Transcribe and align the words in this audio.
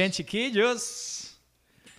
Bien, 0.00 0.12
chiquillos. 0.12 1.38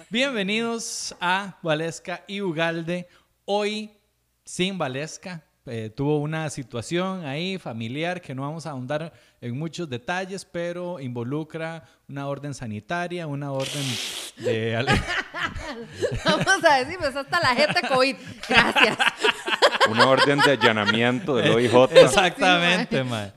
Bienvenidos 0.10 1.16
a 1.22 1.56
Valesca 1.62 2.24
y 2.26 2.42
Ugalde. 2.42 3.08
Hoy 3.46 3.92
sin 4.44 4.76
Valesca. 4.76 5.44
Eh, 5.68 5.92
tuvo 5.96 6.18
una 6.18 6.50
situación 6.50 7.24
ahí 7.28 7.60
familiar 7.60 8.20
que 8.20 8.34
no 8.34 8.42
vamos 8.42 8.66
a 8.66 8.72
ahondar 8.72 9.14
en 9.40 9.56
muchos 9.56 9.88
detalles, 9.88 10.44
pero 10.44 11.00
involucra 11.00 11.84
una 12.10 12.28
orden 12.28 12.56
sanitaria, 12.56 13.28
una 13.28 13.52
orden 13.52 13.84
de... 14.38 14.84
vamos 16.26 16.66
a 16.68 16.78
decir, 16.78 16.98
pues 16.98 17.16
hasta 17.16 17.40
la 17.40 17.54
gente 17.54 17.88
COVID. 17.88 18.16
Gracias. 18.50 18.98
Una 19.92 20.08
orden 20.08 20.40
de 20.40 20.54
allanamiento 20.54 21.36
del 21.36 21.52
OIJ. 21.52 21.92
Exactamente, 21.92 23.04
ma. 23.04 23.32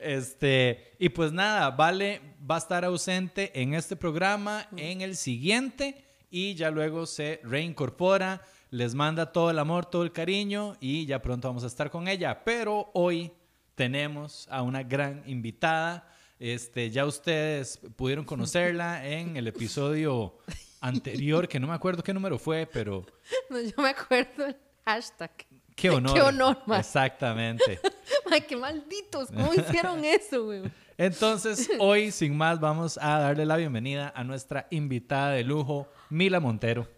Este, 0.00 0.94
y 0.98 1.10
pues 1.10 1.32
nada, 1.32 1.70
Vale 1.72 2.25
va 2.48 2.56
a 2.56 2.58
estar 2.58 2.84
ausente 2.84 3.60
en 3.60 3.74
este 3.74 3.96
programa, 3.96 4.68
en 4.76 5.00
el 5.00 5.16
siguiente, 5.16 6.04
y 6.30 6.54
ya 6.54 6.70
luego 6.70 7.06
se 7.06 7.40
reincorpora, 7.42 8.42
les 8.70 8.94
manda 8.94 9.32
todo 9.32 9.50
el 9.50 9.58
amor, 9.58 9.86
todo 9.86 10.02
el 10.02 10.12
cariño, 10.12 10.76
y 10.80 11.06
ya 11.06 11.22
pronto 11.22 11.48
vamos 11.48 11.64
a 11.64 11.68
estar 11.68 11.90
con 11.90 12.08
ella. 12.08 12.44
Pero 12.44 12.90
hoy 12.94 13.32
tenemos 13.74 14.46
a 14.50 14.62
una 14.62 14.82
gran 14.82 15.22
invitada. 15.26 16.08
Este, 16.38 16.90
ya 16.90 17.06
ustedes 17.06 17.78
pudieron 17.96 18.24
conocerla 18.26 19.06
en 19.06 19.36
el 19.36 19.48
episodio 19.48 20.36
anterior, 20.80 21.48
que 21.48 21.58
no 21.58 21.66
me 21.66 21.74
acuerdo 21.74 22.02
qué 22.02 22.12
número 22.12 22.38
fue, 22.38 22.66
pero... 22.66 23.04
No, 23.50 23.60
yo 23.60 23.82
me 23.82 23.90
acuerdo 23.90 24.46
el 24.46 24.56
hashtag. 24.84 25.45
Qué 25.86 25.90
honor. 25.90 26.14
Qué 26.14 26.22
honor, 26.22 26.62
ma. 26.64 26.78
Exactamente. 26.78 27.78
Ay, 28.30 28.40
qué 28.40 28.56
malditos. 28.56 29.28
¿Cómo 29.28 29.52
hicieron 29.52 30.02
eso, 30.04 30.46
güey? 30.46 30.62
Entonces, 30.98 31.68
hoy, 31.78 32.10
sin 32.10 32.34
más, 32.34 32.58
vamos 32.58 32.98
a 33.00 33.18
darle 33.18 33.44
la 33.44 33.58
bienvenida 33.58 34.10
a 34.16 34.24
nuestra 34.24 34.66
invitada 34.70 35.32
de 35.32 35.44
lujo, 35.44 35.86
Mila 36.08 36.40
Montero. 36.40 36.88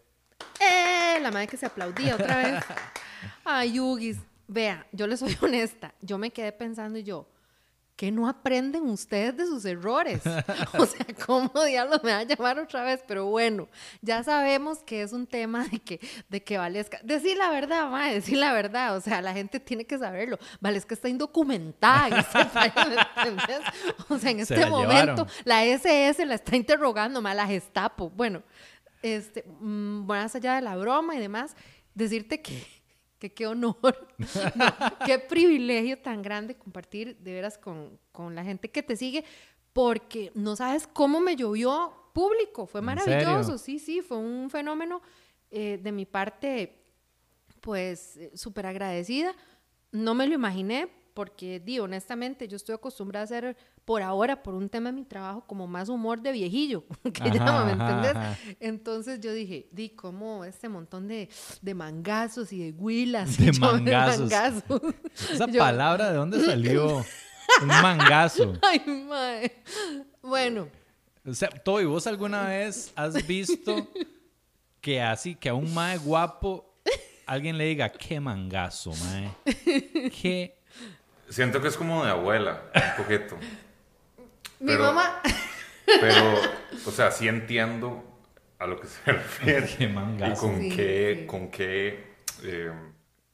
¡Eh! 0.61 1.19
La 1.21 1.33
madre 1.33 1.49
que 1.49 1.56
se 1.56 1.66
aplaudía 1.66 2.15
otra 2.15 2.37
vez. 2.37 2.65
Ay, 3.44 3.72
Yugis. 3.72 4.19
Vea, 4.47 4.87
yo 4.93 5.09
le 5.09 5.16
soy 5.16 5.37
honesta. 5.43 5.93
Yo 6.00 6.16
me 6.16 6.31
quedé 6.31 6.53
pensando 6.53 7.00
y 7.00 7.03
yo, 7.03 7.28
¿qué 7.98 8.12
no 8.12 8.28
aprenden 8.28 8.84
ustedes 8.88 9.36
de 9.36 9.44
sus 9.44 9.64
errores? 9.64 10.22
O 10.78 10.86
sea, 10.86 11.04
¿cómo 11.26 11.50
diablos 11.64 12.03
me 12.04 12.12
va 12.12 12.19
a 12.19 12.22
llamar 12.22 12.59
otra 12.60 12.84
vez? 12.84 13.03
Pero 13.09 13.26
bueno, 13.26 13.69
ya 14.00 14.22
sabemos 14.22 14.78
que 14.84 15.03
es 15.03 15.12
un 15.12 15.26
tema 15.26 15.66
de 15.66 15.81
que, 15.81 16.00
de 16.28 16.42
que 16.42 16.56
Valesca... 16.59 17.00
Decir 17.03 17.36
la 17.36 17.50
verdad, 17.50 17.91
madre, 17.91 18.14
decir 18.14 18.38
la 18.38 18.53
verdad. 18.53 18.97
O 18.97 19.00
sea, 19.00 19.20
la 19.20 19.32
gente 19.32 19.59
tiene 19.59 19.84
que 19.84 19.98
saberlo. 19.98 20.38
Valesca 20.60 20.94
está 20.94 21.09
indocumentada 21.09 22.06
en 22.09 22.14
este 22.19 22.44
país, 22.54 22.72
¿entendés? 23.16 23.60
O 24.09 24.16
sea, 24.16 24.30
en 24.30 24.47
Se 24.47 24.54
este 24.54 24.60
la 24.60 24.70
momento 24.70 25.26
llevaron. 25.26 25.26
la 25.44 25.65
SS 25.65 26.25
la 26.25 26.36
está 26.36 26.54
interrogando, 26.54 27.20
más 27.20 27.34
la 27.34 27.48
Gestapo. 27.48 28.10
Bueno, 28.10 28.44
este, 29.03 29.44
mm, 29.59 30.06
más 30.06 30.36
allá 30.36 30.54
de 30.54 30.60
la 30.60 30.76
broma 30.76 31.16
y 31.16 31.19
demás, 31.19 31.56
decirte 31.94 32.41
que, 32.41 32.65
que 33.18 33.32
qué 33.32 33.46
honor, 33.46 33.76
no, 34.54 34.66
qué 35.04 35.18
privilegio 35.18 35.98
tan 35.98 36.22
grande 36.22 36.56
compartir 36.56 37.16
de 37.18 37.32
veras 37.32 37.58
con, 37.58 37.98
con 38.12 38.34
la 38.34 38.44
gente 38.44 38.70
que 38.70 38.82
te 38.82 38.96
sigue, 38.96 39.24
porque 39.72 40.30
no 40.34 40.56
sabes 40.56 40.86
cómo 40.86 41.20
me 41.20 41.36
llovió 41.36 42.10
público, 42.12 42.66
fue 42.66 42.80
¿En 42.80 42.86
maravilloso, 42.86 43.58
sí, 43.58 43.78
sí, 43.78 44.02
fue 44.02 44.18
un 44.18 44.50
fenómeno 44.50 45.02
eh, 45.50 45.78
de 45.82 45.92
mi 45.92 46.04
parte, 46.04 46.82
pues 47.60 48.16
eh, 48.16 48.32
súper 48.34 48.66
agradecida. 48.66 49.34
No 49.92 50.14
me 50.14 50.26
lo 50.26 50.34
imaginé 50.34 50.88
porque, 51.18 51.58
di, 51.58 51.80
honestamente, 51.80 52.46
yo 52.46 52.54
estoy 52.56 52.76
acostumbrada 52.76 53.22
a 53.22 53.24
hacer 53.24 53.56
por 53.84 54.02
ahora, 54.02 54.40
por 54.40 54.54
un 54.54 54.68
tema 54.68 54.90
de 54.90 54.94
mi 54.94 55.04
trabajo, 55.04 55.42
como 55.48 55.66
más 55.66 55.88
humor 55.88 56.22
de 56.22 56.30
viejillo, 56.30 56.84
que 57.12 57.24
Ajá, 57.24 57.34
llama, 57.34 57.64
¿me 57.64 57.72
entendés? 57.72 58.14
ajá. 58.14 58.38
Entonces 58.60 59.18
yo 59.18 59.32
dije, 59.32 59.68
di, 59.72 59.88
como 59.90 60.44
este 60.44 60.68
montón 60.68 61.08
de, 61.08 61.28
de 61.60 61.74
mangazos 61.74 62.52
y 62.52 62.70
de 62.70 62.70
huilas. 62.78 63.36
De 63.36 63.46
y 63.52 63.58
mangazos. 63.58 64.20
mangazos. 64.30 64.82
Esa 65.32 65.46
Yo- 65.50 65.58
palabra, 65.58 66.10
¿de 66.12 66.16
dónde 66.18 66.40
salió? 66.40 66.98
Un 67.62 67.66
mangazo. 67.66 68.52
Ay, 68.62 68.80
mae. 68.86 69.52
Bueno, 70.22 70.68
O 71.26 71.34
sea, 71.34 71.48
Toby, 71.48 71.84
¿vos 71.84 72.06
alguna 72.06 72.44
vez 72.46 72.92
has 72.94 73.26
visto 73.26 73.88
que 74.80 75.02
así, 75.02 75.34
que 75.34 75.48
a 75.48 75.54
un 75.54 75.74
mae 75.74 75.98
guapo, 75.98 76.76
alguien 77.26 77.58
le 77.58 77.64
diga, 77.64 77.88
qué 77.90 78.20
mangazo, 78.20 78.92
mae? 78.92 79.32
Qué... 80.22 80.54
Siento 81.31 81.61
que 81.61 81.69
es 81.69 81.77
como 81.77 82.05
de 82.05 82.11
abuela, 82.11 82.62
un 82.75 83.05
poquito. 83.05 83.37
mi 84.61 84.66
Pero- 84.72 84.84
mamá... 84.84 85.21
Pero, 86.00 86.34
o 86.87 86.91
sea, 86.91 87.11
sí 87.11 87.28
entiendo 87.28 88.05
a 88.59 88.66
lo 88.66 88.78
que 88.78 88.87
se 88.89 89.00
refiere. 89.12 89.66
Qué 89.78 89.84
Y 89.84 90.34
con 90.34 90.61
Sí, 90.61 90.69
qué, 90.77 91.16
sí. 91.21 91.27
con 91.27 91.50
qué 91.50 92.15
eh, 92.43 92.72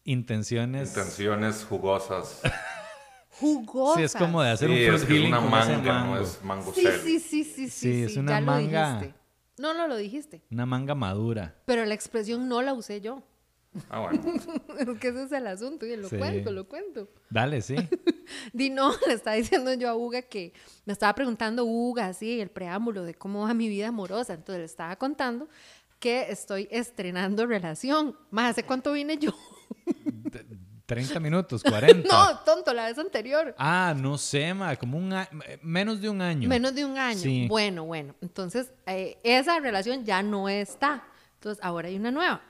Intenciones... 0.05 0.91
intenciones 0.91 1.65
jugosas. 1.69 2.41
Jugosa. 3.41 3.99
Sí, 3.99 4.05
es 4.05 4.15
como 4.15 4.41
de 4.43 4.51
hacer 4.51 4.69
Sí, 4.69 4.87
un 4.89 4.95
es, 4.95 5.05
fruit 5.05 5.23
es 5.23 5.29
una 5.29 5.41
manga, 5.41 5.93
mango. 5.93 6.15
no 6.15 6.21
es 6.21 6.45
mango 6.45 6.73
Sí, 6.73 6.87
sí, 7.03 7.19
sí, 7.19 7.43
sí, 7.45 7.45
sí, 7.45 7.69
Sí, 7.71 8.03
es 8.05 8.13
sí, 8.15 8.19
una 8.21 8.33
ya 8.35 8.41
lo 8.41 8.47
manga. 8.47 8.93
dijiste. 9.01 9.15
No, 9.59 9.75
no 9.75 9.89
lo 9.89 9.97
dijiste. 9.97 10.43
Una 10.53 10.67
manga 10.67 10.95
madura. 10.95 11.57
Pero 11.67 11.85
la 11.85 11.95
expresión 11.95 12.49
no 12.49 12.63
la 12.63 12.73
usé 12.75 13.01
yo. 13.01 13.23
Ah, 13.91 14.01
bueno. 14.01 14.23
Es 14.79 14.99
que 15.01 15.09
ese 15.09 15.23
es 15.25 15.33
el 15.33 15.47
asunto. 15.47 15.87
Y 15.87 15.97
lo 15.97 16.09
Sí. 16.09 16.17
cuento, 16.17 16.53
lo 16.53 16.69
cuento. 16.69 17.09
Dale, 17.31 17.61
sí. 17.63 17.77
Di 18.53 18.71
no, 18.71 18.93
le 19.07 19.15
estaba 19.15 19.37
diciendo 19.37 19.73
yo 19.75 19.89
a 19.89 19.95
Uga 19.97 20.23
que 20.23 20.53
me 20.85 20.93
estaba 20.93 21.15
preguntando 21.15 21.65
Uga, 21.65 22.07
así, 22.07 22.41
el 22.41 22.51
preámbulo 22.51 23.03
de 23.05 23.15
cómo 23.15 23.43
va 23.43 23.55
mi 23.55 23.69
vida 23.69 23.89
amorosa. 23.89 24.35
Entonces 24.35 24.59
le 24.61 24.65
estaba 24.67 24.97
contando 24.97 25.49
que 25.99 26.27
estoy 26.31 26.69
estrenando 26.71 27.47
relación. 27.47 28.17
Más, 28.31 28.51
¿hace 28.51 28.63
cuánto 28.65 28.93
vine 28.93 29.17
yo? 29.19 29.33
30 30.87 31.19
minutos, 31.21 31.63
40. 31.63 32.09
No, 32.09 32.39
tonto, 32.41 32.73
la 32.75 32.87
vez 32.87 32.99
anterior. 32.99 33.55
Ah, 33.59 33.95
no 33.97 34.19
sé, 34.19 34.53
ma, 34.55 34.77
como 34.77 34.99
un 34.99 35.13
a- 35.13 35.29
menos 35.63 36.01
de 36.01 36.09
un 36.11 36.21
año. 36.21 36.49
Menos 36.49 36.75
de 36.75 36.85
un 36.85 36.99
año. 36.99 37.19
Sí. 37.21 37.47
Bueno, 37.49 37.85
bueno. 37.85 38.15
Entonces, 38.21 38.73
eh, 38.87 39.19
esa 39.25 39.59
relación 39.61 40.05
ya 40.05 40.23
no 40.23 40.49
está. 40.49 41.05
Entonces, 41.35 41.63
ahora 41.65 41.89
hay 41.89 41.97
una 41.97 42.11
nueva. 42.11 42.43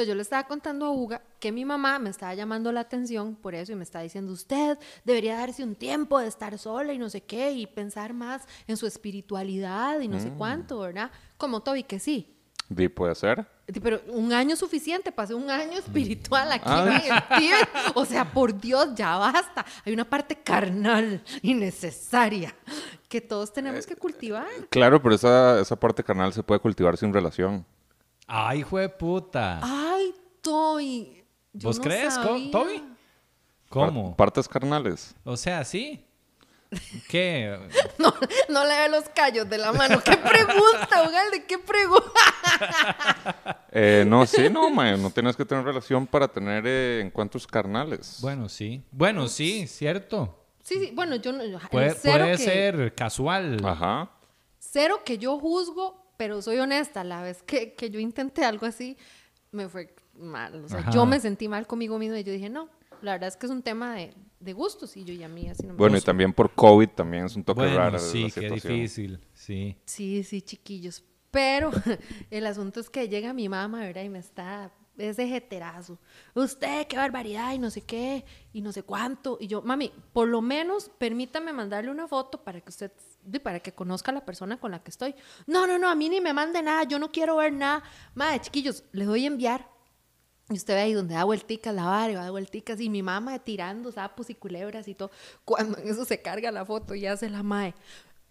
Entonces, 0.00 0.08
yo 0.08 0.16
le 0.16 0.22
estaba 0.22 0.44
contando 0.44 0.86
a 0.86 0.90
Uga 0.92 1.20
que 1.38 1.52
mi 1.52 1.66
mamá 1.66 1.98
me 1.98 2.08
estaba 2.08 2.32
llamando 2.34 2.72
la 2.72 2.80
atención 2.80 3.34
por 3.36 3.54
eso 3.54 3.72
y 3.72 3.74
me 3.74 3.82
estaba 3.84 4.02
diciendo, 4.02 4.32
usted 4.32 4.78
debería 5.04 5.36
darse 5.36 5.62
un 5.62 5.74
tiempo 5.74 6.18
de 6.18 6.26
estar 6.26 6.56
sola 6.58 6.94
y 6.94 6.98
no 6.98 7.10
sé 7.10 7.20
qué 7.22 7.52
y 7.52 7.66
pensar 7.66 8.14
más 8.14 8.46
en 8.66 8.78
su 8.78 8.86
espiritualidad 8.86 10.00
y 10.00 10.08
no 10.08 10.18
sé 10.18 10.30
cuánto, 10.30 10.78
¿verdad? 10.78 11.10
Como 11.36 11.60
Toby, 11.62 11.82
que 11.82 11.98
sí. 11.98 12.34
Di, 12.70 12.88
puede 12.88 13.14
ser. 13.14 13.46
Pero 13.82 14.00
un 14.08 14.32
año 14.32 14.56
suficiente, 14.56 15.12
pasé 15.12 15.34
un 15.34 15.50
año 15.50 15.76
espiritual 15.78 16.50
aquí 16.50 16.64
Ah. 16.66 16.86
en 17.04 17.12
el 17.12 17.38
Tíbet. 17.38 17.68
O 17.94 18.06
sea, 18.06 18.24
por 18.32 18.58
Dios, 18.58 18.94
ya 18.94 19.18
basta. 19.18 19.66
Hay 19.84 19.92
una 19.92 20.08
parte 20.08 20.34
carnal 20.36 21.22
y 21.42 21.52
necesaria 21.52 22.54
que 23.08 23.20
todos 23.20 23.52
tenemos 23.52 23.86
que 23.86 23.96
cultivar. 23.96 24.46
Claro, 24.70 25.02
pero 25.02 25.14
esa, 25.14 25.60
esa 25.60 25.76
parte 25.78 26.02
carnal 26.02 26.32
se 26.32 26.42
puede 26.42 26.60
cultivar 26.60 26.96
sin 26.96 27.12
relación. 27.12 27.66
Ay, 28.32 28.60
hijo 28.60 28.78
de 28.78 28.88
puta. 28.88 29.58
Ay, 29.60 29.89
Toy. 30.40 31.24
yo 31.52 31.68
¿Vos 31.68 31.78
no 31.78 31.82
crees, 31.84 32.14
sabía. 32.14 32.50
Toby? 32.50 32.82
¿Cómo? 33.68 34.10
Par- 34.16 34.28
partes 34.28 34.48
carnales. 34.48 35.14
O 35.24 35.36
sea, 35.36 35.64
sí. 35.64 36.04
¿Qué? 37.08 37.58
No, 37.98 38.14
no 38.48 38.64
le 38.64 38.78
ve 38.78 38.88
los 38.88 39.08
callos 39.10 39.48
de 39.50 39.58
la 39.58 39.72
mano. 39.72 40.00
¿Qué 40.02 40.16
pregunta, 40.16 41.02
Ugalde? 41.08 41.44
¿Qué 41.46 41.58
pregunta? 41.58 42.10
Eh, 43.72 44.04
no, 44.04 44.26
sí, 44.26 44.48
no, 44.50 44.68
mae, 44.68 44.96
no 44.98 45.10
tienes 45.10 45.36
que 45.36 45.44
tener 45.44 45.64
relación 45.64 46.04
para 46.04 46.26
tener 46.26 46.64
eh, 46.66 47.00
encuentros 47.02 47.46
carnales. 47.46 48.18
Bueno, 48.20 48.48
sí. 48.48 48.82
Bueno, 48.90 49.28
sí, 49.28 49.68
cierto. 49.68 50.44
Sí, 50.64 50.74
sí, 50.86 50.90
bueno, 50.92 51.14
yo 51.16 51.30
no. 51.32 51.44
Puede, 51.70 51.94
cero 51.94 52.24
puede 52.24 52.32
que- 52.32 52.38
ser 52.38 52.94
casual. 52.96 53.58
Ajá. 53.64 54.10
Cero 54.58 55.02
que 55.04 55.18
yo 55.18 55.38
juzgo, 55.38 56.12
pero 56.16 56.42
soy 56.42 56.58
honesta. 56.58 57.04
La 57.04 57.22
vez 57.22 57.44
que, 57.44 57.74
que 57.74 57.90
yo 57.90 58.00
intenté 58.00 58.44
algo 58.44 58.66
así, 58.66 58.96
me 59.52 59.68
fue 59.68 59.94
mal. 60.20 60.64
O 60.64 60.68
sea, 60.68 60.80
Ajá. 60.80 60.90
yo 60.90 61.06
me 61.06 61.18
sentí 61.20 61.48
mal 61.48 61.66
conmigo 61.66 61.98
misma 61.98 62.18
y 62.20 62.24
yo 62.24 62.32
dije, 62.32 62.48
no, 62.48 62.68
la 63.02 63.12
verdad 63.12 63.28
es 63.28 63.36
que 63.36 63.46
es 63.46 63.52
un 63.52 63.62
tema 63.62 63.94
de, 63.94 64.14
de 64.40 64.52
gustos 64.52 64.96
y 64.96 65.04
yo 65.04 65.12
y 65.14 65.22
a 65.22 65.28
mí 65.28 65.48
así 65.48 65.62
no 65.66 65.72
me 65.72 65.78
Bueno, 65.78 65.96
y 65.96 66.00
también 66.00 66.32
por 66.32 66.50
COVID 66.54 66.88
también 66.90 67.26
es 67.26 67.36
un 67.36 67.44
toque 67.44 67.60
Bueno, 67.62 67.76
raro 67.76 67.98
sí, 67.98 68.24
la 68.24 68.28
qué 68.30 68.40
situación. 68.40 68.72
difícil. 68.74 69.20
Sí. 69.32 69.76
Sí, 69.86 70.22
sí, 70.22 70.42
chiquillos. 70.42 71.02
Pero 71.30 71.70
el 72.30 72.46
asunto 72.46 72.80
es 72.80 72.90
que 72.90 73.08
llega 73.08 73.32
mi 73.32 73.48
mamá, 73.48 73.80
¿verdad? 73.80 74.02
Y 74.02 74.08
me 74.08 74.18
está, 74.18 74.72
ese 74.98 75.28
jeterazo. 75.28 75.98
Usted, 76.34 76.86
qué 76.88 76.96
barbaridad, 76.96 77.52
y 77.54 77.58
no 77.58 77.70
sé 77.70 77.82
qué, 77.82 78.24
y 78.52 78.60
no 78.60 78.72
sé 78.72 78.82
cuánto. 78.82 79.38
Y 79.40 79.46
yo, 79.46 79.62
mami, 79.62 79.92
por 80.12 80.28
lo 80.28 80.42
menos 80.42 80.90
permítame 80.98 81.52
mandarle 81.52 81.90
una 81.90 82.08
foto 82.08 82.42
para 82.42 82.60
que 82.60 82.68
usted, 82.68 82.90
para 83.42 83.60
que 83.60 83.72
conozca 83.72 84.10
a 84.10 84.14
la 84.14 84.24
persona 84.26 84.58
con 84.58 84.72
la 84.72 84.82
que 84.82 84.90
estoy. 84.90 85.14
No, 85.46 85.66
no, 85.66 85.78
no, 85.78 85.88
a 85.88 85.94
mí 85.94 86.08
ni 86.08 86.20
me 86.20 86.32
mande 86.32 86.60
nada, 86.62 86.82
yo 86.84 86.98
no 86.98 87.10
quiero 87.12 87.36
ver 87.36 87.52
nada. 87.52 87.82
Madre, 88.14 88.40
chiquillos, 88.40 88.84
le 88.92 89.04
doy 89.04 89.24
a 89.24 89.28
enviar. 89.28 89.68
Y 90.50 90.54
usted 90.54 90.74
ve 90.74 90.80
ahí 90.80 90.92
donde 90.92 91.14
da 91.14 91.22
vuelticas 91.22 91.72
la 91.72 91.84
vara, 91.84 92.24
da 92.24 92.30
vuelticas, 92.32 92.80
y 92.80 92.88
mi 92.88 93.04
mamá 93.04 93.38
tirando 93.38 93.92
sapos 93.92 94.30
y 94.30 94.34
culebras 94.34 94.88
y 94.88 94.96
todo. 94.96 95.12
Cuando 95.44 95.78
en 95.78 95.88
eso 95.88 96.04
se 96.04 96.20
carga 96.20 96.50
la 96.50 96.64
foto 96.64 96.96
y 96.96 97.06
hace 97.06 97.30
la 97.30 97.44
mae. 97.44 97.72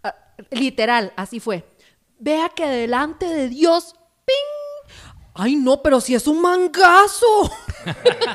Ah, 0.03 0.13
literal, 0.51 1.13
así 1.15 1.39
fue. 1.39 1.63
Vea 2.19 2.49
que 2.49 2.67
delante 2.67 3.25
de 3.25 3.47
Dios, 3.47 3.95
¡ping! 4.25 4.35
Ay, 5.33 5.55
no, 5.55 5.81
pero 5.81 6.01
si 6.01 6.13
es 6.13 6.27
un 6.27 6.41
mangazo. 6.41 7.49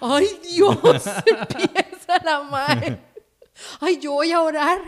Ay, 0.00 0.28
Dios, 0.42 0.78
empieza 1.26 2.22
la 2.24 2.42
mae. 2.44 2.98
Ay, 3.80 3.98
yo 3.98 4.12
voy 4.12 4.32
a 4.32 4.40
orar 4.40 4.80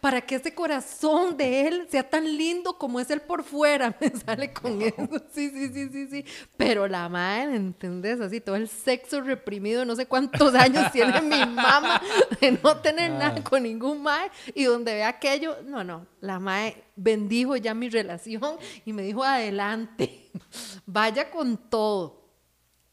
para 0.00 0.20
que 0.20 0.34
ese 0.36 0.54
corazón 0.54 1.36
de 1.36 1.66
él 1.66 1.86
sea 1.90 2.08
tan 2.08 2.24
lindo 2.24 2.76
como 2.78 3.00
es 3.00 3.10
él 3.10 3.20
por 3.20 3.42
fuera. 3.44 3.96
Me 4.00 4.10
sale 4.10 4.52
con 4.52 4.80
eso. 4.82 5.08
Sí, 5.32 5.50
sí, 5.50 5.72
sí, 5.72 5.88
sí, 5.90 6.06
sí. 6.08 6.24
Pero 6.56 6.86
la 6.88 7.08
madre, 7.08 7.56
¿entendés? 7.56 8.20
Así, 8.20 8.40
todo 8.40 8.56
el 8.56 8.68
sexo 8.68 9.20
reprimido, 9.20 9.84
no 9.84 9.96
sé 9.96 10.06
cuántos 10.06 10.54
años 10.54 10.90
tiene 10.92 11.20
mi 11.22 11.38
mamá 11.46 12.00
de 12.40 12.52
no 12.62 12.76
tener 12.78 13.10
nada 13.12 13.42
con 13.42 13.62
ningún 13.62 14.02
mae. 14.02 14.30
Y 14.54 14.64
donde 14.64 14.94
ve 14.94 15.04
aquello, 15.04 15.56
no, 15.64 15.82
no. 15.84 16.06
La 16.20 16.38
mae 16.38 16.84
bendijo 16.96 17.56
ya 17.56 17.74
mi 17.74 17.88
relación 17.88 18.56
y 18.84 18.92
me 18.92 19.02
dijo, 19.02 19.24
adelante, 19.24 20.30
vaya 20.86 21.30
con 21.30 21.56
todo. 21.56 22.28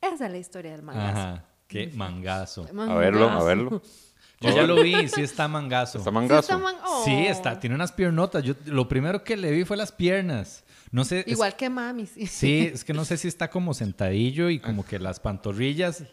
Esa 0.01 0.25
es 0.27 0.31
la 0.31 0.37
historia 0.37 0.71
del 0.71 0.83
mangazo. 0.83 1.17
Ajá. 1.19 1.45
Qué 1.67 1.91
mangazo. 1.95 2.61
A 2.61 2.93
verlo, 2.95 3.25
a 3.25 3.29
Mangazo. 3.29 3.45
verlo. 3.45 3.81
Yo 4.41 4.49
ya 4.55 4.63
lo 4.63 4.81
vi, 4.81 5.07
sí 5.07 5.21
está 5.21 5.47
mangazo. 5.47 5.97
Está 5.99 6.09
Sí, 6.09 6.13
mangazo. 6.13 6.39
está 6.41 6.57
man- 6.57 6.75
Sí, 7.05 7.11
Oh. 7.27 7.31
está, 7.31 7.59
tiene 7.59 7.75
unas 7.75 7.91
piernotas. 7.91 8.43
Yo 8.43 8.53
lo 8.65 8.87
primero 8.87 9.23
que 9.23 9.37
le 9.37 9.51
vi 9.51 9.63
fue 9.63 9.77
las 9.77 9.91
piernas. 9.91 10.63
No 10.91 11.03
sé. 11.03 11.21
es- 11.21 11.27
Igual 11.33 11.55
que 11.55 11.69
mami, 11.69 12.05
sí. 12.05 12.27
sí, 12.27 12.69
es 12.73 12.83
que 12.83 12.93
no 12.93 13.05
sé 13.05 13.17
si 13.17 13.27
está 13.27 13.49
como 13.49 13.73
sentadillo 13.73 14.49
y 14.49 14.59
como 14.59 14.85
que 14.85 14.99
las 14.99 15.19
pantorrillas. 15.19 16.03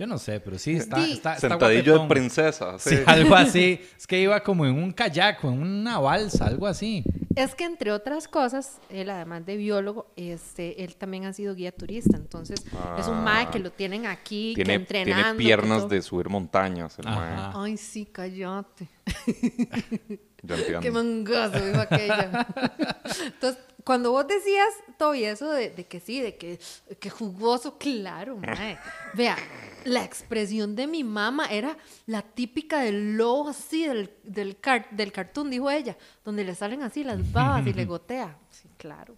Yo 0.00 0.06
no 0.06 0.16
sé, 0.16 0.40
pero 0.40 0.58
sí 0.58 0.76
está. 0.76 0.96
Sí. 1.04 1.12
está, 1.12 1.34
está 1.34 1.48
Sentadillo 1.50 1.98
de 1.98 2.08
princesa. 2.08 2.78
Sí, 2.78 2.96
Sí. 2.96 3.02
algo 3.04 3.34
así. 3.36 3.78
Es 3.98 4.06
que 4.06 4.18
iba 4.18 4.42
como 4.42 4.64
en 4.64 4.72
un 4.82 4.92
kayak, 4.92 5.44
o 5.44 5.48
en 5.48 5.62
una 5.62 5.98
balsa, 5.98 6.46
algo 6.46 6.66
así. 6.66 7.04
Es 7.36 7.54
que 7.54 7.64
entre 7.64 7.92
otras 7.92 8.26
cosas, 8.26 8.80
él 8.88 9.10
además 9.10 9.44
de 9.44 9.58
biólogo, 9.58 10.10
este, 10.16 10.82
él 10.84 10.96
también 10.96 11.26
ha 11.26 11.34
sido 11.34 11.54
guía 11.54 11.70
turista, 11.70 12.16
entonces 12.16 12.64
es 12.98 13.06
un 13.08 13.22
mae 13.22 13.50
que 13.50 13.58
lo 13.58 13.70
tienen 13.72 14.06
aquí, 14.06 14.54
que 14.56 14.64
Tiene, 14.64 14.80
entrenando. 14.80 15.36
tiene 15.36 15.38
piernas 15.38 15.86
de 15.88 16.00
subir 16.00 16.30
montañas, 16.30 16.98
el 16.98 17.04
mae. 17.04 17.50
Ay, 17.54 17.76
sí, 17.76 18.06
cállate. 18.10 18.88
Ya 20.42 20.54
entiendo. 20.54 20.80
Qué 20.80 20.90
mangazo, 20.90 21.62
dijo 21.66 21.80
aquella. 21.80 22.46
Entonces, 23.26 23.62
cuando 23.84 24.10
vos 24.12 24.26
decías, 24.26 24.68
Toby, 24.98 25.24
eso 25.24 25.50
de, 25.52 25.70
de 25.70 25.86
que 25.86 26.00
sí, 26.00 26.20
de 26.20 26.36
que, 26.36 26.58
que 26.98 27.10
jugoso, 27.10 27.78
claro, 27.78 28.36
mae. 28.36 28.78
Vea, 29.14 29.36
la 29.84 30.04
expresión 30.04 30.76
de 30.76 30.86
mi 30.86 31.04
mamá 31.04 31.46
era 31.46 31.76
la 32.06 32.22
típica 32.22 32.80
del 32.80 33.16
lobo 33.16 33.48
así, 33.50 33.86
del, 33.86 34.10
del, 34.24 34.58
car- 34.58 34.88
del 34.90 35.12
cartoon, 35.12 35.50
dijo 35.50 35.70
ella, 35.70 35.96
donde 36.24 36.44
le 36.44 36.54
salen 36.54 36.82
así 36.82 37.04
las 37.04 37.32
babas 37.32 37.66
y 37.66 37.72
le 37.72 37.84
gotea. 37.86 38.36
Sí, 38.50 38.68
claro. 38.76 39.16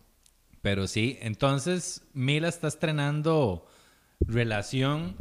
Pero 0.61 0.87
sí, 0.87 1.19
entonces 1.20 2.03
Mila 2.12 2.49
está 2.49 2.69
estrenando 2.69 3.67
Relación. 4.20 5.17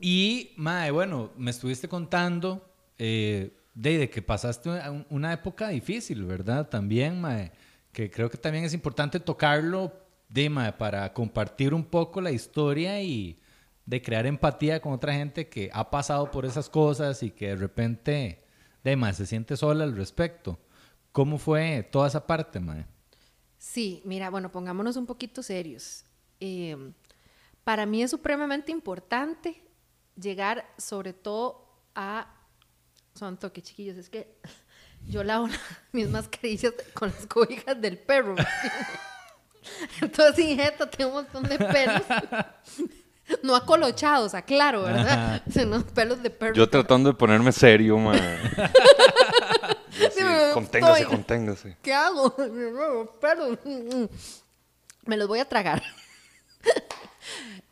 Y, 0.00 0.50
mae, 0.56 0.90
bueno, 0.90 1.30
me 1.36 1.50
estuviste 1.50 1.88
contando 1.88 2.68
eh, 2.98 3.56
de, 3.74 3.98
de 3.98 4.10
que 4.10 4.20
pasaste 4.20 4.68
un- 4.68 5.06
una 5.10 5.32
época 5.32 5.68
difícil, 5.68 6.24
¿verdad? 6.24 6.68
También, 6.68 7.20
mae, 7.20 7.52
que 7.92 8.10
creo 8.10 8.30
que 8.30 8.38
también 8.38 8.64
es 8.64 8.74
importante 8.74 9.20
tocarlo, 9.20 9.92
de, 10.28 10.48
mae, 10.48 10.72
para 10.72 11.12
compartir 11.12 11.74
un 11.74 11.84
poco 11.84 12.20
la 12.22 12.32
historia 12.32 13.02
y 13.02 13.38
de 13.84 14.00
crear 14.00 14.26
empatía 14.26 14.80
con 14.80 14.92
otra 14.92 15.12
gente 15.12 15.48
que 15.48 15.68
ha 15.72 15.90
pasado 15.90 16.30
por 16.30 16.46
esas 16.46 16.70
cosas 16.70 17.22
y 17.22 17.30
que 17.30 17.48
de 17.48 17.56
repente, 17.56 18.42
de, 18.82 18.96
mae, 18.96 19.12
se 19.12 19.26
siente 19.26 19.56
sola 19.56 19.84
al 19.84 19.94
respecto. 19.94 20.58
¿Cómo 21.12 21.36
fue 21.36 21.86
toda 21.92 22.08
esa 22.08 22.26
parte, 22.26 22.60
mae? 22.60 22.86
Sí, 23.58 24.00
mira, 24.06 24.30
bueno, 24.30 24.50
pongámonos 24.50 24.96
un 24.96 25.04
poquito 25.04 25.42
serios. 25.42 26.04
Eh, 26.40 26.92
para 27.62 27.84
mí 27.84 28.02
es 28.02 28.10
supremamente 28.10 28.72
importante 28.72 29.62
llegar 30.16 30.66
sobre 30.78 31.12
todo 31.12 31.68
a... 31.94 32.38
Son 33.14 33.36
toque, 33.36 33.60
chiquillos, 33.60 33.98
es 33.98 34.08
que 34.08 34.38
yo 35.08 35.22
lavo 35.24 35.48
la- 35.48 35.58
mis 35.92 36.08
mascarillas 36.08 36.72
con 36.94 37.10
las 37.10 37.26
cobijas 37.26 37.80
del 37.80 37.98
perro. 37.98 38.34
Entonces, 40.00 40.44
injeta, 40.44 40.88
tengo 40.90 41.10
un 41.10 41.16
montón 41.16 41.42
de 41.44 41.58
pelos. 41.58 42.02
No 43.42 43.54
acolochados, 43.54 44.34
aclaro, 44.34 44.82
¿verdad? 44.82 45.42
Sino 45.48 45.82
pelos 45.86 46.22
de 46.22 46.28
perro. 46.28 46.54
Yo 46.54 46.68
tratando 46.68 47.08
de 47.10 47.14
ponerme 47.16 47.52
serio, 47.52 47.96
Sí, 49.90 50.22
me- 50.22 50.50
conténgase, 50.52 51.02
estoy- 51.02 51.04
conténgase. 51.06 51.76
¿Qué 51.80 51.94
hago? 51.94 52.34
Pero 53.20 53.56
me 55.06 55.16
los 55.16 55.28
voy 55.28 55.38
a 55.38 55.44
tragar. 55.48 55.82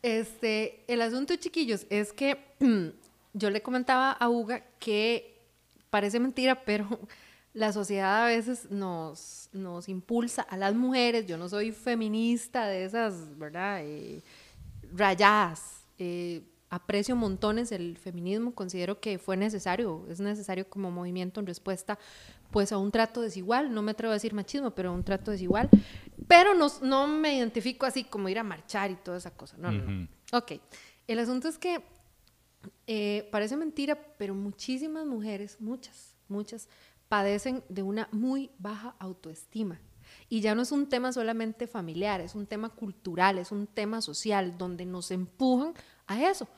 Este, 0.02 0.82
el 0.88 1.02
asunto, 1.02 1.34
chiquillos, 1.36 1.84
es 1.90 2.12
que 2.12 2.38
yo 3.34 3.50
le 3.50 3.60
comentaba 3.60 4.12
a 4.12 4.28
Uga 4.30 4.62
que 4.78 5.29
parece 5.90 6.20
mentira, 6.20 6.64
pero 6.64 6.86
la 7.52 7.72
sociedad 7.72 8.24
a 8.24 8.26
veces 8.26 8.70
nos, 8.70 9.48
nos 9.52 9.88
impulsa 9.88 10.42
a 10.42 10.56
las 10.56 10.74
mujeres. 10.74 11.26
Yo 11.26 11.36
no 11.36 11.48
soy 11.48 11.72
feminista 11.72 12.66
de 12.66 12.84
esas, 12.84 13.38
¿verdad? 13.38 13.80
Eh, 13.82 14.22
rayadas. 14.92 15.84
Eh, 15.98 16.42
aprecio 16.70 17.16
montones 17.16 17.72
el 17.72 17.98
feminismo, 17.98 18.54
considero 18.54 19.00
que 19.00 19.18
fue 19.18 19.36
necesario, 19.36 20.06
es 20.08 20.20
necesario 20.20 20.68
como 20.68 20.90
movimiento 20.90 21.40
en 21.40 21.46
respuesta 21.46 21.98
pues 22.52 22.72
a 22.72 22.78
un 22.78 22.90
trato 22.90 23.20
desigual, 23.20 23.74
no 23.74 23.82
me 23.82 23.90
atrevo 23.92 24.12
a 24.12 24.14
decir 24.14 24.34
machismo, 24.34 24.70
pero 24.70 24.90
a 24.90 24.92
un 24.92 25.04
trato 25.04 25.32
desigual, 25.32 25.68
pero 26.28 26.54
no, 26.54 26.68
no 26.82 27.06
me 27.06 27.36
identifico 27.36 27.86
así 27.86 28.04
como 28.04 28.28
ir 28.28 28.38
a 28.38 28.44
marchar 28.44 28.90
y 28.90 28.96
toda 28.96 29.18
esa 29.18 29.32
cosa, 29.32 29.56
no, 29.58 29.70
no, 29.72 29.84
no. 29.84 30.08
Ok, 30.32 30.52
el 31.06 31.18
asunto 31.18 31.48
es 31.48 31.58
que 31.58 31.82
eh, 32.92 33.28
parece 33.30 33.56
mentira, 33.56 33.96
pero 34.18 34.34
muchísimas 34.34 35.06
mujeres, 35.06 35.60
muchas, 35.60 36.16
muchas, 36.26 36.68
padecen 37.06 37.62
de 37.68 37.84
una 37.84 38.08
muy 38.10 38.50
baja 38.58 38.96
autoestima. 38.98 39.80
Y 40.28 40.40
ya 40.40 40.56
no 40.56 40.62
es 40.62 40.72
un 40.72 40.88
tema 40.88 41.12
solamente 41.12 41.68
familiar, 41.68 42.20
es 42.20 42.34
un 42.34 42.48
tema 42.48 42.68
cultural, 42.70 43.38
es 43.38 43.52
un 43.52 43.68
tema 43.68 44.00
social, 44.00 44.58
donde 44.58 44.86
nos 44.86 45.12
empujan 45.12 45.72
a 46.08 46.20
eso. 46.28 46.48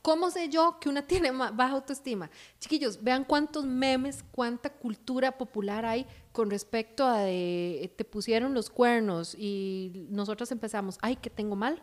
¿Cómo 0.00 0.30
sé 0.30 0.48
yo 0.48 0.78
que 0.80 0.88
una 0.88 1.02
tiene 1.08 1.32
baja 1.32 1.72
autoestima? 1.72 2.30
Chiquillos, 2.60 3.02
vean 3.02 3.24
cuántos 3.24 3.64
memes, 3.64 4.24
cuánta 4.30 4.70
cultura 4.70 5.36
popular 5.36 5.84
hay 5.84 6.06
con 6.30 6.50
respecto 6.50 7.04
a 7.04 7.18
de, 7.18 7.92
te 7.96 8.04
pusieron 8.04 8.54
los 8.54 8.70
cuernos 8.70 9.34
y 9.36 10.06
nosotros 10.08 10.52
empezamos, 10.52 10.98
ay, 11.02 11.16
que 11.16 11.30
tengo 11.30 11.56
mal, 11.56 11.82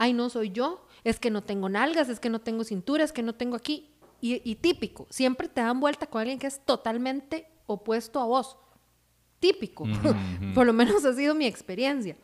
ay, 0.00 0.12
no 0.14 0.30
soy 0.30 0.50
yo, 0.50 0.86
es 1.04 1.20
que 1.20 1.30
no 1.30 1.42
tengo 1.42 1.68
nalgas, 1.68 2.08
es 2.08 2.18
que 2.18 2.30
no 2.30 2.40
tengo 2.40 2.64
cintura, 2.64 3.04
es 3.04 3.12
que 3.12 3.22
no 3.22 3.34
tengo 3.34 3.54
aquí. 3.54 3.90
y, 4.20 4.42
y 4.44 4.56
típico, 4.56 5.06
siempre 5.10 5.48
te 5.48 5.60
dan 5.60 5.80
vuelta 5.80 6.06
con 6.06 6.20
alguien 6.20 6.38
que 6.38 6.46
es 6.46 6.64
totalmente 6.64 7.46
opuesto 7.66 8.18
a 8.20 8.24
vos. 8.24 8.56
Típico. 9.38 9.84
Por 10.54 10.66
lo 10.66 10.72
menos 10.72 11.04
ha 11.04 11.14
sido 11.14 11.34
mi 11.34 11.46
experiencia. 11.46 12.16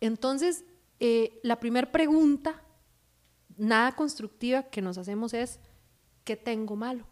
Entonces, 0.00 0.64
eh, 1.00 1.40
la 1.42 1.58
primera 1.58 1.90
pregunta, 1.90 2.62
nada 3.56 3.92
constructiva 3.92 4.64
que 4.64 4.82
nos 4.82 4.98
hacemos 4.98 5.34
es, 5.34 5.60
¿qué 6.24 6.36
tengo 6.36 6.76
malo? 6.76 7.06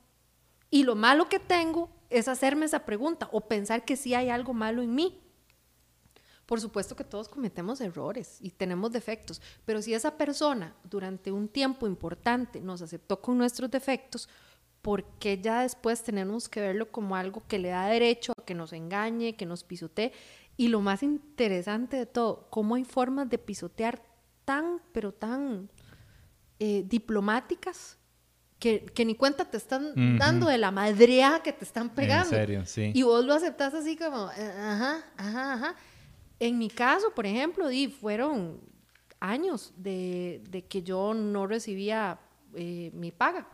Y 0.71 0.85
lo 0.85 0.95
malo 0.95 1.29
que 1.29 1.39
tengo 1.39 1.91
es 2.09 2.29
hacerme 2.29 2.67
esa 2.67 2.85
pregunta 2.85 3.29
o 3.33 3.43
pensar 3.43 3.85
que 3.85 3.97
sí 3.97 4.15
hay 4.15 4.29
algo 4.29 4.55
malo 4.55 4.83
en 4.83 4.95
mí. 4.95 5.22
Por 6.53 6.61
supuesto 6.61 6.95
que 6.95 7.03
todos 7.03 7.31
cometemos 7.31 7.81
errores 7.81 8.37
y 8.43 8.51
tenemos 8.51 8.93
defectos, 8.93 9.41
pero 9.65 9.81
si 9.81 9.95
esa 9.95 10.19
persona 10.19 10.77
durante 10.85 11.33
un 11.33 11.49
tiempo 11.49 11.87
importante 11.87 12.61
nos 12.61 12.83
aceptó 12.83 13.23
con 13.23 13.39
nuestros 13.39 13.71
defectos, 13.71 14.29
¿por 14.83 15.03
qué 15.19 15.41
ya 15.41 15.63
después 15.63 16.03
tenemos 16.03 16.51
que 16.51 16.61
verlo 16.61 16.93
como 16.93 17.17
algo 17.17 17.43
que 17.49 17.59
le 17.59 17.71
da 17.71 17.87
derecho 17.87 18.35
a 18.37 18.45
que 18.45 18.53
nos 18.53 18.75
engañe, 18.75 19.35
que 19.35 19.47
nos 19.47 19.65
pisotee? 19.65 20.13
Y 20.59 20.69
lo 20.69 20.83
más 20.83 21.03
interesante 21.03 21.97
de 21.97 22.05
todo, 22.05 22.49
cómo 22.51 22.75
hay 22.75 22.85
formas 22.85 23.31
de 23.31 23.39
pisotear 23.39 24.03
tan, 24.45 24.83
pero 24.93 25.11
tan 25.11 25.71
eh, 26.59 26.85
diplomáticas 26.87 27.97
que, 28.59 28.85
que, 28.85 29.07
ni 29.07 29.15
cuenta 29.15 29.47
te 29.47 29.57
están 29.57 30.19
dando 30.19 30.49
de 30.49 30.59
la 30.59 30.71
madrea 30.71 31.41
que 31.43 31.55
te 31.55 31.65
están 31.65 31.95
pegando. 31.95 32.37
En 32.37 32.43
serio, 32.43 32.67
sí. 32.67 32.93
Y 32.95 33.05
vos 33.05 33.25
lo 33.25 33.33
aceptas 33.33 33.73
así 33.73 33.97
como, 33.97 34.31
eh, 34.33 34.55
ajá, 34.59 35.03
ajá, 35.17 35.53
ajá. 35.55 35.77
En 36.43 36.59
mi 36.59 36.69
caso, 36.69 37.13
por 37.15 37.25
ejemplo, 37.27 37.69
di, 37.69 37.89
fueron 37.89 38.61
años 39.21 39.73
de, 39.77 40.43
de, 40.51 40.63
que 40.65 40.83
yo 40.83 41.15
no 41.15 41.47
recibía 41.47 42.19
eh, 42.55 42.91
mi 42.95 43.13
paga. 43.13 43.47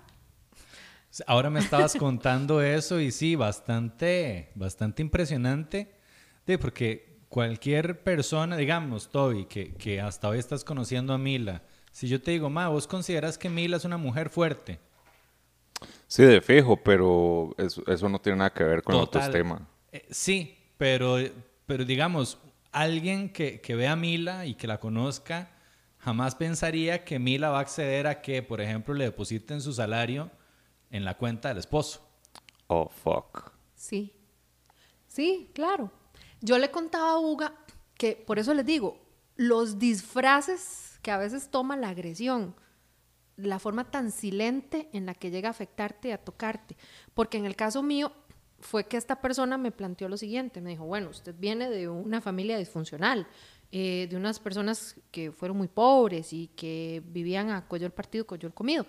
Ahora 1.26 1.50
me 1.50 1.60
estabas 1.60 1.94
contando 1.98 2.62
eso 2.62 3.00
y 3.00 3.10
sí, 3.10 3.36
bastante, 3.36 4.50
bastante 4.54 5.02
impresionante 5.02 5.98
porque 6.56 7.18
cualquier 7.28 8.02
persona, 8.02 8.56
digamos, 8.56 9.10
Toby, 9.10 9.44
que, 9.44 9.74
que, 9.74 10.00
hasta 10.00 10.28
hoy 10.28 10.38
estás 10.38 10.64
conociendo 10.64 11.12
a 11.12 11.18
Mila, 11.18 11.62
si 11.92 12.08
yo 12.08 12.22
te 12.22 12.30
digo, 12.30 12.48
ma, 12.48 12.68
vos 12.68 12.86
consideras 12.86 13.36
que 13.36 13.50
Mila 13.50 13.76
es 13.76 13.84
una 13.84 13.98
mujer 13.98 14.30
fuerte. 14.30 14.78
Sí, 16.06 16.22
de 16.22 16.40
fijo, 16.40 16.82
pero 16.82 17.54
eso, 17.58 17.82
eso 17.86 18.08
no 18.08 18.18
tiene 18.18 18.38
nada 18.38 18.54
que 18.54 18.64
ver 18.64 18.82
con 18.82 18.94
el 18.94 19.02
autoestima. 19.02 19.68
Eh, 19.92 20.06
sí, 20.10 20.56
pero, 20.78 21.16
pero 21.66 21.84
digamos, 21.84 22.38
alguien 22.72 23.32
que, 23.32 23.60
que 23.60 23.74
vea 23.74 23.92
a 23.92 23.96
Mila 23.96 24.46
y 24.46 24.54
que 24.54 24.66
la 24.66 24.80
conozca, 24.80 25.50
jamás 25.98 26.34
pensaría 26.34 27.04
que 27.04 27.18
Mila 27.18 27.50
va 27.50 27.58
a 27.58 27.62
acceder 27.62 28.06
a 28.06 28.20
que, 28.22 28.42
por 28.42 28.60
ejemplo, 28.60 28.94
le 28.94 29.04
depositen 29.04 29.60
su 29.60 29.72
salario 29.72 30.30
en 30.90 31.04
la 31.04 31.16
cuenta 31.16 31.48
del 31.48 31.58
esposo. 31.58 32.08
Oh, 32.66 32.88
fuck. 32.88 33.52
Sí. 33.74 34.12
Sí, 35.06 35.50
claro. 35.54 35.90
Yo 36.40 36.58
le 36.58 36.70
contaba 36.70 37.12
a 37.12 37.18
Uga 37.18 37.54
que, 37.96 38.14
por 38.14 38.38
eso 38.38 38.54
les 38.54 38.64
digo, 38.64 39.00
los 39.36 39.78
disfraces 39.78 40.98
que 41.02 41.10
a 41.10 41.18
veces 41.18 41.50
toma 41.50 41.76
la 41.76 41.88
agresión, 41.88 42.54
la 43.36 43.58
forma 43.58 43.90
tan 43.90 44.10
silente 44.10 44.88
en 44.92 45.06
la 45.06 45.14
que 45.14 45.30
llega 45.30 45.48
a 45.48 45.52
afectarte 45.52 46.08
y 46.08 46.12
a 46.12 46.24
tocarte. 46.24 46.76
Porque 47.14 47.38
en 47.38 47.46
el 47.46 47.56
caso 47.56 47.82
mío 47.82 48.12
fue 48.60 48.84
que 48.84 48.96
esta 48.96 49.20
persona 49.20 49.56
me 49.56 49.70
planteó 49.70 50.08
lo 50.08 50.16
siguiente, 50.16 50.60
me 50.60 50.70
dijo, 50.70 50.84
bueno, 50.84 51.10
usted 51.10 51.34
viene 51.38 51.70
de 51.70 51.88
una 51.88 52.20
familia 52.20 52.58
disfuncional, 52.58 53.26
eh, 53.70 54.06
de 54.10 54.16
unas 54.16 54.40
personas 54.40 54.96
que 55.10 55.30
fueron 55.30 55.58
muy 55.58 55.68
pobres 55.68 56.32
y 56.32 56.48
que 56.48 57.02
vivían 57.06 57.50
a 57.50 57.66
cuello 57.66 57.86
el 57.86 57.92
partido, 57.92 58.26
cuello 58.26 58.48
el 58.48 58.54
comido. 58.54 58.86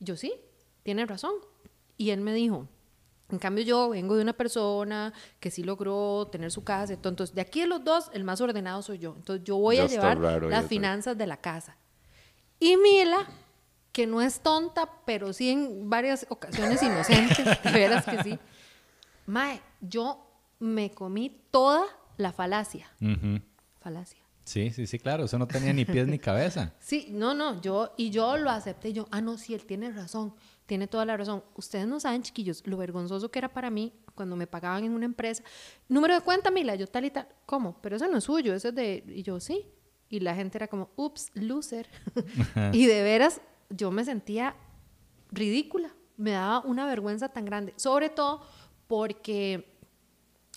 Yo 0.00 0.16
sí, 0.16 0.34
tiene 0.82 1.06
razón. 1.06 1.32
Y 1.96 2.10
él 2.10 2.20
me 2.20 2.34
dijo, 2.34 2.68
en 3.30 3.38
cambio, 3.38 3.64
yo 3.64 3.88
vengo 3.90 4.14
de 4.14 4.22
una 4.22 4.34
persona 4.34 5.12
que 5.40 5.50
sí 5.50 5.64
logró 5.64 6.28
tener 6.30 6.50
su 6.52 6.62
casa. 6.62 6.92
Entonces, 6.92 7.34
de 7.34 7.40
aquí 7.40 7.60
de 7.60 7.66
los 7.66 7.82
dos, 7.82 8.10
el 8.12 8.22
más 8.22 8.40
ordenado 8.40 8.82
soy 8.82 8.98
yo. 8.98 9.14
Entonces, 9.16 9.44
yo 9.44 9.56
voy 9.56 9.78
a 9.78 9.86
llevar 9.86 10.18
las 10.18 10.66
finanzas 10.66 11.16
de 11.16 11.26
la 11.26 11.38
casa. 11.38 11.76
Y 12.60 12.76
Mila, 12.76 13.26
que 13.92 14.06
no 14.06 14.20
es 14.20 14.40
tonta, 14.40 14.90
pero 15.04 15.32
sí 15.32 15.50
en 15.50 15.90
varias 15.90 16.26
ocasiones 16.28 16.82
inocente, 16.82 17.42
de 17.64 17.70
veras 17.70 18.04
que 18.04 18.22
sí. 18.22 18.38
Mae, 19.26 19.60
yo 19.80 20.26
me 20.58 20.90
comí 20.90 21.42
toda 21.50 21.84
la 22.16 22.32
falacia. 22.32 22.90
Falacia. 23.80 24.20
Sí, 24.44 24.70
sí, 24.70 24.86
sí, 24.86 24.98
claro. 24.98 25.24
Eso 25.24 25.38
no 25.38 25.46
tenía 25.46 25.72
ni 25.72 25.84
pies 25.84 26.06
ni 26.06 26.18
cabeza. 26.18 26.72
Sí, 26.80 27.08
no, 27.10 27.34
no. 27.34 27.60
Yo, 27.60 27.92
y 27.96 28.10
yo 28.10 28.36
lo 28.36 28.50
acepté. 28.50 28.92
Yo, 28.92 29.06
ah, 29.10 29.20
no, 29.20 29.36
sí, 29.38 29.54
él 29.54 29.66
tiene 29.66 29.90
razón 29.90 30.34
tiene 30.66 30.88
toda 30.88 31.04
la 31.04 31.16
razón. 31.16 31.42
Ustedes 31.54 31.86
no 31.86 31.98
saben, 32.00 32.22
chiquillos, 32.22 32.62
lo 32.66 32.76
vergonzoso 32.76 33.30
que 33.30 33.38
era 33.38 33.52
para 33.52 33.70
mí 33.70 33.92
cuando 34.14 34.36
me 34.36 34.46
pagaban 34.46 34.84
en 34.84 34.92
una 34.92 35.06
empresa. 35.06 35.42
Número 35.88 36.14
de 36.14 36.20
cuenta, 36.20 36.50
Mila, 36.50 36.74
yo 36.74 36.86
tal 36.86 37.04
y 37.04 37.10
tal. 37.10 37.28
¿Cómo? 37.46 37.80
Pero 37.80 37.96
eso 37.96 38.08
no 38.08 38.18
es 38.18 38.24
suyo, 38.24 38.54
eso 38.54 38.68
es 38.68 38.74
de... 38.74 39.04
Y 39.06 39.22
yo, 39.22 39.40
sí. 39.40 39.66
Y 40.08 40.20
la 40.20 40.34
gente 40.34 40.58
era 40.58 40.68
como, 40.68 40.90
ups, 40.96 41.30
loser. 41.34 41.88
y 42.72 42.86
de 42.86 43.02
veras, 43.02 43.40
yo 43.70 43.90
me 43.90 44.04
sentía 44.04 44.56
ridícula. 45.30 45.94
Me 46.16 46.32
daba 46.32 46.60
una 46.60 46.86
vergüenza 46.86 47.28
tan 47.28 47.44
grande. 47.44 47.74
Sobre 47.76 48.08
todo 48.08 48.42
porque 48.86 49.76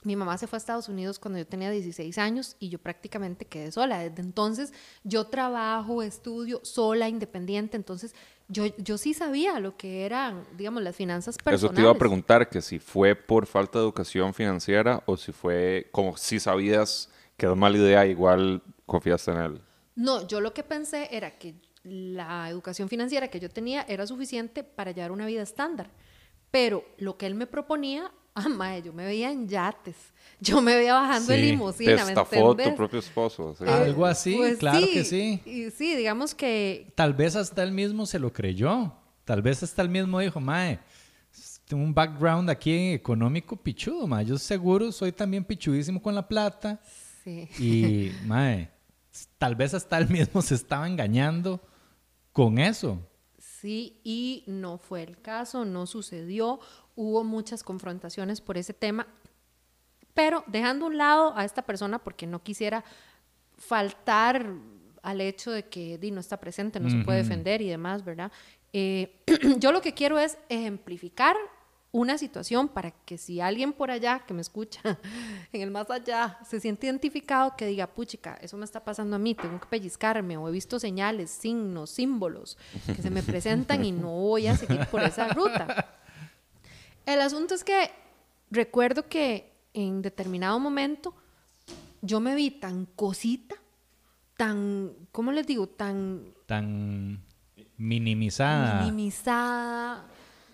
mi 0.04 0.16
mamá 0.16 0.38
se 0.38 0.48
fue 0.48 0.58
a 0.58 0.60
Estados 0.60 0.88
Unidos 0.88 1.20
cuando 1.20 1.40
yo 1.40 1.46
tenía 1.46 1.70
16 1.70 2.18
años 2.18 2.56
y 2.60 2.70
yo 2.70 2.80
prácticamente 2.80 3.46
quedé 3.46 3.72
sola. 3.72 4.00
Desde 4.00 4.22
entonces 4.22 4.74
yo 5.04 5.28
trabajo, 5.28 6.02
estudio 6.02 6.62
sola, 6.64 7.10
independiente. 7.10 7.76
Entonces 7.76 8.16
yo, 8.48 8.66
yo 8.78 8.98
sí 8.98 9.14
sabía 9.14 9.60
lo 9.60 9.76
que 9.76 10.06
eran, 10.06 10.46
digamos, 10.58 10.84
las 10.84 10.96
finanzas 10.96 11.38
personales. 11.38 11.64
Eso 11.64 11.74
te 11.74 11.82
iba 11.82 11.92
a 11.92 11.98
preguntar, 11.98 12.50
que 12.50 12.62
si 12.62 12.80
fue 12.80 13.16
por 13.16 13.46
falta 13.46 13.80
de 13.80 13.84
educación 13.84 14.34
financiera 14.34 15.04
o 15.06 15.18
si 15.18 15.32
fue 15.32 15.90
como 15.92 16.16
si 16.16 16.40
sabías 16.40 17.10
que 17.36 17.46
era 17.46 17.56
mala 17.56 17.78
idea, 17.78 18.06
igual 18.06 18.62
confiaste 18.86 19.32
en 19.32 19.38
él. 19.38 19.62
No, 19.96 20.26
yo 20.28 20.40
lo 20.40 20.54
que 20.54 20.64
pensé 20.64 21.10
era 21.12 21.38
que 21.38 21.56
la 21.84 22.50
educación 22.50 22.88
financiera 22.88 23.30
que 23.30 23.40
yo 23.40 23.50
tenía 23.50 23.82
era 23.84 24.08
suficiente 24.08 24.64
para 24.64 24.92
llevar 24.92 25.12
una 25.12 25.26
vida 25.26 25.42
estándar. 25.42 25.92
Pero 26.52 26.84
lo 26.98 27.18
que 27.18 27.28
él 27.28 27.36
me 27.36 27.48
proponía 27.48 28.12
ah, 28.34 28.50
mae, 28.50 28.82
yo 28.82 28.94
me 28.94 29.06
veía 29.06 29.32
en 29.32 29.48
yates, 29.48 29.96
yo 30.40 30.62
me 30.62 30.76
veía 30.76 30.94
bajando 30.94 31.34
en 31.34 31.42
limusina, 31.42 32.06
Te 32.06 32.10
estafó 32.10 32.56
tu 32.56 32.76
propio 32.76 33.00
esposo. 33.00 33.56
Algo 33.66 34.06
así, 34.06 34.36
pues 34.36 34.58
claro 34.58 34.86
que 34.86 35.04
sí. 35.04 35.42
Y 35.46 35.72
sí, 35.72 35.96
digamos 35.96 36.34
que... 36.34 36.92
Tal 36.96 37.14
vez 37.14 37.36
hasta 37.36 37.64
él 37.64 37.72
mismo 37.72 38.06
se 38.06 38.20
lo 38.20 38.32
creyó, 38.32 38.94
tal 39.26 39.42
vez 39.42 39.64
hasta 39.64 39.82
él 39.82 39.90
mismo 39.90 40.20
dijo, 40.20 40.40
mae, 40.40 40.80
tengo 41.68 41.84
un 41.84 41.94
background 41.94 42.50
aquí 42.50 42.94
económico 42.94 43.56
pichudo, 43.56 44.08
mae, 44.08 44.26
yo 44.26 44.38
seguro 44.38 44.92
soy 44.92 45.12
también 45.12 45.44
pichudísimo 45.44 46.02
con 46.02 46.16
la 46.16 46.28
plata. 46.28 46.80
Sí. 47.24 47.50
Y, 47.60 48.12
mae, 48.26 48.72
tal 49.38 49.56
vez 49.56 49.74
hasta 49.74 49.98
él 49.98 50.10
mismo 50.10 50.42
se 50.42 50.56
estaba 50.56 50.88
engañando 50.88 51.62
con 52.32 52.58
eso. 52.58 53.00
Sí, 53.38 54.00
y 54.04 54.44
no 54.48 54.78
fue 54.78 55.04
el 55.04 55.20
caso, 55.20 55.66
no 55.66 55.86
sucedió 55.86 56.60
hubo 57.00 57.24
muchas 57.24 57.64
confrontaciones 57.64 58.42
por 58.42 58.58
ese 58.58 58.74
tema, 58.74 59.08
pero 60.14 60.44
dejando 60.48 60.86
un 60.86 60.98
lado 60.98 61.34
a 61.38 61.46
esta 61.46 61.62
persona 61.62 61.98
porque 61.98 62.28
no 62.28 62.44
quisiera 62.44 62.84
faltar 63.58 64.46
al 65.02 65.22
hecho 65.22 65.50
de 65.50 65.64
que 65.64 65.98
Di 65.98 66.12
no 66.12 66.20
está 66.20 66.42
presente, 66.42 66.78
no 66.82 66.90
se 66.90 66.98
puede 67.06 67.20
defender 67.20 67.62
y 67.62 67.70
demás, 67.70 68.04
¿verdad? 68.04 68.34
Eh, 68.74 69.24
yo 69.60 69.72
lo 69.72 69.80
que 69.80 69.94
quiero 69.94 70.20
es 70.20 70.38
ejemplificar 70.50 71.38
una 71.94 72.18
situación 72.18 72.68
para 72.68 72.92
que 72.92 73.18
si 73.18 73.40
alguien 73.40 73.72
por 73.72 73.92
allá 73.92 74.20
que 74.28 74.34
me 74.34 74.42
escucha 74.42 74.82
en 75.54 75.62
el 75.62 75.72
más 75.72 75.90
allá 75.90 76.38
se 76.46 76.60
siente 76.60 76.88
identificado, 76.88 77.56
que 77.56 77.66
diga, 77.66 77.88
puchica, 77.88 78.38
eso 78.42 78.58
me 78.58 78.66
está 78.66 78.84
pasando 78.84 79.16
a 79.16 79.20
mí, 79.20 79.36
tengo 79.36 79.58
que 79.58 79.68
pellizcarme 79.68 80.36
o 80.36 80.50
he 80.50 80.52
visto 80.52 80.82
señales, 80.82 81.32
signos, 81.32 81.92
símbolos 81.92 82.58
que 82.86 83.02
se 83.02 83.10
me 83.10 83.24
presentan 83.24 83.86
y 83.86 83.94
no 83.94 84.10
voy 84.10 84.48
a 84.48 84.58
seguir 84.58 84.86
por 84.88 85.02
esa 85.02 85.30
ruta. 85.30 85.96
El 87.10 87.22
asunto 87.22 87.56
es 87.56 87.64
que 87.64 87.90
recuerdo 88.52 89.10
que 89.10 89.52
en 89.74 90.04
determinado 90.04 90.60
momento 90.60 91.16
yo 92.04 92.20
me 92.20 92.36
vi 92.36 92.52
tan 92.52 92.86
cosita, 92.86 93.56
tan, 94.38 94.94
¿cómo 95.12 95.32
les 95.32 95.48
digo? 95.48 95.68
Tan... 95.68 96.36
Tan 96.46 97.24
minimizada. 97.78 98.82
Minimizada, 98.82 100.06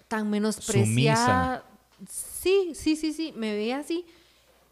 tan 0.08 0.30
menospreciada. 0.30 1.66
Sí, 2.08 2.72
sí, 2.74 2.96
sí, 2.96 3.12
sí, 3.12 3.34
me 3.36 3.54
veía 3.54 3.80
así. 3.80 4.06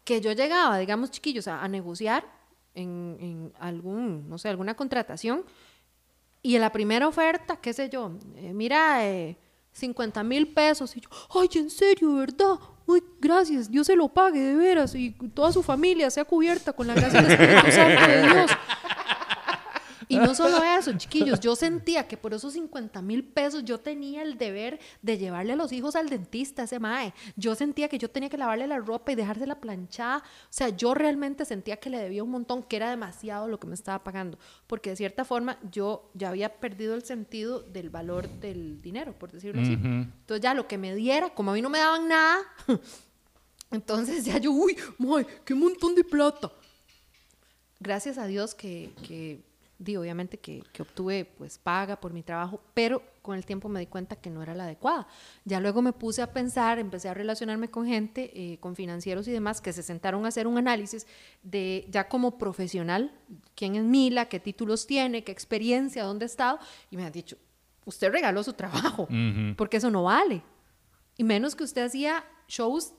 Que 0.04 0.22
yo 0.22 0.32
llegaba, 0.32 0.78
digamos, 0.78 1.10
chiquillos, 1.10 1.48
a, 1.48 1.68
negociar 1.68 2.24
en, 2.74 3.52
algún, 3.58 4.26
no 4.26 4.38
sé, 4.38 4.48
alguna 4.48 4.74
contratación. 4.74 5.44
Y 6.40 6.54
en 6.54 6.62
la 6.62 6.72
primera 6.72 7.06
oferta, 7.06 7.58
qué 7.58 7.74
sé 7.74 7.90
yo, 7.90 8.18
eh, 8.36 8.54
mira, 8.54 9.06
eh, 9.06 9.36
50 9.74 10.22
mil 10.22 10.48
pesos. 10.48 10.96
Y 10.96 11.00
yo, 11.00 11.08
ay, 11.38 11.48
en 11.54 11.68
serio, 11.70 12.14
¿verdad? 12.14 12.58
Uy, 12.86 13.02
gracias, 13.20 13.70
Dios 13.70 13.86
se 13.86 13.96
lo 13.96 14.08
pague, 14.08 14.40
de 14.40 14.56
veras. 14.56 14.94
Y 14.94 15.10
toda 15.34 15.52
su 15.52 15.62
familia 15.62 16.10
sea 16.10 16.24
cubierta 16.24 16.72
con 16.72 16.86
la 16.86 16.94
gracia 16.94 17.20
del 17.20 17.32
Espíritu 17.32 17.70
Santo 17.70 18.06
de 18.06 18.22
Dios. 18.22 18.50
Y 20.08 20.16
no 20.16 20.34
solo 20.34 20.62
eso, 20.62 20.92
chiquillos, 20.94 21.40
yo 21.40 21.56
sentía 21.56 22.06
que 22.06 22.16
por 22.16 22.34
esos 22.34 22.52
50 22.52 23.00
mil 23.02 23.24
pesos 23.24 23.64
yo 23.64 23.78
tenía 23.78 24.22
el 24.22 24.36
deber 24.38 24.80
de 25.02 25.18
llevarle 25.18 25.52
a 25.52 25.56
los 25.56 25.72
hijos 25.72 25.96
al 25.96 26.08
dentista, 26.08 26.64
ese 26.64 26.78
mae. 26.78 27.14
Yo 27.36 27.54
sentía 27.54 27.88
que 27.88 27.98
yo 27.98 28.10
tenía 28.10 28.28
que 28.28 28.38
lavarle 28.38 28.66
la 28.66 28.78
ropa 28.78 29.12
y 29.12 29.14
dejársela 29.14 29.60
planchada. 29.60 30.18
O 30.18 30.22
sea, 30.50 30.68
yo 30.68 30.94
realmente 30.94 31.44
sentía 31.44 31.76
que 31.76 31.90
le 31.90 31.98
debía 31.98 32.22
un 32.22 32.30
montón, 32.30 32.62
que 32.62 32.76
era 32.76 32.90
demasiado 32.90 33.48
lo 33.48 33.58
que 33.58 33.66
me 33.66 33.74
estaba 33.74 34.02
pagando. 34.02 34.38
Porque 34.66 34.90
de 34.90 34.96
cierta 34.96 35.24
forma 35.24 35.58
yo 35.70 36.10
ya 36.14 36.28
había 36.28 36.60
perdido 36.60 36.94
el 36.94 37.04
sentido 37.04 37.60
del 37.60 37.90
valor 37.90 38.28
del 38.40 38.80
dinero, 38.80 39.18
por 39.18 39.32
decirlo 39.32 39.62
así. 39.62 39.72
Entonces 39.72 40.40
ya 40.40 40.54
lo 40.54 40.66
que 40.68 40.78
me 40.78 40.94
diera, 40.94 41.30
como 41.30 41.50
a 41.50 41.54
mí 41.54 41.62
no 41.62 41.70
me 41.70 41.78
daban 41.78 42.08
nada, 42.08 42.38
entonces 43.70 44.24
ya 44.24 44.38
yo, 44.38 44.52
uy, 44.52 44.76
mae, 44.98 45.26
qué 45.44 45.54
montón 45.54 45.94
de 45.94 46.04
plata. 46.04 46.50
Gracias 47.80 48.18
a 48.18 48.26
Dios 48.26 48.54
que, 48.54 48.92
que 49.06 49.42
di, 49.78 49.96
obviamente 49.96 50.38
que, 50.38 50.62
que, 50.72 50.82
obtuve 50.82 51.24
pues 51.24 51.58
paga 51.58 52.00
por 52.00 52.12
mi 52.12 52.22
trabajo, 52.22 52.60
pero 52.74 53.02
con 53.22 53.36
el 53.36 53.44
tiempo 53.44 53.68
me 53.68 53.80
di 53.80 53.86
cuenta 53.86 54.16
que 54.16 54.30
no 54.30 54.42
era 54.42 54.54
la 54.54 54.64
adecuada. 54.64 55.06
Ya 55.44 55.60
luego 55.60 55.82
me 55.82 55.92
puse 55.92 56.22
a 56.22 56.32
pensar, 56.32 56.78
empecé 56.78 57.08
a 57.08 57.14
relacionarme 57.14 57.70
con 57.70 57.86
gente, 57.86 58.30
eh, 58.34 58.58
con 58.58 58.76
financieros 58.76 59.26
y 59.28 59.32
demás, 59.32 59.60
que 59.60 59.72
se 59.72 59.82
sentaron 59.82 60.24
a 60.24 60.28
hacer 60.28 60.46
un 60.46 60.58
análisis 60.58 61.06
de 61.42 61.86
ya 61.90 62.08
como 62.08 62.38
profesional, 62.38 63.12
quién 63.54 63.74
es 63.74 63.84
Mila, 63.84 64.26
qué 64.26 64.40
títulos 64.40 64.86
tiene, 64.86 65.24
qué 65.24 65.32
experiencia, 65.32 66.04
dónde 66.04 66.24
ha 66.24 66.26
estado, 66.26 66.58
y 66.90 66.96
me 66.96 67.04
han 67.04 67.12
dicho, 67.12 67.36
usted 67.84 68.12
regaló 68.12 68.42
su 68.42 68.52
trabajo, 68.52 69.08
porque 69.56 69.78
eso 69.78 69.90
no 69.90 70.04
vale. 70.04 70.42
Y 71.16 71.24
menos 71.24 71.54
que 71.54 71.64
usted 71.64 71.82
hacía 71.82 72.24
shows 72.48 72.94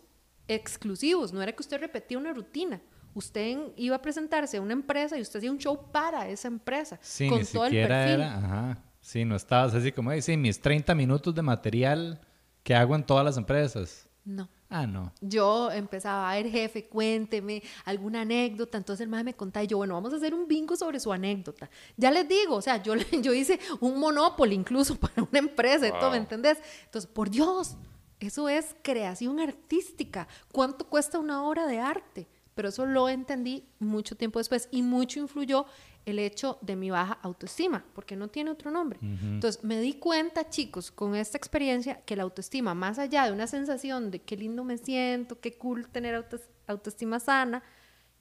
exclusivos, 0.47 1.33
no 1.33 1.41
era 1.41 1.51
que 1.51 1.61
usted 1.61 1.79
repetía 1.79 2.17
una 2.17 2.33
rutina 2.33 2.81
usted 3.15 3.57
iba 3.77 3.95
a 3.95 4.01
presentarse 4.01 4.57
a 4.57 4.61
una 4.61 4.73
empresa 4.73 5.17
y 5.17 5.21
usted 5.21 5.39
hacía 5.39 5.51
un 5.51 5.57
show 5.57 5.91
para 5.91 6.27
esa 6.29 6.47
empresa. 6.47 6.99
Sí, 7.01 7.27
con 7.27 7.43
todo 7.45 7.65
el 7.65 7.71
perfil. 7.71 8.21
Era, 8.21 8.37
ajá. 8.37 8.77
Sí, 9.01 9.25
no 9.25 9.35
estabas 9.35 9.73
así 9.73 9.91
como, 9.91 10.11
sí, 10.21 10.37
mis 10.37 10.59
30 10.59 10.93
minutos 10.93 11.33
de 11.33 11.41
material 11.41 12.21
que 12.61 12.75
hago 12.75 12.95
en 12.95 13.03
todas 13.03 13.23
las 13.25 13.37
empresas. 13.37 14.07
No. 14.23 14.49
Ah, 14.69 14.87
no. 14.87 15.13
Yo 15.21 15.71
empezaba 15.71 16.31
a 16.31 16.35
ver, 16.35 16.49
jefe, 16.49 16.89
cuénteme 16.89 17.61
alguna 17.85 18.21
anécdota. 18.21 18.77
Entonces 18.77 19.03
el 19.03 19.09
madre 19.09 19.25
me 19.25 19.33
contaba 19.35 19.63
y 19.63 19.67
yo, 19.67 19.77
bueno, 19.77 19.93
vamos 19.93 20.11
a 20.11 20.17
hacer 20.17 20.33
un 20.33 20.47
bingo 20.47 20.75
sobre 20.75 20.99
su 20.99 21.13
anécdota. 21.13 21.69
Ya 21.95 22.11
les 22.11 22.27
digo, 22.27 22.55
o 22.55 22.61
sea, 22.61 22.81
yo, 22.81 22.95
yo 23.21 23.33
hice 23.33 23.59
un 23.79 23.99
Monopoly 23.99 24.55
incluso 24.55 24.95
para 24.99 25.21
una 25.21 25.39
empresa, 25.39 25.89
wow. 25.91 26.11
¿me 26.11 26.17
entendés? 26.17 26.57
Entonces, 26.85 27.09
por 27.09 27.29
Dios, 27.29 27.77
eso 28.19 28.49
es 28.49 28.75
creación 28.81 29.39
artística. 29.39 30.27
¿Cuánto 30.51 30.87
cuesta 30.87 31.19
una 31.19 31.43
obra 31.43 31.67
de 31.67 31.79
arte? 31.79 32.27
Pero 32.55 32.69
eso 32.69 32.85
lo 32.85 33.09
entendí 33.09 33.65
mucho 33.79 34.15
tiempo 34.15 34.39
después 34.39 34.69
y 34.71 34.81
mucho 34.81 35.19
influyó 35.19 35.65
el 36.05 36.19
hecho 36.19 36.57
de 36.61 36.75
mi 36.75 36.89
baja 36.89 37.19
autoestima, 37.21 37.83
porque 37.93 38.15
no 38.15 38.29
tiene 38.29 38.51
otro 38.51 38.71
nombre. 38.71 38.99
Uh 39.01 39.05
-huh. 39.05 39.33
Entonces 39.35 39.63
me 39.63 39.79
di 39.79 39.95
cuenta, 39.95 40.49
chicos, 40.49 40.91
con 40.91 41.15
esta 41.15 41.37
experiencia, 41.37 42.01
que 42.05 42.15
la 42.15 42.23
autoestima, 42.23 42.73
más 42.73 42.97
allá 42.97 43.25
de 43.25 43.33
una 43.33 43.47
sensación 43.47 44.09
de 44.09 44.21
qué 44.21 44.37
lindo 44.37 44.63
me 44.63 44.77
siento, 44.77 45.39
qué 45.39 45.53
cool 45.53 45.87
tener 45.89 46.15
auto 46.15 46.39
autoestima 46.67 47.19
sana, 47.19 47.61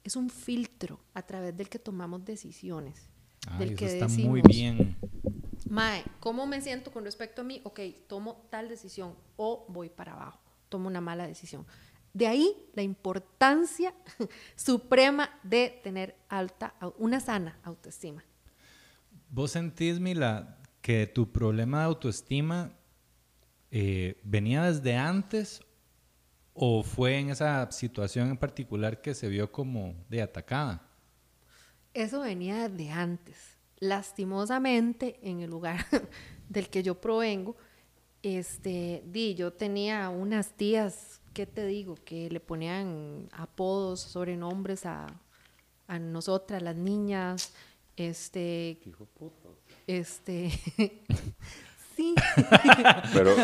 es 0.03 0.15
un 0.15 0.29
filtro 0.29 0.99
a 1.15 1.23
través 1.23 1.57
del 1.57 1.67
que 1.67 1.79
tomamos 1.79 2.23
decisiones. 2.23 3.09
Ay, 3.47 3.59
del 3.59 3.69
eso 3.69 3.77
que 3.77 3.85
está 3.85 4.05
decimos, 4.05 4.29
muy 4.29 4.41
bien. 4.41 4.97
Mae, 5.69 6.03
¿cómo 6.19 6.45
me 6.45 6.61
siento 6.61 6.91
con 6.91 7.03
respecto 7.05 7.41
a 7.41 7.43
mí? 7.43 7.61
Ok, 7.63 7.79
tomo 8.07 8.45
tal 8.51 8.69
decisión 8.69 9.15
o 9.35 9.65
voy 9.67 9.89
para 9.89 10.13
abajo, 10.13 10.39
tomo 10.69 10.87
una 10.87 11.01
mala 11.01 11.25
decisión. 11.25 11.65
De 12.15 12.27
ahí 12.27 12.55
la 12.73 12.81
importancia 12.81 13.93
suprema 14.55 15.29
de 15.43 15.81
tener 15.83 16.15
alta, 16.29 16.73
una 16.97 17.19
sana 17.19 17.59
autoestima. 17.61 18.23
¿Vos 19.29 19.51
sentís, 19.51 19.99
Mila, 19.99 20.57
que 20.81 21.07
tu 21.07 21.29
problema 21.29 21.79
de 21.79 21.83
autoestima 21.83 22.71
eh, 23.69 24.21
venía 24.23 24.63
desde 24.63 24.95
antes 24.95 25.61
o 26.53 26.83
fue 26.83 27.19
en 27.19 27.31
esa 27.31 27.69
situación 27.69 28.29
en 28.29 28.37
particular 28.37 29.01
que 29.01 29.13
se 29.13 29.27
vio 29.27 29.51
como 29.51 29.93
de 30.07 30.21
atacada? 30.21 30.89
Eso 31.93 32.21
venía 32.21 32.69
desde 32.69 32.91
antes. 32.91 33.57
Lastimosamente, 33.79 35.19
en 35.21 35.41
el 35.41 35.49
lugar 35.49 35.85
del 36.47 36.69
que 36.69 36.81
yo 36.81 37.01
provengo, 37.01 37.57
este, 38.23 39.03
di, 39.05 39.35
yo 39.35 39.51
tenía 39.51 40.07
unas 40.07 40.53
tías 40.53 41.19
¿qué 41.35 41.45
te 41.45 41.67
digo? 41.67 41.95
Que 42.05 42.29
le 42.29 42.39
ponían 42.39 43.27
apodos, 43.33 43.99
sobrenombres 43.99 44.85
a, 44.85 45.05
a 45.87 45.99
nosotras, 45.99 46.63
las 46.63 46.77
niñas, 46.77 47.53
este... 47.97 48.79
Hijo 48.85 49.05
puta. 49.05 49.49
Este... 49.85 50.49
sí. 51.95 52.15
Pero, 53.13 53.35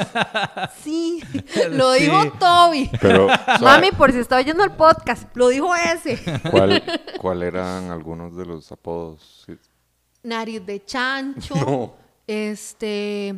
Sí, 0.82 1.22
lo 1.72 1.92
dijo 1.92 2.24
Sí. 2.24 2.32
Toby. 2.40 2.90
pero, 3.02 3.28
Mami, 3.60 3.92
por 3.92 4.14
si 4.14 4.20
está 4.20 4.38
oyendo 4.38 4.64
el 4.64 4.72
podcast, 4.72 5.36
lo 5.36 5.50
dijo 5.50 5.76
ese. 5.76 6.18
¿cuál, 6.50 6.82
¿cuál 7.20 7.44
eran 7.44 7.92
algunos 7.92 8.36
de 8.38 8.46
los 8.46 8.72
apodos? 8.72 9.44
Sí. 9.46 9.58
Nariz 10.24 10.66
de 10.66 10.86
chancho. 10.86 11.56
No. 11.56 11.94
Este, 12.26 13.36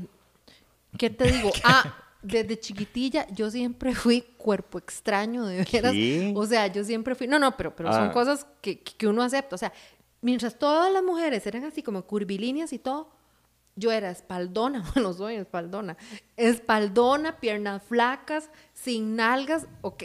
¿qué 0.96 1.10
te 1.10 1.32
digo? 1.32 1.50
Ah, 1.63 2.03
desde 2.24 2.60
chiquitilla 2.60 3.28
yo 3.32 3.52
siempre 3.52 3.94
fui 3.96 4.22
cuerpo 4.38 4.78
extraño, 4.80 5.46
de 5.46 5.58
veras. 5.72 5.92
¿Qué? 5.92 6.34
O 6.36 6.46
sea, 6.46 6.68
yo 6.68 6.84
siempre 6.84 7.14
fui, 7.16 7.28
no, 7.28 7.38
no, 7.38 7.56
pero, 7.56 7.76
pero 7.76 7.92
son 7.94 8.10
Ah. 8.10 8.12
cosas 8.12 8.48
que, 8.62 8.80
que 8.82 9.08
uno 9.08 9.22
acepta. 9.22 9.56
O 9.56 9.60
sea, 9.60 9.72
mientras 10.22 10.58
todas 10.58 10.92
las 10.92 11.04
mujeres 11.04 11.46
eran 11.46 11.66
así 11.66 11.84
como 11.84 12.04
curvilíneas 12.04 12.74
y 12.74 12.80
todo, 12.80 13.12
yo 13.76 13.92
era 13.92 14.10
espaldona, 14.12 14.84
bueno, 14.96 15.14
soy 15.14 15.36
espaldona, 15.36 15.98
espaldona, 16.38 17.40
piernas 17.40 17.82
flacas, 17.84 18.50
sin 18.74 19.16
nalgas, 19.16 19.68
ok. 19.82 20.04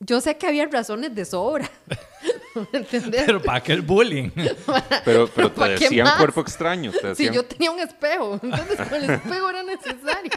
Yo 0.00 0.20
sé 0.20 0.36
que 0.36 0.46
había 0.46 0.64
razones 0.66 1.12
de 1.14 1.24
sobra. 1.24 1.68
¿Me 2.72 2.78
entendés? 2.80 3.24
Pero 3.26 3.42
para 3.42 3.60
qué 3.62 3.72
el 3.72 3.82
bullying. 3.82 4.30
Pero, 5.04 5.28
pero 5.28 5.50
te 5.50 5.58
¿Pa' 5.58 5.66
qué 5.74 5.84
decían 5.84 6.08
cuerpo 6.18 6.40
extraño. 6.40 6.92
Te 6.92 6.98
Si 7.00 7.06
decían, 7.06 7.34
yo 7.34 7.44
tenía 7.44 7.70
un 7.72 7.80
espejo, 7.80 8.38
entonces 8.42 8.76
con 8.88 8.94
el 9.04 9.10
espejo 9.10 9.50
era 9.50 9.62
necesario. 9.64 10.30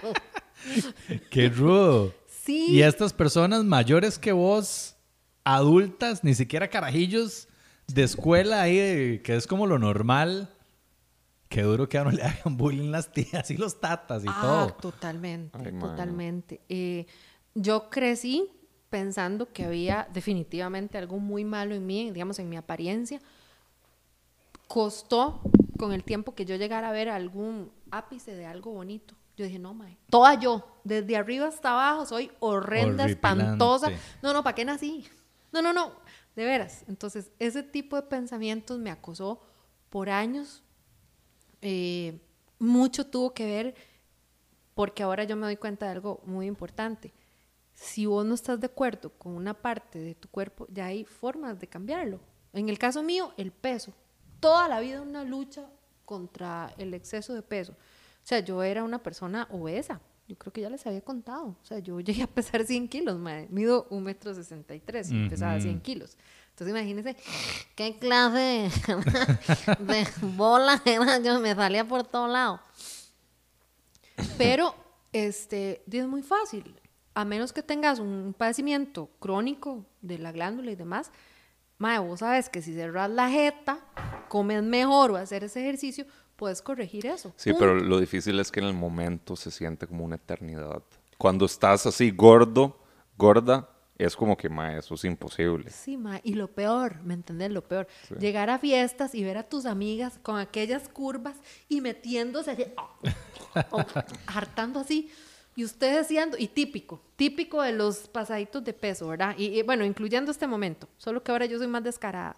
qué 1.29 1.49
rudo. 1.49 2.13
Sí. 2.27 2.67
Y 2.69 2.81
estas 2.81 3.13
personas 3.13 3.63
mayores 3.63 4.17
que 4.17 4.31
vos, 4.31 4.95
adultas, 5.43 6.23
ni 6.23 6.33
siquiera 6.33 6.69
carajillos 6.69 7.47
de 7.87 8.03
escuela 8.03 8.61
ahí, 8.61 8.77
de- 8.77 9.21
que 9.23 9.35
es 9.35 9.47
como 9.47 9.67
lo 9.67 9.77
normal. 9.79 10.49
Qué 11.49 11.63
duro 11.63 11.89
que 11.89 11.97
a 11.97 12.03
uno 12.03 12.11
le 12.11 12.23
hagan 12.23 12.57
bullying 12.57 12.91
las 12.91 13.11
tías 13.11 13.51
y 13.51 13.57
los 13.57 13.79
tatas 13.79 14.23
y 14.23 14.27
Ah, 14.29 14.39
todo. 14.41 14.91
totalmente, 14.91 15.57
Ay, 15.57 15.77
totalmente. 15.79 16.61
Eh, 16.69 17.05
yo 17.55 17.89
crecí 17.89 18.49
pensando 18.89 19.51
que 19.51 19.65
había 19.65 20.07
definitivamente 20.13 20.97
algo 20.97 21.19
muy 21.19 21.43
malo 21.45 21.75
en 21.75 21.85
mí, 21.85 22.09
digamos, 22.11 22.39
en 22.39 22.49
mi 22.49 22.55
apariencia. 22.57 23.19
Costó 24.67 25.41
con 25.77 25.91
el 25.91 26.03
tiempo 26.03 26.33
que 26.33 26.45
yo 26.45 26.55
llegara 26.55 26.89
a 26.89 26.91
ver 26.93 27.09
algún 27.09 27.71
ápice 27.89 28.33
de 28.35 28.45
algo 28.45 28.71
bonito. 28.71 29.15
Yo 29.41 29.47
dije, 29.47 29.57
no, 29.57 29.73
mae. 29.73 29.97
Toda 30.11 30.35
yo, 30.35 30.63
desde 30.83 31.17
arriba 31.17 31.47
hasta 31.47 31.71
abajo, 31.71 32.05
soy 32.05 32.31
horrenda, 32.39 33.07
espantosa. 33.07 33.91
No, 34.21 34.33
no, 34.33 34.43
¿para 34.43 34.53
qué 34.53 34.63
nací? 34.63 35.07
No, 35.51 35.63
no, 35.63 35.73
no, 35.73 35.93
de 36.35 36.45
veras. 36.45 36.85
Entonces, 36.87 37.31
ese 37.39 37.63
tipo 37.63 37.95
de 37.95 38.03
pensamientos 38.03 38.77
me 38.77 38.91
acosó 38.91 39.41
por 39.89 40.11
años. 40.11 40.61
Eh, 41.63 42.21
mucho 42.59 43.07
tuvo 43.07 43.33
que 43.33 43.47
ver 43.47 43.75
porque 44.75 45.01
ahora 45.01 45.23
yo 45.23 45.35
me 45.35 45.47
doy 45.47 45.57
cuenta 45.57 45.87
de 45.87 45.93
algo 45.93 46.21
muy 46.23 46.45
importante. 46.45 47.11
Si 47.73 48.05
vos 48.05 48.23
no 48.23 48.35
estás 48.35 48.59
de 48.59 48.67
acuerdo 48.67 49.09
con 49.17 49.31
una 49.31 49.55
parte 49.55 49.97
de 49.97 50.13
tu 50.13 50.29
cuerpo, 50.29 50.67
ya 50.69 50.85
hay 50.85 51.03
formas 51.03 51.59
de 51.59 51.65
cambiarlo. 51.65 52.19
En 52.53 52.69
el 52.69 52.77
caso 52.77 53.01
mío, 53.01 53.33
el 53.37 53.51
peso. 53.51 53.91
Toda 54.39 54.67
la 54.67 54.79
vida 54.81 55.01
una 55.01 55.23
lucha 55.23 55.67
contra 56.05 56.75
el 56.77 56.93
exceso 56.93 57.33
de 57.33 57.41
peso. 57.41 57.75
O 58.23 58.27
sea, 58.27 58.39
yo 58.39 58.61
era 58.63 58.83
una 58.83 59.01
persona 59.01 59.47
obesa. 59.51 59.99
Yo 60.27 60.37
creo 60.37 60.53
que 60.53 60.61
ya 60.61 60.69
les 60.69 60.85
había 60.87 61.01
contado. 61.01 61.57
O 61.61 61.65
sea, 61.65 61.79
yo 61.79 61.99
llegué 61.99 62.23
a 62.23 62.27
pesar 62.27 62.63
100 62.65 62.87
kilos, 62.87 63.17
mae. 63.17 63.47
Mido 63.49 63.87
un 63.89 64.03
metro 64.03 64.33
sesenta 64.33 64.73
y 64.75 64.79
tres 64.79 65.11
y 65.11 65.27
pesaba 65.27 65.53
Ujú. 65.55 65.63
100 65.63 65.81
kilos. 65.81 66.17
Entonces 66.51 66.69
imagínense 66.75 67.15
qué 67.75 67.97
clase 67.97 68.69
de, 69.79 70.07
bola 70.21 70.81
era 70.85 71.19
yo. 71.19 71.39
Me 71.39 71.55
salía 71.55 71.87
por 71.87 72.03
todo 72.05 72.27
lado. 72.27 72.61
Pero 74.37 74.75
este, 75.11 75.83
es 75.91 76.07
muy 76.07 76.21
fácil. 76.21 76.79
A 77.13 77.25
menos 77.25 77.51
que 77.51 77.63
tengas 77.63 77.99
un 77.99 78.33
padecimiento 78.37 79.09
crónico 79.19 79.85
de 80.01 80.17
la 80.17 80.31
glándula 80.31 80.71
y 80.71 80.75
demás, 80.75 81.11
mae, 81.77 81.99
vos 81.99 82.19
sabes 82.19 82.47
que 82.47 82.61
si 82.61 82.73
cerras 82.73 83.09
la 83.09 83.29
jeta, 83.29 83.79
comes 84.29 84.63
mejor 84.63 85.11
o 85.11 85.17
hacer 85.17 85.43
ese 85.43 85.59
ejercicio, 85.61 86.05
puedes 86.41 86.63
corregir 86.63 87.05
eso. 87.05 87.31
Sí, 87.35 87.51
Punto. 87.51 87.59
pero 87.59 87.75
lo 87.75 87.99
difícil 87.99 88.39
es 88.39 88.51
que 88.51 88.61
en 88.61 88.65
el 88.65 88.73
momento 88.73 89.35
se 89.35 89.51
siente 89.51 89.85
como 89.85 90.03
una 90.03 90.15
eternidad. 90.15 90.81
Cuando 91.19 91.45
estás 91.45 91.85
así 91.85 92.09
gordo, 92.09 92.79
gorda, 93.15 93.69
es 93.95 94.15
como 94.15 94.35
que, 94.35 94.49
ma, 94.49 94.75
eso 94.75 94.95
es 94.95 95.05
imposible. 95.05 95.69
Sí, 95.69 95.97
ma, 95.97 96.19
y 96.23 96.33
lo 96.33 96.47
peor, 96.47 96.99
¿me 97.03 97.13
entendés? 97.13 97.51
Lo 97.51 97.61
peor, 97.61 97.87
llegar 98.19 98.49
a 98.49 98.57
fiestas 98.57 99.13
y 99.13 99.23
ver 99.23 99.37
a 99.37 99.43
tus 99.43 99.67
amigas 99.67 100.17
con 100.23 100.39
aquellas 100.39 100.89
curvas 100.89 101.37
y 101.69 101.79
metiéndose 101.79 102.49
allí, 102.49 102.65
o 103.69 103.85
hartando 104.25 104.79
así, 104.79 105.11
y 105.55 105.63
ustedes 105.65 106.07
siendo, 106.07 106.37
y 106.37 106.47
típico, 106.47 107.01
típico 107.15 107.61
de 107.61 107.73
los 107.73 108.07
pasaditos 108.07 108.63
de 108.63 108.73
peso, 108.73 109.07
¿verdad? 109.07 109.35
Y, 109.37 109.59
y, 109.59 109.61
bueno, 109.63 109.83
incluyendo 109.85 110.31
este 110.31 110.47
momento, 110.47 110.87
solo 110.97 111.21
que 111.23 111.31
ahora 111.31 111.45
yo 111.45 111.57
soy 111.57 111.67
más 111.67 111.83
descarada, 111.83 112.35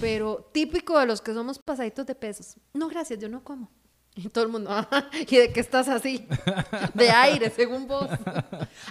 pero 0.00 0.48
típico 0.52 0.98
de 0.98 1.06
los 1.06 1.20
que 1.20 1.32
somos 1.32 1.58
pasaditos 1.58 2.06
de 2.06 2.14
pesos. 2.14 2.56
No, 2.74 2.88
gracias, 2.88 3.18
yo 3.20 3.28
no 3.28 3.42
como. 3.44 3.70
Y 4.14 4.28
todo 4.30 4.44
el 4.44 4.50
mundo, 4.50 4.70
"Ah, 4.72 4.88
¿y 5.28 5.36
de 5.36 5.52
qué 5.52 5.60
estás 5.60 5.88
así? 5.88 6.26
De 6.94 7.10
aire, 7.10 7.50
según 7.50 7.86
vos. 7.86 8.08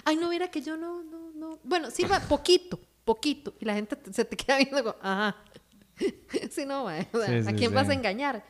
Ay, 0.04 0.16
no, 0.16 0.30
mira 0.30 0.48
que 0.50 0.62
yo 0.62 0.76
no, 0.76 1.02
no, 1.02 1.30
no. 1.34 1.58
Bueno, 1.64 1.90
sí, 1.90 2.04
va, 2.04 2.20
poquito, 2.20 2.78
poquito. 3.04 3.52
Y 3.60 3.64
la 3.64 3.74
gente 3.74 3.96
te- 3.96 4.12
se 4.12 4.24
te 4.24 4.36
queda 4.36 4.58
viendo 4.58 4.82
como, 4.84 4.96
ajá. 5.02 5.36
Sí, 6.50 6.64
no, 6.64 6.84
o 6.84 6.88
sea, 6.88 7.42
Sí, 7.42 7.48
¿a 7.48 7.52
quién 7.52 7.70
sí. 7.70 7.74
vas 7.74 7.88
a 7.88 7.94
engañar? 7.94 8.44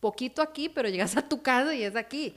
Poquito 0.00 0.42
aquí, 0.42 0.68
pero 0.68 0.88
llegas 0.88 1.16
a 1.16 1.26
tu 1.26 1.40
casa 1.42 1.74
y 1.74 1.82
es 1.82 1.96
aquí. 1.96 2.34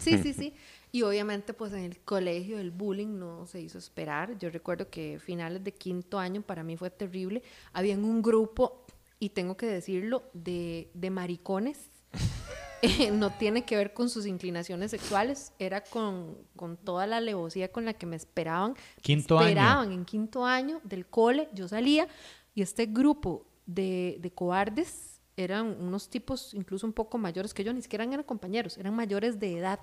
Sí, 0.00 0.18
sí, 0.22 0.32
sí. 0.32 0.54
Y 0.94 1.02
obviamente, 1.02 1.54
pues 1.54 1.72
en 1.72 1.80
el 1.80 1.98
colegio 2.02 2.60
el 2.60 2.70
bullying 2.70 3.18
no 3.18 3.46
se 3.46 3.60
hizo 3.60 3.78
esperar. 3.78 4.38
Yo 4.38 4.48
recuerdo 4.48 4.90
que 4.90 5.18
finales 5.18 5.64
de 5.64 5.74
quinto 5.74 6.20
año 6.20 6.40
para 6.40 6.62
mí 6.62 6.76
fue 6.76 6.88
terrible. 6.88 7.42
Habían 7.72 8.04
un 8.04 8.22
grupo, 8.22 8.86
y 9.18 9.30
tengo 9.30 9.56
que 9.56 9.66
decirlo, 9.66 10.22
de, 10.32 10.92
de 10.94 11.10
maricones. 11.10 11.90
Eh, 12.86 13.10
no 13.10 13.30
tiene 13.30 13.64
que 13.64 13.78
ver 13.78 13.94
con 13.94 14.10
sus 14.10 14.26
inclinaciones 14.26 14.90
sexuales, 14.90 15.54
era 15.58 15.82
con, 15.82 16.36
con 16.54 16.76
toda 16.76 17.06
la 17.06 17.16
alevosía 17.16 17.72
con 17.72 17.86
la 17.86 17.94
que 17.94 18.04
me 18.04 18.14
esperaban. 18.14 18.74
Quinto 19.00 19.38
año. 19.38 19.48
esperaban 19.48 19.90
en 19.90 20.04
quinto 20.04 20.44
año 20.44 20.82
del 20.84 21.06
cole, 21.06 21.48
yo 21.54 21.66
salía 21.66 22.08
y 22.54 22.60
este 22.60 22.84
grupo 22.84 23.46
de, 23.64 24.18
de 24.20 24.30
cobardes 24.32 25.14
eran 25.36 25.66
unos 25.80 26.08
tipos 26.08 26.54
incluso 26.54 26.86
un 26.86 26.92
poco 26.92 27.18
mayores 27.18 27.54
que 27.54 27.64
yo, 27.64 27.72
ni 27.72 27.82
siquiera 27.82 28.04
eran 28.04 28.22
compañeros, 28.22 28.78
eran 28.78 28.94
mayores 28.94 29.40
de 29.40 29.58
edad, 29.58 29.80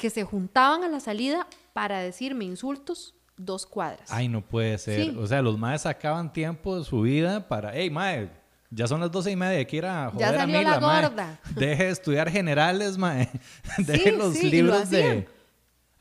que 0.00 0.08
se 0.10 0.24
juntaban 0.24 0.82
a 0.82 0.88
la 0.88 0.98
salida 0.98 1.46
para 1.74 2.00
decirme 2.00 2.46
insultos 2.46 3.14
dos 3.36 3.66
cuadras. 3.66 4.10
Ay, 4.10 4.28
no 4.28 4.40
puede 4.40 4.78
ser. 4.78 5.04
Sí. 5.04 5.16
O 5.18 5.26
sea, 5.26 5.42
los 5.42 5.58
maes 5.58 5.82
sacaban 5.82 6.32
tiempo 6.32 6.78
de 6.78 6.84
su 6.84 7.02
vida 7.02 7.46
para, 7.46 7.72
hey, 7.74 7.90
mae, 7.90 8.30
ya 8.70 8.86
son 8.86 9.00
las 9.00 9.10
doce 9.10 9.30
y 9.30 9.36
media, 9.36 9.58
hay 9.58 9.66
que 9.66 9.76
ir 9.76 9.84
a 9.86 10.06
Ya 10.06 10.10
joder 10.10 10.34
a 10.34 10.38
salió 10.38 10.58
Mila, 10.58 10.70
la 10.70 10.80
mae. 10.80 11.02
gorda. 11.02 11.40
Deje 11.54 11.84
de 11.84 11.90
estudiar 11.90 12.30
generales, 12.30 12.96
mae. 12.96 13.28
Deje 13.78 14.10
Sí, 14.12 14.16
los 14.16 14.34
sí, 14.34 14.40
y 14.40 14.44
lo 14.44 14.50
libros 14.50 14.90
de... 14.90 15.28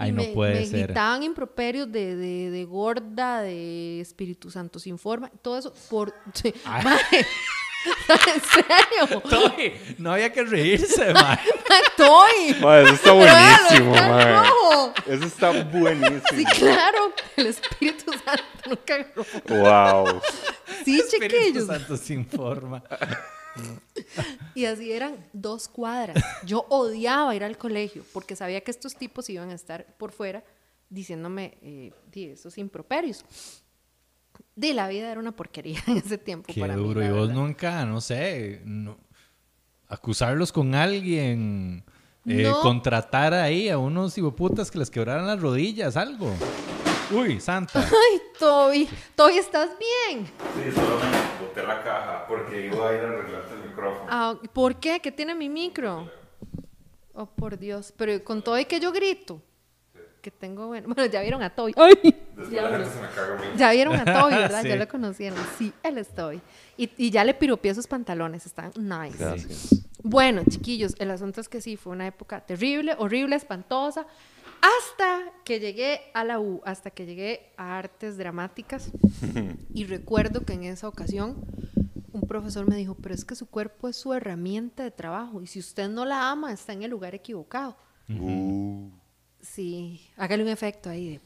Ay, 0.01 0.13
no 0.13 0.23
puede 0.33 0.61
me 0.61 0.65
ser. 0.65 0.83
gritaban 0.87 1.23
improperios 1.23 1.91
de, 1.91 2.15
de, 2.15 2.49
de 2.51 2.63
gorda, 2.65 3.41
de 3.41 3.99
Espíritu 3.99 4.49
Santo 4.49 4.79
sin 4.79 4.97
forma, 4.97 5.29
todo 5.41 5.57
eso 5.57 5.73
por... 5.89 6.13
mae, 6.83 6.97
¿En 7.85 8.41
serio? 8.41 9.21
Toy, 9.21 9.73
no 9.97 10.13
había 10.13 10.31
que 10.31 10.43
reírse, 10.43 11.13
mae. 11.13 11.39
¡Estoy! 11.87 12.55
Ma, 12.61 12.79
eso 12.79 12.93
está 12.93 13.11
buenísimo, 13.13 13.95
rojo! 13.95 14.93
Eso 15.07 15.25
está 15.25 15.63
buenísimo. 15.63 16.21
Sí, 16.35 16.45
claro, 16.45 17.13
el 17.37 17.47
Espíritu 17.47 18.11
Santo 18.11 18.43
nunca 18.69 18.95
agarró. 18.95 19.25
Wow. 19.47 20.21
Sí, 20.83 20.99
Espíritu 20.99 21.35
chiquillos. 21.35 21.67
Santo 21.67 21.97
sin 21.97 22.25
forma. 22.25 22.83
Y 24.55 24.65
así 24.65 24.91
eran 24.91 25.25
dos 25.33 25.67
cuadras. 25.67 26.23
Yo 26.43 26.65
odiaba 26.69 27.35
ir 27.35 27.43
al 27.43 27.57
colegio 27.57 28.03
porque 28.13 28.35
sabía 28.35 28.61
que 28.61 28.71
estos 28.71 28.95
tipos 28.95 29.29
iban 29.29 29.49
a 29.49 29.55
estar 29.55 29.85
por 29.97 30.11
fuera 30.11 30.43
diciéndome 30.89 31.57
eh, 31.61 31.91
improperios. 32.55 33.25
De 34.59 34.73
la 34.73 34.89
vida 34.89 35.09
era 35.09 35.19
una 35.21 35.31
porquería 35.31 35.79
en 35.87 35.97
ese 35.97 36.17
tiempo 36.17 36.51
Qué 36.53 36.59
para 36.59 36.75
mí. 36.75 36.83
duro. 36.83 36.99
la 36.99 37.05
y 37.07 37.09
vos 37.11 37.27
verdad. 37.29 37.33
nunca, 37.41 37.85
no 37.85 38.01
sé, 38.01 38.61
no- 38.65 38.97
acusarlos 39.87 40.51
con 40.51 40.75
alguien, 40.75 41.83
eh, 42.25 42.43
No. 42.43 42.59
contratar 42.61 43.33
ahí 43.33 43.69
a 43.69 43.77
unos 43.77 44.17
hipoputas 44.17 44.69
que 44.69 44.77
les 44.77 44.89
quebraran 44.91 45.25
las 45.27 45.39
rodillas, 45.41 45.95
algo. 45.97 46.33
Uy, 47.11 47.39
santa. 47.39 47.79
Ay, 47.85 48.21
Toby, 48.37 48.87
Toby, 49.15 49.37
¿estás 49.37 49.69
bien? 49.79 50.25
Sí, 50.27 50.71
solo 50.75 50.97
me 50.99 51.47
boté 51.47 51.63
la 51.63 51.81
caja 51.81 52.25
porque 52.27 52.67
iba 52.67 52.89
a 52.89 52.93
ir 52.93 52.99
a 52.99 53.07
arreglarte 53.07 53.53
el 53.55 53.69
micrófono. 53.69 54.05
Ah, 54.09 54.35
¿Por 54.53 54.75
qué? 54.75 54.99
¿Qué 54.99 55.11
tiene 55.11 55.33
mi 55.35 55.47
micro? 55.49 56.11
Oh, 57.13 57.25
por 57.25 57.57
Dios. 57.57 57.93
Pero 57.97 58.23
con 58.23 58.41
Toby 58.43 58.65
que 58.65 58.79
yo 58.79 58.91
grito. 58.91 59.41
Que 60.21 60.29
tengo, 60.31 60.67
bueno, 60.67 60.87
bueno, 60.93 61.05
ya 61.09 61.21
vieron 61.21 61.41
a 61.41 61.49
Toby. 61.49 61.73
¡Ay! 61.77 62.13
Después 62.39 62.49
Ya, 62.51 62.69
la 62.69 62.77
gente 62.77 62.89
se 62.93 63.01
me 63.01 63.07
caga 63.09 63.33
a 63.33 63.41
mí. 63.41 63.47
ya 63.57 63.71
vieron 63.71 63.95
a 63.95 64.05
Toby, 64.05 64.35
¿verdad? 64.35 64.61
Sí. 64.63 64.69
Ya 64.69 64.75
lo 64.75 64.87
conocieron. 64.87 65.39
Sí, 65.57 65.73
él 65.83 65.97
es 65.97 66.07
Toby. 66.09 66.41
Y, 66.77 66.89
y 66.97 67.11
ya 67.11 67.23
le 67.23 67.33
piropié 67.33 67.75
sus 67.75 67.87
pantalones, 67.87 68.45
están 68.45 68.71
nice. 68.77 69.17
Gracias. 69.17 69.83
Bueno, 70.01 70.43
chiquillos, 70.49 70.95
el 70.99 71.11
asunto 71.11 71.41
es 71.41 71.49
que 71.49 71.59
sí, 71.61 71.75
fue 71.75 71.91
una 71.91 72.07
época 72.07 72.39
terrible, 72.41 72.95
horrible, 72.97 73.35
espantosa, 73.35 74.07
hasta 74.61 75.31
que 75.43 75.59
llegué 75.59 76.01
a 76.13 76.23
la 76.23 76.39
U, 76.39 76.61
hasta 76.65 76.89
que 76.91 77.05
llegué 77.05 77.51
a 77.57 77.77
artes 77.77 78.17
dramáticas. 78.17 78.91
y 79.73 79.85
recuerdo 79.85 80.45
que 80.45 80.53
en 80.53 80.63
esa 80.63 80.87
ocasión 80.87 81.35
un 82.11 82.21
profesor 82.27 82.67
me 82.67 82.75
dijo, 82.75 82.95
pero 82.95 83.13
es 83.13 83.25
que 83.25 83.35
su 83.35 83.45
cuerpo 83.47 83.87
es 83.87 83.95
su 83.97 84.13
herramienta 84.13 84.83
de 84.83 84.91
trabajo 84.91 85.41
y 85.41 85.47
si 85.47 85.59
usted 85.59 85.89
no 85.89 86.05
la 86.05 86.29
ama, 86.31 86.51
está 86.53 86.73
en 86.73 86.83
el 86.83 86.91
lugar 86.91 87.13
equivocado. 87.15 87.75
Uh, 88.09 88.89
Sí, 89.41 90.01
hágale 90.17 90.43
un 90.43 90.49
efecto 90.49 90.89
ahí 90.89 91.11
de... 91.11 91.21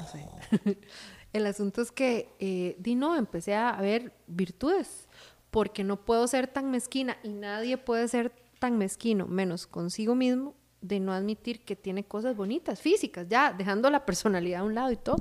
No 0.00 0.06
sé. 0.06 0.26
El 1.32 1.46
asunto 1.46 1.82
es 1.82 1.90
que, 1.90 2.28
eh, 2.38 2.76
di 2.78 2.94
no, 2.94 3.16
empecé 3.16 3.54
a 3.54 3.72
ver 3.80 4.12
virtudes, 4.28 5.08
porque 5.50 5.82
no 5.82 6.04
puedo 6.04 6.26
ser 6.28 6.46
tan 6.46 6.70
mezquina 6.70 7.16
y 7.24 7.30
nadie 7.30 7.76
puede 7.76 8.06
ser 8.06 8.32
tan 8.60 8.78
mezquino, 8.78 9.26
menos 9.26 9.66
consigo 9.66 10.14
mismo, 10.14 10.54
de 10.80 11.00
no 11.00 11.12
admitir 11.12 11.64
que 11.64 11.76
tiene 11.76 12.04
cosas 12.04 12.36
bonitas, 12.36 12.80
físicas, 12.80 13.26
ya 13.28 13.52
dejando 13.52 13.90
la 13.90 14.06
personalidad 14.06 14.60
a 14.60 14.64
un 14.64 14.74
lado 14.74 14.92
y 14.92 14.96
todo. 14.96 15.16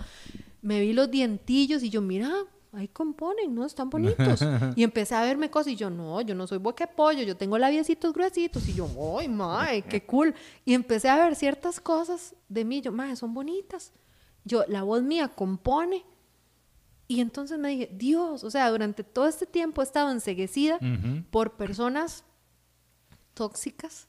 Me 0.62 0.82
vi 0.82 0.94
los 0.94 1.10
dientillos 1.10 1.82
y 1.82 1.90
yo, 1.90 2.02
mira, 2.02 2.32
ahí 2.74 2.88
componen, 2.90 3.56
¿no? 3.56 3.66
Están 3.66 3.90
bonitos. 3.90 4.42
Y 4.76 4.84
empecé 4.84 5.16
a 5.16 5.22
verme 5.22 5.50
cosas 5.50 5.74
y 5.74 5.76
yo, 5.76 5.90
no, 5.90 6.22
yo 6.22 6.36
no 6.36 6.48
soy 6.48 6.58
boque 6.58 6.86
pollo, 6.88 7.24
yo 7.24 7.38
tengo 7.38 7.58
labiecitos 7.58 8.14
gruesitos. 8.14 8.68
Y 8.68 8.74
yo, 8.74 8.88
¡ay, 9.18 9.28
mae, 9.30 9.82
qué 9.82 10.06
cool! 10.06 10.36
Y 10.66 10.74
empecé 10.74 11.10
a 11.10 11.16
ver 11.16 11.36
ciertas 11.36 11.80
cosas 11.80 12.36
de 12.50 12.66
mí, 12.66 12.82
yo, 12.82 12.92
mae, 12.92 13.16
son 13.16 13.34
bonitas. 13.34 13.94
Yo, 14.46 14.64
la 14.68 14.84
voz 14.84 15.04
mía 15.04 15.30
compone. 15.30 16.04
Y 17.08 17.20
entonces 17.20 17.60
me 17.60 17.70
dije, 17.70 17.90
Dios, 17.94 18.44
o 18.44 18.50
sea, 18.50 18.70
durante 18.70 19.04
todo 19.04 19.28
este 19.28 19.46
tiempo 19.46 19.82
he 19.82 19.86
estado 19.86 20.12
enseguecida 20.12 20.80
por 21.32 21.54
personas 21.54 22.24
tóxicas 23.34 24.08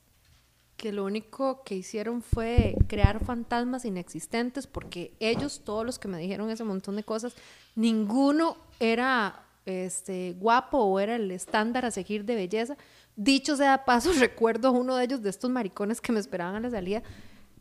que 0.77 0.93
lo 0.93 1.05
único 1.05 1.63
que 1.65 1.77
hicieron 1.77 2.23
fue 2.23 2.77
crear 2.89 3.25
fantasmas 3.25 3.85
inexistentes 3.85 4.67
porque 4.67 5.15
ellos, 5.21 5.63
todos 5.65 5.87
los 5.87 5.99
que 5.99 6.09
me 6.09 6.19
dijeron 6.19 6.51
ese 6.51 6.65
montón 6.65 6.97
de 6.97 7.05
cosas, 7.05 7.35
ninguno 7.75 8.57
era 8.81 9.45
este, 9.67 10.35
guapo 10.39 10.79
o 10.79 11.01
era 11.01 11.17
el 11.17 11.31
estándar 11.31 11.85
a 11.87 11.91
seguir 11.91 12.25
de 12.25 12.35
belleza. 12.35 12.77
Dicho 13.17 13.57
sea 13.57 13.85
paso, 13.85 14.13
recuerdo 14.19 14.69
a 14.69 14.73
uno 14.73 14.97
de 14.97 15.05
ellos, 15.05 15.23
de 15.23 15.31
estos 15.31 15.51
maricones 15.51 16.01
que 16.01 16.13
me 16.13 16.21
esperaban 16.21 16.57
a 16.57 16.61
la 16.61 16.71
salida, 16.71 17.03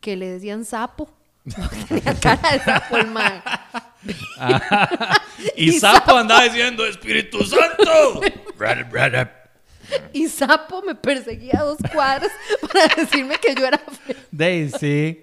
que 0.00 0.16
le 0.16 0.28
decían 0.28 0.64
sapo. 0.64 1.08
Tenía 1.88 2.14
cara 2.20 2.52
de 2.52 2.60
sapo 2.60 2.96
el 2.96 3.10
man. 3.10 3.42
y 5.56 5.72
Sapo 5.72 6.16
andaba 6.16 6.44
diciendo, 6.44 6.86
Espíritu 6.86 7.44
Santo. 7.44 8.20
Brad, 8.56 8.90
brad. 8.90 9.28
Y 10.12 10.28
sapo 10.28 10.82
me 10.82 10.94
perseguía 10.94 11.60
a 11.60 11.64
dos 11.64 11.78
cuadras 11.92 12.32
para 12.72 12.94
decirme 12.94 13.36
que 13.38 13.54
yo 13.54 13.66
era 13.66 13.78
fea. 13.78 14.16
Daisy. 14.30 15.20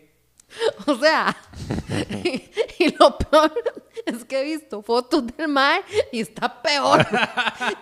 O 0.86 0.96
sea, 0.96 1.36
y, 2.80 2.94
lo 3.00 3.18
peor 3.18 3.54
es 4.06 4.26
que 4.26 4.42
he 4.42 4.44
visto 4.44 4.82
fotos 4.84 5.26
del 5.26 5.48
mae 5.48 5.82
y 6.12 6.20
está 6.20 6.62
peor. 6.62 7.08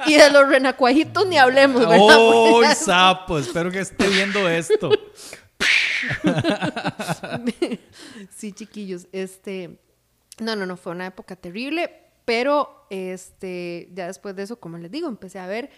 Y 0.05 0.13
de 0.15 0.29
los 0.29 0.47
renacuajitos 0.47 1.25
ni 1.25 1.37
hablemos, 1.37 1.81
¿verdad? 1.81 1.97
¡Oh, 1.99 2.63
Sapo! 2.75 3.39
Espero 3.39 3.71
que 3.71 3.79
esté 3.79 4.07
viendo 4.07 4.47
esto. 4.47 4.91
sí, 8.35 8.53
chiquillos, 8.53 9.07
este, 9.11 9.79
no, 10.39 10.55
no, 10.55 10.65
no, 10.65 10.77
fue 10.77 10.91
una 10.91 11.07
época 11.07 11.35
terrible, 11.35 11.91
pero 12.25 12.85
este, 12.89 13.89
ya 13.93 14.07
después 14.07 14.35
de 14.35 14.43
eso, 14.43 14.59
como 14.59 14.77
les 14.77 14.91
digo, 14.91 15.07
empecé 15.07 15.39
a 15.39 15.47
ver 15.47 15.69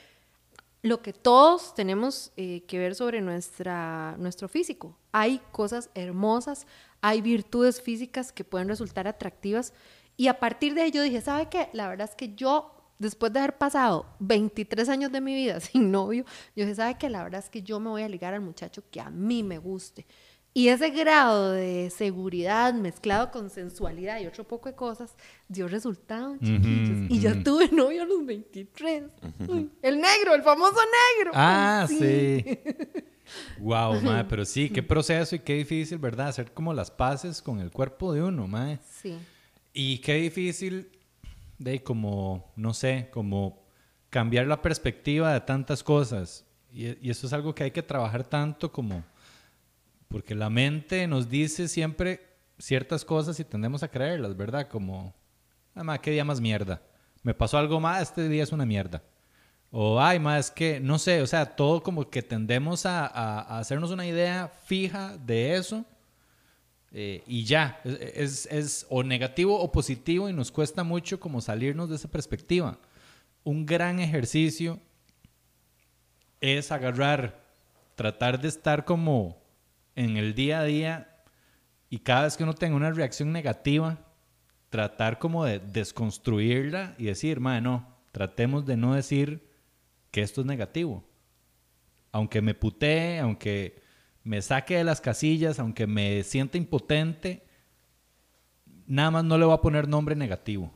lo 0.81 1.01
que 1.01 1.13
todos 1.13 1.75
tenemos 1.75 2.31
eh, 2.37 2.63
que 2.67 2.79
ver 2.79 2.95
sobre 2.95 3.21
nuestra, 3.21 4.15
nuestro 4.17 4.47
físico. 4.47 4.97
Hay 5.11 5.39
cosas 5.51 5.89
hermosas, 5.93 6.65
hay 7.01 7.21
virtudes 7.21 7.81
físicas 7.81 8.31
que 8.31 8.43
pueden 8.43 8.67
resultar 8.67 9.07
atractivas 9.07 9.73
y 10.17 10.27
a 10.27 10.39
partir 10.39 10.73
de 10.73 10.85
ello 10.85 11.01
dije, 11.01 11.21
¿sabe 11.21 11.49
qué? 11.49 11.69
La 11.73 11.87
verdad 11.87 12.09
es 12.09 12.15
que 12.15 12.35
yo, 12.35 12.80
después 13.01 13.33
de 13.33 13.39
haber 13.39 13.57
pasado 13.57 14.05
23 14.19 14.87
años 14.89 15.11
de 15.11 15.21
mi 15.21 15.33
vida 15.35 15.59
sin 15.59 15.91
novio, 15.91 16.23
yo 16.55 16.63
dije, 16.63 16.75
¿sabe 16.75 16.97
qué? 16.97 17.09
La 17.09 17.23
verdad 17.23 17.39
es 17.43 17.49
que 17.49 17.61
yo 17.61 17.79
me 17.79 17.89
voy 17.89 18.03
a 18.03 18.09
ligar 18.09 18.33
al 18.33 18.41
muchacho 18.41 18.83
que 18.89 19.01
a 19.01 19.09
mí 19.09 19.43
me 19.43 19.57
guste. 19.57 20.05
Y 20.53 20.67
ese 20.67 20.89
grado 20.89 21.51
de 21.51 21.89
seguridad 21.89 22.73
mezclado 22.73 23.31
con 23.31 23.49
sensualidad 23.49 24.19
y 24.19 24.27
otro 24.27 24.45
poco 24.45 24.67
de 24.67 24.75
cosas 24.75 25.15
dio 25.47 25.69
resultado, 25.69 26.35
chiquillos. 26.39 27.09
Y 27.09 27.21
yo 27.21 27.41
tuve 27.41 27.69
novio 27.71 28.03
a 28.03 28.05
los 28.05 28.25
23. 28.25 29.03
Uy, 29.47 29.69
el 29.81 30.01
negro, 30.01 30.35
el 30.35 30.43
famoso 30.43 30.75
negro. 31.17 31.31
Ah, 31.33 31.87
Ay, 31.89 31.97
sí. 31.97 32.59
Wow, 33.59 34.01
mae, 34.03 34.25
pero 34.25 34.43
sí, 34.43 34.69
qué 34.69 34.83
proceso 34.83 35.37
y 35.37 35.39
qué 35.39 35.53
difícil, 35.53 35.99
¿verdad? 35.99 36.27
Hacer 36.27 36.51
como 36.51 36.73
las 36.73 36.91
paces 36.91 37.41
con 37.41 37.61
el 37.61 37.71
cuerpo 37.71 38.11
de 38.11 38.21
uno, 38.21 38.45
mae. 38.45 38.79
Sí. 39.01 39.17
Y 39.73 39.99
qué 39.99 40.15
difícil 40.15 40.91
de 41.63 41.83
como, 41.83 42.51
no 42.55 42.73
sé, 42.73 43.09
como 43.11 43.63
cambiar 44.09 44.47
la 44.47 44.61
perspectiva 44.61 45.33
de 45.33 45.41
tantas 45.41 45.83
cosas. 45.83 46.45
Y, 46.71 47.09
eso 47.09 47.27
es 47.27 47.33
algo 47.33 47.53
que 47.53 47.63
hay 47.63 47.71
que 47.71 47.83
trabajar 47.83 48.23
tanto 48.23 48.71
como, 48.71 49.03
porque 50.07 50.35
la 50.35 50.49
mente 50.49 51.07
nos 51.07 51.29
dice 51.29 51.67
siempre 51.67 52.27
ciertas 52.57 53.05
cosas 53.05 53.39
y 53.39 53.43
tendemos 53.43 53.83
a 53.83 53.89
creerlas, 53.89 54.35
¿verdad? 54.35 54.67
Como, 54.67 55.13
ah, 55.75 55.83
ma, 55.83 55.99
qué 55.99 56.11
día 56.11 56.25
más 56.25 56.41
mierda. 56.41 56.81
Me 57.23 57.33
pasó 57.33 57.57
algo 57.57 57.79
más, 57.79 58.01
este 58.01 58.27
día 58.27 58.43
es 58.43 58.51
una 58.51 58.65
mierda. 58.65 59.03
O, 59.69 60.01
ay, 60.01 60.19
más 60.19 60.51
que, 60.51 60.79
no 60.79 60.97
sé, 60.97 61.21
o 61.21 61.27
sea, 61.27 61.45
todo 61.55 61.81
como 61.81 62.09
que 62.09 62.21
tendemos 62.21 62.85
a 62.85 63.57
hacernos 63.59 63.91
una 63.91 64.05
idea 64.05 64.49
fija 64.65 65.17
de 65.17 65.55
eso 65.55 65.85
eh, 66.93 67.23
y 67.25 67.45
ya, 67.45 67.79
es, 67.83 67.95
es- 68.15 68.45
es 68.51 68.85
o 68.89 69.03
negativo 69.03 69.59
o 69.59 69.71
positivo 69.71 70.29
y 70.29 70.33
nos 70.33 70.51
cuesta 70.51 70.83
mucho 70.83 71.19
como 71.19 71.41
salirnos 71.41 71.89
de 71.89 71.95
esa 71.95 72.09
perspectiva. 72.09 72.79
Un 73.43 73.65
gran 73.65 73.99
ejercicio 73.99 74.79
es 76.39 76.71
agarrar, 76.71 77.43
tratar 77.95 78.41
de 78.41 78.47
estar 78.47 78.85
como 78.85 79.41
en 79.95 80.17
el 80.17 80.33
día 80.33 80.59
a 80.61 80.63
día 80.65 81.23
y 81.89 81.99
cada 81.99 82.23
vez 82.23 82.37
que 82.37 82.43
uno 82.43 82.53
tenga 82.53 82.75
una 82.75 82.91
reacción 82.91 83.31
negativa, 83.31 83.99
tratar 84.69 85.19
como 85.19 85.45
de 85.45 85.59
desconstruirla 85.59 86.95
y 86.97 87.05
decir, 87.05 87.39
no, 87.41 87.97
tratemos 88.11 88.65
de 88.65 88.77
no 88.77 88.95
decir 88.95 89.49
que 90.09 90.21
esto 90.21 90.41
es 90.41 90.47
negativo. 90.47 91.03
Aunque 92.11 92.41
me 92.41 92.53
putee, 92.53 93.19
aunque 93.19 93.81
me 94.23 94.41
saque 94.41 94.77
de 94.77 94.83
las 94.83 95.01
casillas, 95.01 95.59
aunque 95.59 95.87
me 95.87 96.23
sienta 96.23 96.57
impotente, 96.57 97.43
nada 98.85 99.11
más 99.11 99.23
no 99.23 99.37
le 99.37 99.45
voy 99.45 99.53
a 99.53 99.61
poner 99.61 99.87
nombre 99.87 100.15
negativo. 100.15 100.71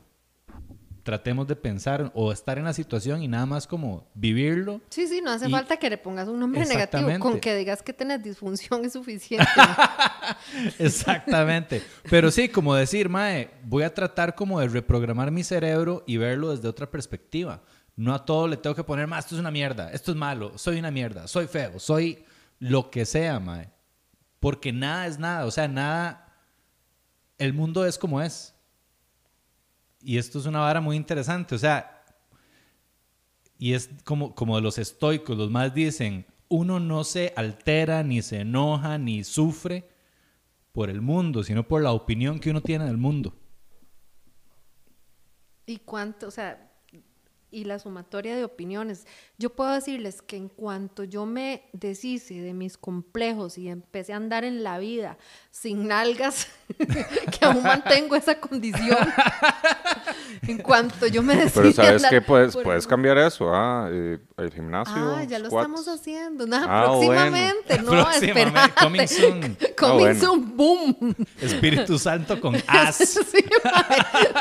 Tratemos 1.04 1.46
de 1.46 1.54
pensar 1.54 2.10
o 2.16 2.32
estar 2.32 2.58
en 2.58 2.64
la 2.64 2.72
situación 2.72 3.22
y 3.22 3.28
nada 3.28 3.46
más 3.46 3.68
como 3.68 4.08
vivirlo. 4.14 4.80
Sí, 4.88 5.06
sí, 5.06 5.20
no 5.22 5.30
hace 5.30 5.46
Y- 5.48 5.52
falta 5.52 5.76
que 5.76 5.88
le 5.88 5.98
pongas 5.98 6.26
un 6.26 6.40
nombre 6.40 6.66
negativo. 6.66 7.08
Con 7.20 7.38
que 7.38 7.54
digas 7.54 7.80
que 7.80 7.92
tenés 7.92 8.24
disfunción 8.24 8.84
es 8.84 8.94
suficiente. 8.94 9.46
Exactamente. 10.80 11.82
Pero 12.10 12.30
sí, 12.32 12.48
como 12.48 12.74
decir, 12.74 13.08
Mae, 13.08 13.50
voy 13.64 13.84
a 13.84 13.94
tratar 13.94 14.34
como 14.34 14.58
de 14.60 14.68
reprogramar 14.68 15.30
mi 15.30 15.44
cerebro 15.44 16.02
y 16.06 16.16
verlo 16.16 16.50
desde 16.54 16.66
otra 16.68 16.90
perspectiva. 16.90 17.62
No 17.94 18.12
a 18.12 18.24
todo 18.24 18.48
le 18.48 18.56
tengo 18.56 18.74
que 18.76 18.84
poner, 18.84 19.06
más 19.06 19.24
esto 19.24 19.36
es 19.36 19.40
una 19.40 19.50
mierda, 19.50 19.90
esto 19.92 20.10
es 20.10 20.16
malo, 20.16 20.58
soy 20.58 20.78
una 20.78 20.90
mierda, 20.90 21.26
soy 21.28 21.46
feo, 21.46 21.78
soy 21.78 22.24
lo 22.58 22.90
que 22.90 23.04
sea, 23.04 23.38
Mae. 23.40 23.70
Porque 24.40 24.72
nada 24.72 25.06
es 25.06 25.18
nada, 25.18 25.46
o 25.46 25.50
sea, 25.50 25.68
nada, 25.68 26.36
el 27.38 27.52
mundo 27.52 27.84
es 27.84 27.98
como 27.98 28.20
es. 28.20 28.54
Y 30.00 30.18
esto 30.18 30.38
es 30.38 30.46
una 30.46 30.60
vara 30.60 30.80
muy 30.80 30.96
interesante, 30.96 31.54
o 31.54 31.58
sea, 31.58 32.04
y 33.58 33.72
es 33.72 33.90
como, 34.04 34.34
como 34.34 34.60
los 34.60 34.78
estoicos, 34.78 35.36
los 35.36 35.50
más 35.50 35.74
dicen, 35.74 36.26
uno 36.48 36.78
no 36.78 37.02
se 37.04 37.32
altera, 37.36 38.02
ni 38.02 38.22
se 38.22 38.40
enoja, 38.40 38.98
ni 38.98 39.24
sufre 39.24 39.88
por 40.72 40.90
el 40.90 41.00
mundo, 41.00 41.42
sino 41.42 41.66
por 41.66 41.82
la 41.82 41.92
opinión 41.92 42.38
que 42.38 42.50
uno 42.50 42.60
tiene 42.60 42.84
del 42.84 42.98
mundo. 42.98 43.34
y 45.68 45.78
cuánto, 45.78 46.28
o 46.28 46.30
sea, 46.30 46.70
y 47.56 47.64
la 47.64 47.78
sumatoria 47.78 48.36
de 48.36 48.44
opiniones. 48.44 49.06
Yo 49.38 49.48
puedo 49.48 49.72
decirles 49.72 50.20
que 50.20 50.36
en 50.36 50.50
cuanto 50.50 51.04
yo 51.04 51.24
me 51.24 51.62
deshice 51.72 52.34
de 52.34 52.52
mis 52.52 52.76
complejos 52.76 53.56
y 53.56 53.70
empecé 53.70 54.12
a 54.12 54.16
andar 54.16 54.44
en 54.44 54.62
la 54.62 54.78
vida 54.78 55.16
sin 55.50 55.88
nalgas, 55.88 56.48
que 56.76 57.44
aún 57.46 57.62
mantengo 57.62 58.14
esa 58.14 58.38
condición, 58.38 59.08
en 60.46 60.58
cuanto 60.58 61.06
yo 61.06 61.22
me 61.22 61.36
deshice 61.36 61.60
Pero 61.60 61.72
sabes 61.72 62.06
que 62.06 62.20
puedes, 62.20 62.56
puedes 62.56 62.86
cambiar 62.86 63.18
eso, 63.18 63.50
ah, 63.54 63.88
eh, 63.90 64.18
el 64.36 64.52
gimnasio. 64.52 64.94
Ah, 64.96 65.24
ya 65.24 65.38
lo 65.38 65.46
squats. 65.48 65.66
estamos 65.68 65.88
haciendo. 65.88 66.46
Nada, 66.46 66.66
Ah, 66.68 66.84
próximamente, 66.84 67.82
no, 67.82 68.10
espera. 68.10 68.70
coming 68.80 69.06
soon. 69.06 69.56
Coming 69.76 69.98
bueno. 69.98 70.20
soon, 70.20 70.56
boom. 70.56 71.14
Espíritu 71.40 71.98
Santo 71.98 72.40
con 72.40 72.56
as. 72.66 72.96
Sí, 72.96 73.44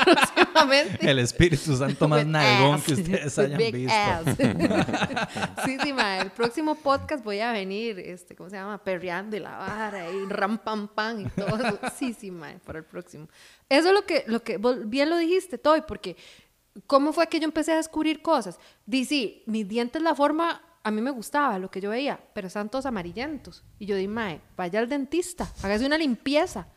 próximamente. 0.04 1.10
El 1.12 1.20
Espíritu 1.20 1.76
Santo 1.76 2.08
más 2.08 2.26
nalgón 2.26 2.82
que 2.82 2.94
ustedes 2.94 3.38
hayan 3.40 3.58
big 3.58 3.74
visto. 3.76 3.94
sí, 5.66 5.78
sí, 5.84 5.94
ma, 5.94 6.20
el 6.20 6.32
próximo 6.32 6.76
podcast 6.76 7.24
voy 7.24 7.40
a 7.40 7.52
venir, 7.52 8.00
este, 8.00 8.36
¿cómo 8.36 8.50
se 8.50 8.56
llama? 8.56 8.78
Perreando 8.84 9.36
y 9.36 9.40
la 9.40 9.58
vara 9.58 10.10
y 10.10 10.26
ram 10.28 10.58
pam 10.58 10.88
pam 10.88 11.22
y 11.22 11.26
todo 11.30 11.56
eso. 11.58 11.80
Sí, 11.98 12.14
sí, 12.14 12.32
ma, 12.32 12.54
para 12.66 12.80
el 12.80 12.86
próximo. 12.86 13.28
Eso 13.70 13.88
es 13.90 13.94
lo 13.94 14.06
que, 14.06 14.24
lo 14.28 14.44
que 14.44 14.60
bien 14.86 15.10
lo 15.10 15.18
dijiste, 15.18 15.58
Toy, 15.58 15.82
porque 15.88 16.16
¿cómo 16.88 17.14
fue 17.14 17.28
que 17.28 17.40
yo 17.40 17.46
empecé 17.46 17.74
a 17.74 17.78
descubrir 17.78 18.22
cosas? 18.22 18.60
Dice, 18.86 19.42
mis 19.46 19.68
dientes, 19.68 20.02
la 20.02 20.14
forma, 20.14 20.62
a 20.84 20.92
mí 20.92 21.02
me 21.02 21.12
gustaba 21.12 21.58
lo 21.58 21.72
que 21.72 21.82
yo 21.82 21.90
veía, 21.90 22.20
pero 22.34 22.48
estaban 22.48 22.70
todos 22.70 22.86
amarillentos. 22.86 23.64
Y 23.80 23.86
yo 23.86 23.96
dije, 23.96 24.08
mae, 24.08 24.42
vaya 24.56 24.80
al 24.80 24.90
dentista, 24.90 25.52
hágase 25.64 25.86
una 25.86 25.98
limpieza. 25.98 26.68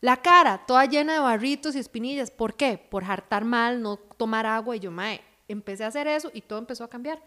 La 0.00 0.18
cara, 0.18 0.64
toda 0.66 0.84
llena 0.84 1.14
de 1.14 1.20
barritos 1.20 1.74
y 1.74 1.78
espinillas. 1.78 2.30
¿Por 2.30 2.54
qué? 2.54 2.78
Por 2.78 3.04
hartar 3.04 3.44
mal, 3.44 3.80
no 3.80 3.96
tomar 3.96 4.44
agua. 4.44 4.76
Y 4.76 4.80
yo, 4.80 4.90
mae, 4.90 5.22
empecé 5.48 5.84
a 5.84 5.88
hacer 5.88 6.06
eso 6.06 6.30
y 6.34 6.42
todo 6.42 6.58
empezó 6.58 6.84
a 6.84 6.90
cambiar. 6.90 7.20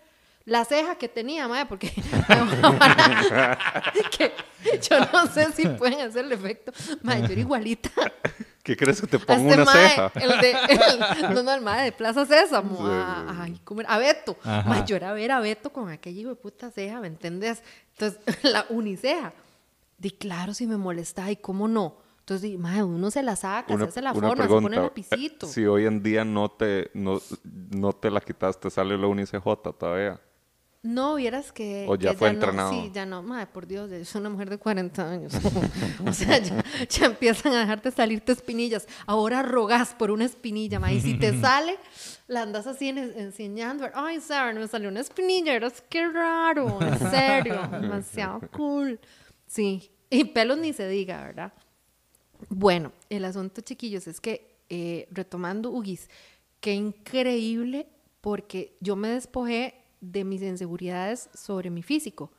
La 0.50 0.66
ceja 0.66 0.96
que 0.96 1.08
tenía, 1.08 1.48
mae, 1.48 1.66
porque 1.66 1.90
que 4.18 4.32
yo 4.82 5.00
no 5.14 5.28
sé 5.28 5.52
si 5.54 5.68
pueden 5.68 6.02
hacer 6.02 6.26
el 6.26 6.32
efecto. 6.32 6.72
Mae, 7.04 7.20
yo 7.22 7.28
era 7.28 7.42
igualita. 7.42 7.90
¿Qué 8.64 8.76
crees 8.76 9.02
que 9.02 9.08
te 9.08 9.20
pongo 9.20 9.50
este 9.50 9.62
una 9.62 9.66
mae, 9.66 9.90
ceja? 9.90 10.12
El 10.16 10.42
de, 10.42 10.52
el- 10.52 11.34
no, 11.34 11.44
no, 11.44 11.54
el 11.54 11.62
mae 11.62 11.86
de 11.86 11.92
Plaza 11.92 12.26
Sésamo. 12.26 12.86
a- 12.86 13.44
ay, 13.44 13.60
¿cómo 13.64 13.82
era? 13.82 13.94
A 13.94 13.98
Beto. 13.98 14.38
Mae, 14.44 14.84
yo 14.86 14.96
era 14.96 15.12
a 15.12 15.14
ver 15.14 15.32
a 15.32 15.40
Beto 15.40 15.72
con 15.72 15.90
aquella 15.90 16.20
hijo 16.20 16.30
de 16.30 16.36
puta 16.36 16.72
ceja, 16.72 17.00
¿me 17.00 17.08
entendés? 17.08 17.64
Entonces, 17.98 18.20
la 18.44 18.66
uniceja. 18.70 19.34
Di, 19.98 20.12
claro, 20.12 20.54
si 20.54 20.66
me 20.68 20.78
molesta, 20.78 21.30
y 21.32 21.36
cómo 21.38 21.68
no. 21.68 21.98
Entonces, 22.20 22.44
di, 22.50 22.58
mae, 22.58 22.84
uno 22.84 23.10
se 23.12 23.24
la 23.24 23.36
saca, 23.36 23.74
se 23.78 23.84
hace 23.90 24.02
la 24.02 24.14
forma, 24.14 24.44
se 24.44 24.50
pone 24.62 24.76
el 24.78 24.84
lapicito. 24.84 25.48
Si 25.48 25.66
hoy 25.66 25.86
en 25.86 26.04
día 26.04 26.24
no 26.24 26.50
te, 26.52 26.92
no, 26.94 27.20
no 27.72 27.94
te 27.94 28.12
la 28.12 28.22
quitaste, 28.22 28.70
sale 28.70 28.98
la 28.98 29.08
UNICJ 29.08 29.38
todavía. 29.78 30.20
No, 30.82 31.16
vieras 31.16 31.52
que. 31.52 31.86
O 31.90 31.96
ya 31.96 32.12
que 32.12 32.18
fue 32.18 32.30
no, 32.30 32.34
entrenado. 32.36 32.72
sí, 32.72 32.90
ya 32.94 33.06
no. 33.06 33.22
Madre, 33.22 33.48
por 33.48 33.68
Dios, 33.68 33.90
yo 33.92 34.06
soy 34.06 34.22
una 34.22 34.30
mujer 34.30 34.50
de 34.50 34.58
40 34.58 35.12
años. 35.12 35.34
o 36.08 36.14
sea, 36.14 36.38
ya, 36.38 36.64
ya 36.88 37.06
empiezan 37.08 37.54
a 37.54 37.60
dejarte 37.60 37.92
salirte 37.92 38.32
espinillas. 38.32 38.88
Ahora 39.06 39.42
rogas 39.44 39.94
por 39.94 40.10
una 40.10 40.24
espinilla, 40.24 40.80
ma. 40.80 40.94
Y 40.94 41.02
si 41.02 41.20
te 41.20 41.38
sale, 41.42 41.78
la 42.28 42.44
andas 42.44 42.66
así 42.66 42.88
en- 42.88 42.98
enseñando. 42.98 43.90
Ay, 43.94 44.22
Sarah, 44.22 44.54
me 44.54 44.68
salió 44.70 44.88
una 44.88 45.02
espinilla. 45.02 45.54
Eras 45.54 45.84
qué 45.90 46.08
raro. 46.08 46.80
En 46.82 46.98
serio. 47.12 47.60
Demasiado 47.72 48.40
cool. 48.52 49.00
Sí. 49.48 49.92
Y 50.10 50.24
pelos 50.26 50.58
ni 50.60 50.72
se 50.72 50.88
diga, 50.88 51.24
¿verdad? 51.26 51.54
Bueno, 52.48 52.94
el 53.10 53.26
asunto, 53.26 53.60
chiquillos, 53.60 54.08
es 54.08 54.22
que, 54.22 54.56
eh, 54.70 55.08
retomando 55.12 55.72
Ugis, 55.72 56.10
qué 56.62 56.74
increíble 56.74 57.88
porque 58.22 58.78
yo 58.80 58.96
me 58.96 59.10
despojé 59.10 59.76
de 60.02 60.24
mis 60.24 60.42
inseguridades 60.42 61.30
sobre 61.34 61.70
mi 61.70 61.84
físico, 61.84 62.32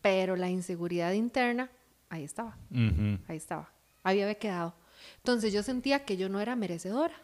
pero 0.00 0.36
la 0.36 0.48
inseguridad 0.48 1.12
interna, 1.12 1.70
ahí 2.08 2.24
estaba, 2.24 2.56
ahí 3.28 3.36
estaba, 3.36 3.72
ahí 4.02 4.20
había 4.20 4.36
quedado. 4.36 4.74
Entonces 5.18 5.52
yo 5.52 5.62
sentía 5.62 6.04
que 6.04 6.16
yo 6.16 6.28
no 6.28 6.40
era 6.40 6.56
merecedora, 6.56 7.14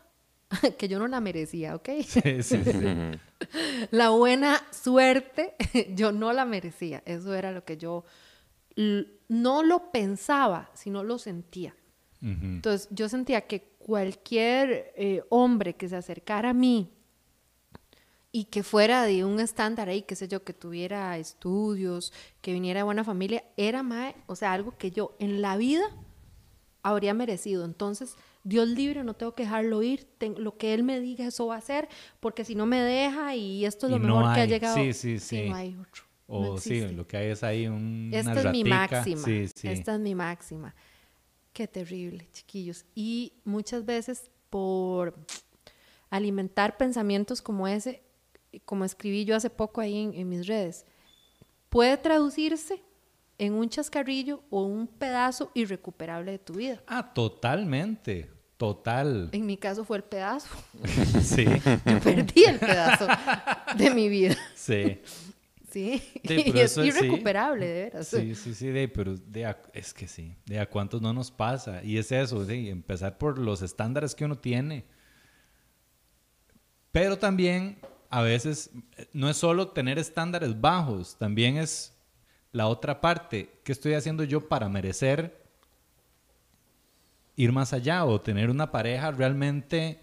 que 0.79 0.89
yo 0.89 0.99
no 0.99 1.09
la 1.09 1.21
merecía, 1.21 1.75
¿ok? 1.75 1.89
Sí, 2.07 2.43
sí, 2.43 2.63
sí. 2.65 3.19
la 3.91 4.11
buena 4.11 4.61
suerte, 4.71 5.55
yo 5.95 6.13
no 6.13 6.33
la 6.33 6.45
merecía. 6.45 7.03
Eso 7.07 7.35
era 7.35 7.53
lo 7.53 7.65
que 7.65 7.77
yo 7.77 8.05
no 9.29 9.63
lo 9.63 9.91
pensaba, 9.91 10.71
sino 10.75 11.03
lo 11.03 11.19
sentía. 11.19 11.75
Entonces 12.21 12.89
yo 12.93 13.09
sentía 13.09 13.49
que 13.49 13.73
cualquier 13.79 14.93
eh, 14.97 15.25
hombre 15.29 15.75
que 15.75 15.89
se 15.89 15.97
acercara 15.97 16.51
a 16.51 16.55
mí 16.55 16.93
y 18.33 18.45
que 18.47 18.63
fuera 18.63 19.05
de 19.05 19.25
un 19.25 19.41
estándar 19.41 19.89
ahí, 19.91 20.03
qué 20.03 20.17
sé 20.17 20.27
yo, 20.27 20.43
que 20.43 20.55
tuviera 20.55 21.19
estudios, 21.19 22.13
que 22.41 22.53
viniera 22.53 22.81
de 22.81 22.85
buena 22.85 23.05
familia, 23.05 23.45
era 23.59 23.83
mae, 23.83 24.15
o 24.27 24.37
sea, 24.37 24.53
algo 24.55 24.77
que 24.79 24.91
yo 24.91 25.15
en 25.19 25.43
la 25.43 25.57
vida 25.59 25.85
habría 26.83 27.15
merecido. 27.15 27.65
Entonces, 27.65 28.17
Dios 28.45 28.69
libre, 28.69 29.05
no 29.05 29.15
tengo 29.15 29.35
que 29.35 29.45
dejarlo 29.45 29.83
ir, 29.83 30.05
ten- 30.19 30.43
lo 30.43 30.57
que 30.57 30.75
Él 30.75 30.83
me 30.83 30.99
diga, 30.99 31.27
eso 31.27 31.47
va 31.47 31.57
a 31.57 31.61
ser, 31.61 31.89
porque 32.21 32.45
si 32.45 32.55
no 32.55 32.67
me 32.67 32.81
deja 32.81 33.37
y 33.37 33.65
esto 33.65 33.87
es 33.87 33.93
lo 33.93 33.99
no 33.99 34.17
mejor 34.17 34.35
que 34.35 34.41
ha 34.41 34.43
hay. 34.45 34.49
llegado. 34.49 34.77
Sí, 34.77 34.93
sí, 34.93 35.19
sí. 35.19 35.49
no 35.49 35.55
hay 35.55 35.77
otro. 35.77 36.03
O 36.27 36.43
No 36.45 36.59
sí, 36.59 36.81
lo 36.89 37.07
que 37.07 37.19
hay 37.19 37.31
es 37.31 37.43
ahí 37.43 37.67
un, 37.67 38.11
Esta 38.13 38.41
es 38.41 38.51
mi 38.53 38.65
máxima. 38.65 39.23
Sí, 39.23 39.47
sí. 39.55 39.69
Esta 39.69 39.95
es 39.95 40.01
mi 40.01 40.15
máxima. 40.15 40.75
Qué 41.53 41.69
terrible, 41.69 42.27
chiquillos. 42.33 42.87
Y 42.95 43.35
muchas 43.45 43.85
veces 43.85 44.31
por 44.49 45.15
alimentar 46.11 46.77
pensamientos 46.79 47.43
como 47.43 47.69
ese, 47.69 48.03
como 48.61 48.85
escribí 48.85 49.25
yo 49.25 49.35
hace 49.37 49.51
poco 49.51 49.81
ahí 49.81 49.99
en, 50.03 50.15
en 50.15 50.29
mis 50.29 50.47
redes, 50.47 50.85
puede 51.69 51.97
traducirse 51.97 52.83
en 53.39 53.55
un 53.55 53.69
chascarrillo 53.69 54.43
o 54.51 54.63
un 54.65 54.87
pedazo 54.87 55.51
irrecuperable 55.55 56.33
de 56.33 56.39
tu 56.39 56.55
vida. 56.55 56.83
Ah, 56.87 57.13
totalmente. 57.13 58.31
Total. 58.57 59.29
En 59.33 59.45
mi 59.45 59.57
caso 59.57 59.85
fue 59.85 59.97
el 59.97 60.05
pedazo. 60.05 60.49
Sí, 61.23 61.45
Yo 61.45 61.99
perdí 62.01 62.45
el 62.45 62.59
pedazo 62.61 63.07
de 63.77 63.91
mi 63.91 64.09
vida. 64.09 64.37
sí. 64.55 65.01
Sí. 65.73 66.03
Y 66.25 66.59
es 66.61 66.73
sí. 66.75 66.83
irrecuperable, 66.83 67.67
de 67.67 67.85
veras. 67.85 68.07
Sí, 68.07 68.35
sí, 68.35 68.53
sí, 68.55 68.67
de, 68.67 68.89
pero 68.89 69.17
de 69.17 69.47
a- 69.47 69.59
es 69.73 69.95
que 69.95 70.07
sí, 70.07 70.37
de 70.45 70.61
a 70.61 70.69
cuántos 70.69 71.01
no 71.01 71.15
nos 71.15 71.31
pasa. 71.31 71.83
Y 71.83 71.97
es 71.97 72.13
eso, 72.13 72.45
de 72.45 72.69
empezar 72.69 73.17
por 73.17 73.39
los 73.39 73.63
estándares 73.63 74.15
que 74.15 74.27
uno 74.27 74.37
tiene. 74.37 74.85
Pero 76.91 77.19
también 77.19 77.79
a 78.13 78.21
veces 78.21 78.71
eh, 78.99 79.09
no 79.15 79.31
es 79.31 79.39
solo 79.39 79.69
tener 79.69 79.99
estándares 79.99 80.61
bajos, 80.61 81.17
también 81.17 81.57
es 81.57 81.99
la 82.53 82.69
otra 82.69 83.01
parte. 83.01 83.49
¿Qué 83.65 83.73
estoy 83.73 83.95
haciendo 83.95 84.23
yo 84.23 84.49
para 84.49 84.69
merecer 84.69 85.43
ir 87.37 87.53
más 87.53 87.73
allá 87.73 88.05
o 88.05 88.21
tener 88.21 88.51
una 88.51 88.71
pareja 88.71 89.11
realmente 89.13 90.03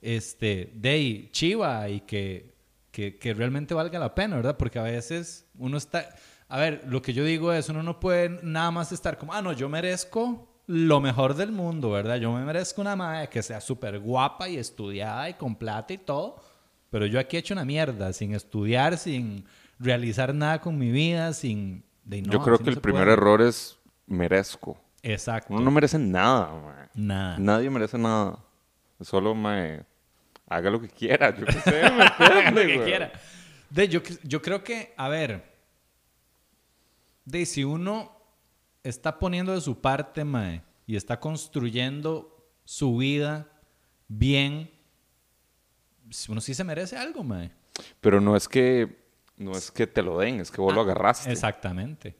este, 0.00 0.72
de 0.74 1.28
chiva 1.30 1.90
y 1.90 2.00
que, 2.00 2.54
que, 2.90 3.18
que 3.18 3.34
realmente 3.34 3.74
valga 3.74 3.98
la 3.98 4.14
pena, 4.14 4.36
¿verdad? 4.36 4.56
Porque 4.56 4.78
a 4.78 4.84
veces 4.84 5.46
uno 5.58 5.76
está... 5.76 6.08
A 6.48 6.58
ver, 6.58 6.84
lo 6.88 7.02
que 7.02 7.12
yo 7.12 7.22
digo 7.22 7.52
es, 7.52 7.68
uno 7.68 7.82
no 7.82 8.00
puede 8.00 8.30
nada 8.42 8.70
más 8.70 8.92
estar 8.92 9.18
como, 9.18 9.34
ah, 9.34 9.42
no, 9.42 9.52
yo 9.52 9.68
merezco 9.68 10.48
lo 10.66 11.00
mejor 11.00 11.34
del 11.34 11.52
mundo, 11.52 11.90
¿verdad? 11.90 12.16
Yo 12.16 12.32
me 12.32 12.44
merezco 12.46 12.80
una 12.80 12.96
madre 12.96 13.28
que 13.28 13.42
sea 13.42 13.60
súper 13.60 13.98
guapa 13.98 14.48
y 14.48 14.56
estudiada 14.56 15.28
y 15.28 15.34
con 15.34 15.56
plata 15.56 15.92
y 15.92 15.98
todo, 15.98 16.40
pero 16.92 17.06
yo 17.06 17.18
aquí 17.18 17.36
he 17.36 17.40
hecho 17.40 17.54
una 17.54 17.64
mierda, 17.64 18.12
sin 18.12 18.34
estudiar, 18.34 18.98
sin 18.98 19.46
realizar 19.78 20.34
nada 20.34 20.60
con 20.60 20.76
mi 20.76 20.92
vida, 20.92 21.32
sin... 21.32 21.82
de 22.04 22.20
no, 22.20 22.34
Yo 22.34 22.42
creo 22.42 22.58
que 22.58 22.64
no 22.64 22.70
el 22.72 22.80
primer 22.82 23.04
puede. 23.04 23.12
error 23.14 23.40
es 23.40 23.78
merezco. 24.06 24.78
Exacto. 25.02 25.54
Uno 25.54 25.62
no 25.62 25.70
merece 25.70 25.98
nada, 25.98 26.52
mae. 26.52 26.88
Nada. 26.94 27.38
Nadie 27.38 27.70
merece 27.70 27.96
nada. 27.96 28.38
Solo, 29.00 29.34
mae, 29.34 29.86
haga 30.46 30.68
lo 30.68 30.82
que 30.82 30.88
quiera. 30.88 31.34
Yo 31.34 31.46
qué 31.46 31.52
sé, 31.52 31.90
¿me 31.90 32.02
Haga 32.18 32.50
lo 32.50 32.60
que 32.60 32.84
quiera. 32.84 33.10
De, 33.70 33.88
yo, 33.88 34.02
yo 34.22 34.42
creo 34.42 34.62
que, 34.62 34.92
a 34.98 35.08
ver, 35.08 35.50
de 37.24 37.46
si 37.46 37.64
uno 37.64 38.12
está 38.82 39.18
poniendo 39.18 39.54
de 39.54 39.62
su 39.62 39.80
parte, 39.80 40.26
mae, 40.26 40.60
y 40.86 40.96
está 40.96 41.18
construyendo 41.18 42.52
su 42.66 42.98
vida 42.98 43.48
bien, 44.08 44.70
uno 46.28 46.40
sí 46.40 46.54
se 46.54 46.64
merece 46.64 46.96
algo, 46.96 47.22
mae. 47.24 47.50
Pero 48.00 48.20
no 48.20 48.36
es 48.36 48.48
que 48.48 49.02
no 49.36 49.52
es 49.52 49.70
que 49.70 49.86
te 49.86 50.02
lo 50.02 50.18
den, 50.18 50.40
es 50.40 50.50
que 50.50 50.60
vos 50.60 50.72
lo 50.74 50.80
Ah, 50.80 50.84
agarraste. 50.84 51.32
Exactamente. 51.32 52.14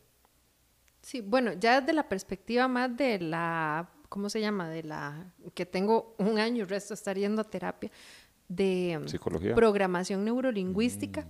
Sí, 1.03 1.21
bueno, 1.21 1.53
ya 1.53 1.81
desde 1.81 1.93
la 1.93 2.09
perspectiva 2.09 2.69
más 2.69 2.97
de 2.97 3.19
la, 3.21 3.89
¿cómo 4.09 4.29
se 4.31 4.41
llama? 4.41 4.69
De 4.69 4.83
la, 4.83 5.33
que 5.55 5.67
tengo 5.67 6.15
un 6.19 6.39
año 6.39 6.63
y 6.63 6.67
resto 6.67 6.95
de 6.95 6.97
estar 6.97 7.17
yendo 7.17 7.43
a 7.43 7.45
terapia, 7.45 7.91
de 8.49 9.01
mm, 9.03 9.09
Psicología. 9.09 9.55
programación 9.55 10.25
neurolingüística, 10.25 11.27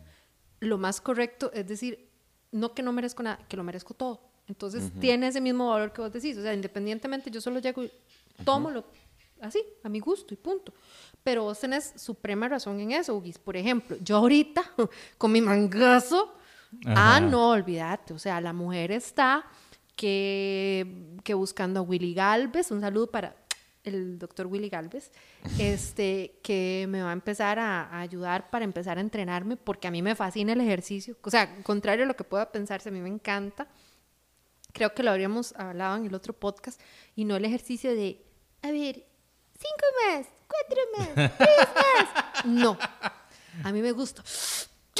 lo 0.61 0.79
más 0.79 1.01
correcto 1.01 1.51
es 1.55 1.66
decir, 1.66 2.09
no 2.53 2.75
que 2.75 2.83
no 2.83 2.92
merezco 2.92 3.22
nada, 3.22 3.38
que 3.48 3.57
lo 3.57 3.64
merezco 3.64 3.94
todo. 3.94 4.20
Entonces 4.46 4.90
tiene 5.01 5.29
ese 5.29 5.40
mismo 5.40 5.68
valor 5.70 5.92
que 5.92 6.01
vos 6.03 6.12
decís, 6.12 6.37
o 6.37 6.42
sea, 6.42 6.53
independientemente 6.53 7.31
yo 7.31 7.40
solo 7.40 7.59
llego 7.61 7.85
y 7.85 7.92
tomo 8.44 8.70
lo 8.70 8.85
así, 9.40 9.62
a 9.83 9.88
mi 9.88 10.01
gusto 10.01 10.35
y 10.35 10.37
punto. 10.37 10.72
Pero 11.22 11.44
vos 11.44 11.61
tenés 11.61 11.92
suprema 11.96 12.48
razón 12.48 12.80
en 12.80 12.92
eso, 12.92 13.14
Ugis. 13.14 13.38
Por 13.38 13.56
ejemplo, 13.56 13.96
yo 14.00 14.16
ahorita, 14.16 14.62
con 15.18 15.32
mi 15.32 15.40
mangazo, 15.40 16.35
Ajá. 16.85 17.16
ah, 17.16 17.20
no, 17.20 17.50
olvídate, 17.50 18.14
o 18.14 18.18
sea, 18.18 18.40
la 18.40 18.52
mujer 18.52 18.90
está 18.90 19.44
que, 19.94 21.16
que 21.22 21.35
buscando 21.35 21.80
a 21.80 21.82
Willy 21.82 22.14
Galvez, 22.14 22.70
un 22.70 22.80
saludo 22.80 23.11
para 23.11 23.37
el 23.85 24.18
doctor 24.18 24.46
Willy 24.46 24.68
Galvez, 24.68 25.11
este, 25.58 26.38
que 26.42 26.87
me 26.88 27.02
va 27.02 27.11
a 27.11 27.12
empezar 27.12 27.58
a, 27.58 27.88
a 27.88 28.00
ayudar 28.00 28.50
para 28.50 28.64
empezar 28.64 28.98
a 28.98 29.00
entrenarme, 29.00 29.56
porque 29.56 29.88
a 29.88 29.90
mí 29.90 30.02
me 30.02 30.14
fascina 30.14 30.52
el 30.54 30.61
ejercicio, 30.61 31.16
o 31.22 31.30
sea, 31.30 31.62
contrario 31.62 32.04
a 32.04 32.08
lo 32.08 32.16
que 32.16 32.24
pueda 32.24 32.50
pensarse, 32.50 32.88
a 32.88 32.92
mí 32.92 33.00
me 33.00 33.08
encanta. 33.08 33.68
Creo 34.72 34.94
que 34.94 35.02
lo 35.02 35.11
habríamos 35.11 35.54
hablado 35.56 35.98
en 35.98 36.06
el 36.06 36.14
otro 36.14 36.32
podcast, 36.32 36.80
y 37.14 37.24
no 37.26 37.37
el 37.37 37.44
ejercicio 37.44 37.94
de, 37.94 38.24
a 38.62 38.70
ver, 38.70 39.04
cinco 39.52 39.87
más, 40.06 40.26
cuatro 40.53 40.83
más, 40.97 41.31
tres 41.38 41.69
más. 41.75 42.45
No, 42.45 42.79
a 43.65 43.73
mí 43.73 43.83
me 43.83 43.93
gusta. 43.93 44.23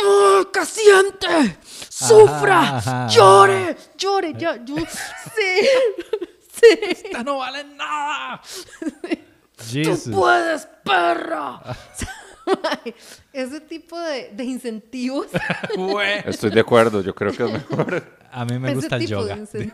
¡Oh, 0.03 0.47
¡Que 0.53 0.65
siente! 0.65 1.59
¡Sufra! 1.89 2.61
Ajá, 2.61 2.77
ajá. 2.79 3.09
¡Llore! 3.09 3.77
¡Llore! 3.97 4.35
Ya, 4.37 4.57
yo, 4.65 4.77
sí, 4.77 5.69
sí. 6.51 6.79
¡Esta 7.05 7.23
no 7.23 7.39
vale 7.39 7.65
nada! 7.65 8.41
¡Tú 9.85 10.11
puedes, 10.13 10.67
perra! 10.85 11.61
Ese 13.33 13.61
tipo 13.61 13.99
de, 14.01 14.31
de 14.33 14.45
incentivos. 14.45 15.29
Estoy 16.25 16.51
de 16.51 16.61
acuerdo, 16.61 17.01
yo 17.03 17.15
creo 17.15 17.33
que 17.33 17.45
es 17.45 17.53
mejor. 17.53 18.22
A 18.33 18.45
mí 18.45 18.59
me 18.59 18.69
ese 18.69 18.75
gusta 18.77 18.97
el 18.97 19.07
yoga. 19.07 19.39
sí. 19.53 19.71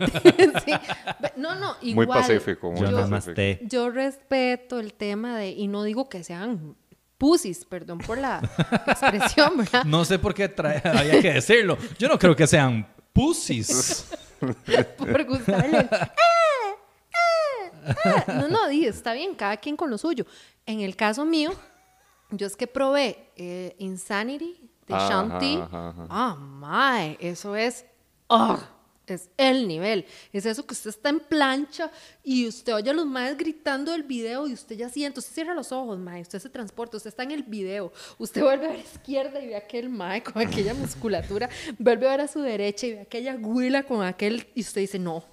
No, 1.37 1.55
no, 1.55 1.77
Muy 1.83 1.91
igual. 1.91 2.09
pacífico, 2.09 2.73
muy 2.73 2.81
Yo 2.91 3.09
pacífico. 3.09 3.65
Yo 3.67 3.91
respeto 3.91 4.81
el 4.81 4.93
tema 4.95 5.39
de, 5.39 5.51
y 5.51 5.69
no 5.69 5.83
digo 5.85 6.09
que 6.09 6.25
sean 6.25 6.77
pusis, 7.17 7.65
perdón 7.65 7.99
por 7.99 8.19
la 8.19 8.41
expresión, 8.87 9.57
¿verdad? 9.59 9.85
No 9.85 10.05
sé 10.05 10.19
por 10.19 10.35
qué 10.35 10.55
trae- 10.55 10.85
había 10.85 11.21
que 11.23 11.33
decirlo. 11.35 11.79
Yo 11.99 12.09
no 12.09 12.19
creo 12.19 12.35
que 12.37 12.47
sean 12.47 12.87
pussies. 13.13 14.09
por 14.97 15.25
gustarle. 15.25 15.89
"Ah, 15.91 16.11
ah, 17.15 18.25
ah". 18.27 18.33
No, 18.35 18.49
no, 18.49 18.69
di, 18.69 18.87
está 18.87 19.13
bien, 19.13 19.35
cada 19.35 19.57
quien 19.57 19.77
con 19.77 19.91
lo 19.91 19.99
suyo. 19.99 20.25
En 20.67 20.81
el 20.81 20.97
caso 20.97 21.25
mío, 21.25 21.53
yo 22.31 22.47
es 22.47 22.57
que 22.57 22.67
probé 22.67 23.31
eh, 23.37 23.75
Insanity 23.79 24.71
de 24.87 24.95
Shanti. 24.95 25.59
Ah, 25.73 26.37
my, 26.39 27.17
eso 27.21 27.57
es, 27.57 27.85
ah, 28.29 28.79
es 29.15 29.31
el 29.37 29.67
nivel. 29.67 30.05
Es 30.33 30.47
eso 30.47 30.67
que 30.67 30.75
usted 30.75 30.91
está 30.91 31.09
en 31.09 31.21
plancha 31.21 31.91
y 32.23 32.47
usted 32.47 32.75
oye 32.75 32.91
a 32.91 32.93
los 32.93 33.07
maes 33.07 33.37
gritando 33.37 33.93
del 33.93 34.03
video 34.03 34.47
y 34.47 34.53
usted 34.53 34.77
ya 34.77 34.89
siente, 34.89 35.21
usted 35.21 35.33
cierra 35.33 35.55
los 35.55 35.73
ojos, 35.73 35.99
mae, 35.99 36.23
usted 36.23 36.39
se 36.39 36.49
transporta, 36.49 36.97
usted 36.97 37.09
está 37.09 37.23
en 37.23 37.33
el 37.33 37.43
video, 37.43 37.93
usted 38.19 38.43
vuelve 38.43 38.67
a 38.67 38.71
ver 38.71 38.81
a 38.81 38.83
izquierda 38.83 39.41
y 39.41 39.49
ve 39.49 39.55
a 39.55 39.59
aquel 39.59 39.89
mae 39.89 40.23
con 40.23 40.41
aquella 40.43 40.75
musculatura, 40.75 41.49
vuelve 41.79 42.07
a 42.07 42.11
ver 42.11 42.21
a 42.23 42.29
su 42.29 42.41
derecha 42.41 42.87
y 42.87 42.93
ve 42.93 42.99
a 43.01 43.03
aquella 43.03 43.35
güila 43.37 43.83
con 43.85 44.05
aquel, 44.05 44.47
y 44.55 44.61
usted 44.61 44.83
dice, 44.83 44.99
no, 44.99 45.25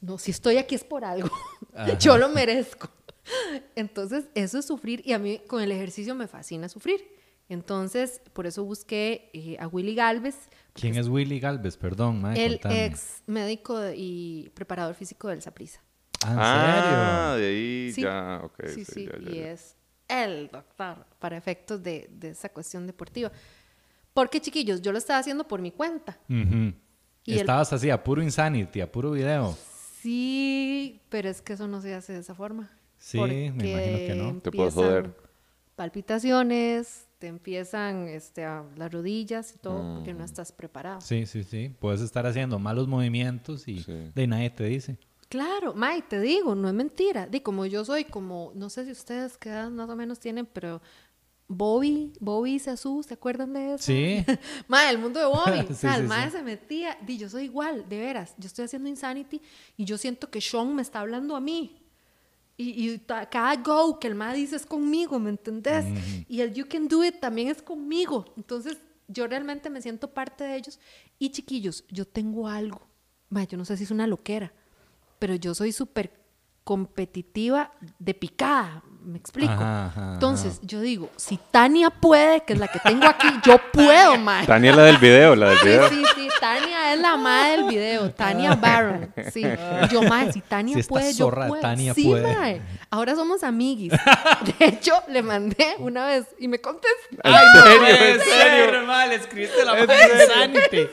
no, 0.00 0.18
si 0.18 0.30
estoy 0.30 0.58
aquí 0.58 0.74
es 0.74 0.84
por 0.84 1.04
algo, 1.04 1.30
yo 2.00 2.18
lo 2.18 2.28
merezco. 2.28 2.90
Entonces, 3.76 4.24
eso 4.34 4.58
es 4.58 4.66
sufrir 4.66 5.00
y 5.04 5.12
a 5.12 5.18
mí 5.18 5.40
con 5.46 5.62
el 5.62 5.70
ejercicio 5.70 6.14
me 6.14 6.26
fascina 6.26 6.68
sufrir. 6.68 7.22
Entonces, 7.48 8.20
por 8.32 8.46
eso 8.46 8.64
busqué 8.64 9.30
eh, 9.32 9.56
a 9.60 9.68
Willy 9.68 9.94
Galvez, 9.94 10.48
¿Quién 10.74 10.96
es 10.96 11.08
Willy 11.08 11.38
Galvez? 11.40 11.76
Perdón, 11.76 12.22
mae, 12.22 12.44
el 12.44 12.52
contame. 12.54 12.86
ex 12.86 13.22
médico 13.26 13.78
y 13.94 14.50
preparador 14.54 14.94
físico 14.94 15.28
del 15.28 15.42
Saprissa. 15.42 15.80
Ah, 16.24 16.30
¿en 16.32 16.38
Ah, 16.38 17.36
de 17.36 17.46
ahí 17.46 17.92
Sí. 17.92 18.02
ya, 18.02 18.40
ok. 18.44 18.66
sí, 18.68 18.84
sí, 18.84 19.06
ya, 19.06 19.18
ya, 19.18 19.30
y 19.30 19.34
ya. 19.40 19.50
es 19.52 19.76
el 20.08 20.48
doctor 20.50 21.04
para 21.18 21.36
efectos 21.36 21.82
de, 21.82 22.08
de 22.12 22.30
esa 22.30 22.48
cuestión 22.48 22.86
deportiva. 22.86 23.30
Porque, 24.14 24.40
chiquillos, 24.40 24.80
yo 24.82 24.92
lo 24.92 24.98
estaba 24.98 25.18
haciendo 25.18 25.46
por 25.48 25.60
mi 25.60 25.70
cuenta. 25.72 26.18
serio? 26.28 26.44
Ujú. 26.46 26.74
Y 27.24 27.32
el- 27.34 27.40
Estabas 27.40 27.72
así, 27.72 27.88
a 27.90 28.02
puro 28.02 28.22
insanity, 28.22 28.80
a 28.80 28.90
puro 28.90 29.10
video. 29.12 29.56
Sí, 30.00 31.00
pero 31.08 31.28
es 31.28 31.40
que 31.42 31.52
eso 31.54 31.68
no 31.68 31.80
se 31.80 31.94
hace 31.94 32.12
de 32.12 32.18
esa 32.20 32.34
forma. 32.34 32.70
Sí, 32.98 33.18
me 33.18 33.48
imagino 33.48 33.72
que 33.98 34.14
no. 34.16 34.40
Te 34.40 34.50
puedes 34.50 34.74
empiezan 34.74 35.02
joder. 35.04 35.16
Palpitaciones, 35.76 37.06
te 37.22 37.28
empiezan 37.28 38.08
este, 38.08 38.44
a- 38.44 38.64
las 38.74 38.90
rodillas 38.90 39.54
y 39.54 39.58
todo, 39.58 39.80
Mm. 39.80 39.94
porque 39.94 40.12
no 40.12 40.24
estás 40.24 40.50
preparado. 40.50 41.00
Sí, 41.00 41.24
sí, 41.24 41.44
sí. 41.44 41.72
Puedes 41.78 42.00
estar 42.00 42.26
haciendo 42.26 42.58
malos 42.58 42.88
movimientos 42.88 43.68
y 43.68 43.78
Sí. 43.78 44.10
de 44.12 44.26
nadie 44.26 44.50
te 44.50 44.64
dice. 44.64 44.98
Claro, 45.28 45.72
May, 45.72 46.02
te 46.02 46.20
digo, 46.20 46.56
no 46.56 46.66
es 46.66 46.74
mentira. 46.74 47.28
Di, 47.28 47.38
como 47.38 47.64
yo 47.64 47.84
soy, 47.84 48.06
como, 48.06 48.50
no 48.56 48.68
sé 48.70 48.84
si 48.86 48.90
ustedes 48.90 49.36
qué 49.38 49.50
edad 49.50 49.70
más 49.70 49.88
o 49.88 49.94
menos 49.94 50.18
tienen, 50.18 50.46
pero 50.46 50.82
Bobby, 51.46 52.12
Bobby 52.18 52.54
y 52.54 52.58
Sasu, 52.58 53.04
¿se 53.06 53.14
acuerdan 53.14 53.52
de 53.52 53.74
eso? 53.74 53.84
Sí. 53.84 54.24
Mae, 54.68 54.90
el 54.90 54.98
mundo 54.98 55.20
de 55.20 55.26
Bobby. 55.26 55.60
Sí, 55.68 55.72
o 55.72 55.74
sea, 55.76 55.94
el 55.94 56.02
sí, 56.02 56.08
mae 56.08 56.28
sí. 56.28 56.36
se 56.38 56.42
metía. 56.42 56.98
Di, 57.06 57.18
yo 57.18 57.28
soy 57.28 57.44
igual, 57.44 57.88
de 57.88 57.98
veras. 58.00 58.34
Yo 58.36 58.48
estoy 58.48 58.64
haciendo 58.64 58.88
Insanity 58.88 59.40
y 59.76 59.84
yo 59.84 59.96
siento 59.96 60.28
que 60.28 60.40
Sean 60.40 60.74
me 60.74 60.82
está 60.82 60.98
hablando 60.98 61.36
a 61.36 61.40
mí. 61.40 61.78
Y, 62.56 62.98
cada 62.98 63.56
go 63.56 63.98
que 63.98 64.08
el 64.08 64.14
mae 64.14 64.36
dice 64.36 64.56
es 64.56 64.66
conmigo, 64.66 65.18
¿me 65.18 65.30
entendés? 65.30 65.84
Y 66.28 66.40
el 66.40 66.52
You 66.52 66.66
Can 66.68 66.86
Do 66.88 67.04
It 67.04 67.18
también 67.20 67.48
es 67.48 67.62
conmigo. 67.62 68.32
Entonces, 68.36 68.78
yo 69.08 69.26
realmente 69.26 69.70
me 69.70 69.82
siento 69.82 70.12
parte 70.12 70.44
de 70.44 70.56
ellos. 70.56 70.78
Y 71.18 71.30
chiquillos, 71.30 71.84
yo 71.88 72.06
tengo 72.06 72.48
algo. 72.48 72.82
Ma, 73.28 73.44
yo 73.44 73.56
no 73.56 73.64
sé 73.64 73.76
si 73.76 73.84
es 73.84 73.90
una 73.90 74.06
loquera, 74.06 74.52
pero 75.18 75.34
yo 75.34 75.54
soy 75.54 75.72
súper 75.72 76.12
competitiva 76.64 77.72
de 77.98 78.14
picada, 78.14 78.84
me 79.04 79.18
explico. 79.18 79.52
Ajá, 79.52 79.86
ajá, 79.86 80.12
Entonces, 80.14 80.60
yo 80.62 80.80
digo, 80.80 81.10
si 81.16 81.38
Tania 81.50 81.90
puede, 81.90 82.40
que 82.42 82.52
es 82.54 82.58
la 82.58 82.68
que 82.68 82.78
tengo 82.78 83.06
aquí, 83.06 83.28
yo 83.44 83.56
puedo, 83.72 84.16
mae. 84.18 84.46
Tania 84.46 84.70
es 84.70 84.76
la 84.76 84.82
del 84.84 84.98
video, 84.98 85.34
la 85.36 85.50
del 85.50 85.58
Sí, 85.58 85.64
video. 85.66 85.88
sí, 85.88 86.02
sí, 86.14 86.28
Tania 86.40 86.94
es 86.94 87.00
la 87.00 87.16
madre 87.16 87.56
del 87.58 87.64
video, 87.68 88.10
Tania 88.12 88.54
Barron, 88.54 89.12
sí. 89.32 89.42
Yo, 89.90 90.02
mae, 90.02 90.32
si 90.32 90.40
Tania 90.40 90.76
Si 90.76 90.82
puede, 90.84 91.12
yo 91.12 91.26
zorra 91.26 91.44
de 91.44 91.48
puedo. 91.50 91.62
Tania 91.62 91.94
sí, 91.94 92.04
puede. 92.08 92.34
mae. 92.34 92.62
Ahora 92.90 93.14
somos 93.14 93.42
amiguis. 93.42 93.92
De 94.58 94.66
hecho, 94.66 94.92
le 95.08 95.22
mandé 95.22 95.74
una 95.78 96.06
vez 96.06 96.26
y 96.38 96.46
me 96.48 96.60
contestó. 96.60 97.16
¿En 97.24 97.32
serio? 97.62 97.86
¿En 97.88 98.20
serio? 98.20 98.70
ser, 98.70 98.82
mal, 98.86 99.12
escribiste 99.12 99.64
la 99.64 99.74
madre. 99.74 100.90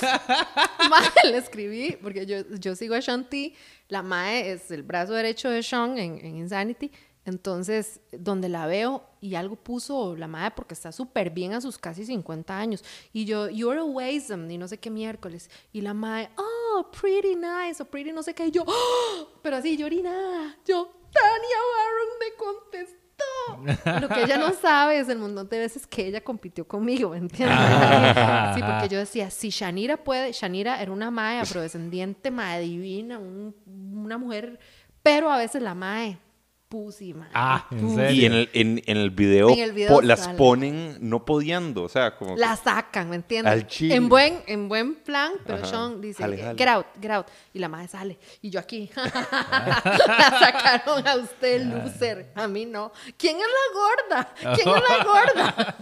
Mae, 0.90 1.30
le 1.30 1.38
escribí, 1.38 1.96
porque 2.02 2.26
yo, 2.26 2.38
yo 2.58 2.74
sigo 2.74 2.94
a 2.94 3.00
Shanti, 3.00 3.54
la 3.88 4.02
Mae 4.02 4.50
es 4.52 4.70
el 4.70 4.82
brazo 4.82 5.12
derecho 5.14 5.48
de 5.50 5.62
Sean 5.62 5.98
en, 5.98 6.18
en 6.18 6.36
Insanity, 6.36 6.90
entonces, 7.26 8.00
donde 8.12 8.48
la 8.48 8.66
veo 8.66 9.04
y 9.20 9.34
algo 9.34 9.56
puso 9.56 10.16
la 10.16 10.26
Mae 10.28 10.52
porque 10.52 10.72
está 10.74 10.92
súper 10.92 11.30
bien 11.30 11.52
a 11.52 11.60
sus 11.60 11.76
casi 11.76 12.06
50 12.06 12.56
años, 12.58 12.82
y 13.12 13.24
yo, 13.26 13.50
you're 13.50 13.78
a 13.80 13.84
wisdom, 13.84 14.50
y 14.50 14.56
no 14.56 14.68
sé 14.68 14.78
qué 14.78 14.88
miércoles, 14.90 15.50
y 15.72 15.80
la 15.82 15.92
Mae, 15.92 16.30
oh, 16.38 16.90
pretty 17.00 17.34
nice, 17.36 17.82
o 17.82 17.86
pretty 17.86 18.12
no 18.12 18.22
sé 18.22 18.32
qué, 18.34 18.46
y 18.46 18.50
yo, 18.52 18.64
"Oh", 18.66 19.28
pero 19.42 19.56
así, 19.56 19.76
yo 19.76 19.88
nada, 19.90 20.56
yo, 20.64 20.90
Tania 21.12 21.58
Barron 21.74 22.08
me 22.20 22.36
contestó. 22.36 23.06
Lo 24.02 24.08
que 24.08 24.22
ella 24.24 24.36
no 24.38 24.52
sabe 24.52 24.98
es 24.98 25.08
el 25.08 25.18
montón 25.18 25.48
de 25.48 25.58
veces 25.58 25.86
que 25.86 26.06
ella 26.06 26.22
compitió 26.22 26.66
conmigo, 26.68 27.10
¿me 27.10 27.18
entiendes? 27.18 27.56
Sí, 28.54 28.62
porque 28.62 28.88
yo 28.90 28.98
decía, 28.98 29.30
si 29.30 29.48
Shanira 29.50 29.96
puede, 29.96 30.32
Shanira 30.32 30.80
era 30.82 30.92
una 30.92 31.10
mae 31.10 31.40
afrodescendiente, 31.40 32.30
mae 32.30 32.60
divina, 32.60 33.18
un- 33.18 33.54
una 33.66 34.18
mujer, 34.18 34.58
pero 35.02 35.30
a 35.30 35.38
veces 35.38 35.62
la 35.62 35.74
mae, 35.74 36.18
pussy. 36.76 37.14
Ah, 37.32 37.66
¿en 37.70 37.80
pussy. 37.80 37.94
serio? 37.96 38.10
Y 38.22 38.24
en 38.26 38.32
el, 38.34 38.50
en, 38.52 38.82
en 38.86 38.96
el 38.98 39.10
video, 39.10 39.48
En 39.50 39.58
el 39.60 39.72
video 39.72 39.88
po- 39.94 40.02
las 40.02 40.28
ponen 40.28 40.98
no 41.00 41.24
pudiendo, 41.24 41.82
o 41.84 41.88
sea, 41.88 42.16
como... 42.16 42.36
La 42.36 42.54
sacan, 42.56 43.08
¿me 43.08 43.16
entiendes? 43.16 43.52
Al 43.52 43.66
chile. 43.66 43.94
En 43.94 44.08
buen, 44.08 44.40
en 44.46 44.68
buen 44.68 44.94
plan, 44.96 45.32
pero 45.46 45.58
Ajá. 45.58 45.66
Sean 45.66 46.00
dice, 46.00 46.22
Jale, 46.22 46.36
jale. 46.38 46.58
get 46.58 46.68
out, 46.68 46.86
get 47.00 47.10
out. 47.10 47.26
Y 47.54 47.58
la 47.58 47.68
madre 47.68 47.88
sale. 47.88 48.18
Y 48.42 48.50
yo 48.50 48.60
aquí, 48.60 48.90
la 48.96 50.38
sacaron 50.40 51.06
a 51.06 51.16
usted, 51.16 51.62
loser. 51.64 52.30
A 52.34 52.46
mí 52.48 52.66
no. 52.66 52.92
¿Quién 53.16 53.36
es 53.36 53.42
la 53.42 54.14
gorda? 54.14 54.34
¿Quién 54.56 54.68
es 54.76 54.82
la 54.88 55.04
gorda? 55.04 55.76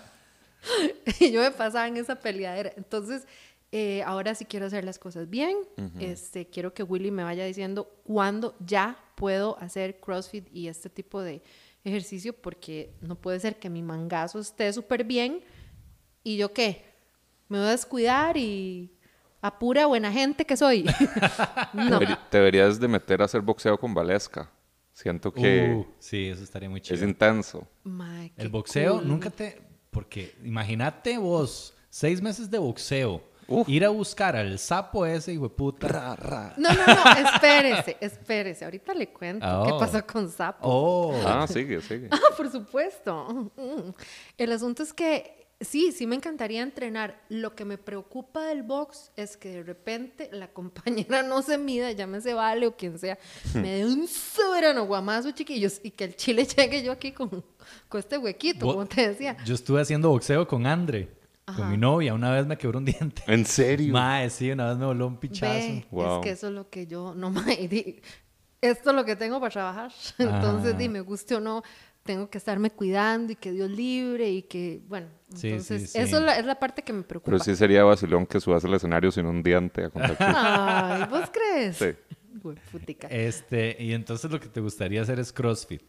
y 1.20 1.30
yo 1.30 1.40
me 1.42 1.51
pasaba 1.51 1.86
en 1.88 1.97
esa 1.97 2.14
peleadera. 2.16 2.72
Entonces, 2.76 3.26
eh, 3.77 4.05
ahora 4.05 4.37
sí 4.37 4.45
quiero 4.45 4.66
hacer 4.66 4.85
las 4.85 5.01
cosas 5.01 5.29
bien. 5.29 5.57
este, 5.99 6.47
quiero 6.47 6.72
que 6.72 6.85
Willy 6.85 7.11
me 7.11 7.25
vaya 7.25 7.45
diciendo 7.45 7.91
cuándo 8.05 8.55
ya 8.64 8.97
puedo 9.16 9.59
hacer 9.59 9.99
CrossFit 9.99 10.47
y 10.55 10.68
este 10.68 10.89
tipo 10.89 11.20
de 11.20 11.43
ejercicio, 11.83 12.33
porque 12.33 12.95
no 13.01 13.16
puede 13.16 13.41
ser 13.41 13.59
que 13.59 13.68
mi 13.70 13.83
mangazo 13.83 14.39
esté 14.39 14.72
súper 14.72 15.03
bien 15.03 15.43
y 16.22 16.37
yo 16.37 16.53
qué, 16.53 16.85
me 17.49 17.59
voy 17.59 17.66
a 17.66 17.70
descuidar 17.72 18.37
y 18.37 18.93
a 19.43 19.59
pura 19.59 19.87
buena 19.87 20.12
gente 20.12 20.45
que 20.45 20.57
soy. 20.57 20.85
no. 21.75 21.99
Te 22.31 22.39
deberías 22.39 22.79
de 22.79 22.87
meter 22.87 23.22
a 23.22 23.25
hacer 23.25 23.41
boxeo 23.41 23.77
con 23.77 23.93
Valesca. 23.93 24.51
Siento 24.93 25.33
que 25.33 25.75
Uh, 25.75 25.87
sí, 25.99 26.27
eso 26.29 26.45
estaría 26.45 26.70
muy 26.70 26.79
es 26.79 26.87
chido. 26.87 27.05
intenso. 27.05 27.66
Mae, 27.83 28.31
qué 28.37 28.43
El 28.43 28.49
boxeo 28.51 28.99
cool. 28.99 29.09
nunca 29.09 29.31
te... 29.31 29.61
Porque 29.91 30.33
imagínate 30.45 31.18
vos, 31.18 31.75
seis 31.91 32.22
meses 32.22 32.49
de 32.51 32.59
boxeo, 32.59 33.20
Uf. 33.49 33.68
ir 33.68 33.84
a 33.84 33.88
buscar 33.90 34.36
al 34.36 34.59
sapo 34.59 35.05
ese, 35.07 35.32
hijo 35.32 35.45
de 35.45 35.55
puta. 35.55 36.16
No, 36.57 36.72
no, 36.72 36.86
no, 36.86 37.28
espérese, 37.34 37.97
espérese. 38.01 38.64
Ahorita 38.64 38.95
le 38.95 39.09
cuento 39.12 39.47
qué 39.64 39.72
Oh. 39.72 39.78
pasó 39.78 40.07
con 40.07 40.28
Sapo. 40.30 40.59
Oh. 40.62 41.14
Ah, 41.26 41.47
sigue, 41.47 41.80
sigue. 41.80 42.09
Ah, 42.11 42.18
por 42.36 42.51
supuesto. 42.51 43.51
El 44.38 44.53
asunto 44.53 44.82
es 44.82 44.92
que 44.92 45.47
sí, 45.61 45.92
sí 45.92 46.07
me 46.07 46.16
encantaría 46.16 46.62
entrenar. 46.62 47.20
Lo 47.28 47.55
que 47.55 47.64
me 47.64 47.78
preocupa 47.78 48.47
del 48.47 48.62
box 48.62 49.11
es 49.16 49.36
que 49.36 49.49
de 49.51 49.62
repente 49.62 50.28
la 50.32 50.49
compañera 50.53 51.22
no 51.22 51.42
se 51.42 51.59
mida, 51.59 51.90
llámese 51.92 52.34
Vale 52.34 52.66
o 52.66 52.76
quien 52.76 52.99
sea, 52.99 53.18
me 53.55 53.70
dé 53.78 53.84
un 53.86 54.07
soberano 54.09 54.86
guamazo, 54.86 55.30
chiquillos, 55.32 55.80
y 55.82 55.90
que 55.90 56.05
el 56.05 56.16
chile 56.16 56.45
llegue 56.57 56.82
yo 56.82 56.92
aquí 56.92 57.12
con, 57.12 57.28
con 57.88 57.99
este 58.01 58.18
huequito, 58.18 58.66
Bo- 58.66 58.72
como 58.74 58.86
te 58.86 59.09
decía. 59.09 59.36
Yo 59.45 59.55
estuve 59.55 59.80
haciendo 59.80 60.09
boxeo 60.11 60.47
con 60.47 60.66
Andre, 60.66 61.09
Ajá. 61.47 61.59
con 61.61 61.70
mi 61.70 61.76
novia. 61.76 62.14
Una 62.14 62.32
vez 62.32 62.47
me 62.47 62.57
quebró 62.57 62.78
un 62.78 62.84
diente. 62.86 63.22
¿En 63.26 63.45
serio? 63.45 63.92
Mae, 63.92 64.30
sí, 64.30 64.51
una 64.51 64.68
vez 64.68 64.78
me 64.78 64.86
voló 64.86 65.07
un 65.07 65.16
pichazo. 65.18 65.53
Ve, 65.53 65.86
Wow. 65.90 66.20
es 66.20 66.24
que 66.24 66.30
eso 66.30 66.49
es 66.49 66.53
lo 66.55 66.68
que 66.70 66.86
yo, 66.86 67.14
no 67.14 67.30
me, 67.30 67.57
di- 67.68 68.01
esto 68.61 68.90
es 68.90 68.97
lo 68.97 69.05
que 69.05 69.16
tengo 69.16 69.40
para 69.40 69.51
trabajar. 69.53 69.92
Entonces, 70.18 70.74
Ah. 70.74 70.78
di, 70.78 70.88
me 70.88 71.01
guste 71.01 71.34
o 71.34 71.40
no, 71.40 71.62
tengo 72.03 72.28
que 72.30 72.38
estarme 72.38 72.70
cuidando 72.70 73.32
y 73.32 73.36
que 73.36 73.51
Dios 73.53 73.70
libre 73.70 74.30
y 74.30 74.42
que, 74.42 74.82
bueno, 74.88 75.09
Sí, 75.34 75.49
entonces, 75.49 75.82
sí, 75.82 75.86
sí. 75.88 75.99
eso 75.99 76.18
es 76.18 76.22
la, 76.22 76.38
es 76.38 76.45
la 76.47 76.59
parte 76.59 76.82
que 76.82 76.92
me 76.92 77.03
preocupa. 77.03 77.30
Pero 77.32 77.42
sí 77.45 77.57
sería 77.57 77.82
vacilón 77.84 78.26
que 78.26 78.40
subas 78.40 78.64
al 78.64 78.74
escenario 78.74 79.11
sin 79.11 79.26
un 79.26 79.42
diente 79.42 79.84
a 79.84 79.90
contar 79.90 80.11
chistes. 80.11 80.26
Ay, 80.36 81.05
¿vos 81.11 81.30
crees? 81.32 81.76
Sí. 81.76 81.86
Hueputica. 82.42 83.09
Este, 83.09 83.76
y 83.82 83.92
entonces 83.95 84.30
lo 84.30 84.38
que 84.38 84.49
te 84.49 84.61
gustaría 84.61 85.01
hacer 85.03 85.18
es 85.18 85.32
CrossFit. 85.32 85.82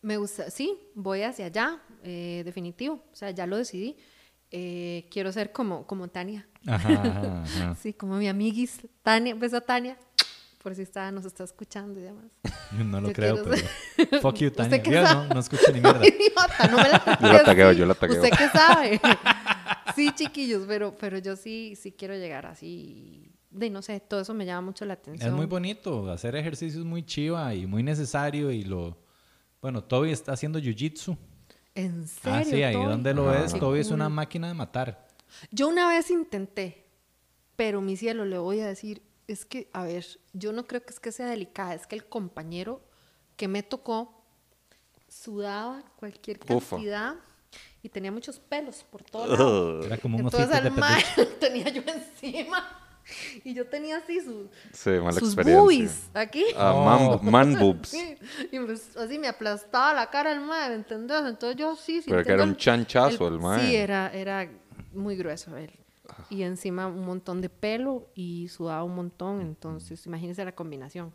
Me 0.00 0.16
gusta, 0.16 0.50
sí, 0.50 0.78
voy 0.94 1.22
hacia 1.22 1.46
allá, 1.46 1.80
eh, 2.02 2.42
definitivo. 2.44 3.04
O 3.12 3.14
sea, 3.14 3.30
ya 3.30 3.46
lo 3.46 3.56
decidí. 3.56 3.96
Eh, 4.54 5.08
quiero 5.10 5.32
ser 5.32 5.50
como, 5.50 5.86
como 5.86 6.08
Tania. 6.08 6.46
Ajá, 6.66 7.42
ajá. 7.42 7.74
Sí, 7.80 7.94
como 7.94 8.16
mi 8.16 8.28
amiguis 8.28 8.80
Tania. 9.02 9.34
Beso 9.34 9.56
a 9.56 9.60
Tania, 9.62 9.96
por 10.62 10.74
si 10.74 10.82
está, 10.82 11.10
nos 11.10 11.24
está 11.24 11.42
escuchando 11.44 11.98
y 11.98 12.02
demás. 12.02 12.26
No 12.72 13.00
lo 13.00 13.08
Yo 13.08 13.14
creo, 13.14 13.44
pero... 13.44 14.20
Fuck 14.22 14.36
you, 14.36 14.46
¿Usted 14.48 14.52
Tania. 14.56 14.82
qué 14.82 14.90
Yo 14.90 15.06
sabe? 15.06 15.28
no, 15.28 15.34
no 15.34 15.40
escucho 15.40 15.72
ni 15.72 15.80
mierda. 15.80 16.06
Idiota, 16.06 16.68
no 16.70 16.76
me 16.78 16.88
la 16.88 17.18
Yo 17.20 17.32
la 17.32 17.44
tagueo, 17.44 17.72
yo 17.72 17.86
la 17.86 17.94
tagueo. 17.94 18.22
¿Usted 18.22 18.36
qué 18.36 18.48
sabe? 18.48 19.00
sí, 19.94 20.10
chiquillos, 20.14 20.64
pero, 20.66 20.94
pero 20.98 21.18
yo 21.18 21.36
sí, 21.36 21.74
sí 21.76 21.92
quiero 21.92 22.14
llegar 22.14 22.46
así. 22.46 23.30
De 23.50 23.68
no 23.68 23.82
sé, 23.82 24.00
todo 24.00 24.20
eso 24.20 24.32
me 24.32 24.46
llama 24.46 24.62
mucho 24.62 24.86
la 24.86 24.94
atención. 24.94 25.28
Es 25.28 25.34
muy 25.34 25.44
bonito, 25.44 26.10
hacer 26.10 26.34
ejercicio 26.36 26.80
es 26.80 26.86
muy 26.86 27.04
chiva 27.04 27.54
y 27.54 27.66
muy 27.66 27.82
necesario 27.82 28.50
y 28.50 28.64
lo... 28.64 28.98
Bueno, 29.60 29.84
Toby 29.84 30.10
está 30.10 30.32
haciendo 30.32 30.58
jiu-jitsu. 30.58 31.16
¿En 31.74 32.06
serio? 32.08 32.38
Ah, 32.38 32.44
sí, 32.44 32.62
ahí 32.62 32.74
Toby? 32.74 32.84
donde 32.86 33.14
lo 33.14 33.28
Ah, 33.28 33.40
ves, 33.40 33.54
qué 33.54 33.60
Toby 33.60 33.80
es 33.80 33.90
una 33.90 34.08
máquina 34.08 34.48
de 34.48 34.54
matar. 34.54 35.08
Yo 35.50 35.68
una 35.68 35.88
vez 35.88 36.10
intenté, 36.10 36.84
pero 37.56 37.80
mi 37.80 37.96
cielo, 37.96 38.24
le 38.26 38.38
voy 38.38 38.60
a 38.60 38.66
decir, 38.66 39.02
es 39.26 39.44
que, 39.44 39.70
a 39.72 39.84
ver, 39.84 40.04
yo 40.34 40.52
no 40.52 40.66
creo 40.66 40.82
que 40.84 40.90
es 40.90 41.00
que 41.00 41.12
sea 41.12 41.26
delicada, 41.26 41.74
es 41.74 41.86
que 41.86 41.94
el 41.96 42.04
compañero 42.04 42.82
que 43.36 43.48
me 43.48 43.62
tocó 43.62 44.22
sudaba 45.08 45.82
cualquier 45.96 46.38
Ufa. 46.48 46.76
cantidad 46.76 47.14
y 47.82 47.88
tenía 47.88 48.12
muchos 48.12 48.38
pelos 48.38 48.84
por 48.84 49.02
todo 49.02 49.26
lado. 49.26 49.82
Era 49.84 49.98
como 49.98 50.16
un 50.18 50.24
Entonces 50.24 50.54
al 50.54 50.72
lo 51.16 51.26
tenía 51.38 51.68
yo 51.70 51.82
encima 51.86 52.81
y 53.44 53.54
yo 53.54 53.66
tenía 53.66 53.98
así 53.98 54.20
sus, 54.20 54.46
Sí, 54.72 54.90
mala 54.90 55.12
sus 55.12 55.30
experiencia. 55.34 55.60
boobies 55.60 56.10
aquí. 56.14 56.44
Ah, 56.56 56.72
Oh. 56.74 57.18
man, 57.22 57.30
man 57.52 57.58
boobs. 57.60 57.88
Sí, 57.90 58.16
y 58.50 58.58
pues, 58.60 58.96
así 58.96 59.18
me 59.18 59.28
aplastaba 59.28 59.92
la 59.94 60.10
cara 60.10 60.32
el 60.32 60.40
mae, 60.40 60.68
¿me 60.70 60.76
entendés? 60.76 61.22
Entonces 61.26 61.56
yo 61.56 61.76
sí, 61.76 62.00
sí. 62.02 62.10
Pero 62.10 62.24
que 62.24 62.32
era 62.32 62.44
un 62.44 62.56
chanchazo 62.56 63.28
el 63.28 63.38
mae. 63.38 63.60
Sí, 63.68 63.76
era, 63.76 64.10
era 64.12 64.48
muy 64.92 65.16
grueso 65.16 65.56
él. 65.56 65.70
Y 66.30 66.42
encima 66.42 66.86
un 66.86 67.04
montón 67.06 67.40
de 67.40 67.48
pelo 67.48 68.10
y 68.14 68.48
sudaba 68.48 68.82
un 68.84 68.94
montón, 68.94 69.40
entonces 69.40 70.04
imagínense 70.06 70.44
la 70.44 70.52
combinación. 70.54 71.12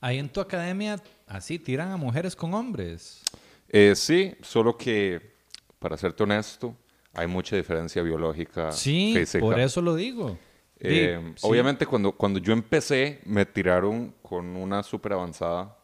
Ahí 0.00 0.18
en 0.18 0.28
tu 0.28 0.40
academia, 0.40 0.96
así, 1.26 1.58
tiran 1.58 1.90
a 1.90 1.96
mujeres 1.96 2.34
con 2.36 2.54
hombres. 2.54 3.20
Eh, 3.68 3.94
sí, 3.96 4.34
solo 4.42 4.76
que, 4.76 5.36
para 5.78 5.96
serte 5.96 6.22
honesto, 6.22 6.76
hay 7.14 7.26
mucha 7.26 7.56
diferencia 7.56 8.02
biológica 8.02 8.72
Sí, 8.72 9.12
física. 9.16 9.40
por 9.44 9.58
eso 9.60 9.80
lo 9.80 9.94
digo. 9.94 10.38
Eh, 10.80 11.34
sí. 11.36 11.46
Obviamente, 11.46 11.86
cuando, 11.86 12.12
cuando 12.12 12.38
yo 12.38 12.52
empecé, 12.52 13.20
me 13.24 13.44
tiraron 13.46 14.14
con 14.22 14.56
una 14.56 14.82
súper 14.82 15.12
avanzada 15.12 15.76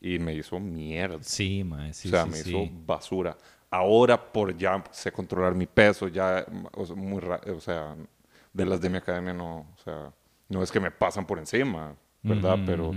y 0.00 0.18
me 0.18 0.34
hizo 0.34 0.58
mierda. 0.58 1.18
Sí, 1.22 1.62
mae, 1.64 1.92
sí, 1.92 2.08
o 2.08 2.10
sea, 2.10 2.24
sí, 2.24 2.30
me 2.30 2.36
sí. 2.38 2.50
hizo 2.50 2.68
basura. 2.86 3.36
Ahora, 3.70 4.32
por 4.32 4.56
ya 4.56 4.82
sé 4.90 5.12
controlar 5.12 5.54
mi 5.54 5.66
peso, 5.66 6.08
ya, 6.08 6.44
o 6.74 6.84
sea, 6.84 6.96
muy 6.96 7.20
ra- 7.20 7.40
o 7.54 7.60
sea, 7.60 7.94
de 8.52 8.66
las 8.66 8.80
de 8.80 8.90
mi 8.90 8.98
academia 8.98 9.32
no, 9.32 9.60
o 9.74 9.78
sea, 9.82 10.12
no 10.48 10.62
es 10.62 10.70
que 10.70 10.80
me 10.80 10.90
pasan 10.90 11.26
por 11.26 11.38
encima, 11.38 11.96
¿verdad? 12.22 12.58
Pero 12.66 12.92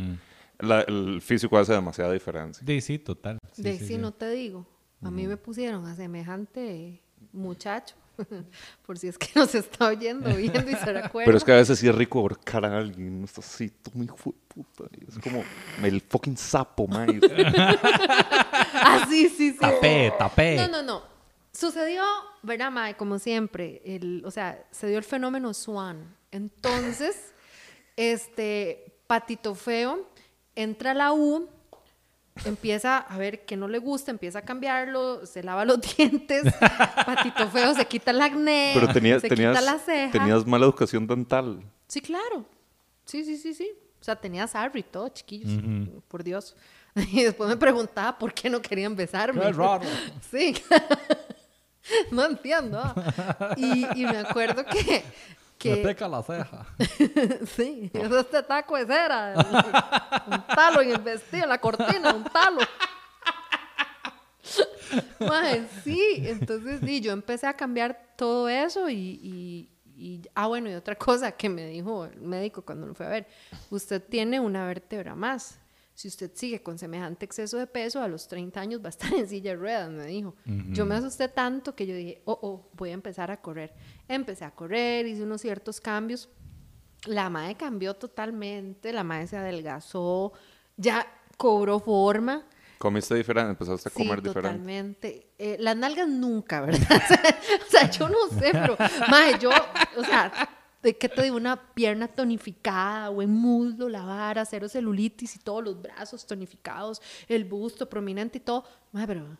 la- 0.60 0.82
el 0.82 1.22
físico 1.22 1.58
hace 1.58 1.74
demasiada 1.74 2.12
diferencia. 2.12 2.66
Di, 2.66 2.82
sí, 2.82 3.00
total. 3.00 3.38
Sí, 3.54 3.62
de 3.64 3.74
sí, 3.74 3.80
sí, 3.80 3.88
sí. 3.88 3.98
no 3.98 4.14
te 4.14 4.30
digo. 4.32 4.66
A 5.04 5.12
mí 5.12 5.28
me 5.28 5.38
pusieron 5.38 5.86
a 5.86 5.96
semejante 5.96 7.02
muchacho, 7.32 7.96
por 8.86 8.98
si 8.98 9.08
es 9.08 9.18
que 9.18 9.28
nos 9.36 9.54
está 9.56 9.88
oyendo, 9.88 10.34
viendo 10.36 10.70
y 10.70 10.76
se 10.76 10.86
recuerda. 10.94 11.26
Pero 11.26 11.38
es 11.38 11.44
que 11.44 11.52
a 11.52 11.56
veces 11.56 11.80
sí 11.80 11.88
es 11.88 11.96
rico 11.96 12.20
ahorcar 12.20 12.66
a 12.66 12.78
alguien, 12.78 13.20
no 13.20 13.26
está 13.26 13.42
así, 13.42 13.70
todo 13.70 14.04
hijo 14.04 14.18
de 14.32 14.34
puta. 14.48 14.84
Es 15.08 15.20
como 15.20 15.44
el 15.84 16.02
fucking 16.02 16.38
sapo, 16.38 16.88
man. 16.88 17.20
Ah, 18.78 19.06
sí, 19.10 19.30
sí, 19.30 19.52
sí. 19.52 19.58
Tapé, 19.60 20.14
tapé. 20.18 20.56
No, 20.58 20.68
no, 20.68 20.84
no. 20.84 21.04
Sucedió, 21.52 22.04
¿verdad, 22.44 22.72
Mae? 22.72 22.96
Como 22.96 23.20
siempre, 23.20 23.82
el, 23.86 24.22
o 24.26 24.32
sea, 24.32 24.66
se 24.72 24.88
dio 24.88 24.98
el 24.98 25.04
fenómeno 25.04 25.54
Swan. 25.54 26.16
Entonces, 26.32 27.34
este, 27.96 28.98
Patito 29.08 29.56
Feo 29.56 30.10
entra 30.56 30.92
a 30.92 30.94
la 30.94 31.14
U, 31.14 31.50
empieza 32.44 32.98
a 32.98 33.18
ver 33.18 33.46
que 33.46 33.56
no 33.56 33.68
le 33.68 33.80
gusta, 33.80 34.12
empieza 34.12 34.40
a 34.40 34.42
cambiarlo, 34.42 35.26
se 35.26 35.42
lava 35.44 35.64
los 35.66 35.80
dientes, 35.98 36.44
Patito 37.06 37.50
Feo 37.50 37.74
se 37.74 37.86
quita 37.86 38.12
el 38.12 38.22
acné, 38.22 38.72
Pero 38.74 38.92
tenías, 38.92 39.22
se 39.22 39.30
tenías, 39.30 39.58
quita 39.58 39.72
la 39.72 39.80
ceja. 39.80 40.12
tenías 40.12 40.46
mala 40.46 40.66
educación 40.66 41.08
dental. 41.08 41.64
Sí, 41.88 42.02
claro. 42.02 42.46
Sí, 43.06 43.24
sí, 43.24 43.38
sí, 43.38 43.54
sí. 43.54 43.70
O 44.02 44.04
sea, 44.04 44.16
tenía 44.16 44.46
sarri 44.48 44.82
y 44.82 44.84
todo, 44.84 45.10
chiquillos. 45.10 45.52
Por 46.08 46.24
Dios. 46.24 46.56
Y 47.12 47.24
después 47.24 47.50
me 47.50 47.58
preguntaba 47.58 48.18
por 48.18 48.34
qué 48.34 48.50
no 48.50 48.62
querían 48.62 48.96
besarme. 48.96 49.42
Qué 49.42 49.52
raro. 49.52 49.82
Sí. 50.32 50.56
no 52.10 52.26
entiendo. 52.26 52.82
Y, 53.58 53.86
y 54.02 54.06
me 54.06 54.18
acuerdo 54.20 54.64
que... 54.66 55.04
Me 55.70 55.76
que 55.78 55.84
peca 55.84 56.08
la 56.08 56.22
ceja. 56.24 56.66
sí, 57.56 57.90
es 57.94 58.12
este 58.12 58.44
taco 58.44 58.76
de 58.78 58.86
cera. 58.86 59.34
Un 60.28 60.44
talo 60.56 60.82
en 60.82 60.92
el 60.92 61.02
vestido, 61.02 61.44
en 61.44 61.50
la 61.50 61.60
cortina, 61.60 62.14
un 62.14 62.24
talo. 62.26 62.60
Sí, 65.84 66.24
entonces 66.26 66.80
sí, 66.86 67.02
yo 67.02 67.12
empecé 67.12 67.48
a 67.48 67.54
cambiar 67.56 68.14
todo 68.16 68.48
eso 68.48 68.90
y, 68.90 69.20
y- 69.22 69.70
y- 69.98 70.22
ah, 70.36 70.48
bueno, 70.48 70.70
y 70.70 70.74
otra 70.74 70.96
cosa 70.96 71.32
que 71.32 71.50
me 71.50 71.66
dijo 71.68 72.06
el 72.06 72.22
médico 72.22 72.62
cuando 72.64 72.86
lo 72.88 72.94
fue 72.94 73.06
a 73.06 73.10
ver, 73.10 73.28
usted 73.72 74.02
tiene 74.04 74.40
una 74.40 74.66
vértebra 74.68 75.16
más. 75.16 75.60
Si 75.96 76.10
usted 76.10 76.30
sigue 76.36 76.62
con 76.62 76.78
semejante 76.78 77.26
exceso 77.26 77.58
de 77.58 77.68
peso, 77.68 78.02
a 78.02 78.08
los 78.10 78.28
30 78.28 78.60
años 78.60 78.82
va 78.82 78.88
a 78.88 78.90
estar 78.90 79.12
en 79.16 79.28
silla 79.28 79.52
de 79.52 79.56
ruedas, 79.58 79.90
me 79.90 80.06
dijo. 80.06 80.36
Yo 80.46 80.86
me 80.86 80.96
asusté 80.96 81.28
tanto 81.30 81.74
que 81.74 81.88
yo 81.88 81.96
dije, 81.96 82.22
oh, 82.26 82.38
oh, 82.42 82.70
voy 82.74 82.90
a 82.90 82.94
empezar 82.94 83.32
a 83.32 83.42
correr. 83.42 83.74
Empecé 84.08 84.44
a 84.46 84.52
correr, 84.52 85.08
hice 85.08 85.24
unos 85.24 85.42
ciertos 85.42 85.80
cambios. 85.82 86.30
La 87.06 87.30
madre 87.30 87.56
cambió 87.56 87.94
totalmente, 87.94 88.92
la 88.92 89.04
madre 89.04 89.28
se 89.28 89.38
adelgazó, 89.38 90.34
ya 90.76 91.06
cobró 91.38 91.80
forma. 91.80 92.46
Comiste 92.78 93.16
diferente, 93.16 93.52
empezaste 93.52 93.88
a 93.90 93.92
Sí, 93.92 93.98
comer 93.98 94.22
diferente. 94.22 94.50
totalmente. 94.50 95.28
Eh, 95.38 95.56
las 95.60 95.78
nalgas 95.78 96.08
nunca, 96.10 96.62
¿verdad? 96.62 97.02
o 97.68 97.72
sea, 97.72 97.90
yo 97.90 98.10
no 98.10 98.28
sé, 98.38 98.50
pero, 98.52 98.76
mae, 99.10 99.40
yo, 99.40 99.50
o 99.98 100.04
sea, 100.04 100.30
¿de 100.30 100.65
qué 100.94 101.10
te 101.10 101.24
digo? 101.24 101.36
Una 101.36 101.74
pierna 101.74 102.08
tonificada, 102.08 103.10
buen 103.10 103.32
muslo, 103.32 103.90
la 103.90 104.06
vara, 104.06 104.46
cero 104.46 104.70
celulitis 104.70 105.36
y 105.36 105.40
todos 105.40 105.64
los 105.64 105.82
brazos 105.82 106.28
tonificados, 106.28 107.02
el 107.28 107.46
busto 107.46 107.90
prominente 107.90 108.38
y 108.38 108.42
todo. 108.42 108.66
Mae, 108.92 109.08
pero 109.08 109.38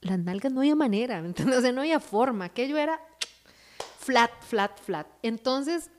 las 0.00 0.18
nalgas 0.18 0.52
no 0.52 0.60
había 0.60 0.74
manera, 0.74 1.22
sea, 1.60 1.72
no 1.72 1.80
había 1.80 2.00
forma. 2.00 2.46
Aquello 2.46 2.76
era 2.76 3.00
flat, 3.98 4.30
flat, 4.42 4.78
flat. 4.80 5.06
Entonces, 5.22 5.90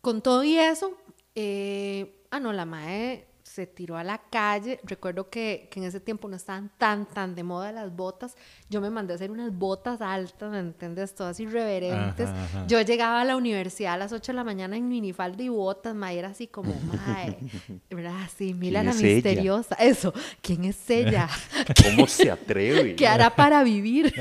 con 0.00 0.22
todo 0.22 0.44
y 0.44 0.56
eso, 0.56 0.96
eh, 1.34 2.22
ah, 2.30 2.38
no, 2.38 2.52
la 2.52 2.64
mae 2.64 3.26
se 3.54 3.68
tiró 3.68 3.96
a 3.96 4.02
la 4.02 4.18
calle. 4.18 4.80
Recuerdo 4.82 5.30
que, 5.30 5.68
que 5.70 5.78
en 5.78 5.86
ese 5.86 6.00
tiempo 6.00 6.28
no 6.28 6.34
estaban 6.34 6.72
tan, 6.76 7.06
tan 7.06 7.36
de 7.36 7.44
moda 7.44 7.70
las 7.70 7.94
botas. 7.94 8.36
Yo 8.68 8.80
me 8.80 8.90
mandé 8.90 9.12
a 9.12 9.16
hacer 9.16 9.30
unas 9.30 9.56
botas 9.56 10.00
altas, 10.00 10.50
¿me 10.50 10.58
entiendes? 10.58 11.14
Todas 11.14 11.38
irreverentes. 11.38 12.28
Ajá, 12.28 12.44
ajá. 12.44 12.66
Yo 12.66 12.80
llegaba 12.80 13.20
a 13.20 13.24
la 13.24 13.36
universidad 13.36 13.94
a 13.94 13.96
las 13.96 14.12
8 14.12 14.32
de 14.32 14.36
la 14.36 14.42
mañana 14.42 14.76
en 14.76 14.88
minifalda 14.88 15.40
y 15.40 15.48
botas, 15.48 15.94
mae, 15.94 16.18
era 16.18 16.30
así 16.30 16.48
como, 16.48 16.74
mae, 17.06 17.38
¿verdad? 17.90 18.28
Sí, 18.36 18.54
Mila 18.54 18.80
¿Quién 18.80 18.86
la 18.86 18.90
es 18.90 19.02
ella? 19.02 19.14
misteriosa. 19.14 19.74
Eso, 19.76 20.12
¿quién 20.42 20.64
es 20.64 20.90
ella? 20.90 21.28
¿Cómo 21.84 22.06
se 22.08 22.32
atreve? 22.32 22.96
¿Qué 22.96 23.06
hará 23.06 23.30
para 23.36 23.62
vivir? 23.62 24.12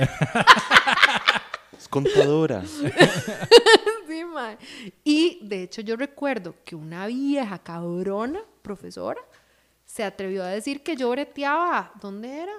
Es 1.76 1.88
contadora. 1.88 2.64
Sí. 2.68 2.86
Y 5.04 5.40
de 5.42 5.64
hecho 5.64 5.82
yo 5.82 5.96
recuerdo 5.96 6.56
que 6.64 6.76
una 6.76 7.08
vieja 7.08 7.60
cabrona, 7.60 8.40
profesora, 8.64 9.22
se 9.86 10.04
atrevió 10.04 10.44
a 10.44 10.48
decir 10.48 10.82
que 10.82 10.96
yo 10.96 11.12
breteaba, 11.12 11.92
¿dónde 12.02 12.40
era? 12.40 12.54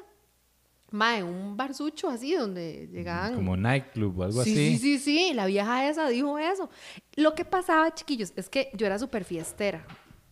Mae, 0.93 1.25
un 1.25 1.57
barsucho 1.57 2.09
así 2.09 2.35
donde 2.35 2.87
llegaban... 2.93 3.35
Como 3.35 3.57
nightclub 3.57 4.17
o 4.21 4.23
algo 4.23 4.45
sí, 4.45 4.53
así. 4.53 4.79
sí, 4.79 4.99
sí, 4.99 4.99
sí, 4.99 5.35
la 5.35 5.47
vieja 5.47 5.89
esa 5.89 6.09
dijo 6.09 6.39
eso. 6.39 6.71
Lo 7.17 7.35
que 7.35 7.45
pasaba, 7.45 7.93
chiquillos, 7.93 8.33
es 8.37 8.49
que 8.49 8.71
yo 8.75 8.87
era 8.87 8.97
súper 9.01 9.25
fiestera. 9.25 9.85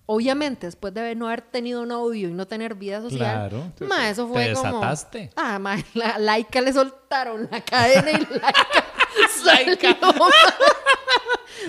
Obviamente, 0.06 0.66
después 0.66 0.94
de 0.94 1.14
no 1.16 1.26
haber 1.26 1.42
tenido 1.42 1.84
novio 1.86 2.28
y 2.28 2.32
no 2.32 2.46
tener 2.46 2.74
vida 2.76 3.00
social, 3.00 3.48
Claro. 3.48 3.72
ma, 3.88 4.08
eso 4.10 4.26
Te 4.26 4.32
fue 4.32 4.52
como... 4.52 4.66
desataste. 4.68 5.30
Ah, 5.34 5.58
ma, 5.58 5.76
la 5.94 6.18
laica 6.18 6.60
le 6.60 6.72
soltaron 6.72 7.48
la 7.50 7.60
cadena 7.60 8.10
y 8.12 8.14
laica 9.44 9.96
salió. 9.98 10.30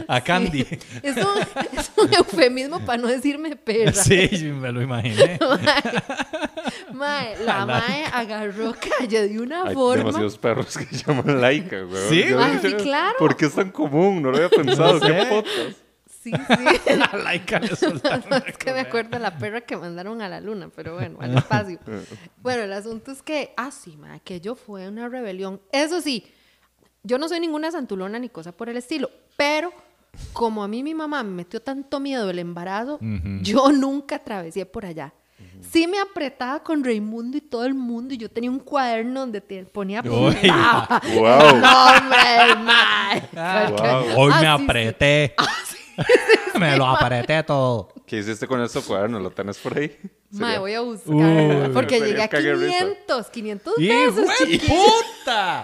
A 0.07 0.21
Candy. 0.21 0.65
Es 1.03 1.15
un, 1.17 1.77
es 1.77 1.91
un 1.97 2.13
eufemismo 2.13 2.79
para 2.85 3.01
no 3.01 3.07
decirme 3.07 3.55
perra. 3.55 3.91
sí, 3.93 4.29
me 4.59 4.71
lo 4.71 4.81
imaginé. 4.81 5.37
Mae, 6.93 7.37
la 7.45 7.65
mae 7.65 8.05
agarró 8.13 8.73
calle 8.73 9.27
de 9.27 9.39
una 9.39 9.63
Hay 9.65 9.73
forma. 9.73 9.97
demasiados 10.05 10.37
perros 10.37 10.77
que 10.77 10.85
llaman 10.95 11.39
laica, 11.41 11.81
güey. 11.81 12.09
Sí, 12.09 12.23
Yo 12.29 12.39
Ah, 12.39 12.49
dije, 12.51 12.69
sí, 12.69 12.75
claro. 12.77 13.15
¿Por 13.19 13.35
qué 13.35 13.45
es 13.45 13.53
tan 13.55 13.71
común? 13.71 14.21
No 14.21 14.31
lo 14.31 14.37
había 14.37 14.49
pensado. 14.49 14.99
Sí, 14.99 16.31
sí. 16.31 16.31
La 16.97 17.11
laica 17.21 17.59
le 17.59 17.75
soltaron 17.75 18.23
No, 18.29 18.37
es 18.37 18.57
que 18.57 18.71
me 18.73 18.79
acuerdo 18.79 19.09
de 19.11 19.19
la 19.19 19.37
perra 19.37 19.61
que 19.61 19.75
mandaron 19.75 20.21
a 20.21 20.29
la 20.29 20.39
luna, 20.39 20.69
pero 20.75 20.95
bueno, 20.95 21.17
al 21.19 21.37
espacio. 21.37 21.79
Bueno, 22.37 22.63
el 22.63 22.73
asunto 22.73 23.11
es 23.11 23.21
que, 23.21 23.53
ah, 23.57 23.71
sí, 23.71 23.97
mae, 23.97 24.15
aquello 24.15 24.55
fue 24.55 24.87
una 24.87 25.09
rebelión. 25.09 25.61
Eso 25.71 25.99
sí, 26.01 26.25
yo 27.03 27.17
no 27.17 27.27
soy 27.27 27.39
ninguna 27.39 27.71
santulona 27.71 28.17
ni 28.19 28.29
cosa 28.29 28.51
por 28.51 28.69
el 28.69 28.77
estilo, 28.77 29.09
pero 29.37 29.71
como 30.31 30.63
a 30.63 30.67
mí 30.67 30.83
mi 30.83 30.93
mamá 30.93 31.23
me 31.23 31.31
metió 31.31 31.61
tanto 31.61 31.99
miedo 31.99 32.29
el 32.29 32.39
embarazo, 32.39 32.99
yo 33.41 33.71
nunca 33.71 34.15
atravesé 34.17 34.65
por 34.65 34.85
allá. 34.85 35.13
Sí 35.71 35.87
me 35.87 35.99
apretaba 35.99 36.61
con 36.61 36.83
Raimundo 36.83 37.37
y 37.37 37.41
todo 37.41 37.65
el 37.65 37.73
mundo 37.73 38.13
y 38.13 38.17
yo 38.17 38.29
tenía 38.29 38.49
un 38.51 38.59
cuaderno 38.59 39.21
donde 39.21 39.41
te 39.41 39.63
ponía. 39.65 40.01
Wow. 40.01 40.31
No, 40.43 41.85
hombre, 41.87 42.55
mae. 42.63 43.23
Wow. 43.33 44.19
Hoy 44.19 44.31
Ah, 44.33 44.39
me 44.41 44.57
sí, 44.57 44.57
sí. 44.57 44.63
apreté. 44.63 45.35
me 46.59 46.77
lo 46.77 46.85
apreté 46.85 47.43
todo. 47.43 47.89
¿Qué 48.05 48.19
hiciste 48.19 48.45
con 48.47 48.61
este 48.61 48.81
cuaderno? 48.81 49.19
¿Lo 49.19 49.31
tenés 49.31 49.57
por 49.57 49.77
ahí? 49.77 49.97
Sería- 50.31 50.59
voy 50.59 50.73
a 50.73 50.81
buscar. 50.81 51.13
Uy. 51.13 51.69
porque 51.73 51.99
llegué 51.99 52.21
a 52.23 52.27
cague 52.27 52.53
risa. 52.55 52.77
500, 52.79 53.29
500 53.29 53.73
¡Y 53.77 53.87
pesos, 53.87 54.29
puta! 54.67 55.63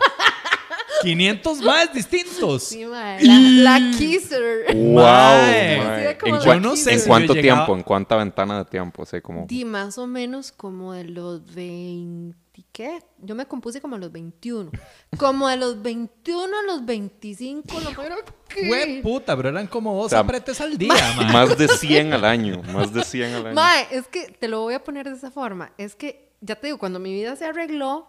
500 1.02 1.62
más 1.62 1.93
distintos. 1.93 2.64
Sí, 2.64 2.86
mae, 2.86 3.24
la, 3.24 3.80
la 3.80 3.97
Kisser. 3.97 4.76
Wow, 4.76 4.95
Mae. 4.95 6.18
como 6.20 6.36
¿En, 6.36 6.39
la 6.39 6.45
cuán- 6.45 6.62
Yo 6.64 6.70
no 6.70 6.76
sé 6.76 6.93
¿En 6.93 7.00
si 7.00 7.08
cuánto 7.08 7.34
yo 7.34 7.41
llegaba- 7.41 7.66
tiempo? 7.66 7.78
¿En 7.78 7.84
cuánta 7.84 8.16
ventana 8.18 8.58
de 8.60 8.66
tiempo? 8.66 9.04
Así 9.04 9.22
como... 9.22 9.45
Di 9.47 9.66
más 9.66 9.97
o 9.97 10.08
menos 10.08 10.52
como 10.52 10.93
de 10.93 11.06
los 11.06 11.54
20, 11.56 12.38
¿qué? 12.72 13.00
Yo 13.20 13.36
me 13.36 13.45
compuse 13.45 13.80
como 13.82 13.95
a 13.95 14.00
los 14.00 14.12
21. 14.12 14.72
Como 15.18 15.47
de 15.47 15.58
los 15.58 15.82
21 15.82 16.43
a 16.58 16.64
los 16.64 16.86
25, 16.86 17.82
no 17.82 17.89
pero 17.95 18.16
Fue 18.50 18.86
¿qué? 18.86 19.00
puta, 19.04 19.36
pero 19.38 19.50
eran 19.50 19.68
como 19.68 19.95
dos 19.95 20.10
sea, 20.12 20.20
apretes 20.20 20.60
al 20.62 20.78
día. 20.78 20.93
Más 21.32 21.58
de 21.58 21.68
100 21.68 22.14
al 22.14 22.26
año. 22.26 22.62
Más 22.74 22.93
de 22.93 23.04
100 23.04 23.34
al 23.34 23.45
año. 23.47 23.56
Mae, 23.56 23.88
es 23.91 24.08
que 24.08 24.32
te 24.39 24.47
lo 24.47 24.62
voy 24.62 24.74
a 24.74 24.84
poner 24.84 25.10
de 25.10 25.16
esa 25.16 25.32
forma. 25.32 25.72
Es 25.78 25.95
que, 25.95 26.32
ya 26.41 26.56
te 26.56 26.68
digo, 26.68 26.78
cuando 26.78 27.00
mi 27.00 27.14
vida 27.14 27.36
se 27.36 27.45
arregló 27.45 28.08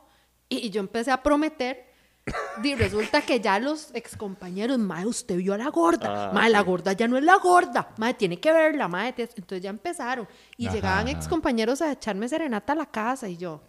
y 0.49 0.71
yo 0.71 0.81
empecé 0.81 1.11
a 1.13 1.23
prometer, 1.23 1.90
di, 2.63 2.75
resulta 2.75 3.23
que 3.23 3.41
ya 3.41 3.59
los 3.59 3.91
excompañeros, 3.95 4.79
mae, 4.79 5.07
usted 5.07 5.37
vio 5.37 5.55
a 5.55 5.59
la 5.59 5.69
gorda. 5.69 6.29
Ah, 6.29 6.33
mae, 6.33 6.51
la 6.51 6.61
gorda 6.61 6.93
ya 6.93 7.09
no 7.09 7.17
es 7.17 7.25
la 7.25 7.37
gorda. 7.37 7.91
Mae, 7.97 8.15
tiene 8.15 8.39
que 8.39 8.53
verla, 8.53 8.89
mae. 8.89 9.15
Entonces 9.17 9.63
ya 9.63 9.71
empezaron. 9.71 10.29
Y 10.57 10.67
Ajá, 10.67 10.75
llegaban 10.75 11.09
excompañeros 11.09 11.83
a 11.83 11.93
echarme 11.93 12.29
serenata 12.29 12.73
a 12.73 12.77
la 12.77 12.87
casa 12.87 13.29
y 13.29 13.37
yo. 13.37 13.61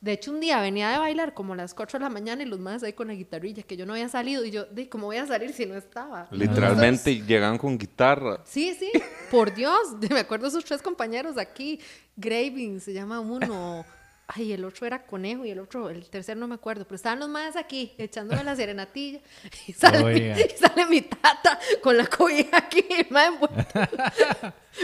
De 0.00 0.12
hecho, 0.12 0.32
un 0.32 0.40
día 0.40 0.60
venía 0.60 0.90
de 0.90 0.98
bailar 0.98 1.34
como 1.34 1.52
a 1.52 1.56
las 1.56 1.72
4 1.72 1.98
de 1.98 2.04
la 2.04 2.10
mañana 2.10 2.42
y 2.42 2.46
los 2.46 2.58
más 2.58 2.82
ahí 2.82 2.92
con 2.92 3.08
la 3.08 3.14
guitarrilla, 3.14 3.62
que 3.62 3.76
yo 3.76 3.86
no 3.86 3.92
había 3.92 4.08
salido. 4.08 4.44
Y 4.44 4.50
yo, 4.50 4.64
di, 4.64 4.86
¿cómo 4.86 5.06
voy 5.06 5.18
a 5.18 5.26
salir 5.26 5.52
si 5.52 5.66
no 5.66 5.76
estaba? 5.76 6.26
Literalmente 6.32 7.22
llegaban 7.22 7.58
con 7.58 7.78
guitarra. 7.78 8.40
Sí, 8.44 8.74
sí, 8.74 8.90
por 9.30 9.54
Dios. 9.54 9.78
Me 10.10 10.20
acuerdo 10.20 10.50
sus 10.50 10.64
tres 10.64 10.82
compañeros 10.82 11.38
aquí. 11.38 11.80
Graving 12.16 12.80
se 12.80 12.92
llama 12.92 13.20
uno. 13.20 13.84
Ay, 14.30 14.52
el 14.52 14.62
otro 14.66 14.86
era 14.86 15.06
conejo 15.06 15.46
y 15.46 15.50
el 15.50 15.58
otro, 15.58 15.88
el 15.88 16.10
tercero 16.10 16.38
no 16.38 16.46
me 16.46 16.54
acuerdo, 16.56 16.84
pero 16.84 16.96
estaban 16.96 17.18
los 17.18 17.30
más 17.30 17.56
aquí 17.56 17.94
echándome 17.96 18.44
la 18.44 18.54
serenatilla. 18.54 19.20
Y 19.66 19.72
sale, 19.72 19.98
mi, 20.00 20.04
Oiga. 20.04 20.36
y 20.40 20.50
sale 20.50 20.84
mi 20.86 21.00
tata 21.00 21.58
con 21.82 21.96
la 21.96 22.06
cobija 22.06 22.58
aquí, 22.58 22.84
más 23.10 23.32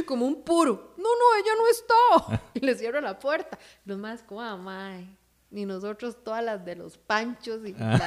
como 0.06 0.26
un 0.26 0.42
puro. 0.42 0.94
No, 0.96 1.04
no, 1.04 1.36
ella 1.38 1.52
no 1.58 1.68
está. 1.68 2.42
Y 2.54 2.60
le 2.60 2.74
cierro 2.74 3.00
la 3.02 3.18
puerta. 3.18 3.58
Los 3.84 3.98
más, 3.98 4.22
como, 4.22 4.40
ah, 4.40 4.56
mae. 4.56 5.06
Ni 5.50 5.66
nosotros, 5.66 6.16
todas 6.24 6.42
las 6.42 6.64
de 6.64 6.74
los 6.74 6.96
Panchos 6.96 7.60
y 7.66 7.74
Ah. 7.78 7.98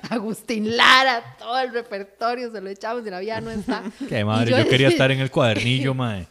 las 0.00 0.10
Agustín 0.12 0.76
Lara, 0.76 1.36
todo 1.36 1.58
el 1.58 1.72
repertorio 1.72 2.50
se 2.52 2.60
lo 2.60 2.70
echamos 2.70 3.04
y 3.06 3.10
la 3.10 3.18
vida 3.20 3.40
no 3.40 3.50
está. 3.50 3.82
Qué 4.08 4.20
Y 4.20 4.24
madre, 4.24 4.50
yo, 4.52 4.68
quería 4.68 4.88
estar 4.88 5.10
en 5.10 5.20
el 5.20 5.30
cuadernillo, 5.30 5.92
mae. 5.94 6.26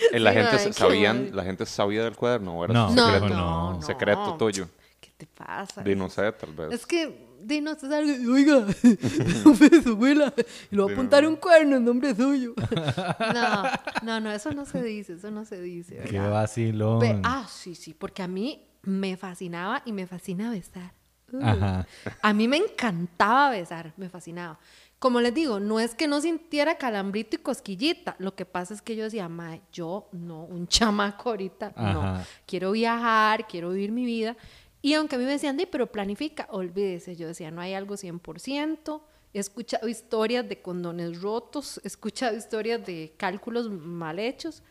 La 0.12 0.30
Sí, 0.32 0.38
gente 0.38 0.56
qué 0.64 0.72
sabían, 0.72 1.30
la 1.36 1.44
gente 1.44 1.66
sabía 1.66 2.04
del 2.04 2.16
cuaderno. 2.16 2.58
¿o 2.58 2.64
era 2.64 2.72
No, 2.74 2.90
No, 2.90 3.04
secreto, 3.06 3.28
no, 3.28 3.36
no, 3.36 3.70
no. 3.70 3.72
no. 3.74 3.82
secreto 3.82 4.36
tuyo. 4.38 4.68
¿Qué 5.00 5.10
te 5.16 5.26
pasa? 5.26 5.82
No 5.82 6.08
sé, 6.08 6.32
tal 6.32 6.52
vez. 6.54 6.72
Es 6.72 6.86
que, 6.86 7.36
di, 7.42 7.60
no, 7.60 7.72
y, 7.72 8.26
oiga, 8.26 8.66
no 9.44 9.54
fue 9.54 9.68
de 9.68 9.82
su 9.82 9.90
abuela, 9.90 10.32
y 10.70 10.76
le 10.76 10.82
va 10.82 10.88
a 10.88 10.92
apuntar 10.92 11.26
un 11.26 11.36
cuerno 11.36 11.76
en 11.76 11.84
nombre 11.84 12.14
suyo. 12.14 12.54
no, 13.34 13.62
no, 14.02 14.20
no, 14.20 14.30
eso 14.32 14.52
no 14.52 14.64
se 14.64 14.82
dice, 14.82 15.14
eso 15.14 15.30
no 15.30 15.44
se 15.44 15.60
dice, 15.60 15.96
Qué 16.08 16.18
¿verdad? 16.18 16.30
vacilón. 16.32 16.98
Ve- 17.00 17.20
ah, 17.24 17.46
sí, 17.48 17.74
sí, 17.74 17.94
porque 17.94 18.22
a 18.22 18.28
mí 18.28 18.66
me 18.82 19.16
fascinaba 19.16 19.82
y 19.84 19.92
me 19.92 20.06
fascina 20.06 20.50
besar. 20.50 20.92
Uh. 21.32 21.40
Ajá. 21.44 21.86
A 22.22 22.32
mí 22.32 22.48
me 22.48 22.56
encantaba 22.56 23.50
besar, 23.50 23.92
me 23.96 24.08
fascinaba. 24.08 24.58
Como 25.00 25.22
les 25.22 25.32
digo, 25.32 25.60
no 25.60 25.80
es 25.80 25.94
que 25.94 26.06
no 26.06 26.20
sintiera 26.20 26.76
calambrito 26.76 27.34
y 27.34 27.38
cosquillita. 27.38 28.16
Lo 28.18 28.34
que 28.36 28.44
pasa 28.44 28.74
es 28.74 28.82
que 28.82 28.94
yo 28.94 29.04
decía, 29.04 29.30
mae, 29.30 29.62
yo 29.72 30.08
no, 30.12 30.44
un 30.44 30.68
chamaco 30.68 31.30
ahorita, 31.30 31.72
no. 31.74 32.02
Ajá. 32.02 32.26
Quiero 32.46 32.70
viajar, 32.72 33.48
quiero 33.48 33.70
vivir 33.70 33.92
mi 33.92 34.04
vida. 34.04 34.36
Y 34.82 34.92
aunque 34.92 35.16
a 35.16 35.18
mí 35.18 35.24
me 35.24 35.32
decían, 35.32 35.56
"Di, 35.56 35.64
pero 35.64 35.90
planifica, 35.90 36.46
olvídese. 36.50 37.16
Yo 37.16 37.26
decía, 37.26 37.50
no 37.50 37.62
hay 37.62 37.72
algo 37.72 37.96
100%. 37.96 39.02
He 39.32 39.38
escuchado 39.38 39.88
historias 39.88 40.46
de 40.46 40.60
condones 40.60 41.20
rotos, 41.22 41.80
he 41.82 41.86
escuchado 41.88 42.36
historias 42.36 42.84
de 42.84 43.14
cálculos 43.16 43.70
mal 43.70 44.18
hechos. 44.18 44.62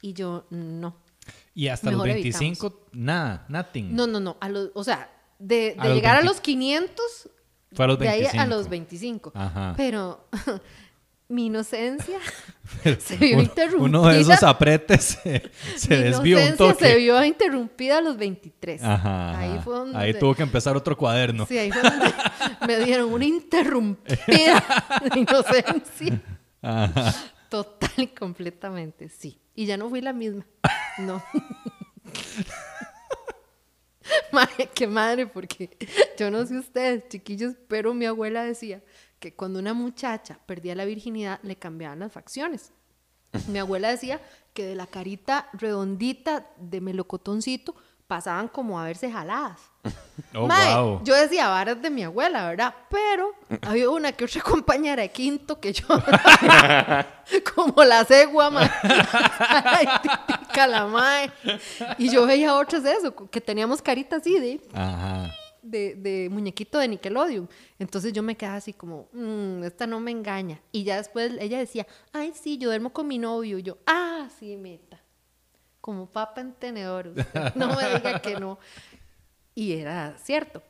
Y 0.00 0.12
yo, 0.12 0.46
no. 0.50 0.96
Y 1.52 1.66
hasta 1.66 1.90
Mejor 1.90 2.06
los 2.06 2.16
evitamos. 2.16 2.40
25, 2.40 2.86
nada, 2.92 3.44
nothing. 3.48 3.92
No, 3.94 4.06
no, 4.06 4.20
no. 4.20 4.36
A 4.40 4.48
los, 4.48 4.70
o 4.74 4.84
sea, 4.84 5.10
de, 5.40 5.74
de 5.74 5.76
A 5.78 5.88
llegar 5.94 6.16
20 6.16 6.18
a 6.18 6.22
los 6.22 6.40
500, 6.40 7.30
Fue 7.74 7.84
a 7.84 7.88
los 7.88 7.98
de 7.98 8.08
ahí 8.08 8.20
25. 8.20 8.42
a 8.42 8.46
los 8.46 8.68
25. 8.68 9.32
Ajá. 9.34 9.74
Pero 9.76 10.28
mi 11.28 11.46
inocencia 11.46 12.18
se 12.98 13.16
vio 13.16 13.40
interrumpida. 13.40 13.84
Uno 13.84 14.08
de 14.08 14.20
esos 14.20 14.42
apretes 14.42 15.18
se, 15.22 15.50
se 15.76 15.96
mi 15.96 16.02
desvió 16.02 16.44
un 16.44 16.56
toque. 16.56 16.84
se 16.84 16.96
vio 16.96 17.24
interrumpida 17.24 17.98
a 17.98 18.00
los 18.00 18.16
23. 18.16 18.82
Ajá, 18.82 19.38
Ahí 19.38 19.60
fue 19.64 19.74
donde... 19.74 19.98
Ahí 19.98 20.14
tuvo 20.14 20.34
que 20.34 20.42
empezar 20.42 20.76
otro 20.76 20.96
cuaderno. 20.96 21.46
Sí, 21.46 21.58
ahí 21.58 21.70
fue 21.72 21.82
donde 21.82 22.12
me 22.66 22.78
dieron 22.84 23.12
una 23.12 23.24
interrumpida 23.24 24.64
de 25.12 25.20
inocencia. 25.20 26.20
Ajá. 26.62 27.14
Total 27.48 27.90
y 27.96 28.06
completamente, 28.08 29.08
sí. 29.08 29.38
Y 29.54 29.66
ya 29.66 29.76
no 29.76 29.88
fui 29.88 30.00
la 30.00 30.12
misma. 30.12 30.44
No. 30.98 31.22
Madre, 34.32 34.68
qué 34.74 34.86
madre, 34.86 35.26
porque 35.26 35.76
yo 36.18 36.30
no 36.30 36.44
sé 36.46 36.58
ustedes, 36.58 37.08
chiquillos, 37.08 37.54
pero 37.68 37.94
mi 37.94 38.06
abuela 38.06 38.44
decía 38.44 38.82
que 39.18 39.34
cuando 39.34 39.58
una 39.58 39.74
muchacha 39.74 40.38
perdía 40.46 40.74
la 40.74 40.84
virginidad 40.84 41.40
le 41.42 41.56
cambiaban 41.56 42.00
las 42.00 42.12
facciones. 42.12 42.72
Mi 43.48 43.58
abuela 43.58 43.90
decía 43.90 44.20
que 44.52 44.64
de 44.64 44.74
la 44.76 44.86
carita 44.86 45.48
redondita 45.54 46.50
de 46.58 46.80
melocotoncito 46.80 47.74
pasaban 48.06 48.48
como 48.48 48.78
a 48.78 48.84
verse 48.84 49.10
jaladas. 49.10 49.60
Oh, 50.36 50.46
Mae, 50.48 50.74
wow. 50.74 51.00
Yo 51.04 51.14
decía 51.14 51.48
varas 51.48 51.80
de 51.82 51.90
mi 51.90 52.02
abuela, 52.04 52.48
¿verdad? 52.48 52.74
Pero 52.88 53.32
había 53.62 53.88
una 53.90 54.10
que 54.12 54.24
otra 54.24 54.40
compañera 54.42 55.02
de 55.02 55.10
quinto 55.10 55.60
que 55.60 55.72
yo. 55.72 55.86
como 57.54 57.84
la 57.84 58.04
cegua, 58.04 58.50
mae. 58.50 58.70
Ay, 58.82 59.86
típica 60.02 60.66
la 60.66 60.86
mae. 60.86 61.30
Y 61.98 62.08
yo 62.10 62.26
veía 62.26 62.54
otras 62.56 62.82
de 62.82 62.92
eso, 62.92 63.14
que 63.28 63.40
teníamos 63.40 63.80
caritas 63.82 64.20
así 64.20 64.38
de, 64.38 64.60
Ajá. 64.72 65.30
de, 65.62 65.94
de 65.96 66.28
muñequito 66.30 66.78
de 66.78 66.88
Nickelodeon. 66.88 67.48
Entonces 67.78 68.12
yo 68.12 68.22
me 68.22 68.36
quedaba 68.36 68.56
así 68.56 68.72
como, 68.72 69.08
"Mm, 69.12 69.64
esta 69.64 69.86
no 69.86 70.00
me 70.00 70.10
engaña. 70.10 70.60
Y 70.72 70.84
ya 70.84 70.96
después 70.96 71.32
ella 71.40 71.58
decía, 71.58 71.86
ay, 72.12 72.32
sí, 72.40 72.58
yo 72.58 72.68
duermo 72.68 72.92
con 72.92 73.06
mi 73.06 73.18
novio. 73.18 73.58
Y 73.58 73.62
yo, 73.62 73.78
ah, 73.86 74.28
sí, 74.38 74.56
meta. 74.56 75.00
Como 75.84 76.06
papa 76.10 76.40
en 76.40 76.54
tenedor. 76.54 77.08
usted 77.08 77.26
No 77.56 77.68
me 77.76 77.94
diga 77.96 78.18
que 78.22 78.40
no. 78.40 78.58
Y 79.54 79.72
era 79.74 80.16
cierto. 80.16 80.62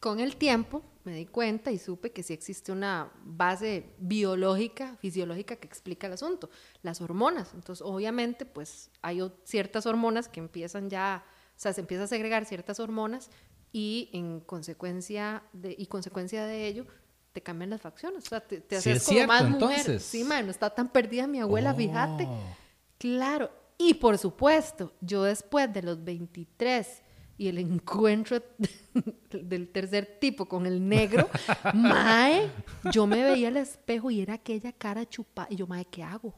Con 0.00 0.18
el 0.18 0.34
tiempo 0.34 0.82
me 1.04 1.14
di 1.14 1.26
cuenta 1.26 1.70
y 1.70 1.78
supe 1.78 2.10
que 2.10 2.24
sí 2.24 2.32
existe 2.32 2.72
una 2.72 3.12
base 3.22 3.94
biológica, 3.98 4.96
fisiológica 4.96 5.54
que 5.54 5.68
explica 5.68 6.08
el 6.08 6.14
asunto, 6.14 6.50
las 6.82 7.00
hormonas. 7.00 7.54
Entonces, 7.54 7.86
obviamente, 7.86 8.44
pues 8.44 8.90
hay 9.00 9.20
ciertas 9.44 9.86
hormonas 9.86 10.26
que 10.28 10.40
empiezan 10.40 10.90
ya, 10.90 11.24
o 11.56 11.60
sea, 11.60 11.72
se 11.72 11.80
empieza 11.80 12.02
a 12.02 12.08
segregar 12.08 12.44
ciertas 12.44 12.80
hormonas 12.80 13.30
y 13.70 14.10
en 14.12 14.40
consecuencia 14.40 15.44
de, 15.52 15.72
y 15.78 15.86
consecuencia 15.86 16.46
de 16.46 16.66
ello 16.66 16.84
te 17.32 17.42
cambian 17.44 17.70
las 17.70 17.80
facciones, 17.80 18.24
o 18.24 18.28
sea, 18.28 18.40
te, 18.40 18.60
te 18.60 18.80
Sí, 18.80 18.90
haces 18.90 19.02
es 19.02 19.04
como 19.06 19.14
cierto, 19.18 19.32
más 19.32 19.42
mujer. 19.48 19.70
entonces. 19.78 20.02
Sí, 20.02 20.24
man, 20.24 20.46
no 20.46 20.50
está 20.50 20.68
tan 20.70 20.88
perdida 20.90 21.28
mi 21.28 21.38
abuela, 21.38 21.72
fíjate. 21.74 22.24
Oh. 22.28 22.56
Claro, 22.98 23.50
y 23.88 23.94
por 23.94 24.16
supuesto, 24.18 24.92
yo 25.00 25.24
después 25.24 25.72
de 25.72 25.82
los 25.82 26.02
23 26.02 27.02
y 27.38 27.48
el 27.48 27.58
encuentro 27.58 28.40
del 29.30 29.68
tercer 29.68 30.18
tipo 30.20 30.46
con 30.46 30.66
el 30.66 30.86
negro, 30.86 31.28
mae, 31.74 32.48
yo 32.92 33.06
me 33.06 33.22
veía 33.22 33.48
al 33.48 33.56
espejo 33.56 34.10
y 34.10 34.20
era 34.20 34.34
aquella 34.34 34.72
cara 34.72 35.08
chupada. 35.08 35.48
Y 35.50 35.56
yo, 35.56 35.66
mae, 35.66 35.84
¿qué 35.84 36.02
hago? 36.02 36.34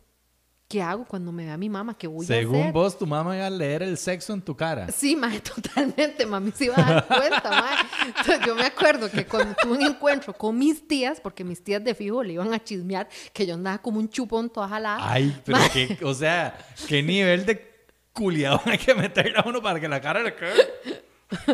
¿Qué 0.67 0.81
hago 0.83 1.05
cuando 1.05 1.31
me 1.31 1.45
vea 1.45 1.57
mi 1.57 1.69
mamá? 1.69 1.97
¿Qué 1.97 2.07
voy 2.07 2.25
a 2.25 2.29
Según 2.29 2.61
hacer? 2.61 2.73
vos, 2.73 2.99
tu 2.99 3.07
mamá 3.07 3.37
iba 3.37 3.47
a 3.47 3.51
leer 3.51 3.83
el 3.83 3.99
sexo 3.99 4.33
en 4.33 4.41
tu 4.43 4.57
cara. 4.57 4.89
Sí, 4.91 5.15
mae, 5.15 5.41
totalmente, 5.41 6.25
mami 6.27 6.53
se 6.53 6.65
iba 6.67 6.75
a 6.77 6.83
dar 6.95 7.07
cuenta, 7.07 7.51
mae. 7.51 7.77
Entonces, 8.07 8.41
yo 8.47 8.55
me 8.55 8.65
acuerdo 8.65 9.11
que 9.11 9.27
cuando 9.27 9.55
tuve 9.61 9.73
un 9.73 9.83
encuentro 9.83 10.33
con 10.33 10.59
mis 10.59 10.89
tías, 10.89 11.21
porque 11.21 11.45
mis 11.45 11.63
tías 11.63 11.85
de 11.85 11.95
fijo 11.95 12.23
le 12.23 12.33
iban 12.33 12.53
a 12.55 12.63
chismear 12.65 13.09
que 13.33 13.47
yo 13.47 13.55
andaba 13.55 13.79
como 13.79 13.99
un 14.01 14.09
chupón 14.09 14.49
toda 14.51 14.69
jalada. 14.69 14.99
Ay, 15.01 15.39
pero 15.45 15.59
qué, 15.73 15.99
o 16.03 16.15
sea, 16.15 16.57
qué 16.89 17.03
nivel 17.03 17.45
de 17.45 17.87
culiado 18.13 18.61
hay 18.65 18.79
que 18.79 18.95
meterle 18.95 19.39
a 19.39 19.45
uno 19.47 19.61
para 19.63 19.79
que 19.79 19.89
la 19.89 20.01
cara 20.01 20.23
le 20.23 20.35
quede 20.35 21.05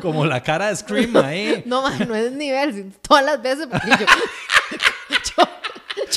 como 0.02 0.24
la 0.26 0.42
cara 0.42 0.68
de 0.68 0.76
Scream 0.76 1.16
ahí. 1.16 1.62
No, 1.66 1.82
man, 1.82 2.06
no 2.06 2.14
es 2.14 2.30
nivel, 2.32 2.92
todas 3.00 3.24
las 3.24 3.42
veces 3.42 3.66
porque 3.70 3.88
yo, 3.90 4.06
yo, 5.36 5.44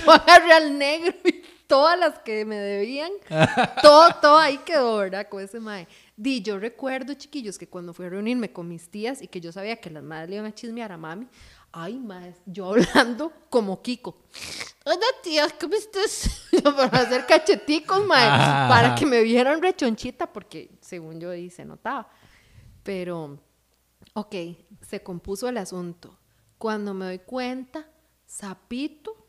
yo 0.05 0.11
agarré 0.11 0.53
al 0.53 0.77
negro 0.77 1.13
y 1.23 1.43
todas 1.67 1.97
las 1.99 2.19
que 2.19 2.45
me 2.45 2.57
debían, 2.57 3.11
todo, 3.81 4.09
todo 4.21 4.37
ahí 4.37 4.57
quedó, 4.59 4.97
¿verdad? 4.97 5.27
Con 5.29 5.41
ese 5.43 5.59
mae. 5.59 5.87
Di, 6.15 6.41
yo 6.41 6.59
recuerdo, 6.59 7.13
chiquillos, 7.15 7.57
que 7.57 7.67
cuando 7.67 7.93
fui 7.93 8.05
a 8.05 8.09
reunirme 8.09 8.51
con 8.51 8.67
mis 8.67 8.89
tías 8.89 9.21
y 9.21 9.27
que 9.27 9.41
yo 9.41 9.51
sabía 9.51 9.77
que 9.77 9.89
las 9.89 10.03
madres 10.03 10.29
le 10.29 10.35
iban 10.35 10.47
a 10.47 10.53
chismear 10.53 10.91
a 10.91 10.97
mami, 10.97 11.27
ay, 11.71 11.97
mae, 11.97 12.35
yo 12.45 12.67
hablando 12.73 13.31
como 13.49 13.81
Kiko. 13.81 14.17
Hola, 14.85 15.05
tías, 15.23 15.53
¿cómo 15.59 15.73
estás? 15.75 16.47
Para 16.63 16.99
hacer 16.99 17.25
cacheticos, 17.25 18.05
mae, 18.05 18.27
Ah. 18.29 18.67
para 18.69 18.95
que 18.95 19.05
me 19.05 19.21
vieran 19.23 19.61
rechonchita, 19.61 20.31
porque 20.31 20.69
según 20.81 21.19
yo 21.19 21.31
ahí 21.31 21.49
se 21.49 21.63
notaba. 21.65 22.09
Pero, 22.83 23.39
ok, 24.13 24.35
se 24.81 25.01
compuso 25.01 25.47
el 25.47 25.57
asunto. 25.57 26.19
Cuando 26.57 26.93
me 26.93 27.05
doy 27.05 27.19
cuenta, 27.19 27.87
Zapito 28.29 29.22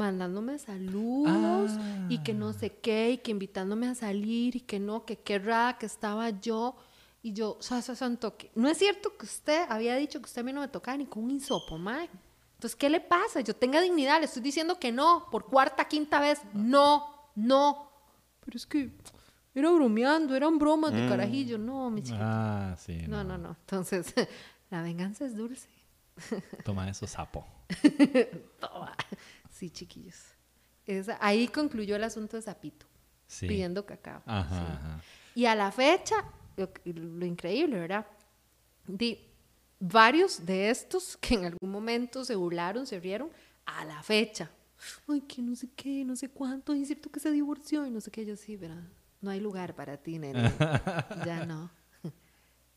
mandándome 0.00 0.58
saludos 0.58 1.72
y 2.08 2.18
que 2.18 2.32
no 2.32 2.52
sé 2.52 2.70
qué, 2.78 3.12
y 3.12 3.18
que 3.18 3.30
invitándome 3.30 3.86
a 3.86 3.94
salir 3.94 4.56
y 4.56 4.60
que 4.60 4.80
no, 4.80 5.04
que 5.04 5.18
qué 5.18 5.38
rara 5.38 5.76
que 5.78 5.86
estaba 5.86 6.30
yo. 6.30 6.76
Y 7.22 7.34
yo, 7.34 7.58
sa, 7.60 7.82
sa, 7.82 7.94
santo, 7.94 8.36
que 8.38 8.50
no 8.54 8.66
es 8.68 8.78
cierto 8.78 9.14
que 9.18 9.26
usted 9.26 9.66
había 9.68 9.94
dicho 9.96 10.20
que 10.20 10.24
usted 10.24 10.40
a 10.40 10.44
mí 10.44 10.54
no 10.54 10.62
me 10.62 10.68
tocaba 10.68 10.96
ni 10.96 11.04
con 11.04 11.24
un 11.24 11.32
hisopo, 11.32 11.76
mae. 11.76 12.08
Entonces, 12.54 12.76
¿qué 12.76 12.88
le 12.88 13.00
pasa? 13.00 13.42
Yo 13.42 13.54
tenga 13.54 13.80
dignidad, 13.80 14.20
le 14.20 14.24
estoy 14.24 14.40
diciendo 14.42 14.78
que 14.78 14.90
no, 14.90 15.26
por 15.30 15.44
cuarta, 15.44 15.86
quinta 15.86 16.18
vez, 16.18 16.40
no, 16.54 17.30
no. 17.34 17.90
Pero 18.42 18.56
es 18.56 18.66
que 18.66 18.90
era 19.54 19.70
bromeando, 19.70 20.34
eran 20.34 20.58
bromas 20.58 20.92
de 20.92 21.06
carajillo, 21.08 21.58
no, 21.58 21.90
mi 21.90 22.02
chiquito. 22.02 22.24
Ah, 22.24 22.74
sí. 22.78 23.04
No, 23.06 23.22
no, 23.22 23.36
no. 23.36 23.50
Entonces, 23.50 24.14
la 24.70 24.82
venganza 24.82 25.26
es 25.26 25.36
dulce. 25.36 25.68
Toma 26.64 26.88
eso, 26.88 27.06
sapo. 27.06 27.44
Toma. 28.60 28.96
Sí, 29.60 29.68
chiquillos. 29.68 30.16
Esa- 30.86 31.18
ahí 31.20 31.46
concluyó 31.48 31.94
el 31.96 32.04
asunto 32.04 32.36
de 32.38 32.42
Zapito, 32.42 32.86
Sí. 33.26 33.46
pidiendo 33.46 33.84
cacao. 33.84 34.22
Ajá, 34.24 34.48
Sí. 34.58 34.72
ajá. 34.72 35.00
Y 35.34 35.44
a 35.44 35.54
la 35.54 35.70
fecha, 35.70 36.14
lo, 36.56 36.70
lo 36.86 37.26
increíble, 37.26 37.78
¿verdad? 37.78 38.06
Di, 38.86 39.18
varios 39.78 40.46
de 40.46 40.70
estos 40.70 41.16
que 41.20 41.34
en 41.34 41.44
algún 41.44 41.70
momento 41.70 42.24
se 42.24 42.34
burlaron, 42.36 42.86
se 42.86 42.98
rieron, 42.98 43.30
a 43.66 43.84
la 43.84 44.02
fecha. 44.02 44.50
Ay, 45.06 45.20
que 45.20 45.42
no 45.42 45.54
sé 45.54 45.68
qué, 45.76 46.06
no 46.06 46.16
sé 46.16 46.30
cuánto, 46.30 46.74
y 46.74 46.80
es 46.80 46.88
cierto 46.88 47.10
que 47.10 47.20
se 47.20 47.30
divorció 47.30 47.84
y 47.86 47.90
no 47.90 48.00
sé 48.00 48.10
qué. 48.10 48.24
Yo 48.24 48.34
sí, 48.36 48.56
¿verdad? 48.56 48.82
No 49.20 49.30
hay 49.30 49.40
lugar 49.40 49.74
para 49.74 49.98
ti, 49.98 50.18
nene. 50.18 50.40
ya 51.26 51.44
no. 51.44 51.70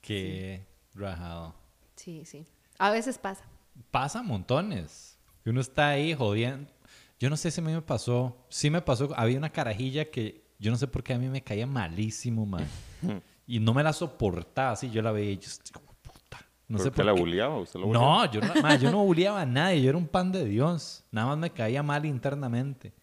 Qué 0.02 0.68
rajado. 0.94 1.56
Sí, 1.96 2.26
sí. 2.26 2.46
A 2.78 2.92
veces 2.92 3.18
pasa. 3.18 3.46
Pasa 3.90 4.22
montones. 4.22 5.13
Que 5.44 5.50
uno 5.50 5.62
está 5.62 5.90
ahí 5.90 6.14
jodiendo. 6.14 6.72
Yo 7.20 7.30
no 7.30 7.38
sé 7.38 7.52
si 7.52 7.62
a 7.62 7.64
mí 7.64 7.72
me 7.72 7.82
pasó. 7.82 8.46
Sí 8.50 8.70
me 8.70 8.82
pasó. 8.82 9.10
Había 9.16 9.38
una 9.38 9.52
carajilla 9.52 10.10
que 10.10 10.44
yo 10.60 10.72
no 10.72 10.78
sé 10.78 10.88
por 10.88 11.04
qué 11.04 11.14
a 11.14 11.18
mí 11.18 11.28
me 11.28 11.42
caía 11.44 11.68
malísimo, 11.68 12.46
man. 12.46 12.66
y 13.48 13.60
no 13.60 13.74
me 13.74 13.84
la 13.84 13.94
soportaba 13.94 14.72
así. 14.72 14.90
Yo 14.90 15.02
la 15.02 15.12
veía 15.12 15.32
y 15.32 15.38
yo, 15.38 15.50
"Hijo 15.70 15.80
de 15.82 16.10
puta. 16.12 16.40
No 16.68 16.80
sé 16.80 16.92
¿Por 16.92 17.06
la 17.06 17.14
qué. 17.14 17.20
bulleaba? 17.20 17.60
¿Usted 17.60 17.80
la 17.80 17.86
bulleaba? 17.86 18.26
No, 18.26 18.32
yo 18.32 18.42
no, 18.42 18.62
ma, 18.62 18.76
yo 18.76 18.92
no 18.92 19.04
bulleaba 19.04 19.42
a 19.42 19.46
nadie, 19.46 19.82
yo 19.82 19.90
era 19.90 19.98
un 19.98 20.08
pan 20.08 20.32
de 20.32 20.46
Dios. 20.46 21.04
Nada 21.12 21.28
más 21.28 21.38
me 21.38 21.50
caía 21.52 21.84
mal 21.84 22.06
internamente. 22.06 22.94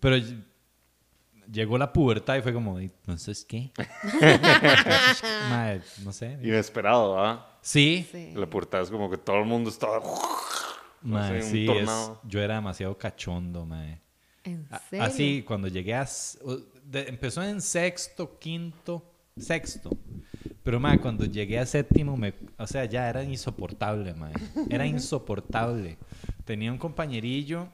Pero 0.00 0.16
llegó 1.50 1.78
la 1.78 1.92
pubertad 1.92 2.36
y 2.36 2.42
fue 2.42 2.52
como, 2.52 2.80
"¿Y 2.80 2.84
entonces 2.84 3.44
qué? 3.44 3.72
No 6.04 6.12
sé. 6.12 6.38
Inesperado, 6.42 7.18
¿ah? 7.24 7.48
Sí, 7.62 8.06
Sí. 8.10 8.32
La 8.34 8.46
puerta 8.48 8.80
es 8.80 8.90
como 8.90 9.10
que 9.10 9.16
todo 9.16 9.36
el 9.38 9.44
mundo 9.46 9.70
estaba... 9.70 10.00
mae, 11.12 11.36
un 11.36 11.42
sí, 11.42 11.66
es- 11.70 11.90
yo 12.24 12.40
era 12.40 12.54
demasiado 12.56 12.96
cachondo, 12.98 13.64
mae. 13.64 14.00
¿En 14.44 14.66
A- 14.70 14.78
serio? 14.78 15.04
Así, 15.04 15.42
cuando 15.46 15.68
llegué 15.68 15.94
a... 15.94 16.06
de- 16.84 17.08
empezó 17.08 17.42
en 17.42 17.60
sexto, 17.60 18.38
quinto, 18.38 19.02
sexto. 19.36 19.90
Pero, 20.62 20.80
mae, 20.80 20.98
cuando 20.98 21.24
llegué 21.24 21.58
a 21.58 21.66
séptimo, 21.66 22.16
me, 22.16 22.34
o 22.58 22.66
sea, 22.66 22.84
ya 22.84 23.08
era 23.08 23.22
insoportable, 23.22 24.14
mae. 24.14 24.32
Era 24.70 24.86
insoportable. 24.86 25.96
Tenía 26.44 26.70
un 26.72 26.78
compañerillo, 26.78 27.68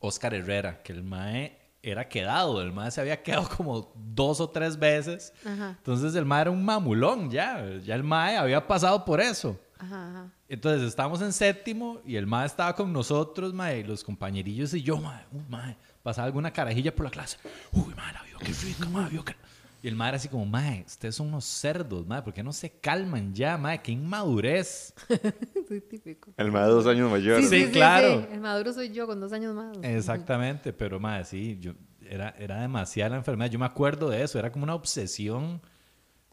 Oscar 0.00 0.34
Herrera, 0.34 0.82
que 0.82 0.92
el 0.92 1.02
mae 1.02 1.56
era 1.82 2.08
quedado. 2.08 2.60
El 2.62 2.72
mae 2.72 2.90
se 2.90 3.00
había 3.00 3.22
quedado 3.22 3.48
como 3.48 3.92
dos 3.96 4.40
o 4.40 4.48
tres 4.50 4.78
veces. 4.78 5.32
Ajá, 5.44 5.74
Entonces, 5.78 6.14
el 6.14 6.24
mae 6.24 6.42
era 6.42 6.50
un 6.50 6.64
mamulón, 6.64 7.30
ya. 7.30 7.64
Ya 7.84 7.94
el 7.94 8.04
mae 8.04 8.36
había 8.36 8.66
pasado 8.66 9.04
por 9.04 9.20
eso. 9.20 9.58
Ajá, 9.78 10.10
ajá. 10.10 10.32
Entonces 10.48 10.86
estábamos 10.86 11.20
en 11.22 11.32
séptimo 11.32 12.00
y 12.04 12.16
el 12.16 12.26
mae 12.26 12.46
estaba 12.46 12.74
con 12.74 12.92
nosotros, 12.92 13.54
mae, 13.54 13.80
y 13.80 13.84
los 13.84 14.04
compañerillos 14.04 14.74
y 14.74 14.82
yo, 14.82 14.98
mae, 14.98 15.24
uy, 15.32 15.42
mae, 15.48 15.76
pasaba 16.02 16.26
alguna 16.26 16.52
carajilla 16.52 16.94
por 16.94 17.04
la 17.04 17.10
clase. 17.10 17.38
Uy, 17.72 17.94
mae, 17.94 18.12
la 18.12 18.22
vio, 18.22 18.38
qué 18.38 18.52
rica, 18.52 18.88
mae, 18.88 19.08
vio 19.10 19.24
que... 19.24 19.34
Y 19.80 19.86
el 19.86 19.94
mae 19.94 20.08
era 20.08 20.16
así 20.16 20.28
como, 20.28 20.44
mae, 20.44 20.82
ustedes 20.84 21.14
son 21.14 21.28
unos 21.28 21.44
cerdos, 21.44 22.04
mae, 22.04 22.22
¿por 22.22 22.34
qué 22.34 22.42
no 22.42 22.52
se 22.52 22.70
calman 22.80 23.32
ya, 23.32 23.56
mae? 23.56 23.80
Qué 23.80 23.92
inmadurez. 23.92 24.92
Soy 25.68 25.80
típico. 25.80 26.32
El 26.36 26.52
de 26.52 26.58
dos 26.58 26.86
años 26.88 27.08
mayor. 27.08 27.42
Sí, 27.44 27.68
claro. 27.70 28.26
El 28.32 28.40
maduro 28.40 28.72
soy 28.72 28.90
yo 28.90 29.06
con 29.06 29.20
dos 29.20 29.32
años 29.32 29.54
más. 29.54 29.76
Exactamente, 29.82 30.72
pero 30.72 30.98
mae, 30.98 31.24
sí, 31.24 31.58
yo, 31.60 31.74
era, 32.08 32.34
era 32.38 32.60
demasiada 32.60 33.10
la 33.10 33.16
enfermedad. 33.16 33.50
Yo 33.50 33.58
me 33.58 33.66
acuerdo 33.66 34.10
de 34.10 34.22
eso, 34.22 34.38
era 34.38 34.50
como 34.50 34.64
una 34.64 34.74
obsesión. 34.74 35.60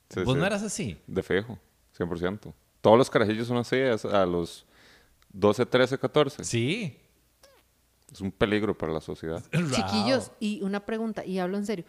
Sí, 0.10 0.24
¿Vos 0.24 0.34
sí. 0.34 0.40
no 0.40 0.46
eras 0.46 0.64
así? 0.64 0.98
De 1.06 1.22
fijo, 1.22 1.60
100%. 1.98 2.52
Todos 2.86 3.00
los 3.00 3.10
carajillos 3.10 3.48
son 3.48 3.58
así 3.58 3.78
es 3.78 4.06
a 4.06 4.28
los 4.28 4.64
12, 5.34 5.66
13, 5.66 5.98
14. 5.98 6.44
Sí. 6.44 6.96
Es 8.12 8.22
un 8.22 8.32
peligro 8.32 8.78
para 8.78 8.94
la 8.94 9.02
sociedad. 9.02 9.44
Chiquillos, 9.72 10.32
y 10.40 10.62
una 10.62 10.86
pregunta, 10.86 11.26
y 11.26 11.40
hablo 11.40 11.58
en 11.58 11.66
serio. 11.66 11.84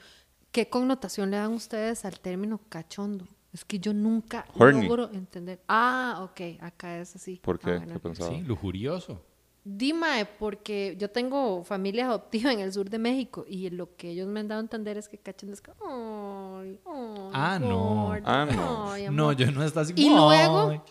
¿Qué 0.50 0.70
connotación 0.70 1.30
le 1.30 1.36
dan 1.36 1.52
ustedes 1.52 2.06
al 2.06 2.18
término 2.18 2.62
cachondo? 2.70 3.28
Es 3.52 3.62
que 3.62 3.78
yo 3.78 3.92
nunca 3.92 4.46
Horny. 4.54 4.88
logro 4.88 5.10
entender. 5.12 5.60
Ah, 5.68 6.20
ok, 6.22 6.62
acá 6.62 6.98
es 6.98 7.14
así. 7.14 7.42
¿Por 7.44 7.58
qué? 7.58 7.72
Ah, 7.72 7.76
bueno. 7.76 7.92
¿Qué 7.92 8.00
pensaba? 8.00 8.30
Sí, 8.30 8.40
lujurioso. 8.40 9.22
Dime, 9.68 10.28
porque 10.38 10.94
yo 10.96 11.10
tengo 11.10 11.64
familia 11.64 12.06
adoptiva 12.06 12.52
en 12.52 12.60
el 12.60 12.72
sur 12.72 12.88
de 12.88 13.00
México 13.00 13.44
y 13.48 13.68
lo 13.70 13.96
que 13.96 14.10
ellos 14.10 14.28
me 14.28 14.38
han 14.38 14.46
dado 14.46 14.60
a 14.60 14.62
entender 14.62 14.96
es 14.96 15.08
que 15.08 15.18
cachondo 15.18 15.54
es 15.54 15.60
como, 15.60 16.58
ay, 16.60 16.78
ay, 16.86 17.30
Ah, 17.32 17.58
no. 17.60 18.04
gordo, 18.06 18.22
Ah, 18.26 18.44
no. 18.46 18.92
ay, 18.92 19.08
No, 19.10 19.24
amor". 19.30 19.36
yo 19.36 19.50
no 19.50 19.64
estaba 19.64 19.82
así 19.82 19.92
Y 19.96 20.04
como, 20.08 20.28
luego, 20.28 20.84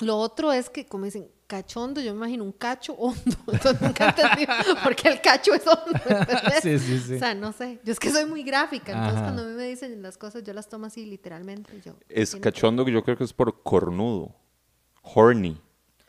lo 0.00 0.16
otro 0.18 0.52
es 0.52 0.70
que, 0.70 0.86
como 0.86 1.06
dicen, 1.06 1.28
cachondo, 1.48 2.00
yo 2.00 2.12
me 2.12 2.18
imagino 2.18 2.44
un 2.44 2.52
cacho 2.52 2.92
hondo. 2.94 3.18
Entonces 3.48 3.80
nunca 3.82 4.10
entendí 4.10 4.46
por 4.84 4.94
qué 4.94 5.08
el 5.08 5.20
cacho 5.20 5.52
es 5.52 5.66
hondo. 5.66 5.98
¿entendés? 6.08 6.60
Sí, 6.62 6.78
sí, 6.78 6.98
sí. 7.00 7.14
O 7.16 7.18
sea, 7.18 7.34
no 7.34 7.50
sé. 7.52 7.80
Yo 7.82 7.92
es 7.92 7.98
que 7.98 8.10
soy 8.12 8.26
muy 8.26 8.44
gráfica. 8.44 8.92
Entonces, 8.92 9.14
Ajá. 9.16 9.22
cuando 9.24 9.42
a 9.42 9.46
mí 9.46 9.54
me 9.54 9.64
dicen 9.66 10.00
las 10.02 10.18
cosas, 10.18 10.44
yo 10.44 10.52
las 10.52 10.68
tomo 10.68 10.86
así 10.86 11.04
literalmente. 11.04 11.80
Yo, 11.84 11.94
Es 12.08 12.36
cachondo 12.36 12.84
que 12.84 12.92
yo 12.92 13.02
creo 13.02 13.16
que 13.16 13.24
es 13.24 13.32
por 13.32 13.60
cornudo. 13.64 14.36
Horny. 15.02 15.60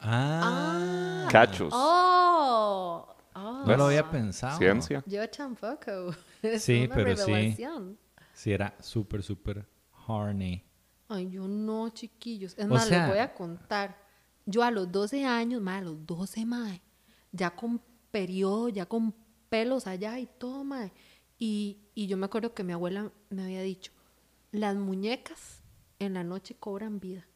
Ah. 0.07 1.27
Cachos. 1.31 1.71
¡Oh! 1.75 3.07
oh. 3.35 3.63
No 3.65 3.77
lo 3.77 3.85
había 3.87 4.09
pensado. 4.09 4.57
Ciencia. 4.57 5.03
Yo 5.05 5.27
tampoco. 5.29 6.15
Es 6.41 6.63
Sí, 6.63 6.85
una 6.85 6.95
pero 6.95 7.17
sí. 7.17 7.25
revelación. 7.31 7.97
Sí, 8.33 8.51
era 8.51 8.75
súper, 8.79 9.23
súper 9.23 9.67
horny. 10.07 10.63
Ay, 11.07 11.29
yo 11.31 11.47
no, 11.47 11.89
chiquillos. 11.89 12.53
Es 12.57 12.65
O 12.65 12.67
más, 12.69 12.87
sea- 12.87 12.99
les 13.01 13.09
voy 13.09 13.19
a 13.19 13.33
contar. 13.33 13.97
Yo 14.45 14.61
a 14.63 14.69
los 14.71 14.91
12 14.91 15.25
años, 15.25 15.61
mae, 15.61 15.79
a 15.79 15.81
los 15.81 16.05
12, 16.05 16.45
mae, 16.45 16.81
ya 17.31 17.55
con 17.55 17.81
periodo, 18.11 18.69
ya 18.69 18.85
con 18.85 19.13
pelos 19.49 19.87
allá 19.87 20.19
y 20.19 20.27
todo, 20.27 20.63
mae. 20.63 20.91
Y, 21.39 21.79
y 21.95 22.05
yo 22.07 22.15
me 22.17 22.27
acuerdo 22.27 22.53
que 22.53 22.63
mi 22.63 22.71
abuela 22.73 23.11
me 23.31 23.43
había 23.43 23.61
dicho, 23.63 23.91
las 24.51 24.75
muñecas 24.75 25.63
en 25.99 26.13
la 26.13 26.23
noche 26.23 26.55
cobran 26.55 26.99
vida. 26.99 27.27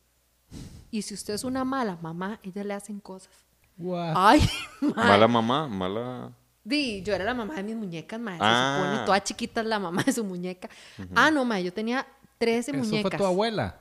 Y 0.92 1.02
si 1.04 1.14
usted 1.14 1.34
es 1.36 1.44
una 1.44 1.64
mala 1.64 1.98
mamá, 2.02 2.40
ellas 2.44 2.66
le 2.66 2.74
hacen 2.74 3.00
cosas. 3.00 3.34
What? 3.78 4.14
Ay. 4.16 4.50
Mala 4.96 5.28
mamá, 5.28 5.68
mala. 5.68 6.32
Di, 6.64 7.02
yo 7.04 7.14
era 7.16 7.24
la 7.24 7.34
mamá 7.34 7.56
de 7.56 7.64
mis 7.64 7.76
muñecas, 7.76 8.20
mae. 8.20 8.36
Se 8.38 8.44
Ah. 8.44 8.78
supone, 8.84 9.06
toda 9.06 9.24
chiquita 9.24 9.62
es 9.62 9.68
la 9.68 9.80
mamá 9.80 10.04
de 10.04 10.12
su 10.12 10.24
muñeca. 10.24 10.70
Ah, 11.16 11.32
no, 11.32 11.46
mae, 11.46 11.64
yo 11.64 11.72
tenía 11.72 12.06
13 12.38 12.72
Eso 12.72 12.80
muñecas. 12.80 13.10
fue 13.12 13.18
tu 13.18 13.26
abuela. 13.26 13.78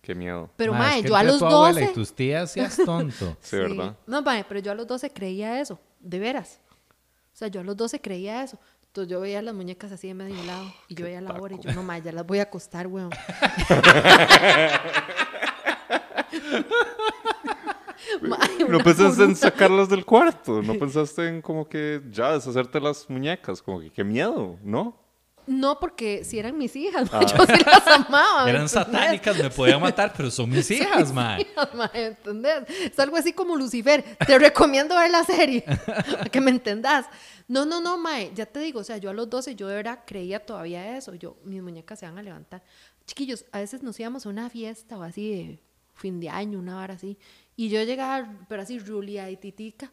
Qué 0.00 0.14
miedo. 0.14 0.48
Pero, 0.56 0.72
Ma, 0.72 0.78
mae, 0.80 0.96
es 0.98 1.02
que 1.04 1.08
yo 1.10 1.16
a 1.16 1.22
los 1.22 1.38
tu 1.38 1.46
abuela 1.46 1.80
12... 1.80 1.84
y 1.90 1.94
tus 1.94 2.14
tías 2.14 2.50
seas 2.52 2.76
tonto. 2.76 3.36
Sí, 3.42 3.56
¿verdad? 3.56 3.96
No, 4.06 4.22
mae, 4.22 4.44
pero 4.44 4.60
yo 4.60 4.72
a 4.72 4.74
los 4.74 4.86
12 4.86 5.10
creía 5.10 5.60
eso, 5.60 5.78
de 6.00 6.18
veras. 6.18 6.60
O 7.32 7.36
sea, 7.36 7.48
yo 7.48 7.60
a 7.60 7.64
los 7.64 7.76
12 7.76 8.00
creía 8.00 8.42
eso. 8.42 8.58
Entonces 8.86 9.10
yo 9.10 9.20
veía 9.20 9.42
las 9.42 9.54
muñecas 9.54 9.90
así 9.92 10.06
de 10.08 10.14
medio 10.14 10.42
lado 10.44 10.72
y 10.88 10.94
yo 10.94 11.04
veía 11.04 11.20
la 11.20 11.32
hora 11.34 11.54
y 11.56 11.58
yo, 11.60 11.72
no, 11.72 11.82
mae, 11.82 12.00
ya 12.00 12.12
las 12.12 12.24
voy 12.26 12.38
a 12.38 12.44
acostar, 12.44 12.86
weón. 12.86 13.10
No 18.68 18.78
pensaste 18.78 19.24
en 19.24 19.36
sacarlas 19.36 19.88
del 19.88 20.04
cuarto. 20.04 20.62
No 20.62 20.74
pensaste 20.74 21.28
en 21.28 21.40
como 21.40 21.68
que 21.68 22.02
ya 22.10 22.32
deshacerte 22.32 22.80
las 22.80 23.08
muñecas. 23.08 23.62
Como 23.62 23.80
que 23.80 23.90
qué 23.90 24.04
miedo, 24.04 24.58
¿no? 24.62 25.00
No, 25.46 25.78
porque 25.78 26.24
si 26.24 26.38
eran 26.38 26.56
mis 26.56 26.74
hijas, 26.74 27.08
Ah. 27.12 27.20
yo 27.20 27.44
sí 27.46 27.62
las 27.66 27.86
amaba. 27.86 28.48
Eran 28.48 28.62
¿entendés? 28.62 28.70
satánicas, 28.70 29.38
me 29.38 29.50
podían 29.50 29.80
matar, 29.80 30.12
pero 30.16 30.30
son 30.30 30.48
mis 30.50 30.70
hijas, 30.70 31.12
mae. 31.12 31.42
hijas, 31.42 31.74
mae, 31.74 32.06
¿entendés? 32.06 32.64
Es 32.68 32.98
algo 32.98 33.16
así 33.16 33.32
como 33.34 33.54
Lucifer. 33.56 34.02
Te 34.26 34.38
recomiendo 34.38 34.96
ver 34.96 35.10
la 35.10 35.22
serie, 35.24 35.62
para 35.62 36.24
que 36.30 36.40
me 36.40 36.50
entendás. 36.50 37.06
No, 37.46 37.66
no, 37.66 37.80
no, 37.82 37.98
mae, 37.98 38.32
ya 38.34 38.46
te 38.46 38.58
digo, 38.60 38.80
o 38.80 38.84
sea, 38.84 38.96
yo 38.96 39.10
a 39.10 39.12
los 39.12 39.28
12, 39.28 39.54
yo 39.54 39.68
de 39.68 39.76
verdad 39.76 40.00
creía 40.06 40.44
todavía 40.44 40.96
eso. 40.96 41.14
Yo, 41.14 41.36
mis 41.44 41.62
muñecas 41.62 41.98
se 41.98 42.06
van 42.06 42.18
a 42.18 42.22
levantar. 42.22 42.62
Chiquillos, 43.06 43.44
a 43.52 43.58
veces 43.58 43.82
nos 43.82 44.00
íbamos 44.00 44.24
a 44.24 44.30
una 44.30 44.48
fiesta 44.48 44.96
o 44.96 45.02
así 45.02 45.30
de 45.30 45.62
fin 45.94 46.20
de 46.20 46.28
año, 46.28 46.58
una 46.58 46.80
hora 46.80 46.94
así, 46.94 47.16
y 47.56 47.68
yo 47.68 47.82
llegaba, 47.82 48.28
pero 48.48 48.62
así, 48.62 48.78
rulia 48.78 49.30
y 49.30 49.36
titica, 49.36 49.90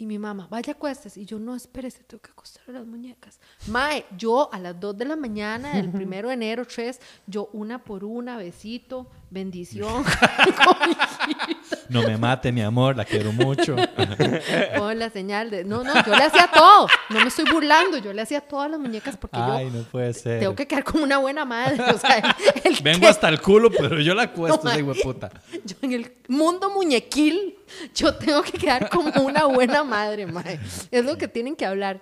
y 0.00 0.06
mi 0.06 0.18
mamá, 0.18 0.48
vaya 0.50 0.72
acuestes. 0.72 1.18
Y 1.18 1.26
yo, 1.26 1.38
no, 1.38 1.54
espérese, 1.54 2.02
tengo 2.04 2.22
que 2.22 2.30
acostar 2.30 2.62
a 2.68 2.72
las 2.72 2.86
muñecas. 2.86 3.38
Mae, 3.66 4.06
yo 4.16 4.48
a 4.50 4.58
las 4.58 4.80
2 4.80 4.96
de 4.96 5.04
la 5.04 5.14
mañana, 5.14 5.78
el 5.78 5.90
primero 5.90 6.28
de 6.28 6.34
enero, 6.34 6.64
3, 6.64 6.98
yo 7.26 7.50
una 7.52 7.84
por 7.84 8.02
una, 8.02 8.38
besito, 8.38 9.10
bendición. 9.28 10.02
No 11.90 12.02
me 12.02 12.16
mate, 12.16 12.52
mi 12.52 12.62
amor, 12.62 12.96
la 12.96 13.04
quiero 13.04 13.32
mucho. 13.32 13.76
Con 14.78 14.98
la 14.98 15.10
señal 15.10 15.50
de. 15.50 15.64
No, 15.64 15.82
no, 15.84 15.92
yo 16.04 16.14
le 16.14 16.22
hacía 16.24 16.48
todo. 16.52 16.86
No 17.10 17.20
me 17.20 17.28
estoy 17.28 17.44
burlando. 17.50 17.98
Yo 17.98 18.12
le 18.12 18.22
hacía 18.22 18.40
todas 18.40 18.70
las 18.70 18.78
muñecas 18.80 19.16
porque 19.16 19.36
Ay, 19.38 19.66
yo 19.70 19.78
no 19.78 19.84
puede 19.84 20.12
ser. 20.14 20.40
tengo 20.40 20.54
que 20.54 20.66
quedar 20.66 20.84
como 20.84 21.04
una 21.04 21.18
buena 21.18 21.44
madre. 21.44 21.82
O 21.92 21.98
sea, 21.98 22.36
el 22.64 22.76
Vengo 22.82 23.00
que- 23.00 23.06
hasta 23.08 23.28
el 23.28 23.40
culo, 23.40 23.70
pero 23.70 24.00
yo 24.00 24.14
la 24.14 24.22
acuesto, 24.30 24.60
No, 24.64 24.70
esa 24.70 24.82
hueputa. 24.84 25.30
Yo 25.64 25.76
en 25.82 25.92
el 25.92 26.12
mundo 26.28 26.70
muñequil, 26.70 27.56
yo 27.94 28.14
tengo 28.14 28.42
que 28.42 28.52
quedar 28.52 28.88
como 28.88 29.10
una 29.22 29.44
buena 29.46 29.84
madre, 29.84 30.26
mae. 30.26 30.60
Es 30.90 31.04
lo 31.04 31.16
que 31.18 31.28
tienen 31.28 31.56
que 31.56 31.66
hablar. 31.66 32.00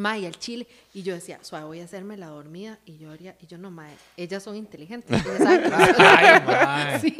Mae, 0.00 0.26
al 0.26 0.38
chile. 0.38 0.66
Y 0.94 1.02
yo 1.02 1.14
decía, 1.14 1.38
suave, 1.42 1.64
voy 1.66 1.80
a 1.80 1.84
hacerme 1.84 2.16
la 2.16 2.26
dormida. 2.28 2.78
Y 2.84 2.96
yo 2.98 3.10
haría, 3.12 3.36
y 3.40 3.46
yo 3.46 3.58
no, 3.58 3.70
mae, 3.70 3.94
ellas 4.16 4.42
son 4.42 4.56
inteligentes. 4.56 5.10
ellas 5.24 5.38
saben 5.38 5.62
que 5.62 5.68
no 5.70 5.78
soy- 5.78 5.94
Ay, 5.98 6.40
mae. 6.46 7.00
Sí, 7.00 7.16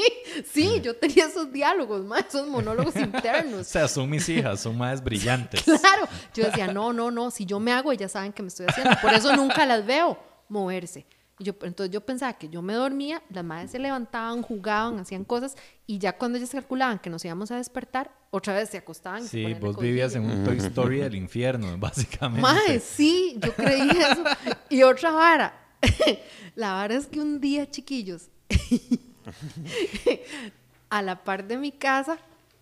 sí, 0.52 0.80
yo 0.82 0.96
tenía 0.96 1.26
esos 1.26 1.52
diálogos, 1.52 2.04
mae, 2.04 2.24
esos 2.28 2.48
monólogos 2.48 2.96
O 2.96 3.00
internos. 3.00 3.66
sea, 3.66 3.86
son 3.86 4.08
mis 4.10 4.28
hijas, 4.28 4.60
son 4.60 4.76
más 4.78 5.02
brillantes. 5.04 5.62
Claro, 5.80 6.08
yo 6.34 6.44
decía, 6.44 6.68
no, 6.72 6.92
no, 6.92 7.10
no, 7.10 7.30
si 7.30 7.44
yo 7.46 7.60
me 7.60 7.72
hago, 7.72 7.92
ellas 7.92 8.12
saben 8.12 8.32
que 8.32 8.42
me 8.42 8.48
estoy 8.48 8.66
haciendo. 8.68 8.96
Por 9.02 9.12
eso 9.12 9.34
nunca 9.36 9.64
las 9.66 9.84
veo 9.86 10.18
moverse. 10.48 11.06
Y 11.40 11.44
yo, 11.44 11.54
entonces 11.62 11.90
yo 11.90 12.02
pensaba 12.02 12.34
que 12.34 12.50
yo 12.50 12.60
me 12.60 12.74
dormía, 12.74 13.22
las 13.30 13.42
madres 13.42 13.70
se 13.70 13.78
levantaban, 13.78 14.42
jugaban, 14.42 14.98
hacían 14.98 15.24
cosas, 15.24 15.56
y 15.86 15.98
ya 15.98 16.18
cuando 16.18 16.36
ellas 16.36 16.50
calculaban 16.50 16.98
que 16.98 17.08
nos 17.08 17.24
íbamos 17.24 17.50
a 17.50 17.56
despertar, 17.56 18.14
otra 18.28 18.52
vez 18.52 18.68
se 18.68 18.76
acostaban. 18.76 19.22
se 19.22 19.28
Sí, 19.28 19.54
vos 19.54 19.78
vivías 19.78 20.14
en 20.14 20.24
un 20.24 20.44
Toy 20.44 20.58
Story 20.58 20.98
del 20.98 21.14
infierno, 21.14 21.74
básicamente. 21.78 22.42
Mae, 22.42 22.78
sí, 22.78 23.38
yo 23.38 23.54
creí 23.54 23.88
eso. 23.88 24.22
Y 24.68 24.82
otra 24.82 25.12
vara. 25.12 25.54
La 26.56 26.74
vara 26.74 26.94
es 26.94 27.06
que 27.06 27.18
un 27.18 27.40
día, 27.40 27.70
chiquillos, 27.70 28.28
a 30.90 31.00
la 31.00 31.24
par 31.24 31.48
de 31.48 31.56
mi 31.56 31.72
casa 31.72 32.18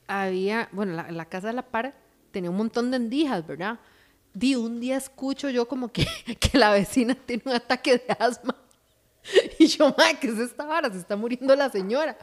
había, 0.06 0.68
bueno, 0.70 0.92
la, 0.92 1.10
la 1.10 1.24
casa 1.24 1.48
de 1.48 1.54
la 1.54 1.62
par 1.62 1.96
tenía 2.30 2.50
un 2.50 2.56
montón 2.56 2.92
de 2.92 2.98
endijas, 2.98 3.44
¿verdad? 3.44 3.80
Di 4.34 4.54
un 4.54 4.78
día 4.78 4.98
escucho 4.98 5.50
yo 5.50 5.66
como 5.66 5.88
que, 5.88 6.06
que 6.38 6.58
la 6.58 6.70
vecina 6.70 7.16
tiene 7.16 7.42
un 7.46 7.54
ataque 7.54 7.94
de 7.98 8.16
asma. 8.20 8.54
Y 9.58 9.66
yo, 9.66 9.94
madre, 9.96 10.18
¿qué 10.20 10.28
es 10.28 10.38
esta 10.38 10.64
vara? 10.64 10.90
Se 10.90 10.98
está 10.98 11.16
muriendo 11.16 11.54
la 11.56 11.68
señora. 11.70 12.16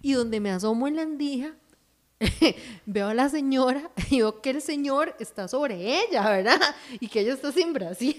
Y 0.00 0.12
donde 0.12 0.38
me 0.40 0.50
asomo 0.50 0.86
en 0.86 0.96
la 0.96 1.02
endija, 1.02 1.54
veo 2.86 3.08
a 3.08 3.14
la 3.14 3.28
señora 3.28 3.90
y 4.10 4.18
veo 4.18 4.40
que 4.40 4.50
el 4.50 4.62
señor 4.62 5.14
está 5.18 5.48
sobre 5.48 6.00
ella, 6.00 6.28
¿verdad? 6.30 6.60
Y 7.00 7.08
que 7.08 7.20
ella 7.20 7.34
está 7.34 7.50
sin 7.52 7.72
brasier. 7.72 8.16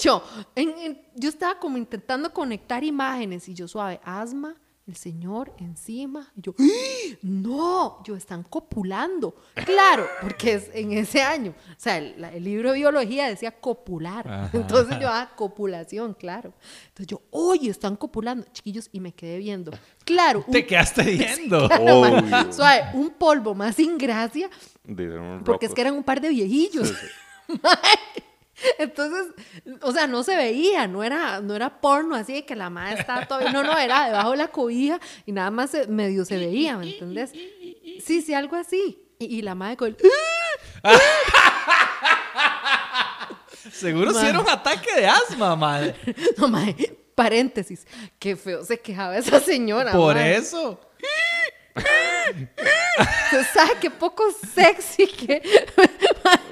yo, 0.00 0.22
en- 0.54 0.78
en- 0.78 1.02
yo 1.14 1.28
estaba 1.28 1.58
como 1.58 1.76
intentando 1.78 2.32
conectar 2.32 2.82
imágenes 2.84 3.48
y 3.48 3.54
yo 3.54 3.68
suave, 3.68 4.00
asma, 4.04 4.56
el 4.86 4.96
señor 4.96 5.52
encima. 5.58 6.30
Y 6.36 6.42
yo, 6.42 6.54
¡Ah! 6.58 7.16
no, 7.22 8.02
yo 8.04 8.16
están 8.16 8.42
copulando. 8.42 9.34
Claro, 9.64 10.06
porque 10.20 10.54
es 10.54 10.70
en 10.74 10.92
ese 10.92 11.22
año. 11.22 11.54
O 11.70 11.74
sea, 11.78 11.98
el, 11.98 12.20
la- 12.20 12.32
el 12.32 12.44
libro 12.44 12.70
de 12.72 12.78
biología 12.78 13.28
decía 13.28 13.50
copular. 13.52 14.28
Ajá. 14.28 14.50
Entonces 14.52 14.98
yo, 15.00 15.08
ah, 15.08 15.32
copulación, 15.36 16.12
claro. 16.14 16.52
Entonces 16.88 17.06
yo, 17.06 17.22
oye, 17.30 17.70
están 17.70 17.96
copulando, 17.96 18.46
chiquillos, 18.52 18.88
y 18.92 19.00
me 19.00 19.12
quedé 19.12 19.38
viendo. 19.38 19.72
Claro, 20.04 20.44
un, 20.46 20.52
Te 20.52 20.66
quedaste 20.66 21.02
viendo. 21.04 21.66
claro, 21.68 22.52
suave, 22.52 22.82
un 22.94 23.10
polvo 23.10 23.54
más 23.54 23.76
sin 23.76 23.96
gracia 23.96 24.50
porque 25.44 25.66
es 25.66 25.72
que 25.74 25.80
eran 25.80 25.94
un 25.94 26.02
par 26.04 26.20
de 26.20 26.28
viejillos. 26.28 26.92
Entonces, 28.78 29.32
o 29.82 29.92
sea, 29.92 30.06
no 30.06 30.22
se 30.22 30.36
veía, 30.36 30.86
no 30.86 31.02
era, 31.02 31.40
no 31.40 31.54
era 31.54 31.80
porno 31.80 32.14
así 32.14 32.32
de 32.34 32.44
que 32.46 32.54
la 32.54 32.70
madre 32.70 33.00
estaba 33.00 33.26
todavía, 33.26 33.50
no, 33.52 33.62
no, 33.62 33.76
era 33.76 34.06
debajo 34.06 34.30
de 34.32 34.36
la 34.36 34.48
cobija 34.48 35.00
y 35.26 35.32
nada 35.32 35.50
más 35.50 35.70
se- 35.70 35.86
medio 35.88 36.24
se 36.24 36.38
veía, 36.38 36.76
¿me 36.76 36.92
entendés? 36.92 37.32
Sí, 37.32 38.22
sí, 38.22 38.32
algo 38.34 38.56
así. 38.56 39.00
Y, 39.18 39.26
y 39.38 39.42
la 39.42 39.54
madre 39.54 39.76
con 39.76 39.88
el... 39.88 39.96
Seguro 43.72 44.12
si 44.12 44.26
era 44.26 44.40
un 44.40 44.48
ataque 44.48 44.94
de 44.96 45.06
asma, 45.06 45.56
madre. 45.56 45.94
No, 46.36 46.48
mae, 46.48 46.74
paréntesis, 47.14 47.86
qué 48.18 48.36
feo 48.36 48.64
se 48.64 48.78
quejaba 48.80 49.16
esa 49.16 49.40
señora. 49.40 49.92
Por 49.92 50.16
mae. 50.16 50.36
eso. 50.36 50.80
Usted 51.76 53.46
sabe 53.52 53.72
qué 53.80 53.90
poco 53.90 54.24
sexy 54.54 55.06
que... 55.06 55.42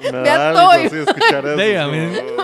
Me 0.03 0.11
todo. 0.53 0.73
escuchar 0.73 1.47
eso. 1.47 1.57
Dígame. 1.57 2.35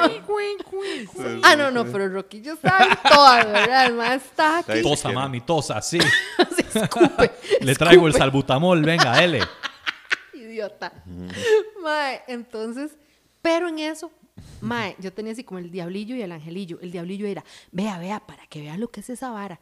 como- 0.62 1.38
Ah, 1.42 1.56
no, 1.56 1.70
no, 1.70 1.84
pero 1.86 2.08
Roquillo 2.08 2.54
estaba 2.54 2.96
toda, 3.02 3.44
¿verdad? 3.44 3.86
El 3.86 4.12
estaba 4.16 4.58
aquí, 4.58 4.82
Tosa, 4.82 5.10
mami, 5.10 5.40
tosa, 5.40 5.80
sí. 5.82 5.98
se 6.72 6.78
escupe. 6.80 7.32
Le 7.60 7.74
traigo 7.74 8.06
el 8.06 8.10
escupe. 8.10 8.18
salbutamol, 8.24 8.82
venga, 8.82 9.22
L. 9.22 9.40
idiota. 10.34 10.92
Mae, 11.82 12.22
entonces, 12.28 12.92
pero 13.42 13.68
en 13.68 13.80
eso, 13.80 14.10
mae, 14.60 14.94
yo 14.98 15.12
tenía 15.12 15.32
así 15.32 15.42
como 15.44 15.58
el 15.58 15.70
diablillo 15.70 16.14
y 16.14 16.22
el 16.22 16.30
angelillo. 16.32 16.78
El 16.80 16.92
diablillo 16.92 17.26
era, 17.26 17.44
vea, 17.72 17.98
vea, 17.98 18.20
para 18.20 18.46
que 18.46 18.60
vea 18.62 18.76
lo 18.76 18.88
que 18.88 19.00
es 19.00 19.10
esa 19.10 19.30
vara. 19.30 19.58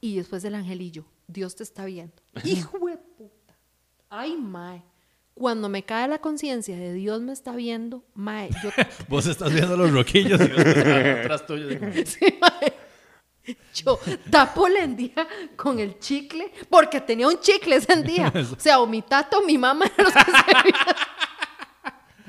Y 0.00 0.16
después 0.16 0.44
el 0.44 0.54
angelillo, 0.54 1.04
Dios 1.30 1.56
te 1.56 1.62
está 1.62 1.84
viendo. 1.84 2.14
Hijo 2.44 2.78
de 2.86 2.96
puta. 2.96 3.56
Ay, 4.08 4.36
mae. 4.36 4.82
Cuando 5.34 5.68
me 5.68 5.84
cae 5.84 6.08
la 6.08 6.18
conciencia 6.18 6.76
de 6.76 6.92
Dios 6.92 7.22
me 7.22 7.32
está 7.32 7.52
viendo, 7.52 8.04
mae, 8.14 8.50
yo... 8.62 8.70
Vos 9.08 9.26
estás 9.26 9.52
viendo 9.52 9.76
los 9.76 9.92
roquillos 9.92 10.40
y 10.40 10.44
están 10.44 11.18
atrás 11.20 11.46
tuyo. 11.46 11.68
Sí, 12.04 12.38
mae. 12.40 12.74
Yo 13.74 13.98
tapo 14.30 14.68
la 14.68 14.80
endija 14.80 15.26
con 15.56 15.78
el 15.78 15.98
chicle, 15.98 16.52
porque 16.68 17.00
tenía 17.00 17.26
un 17.28 17.40
chicle 17.40 17.76
ese 17.76 18.02
día. 18.02 18.32
O 18.56 18.60
sea, 18.60 18.80
o 18.80 18.86
mi 18.86 19.02
tato 19.02 19.42
mi 19.42 19.56
mamá 19.56 19.86
los 19.96 20.12
que 20.12 20.20
se 20.20 20.30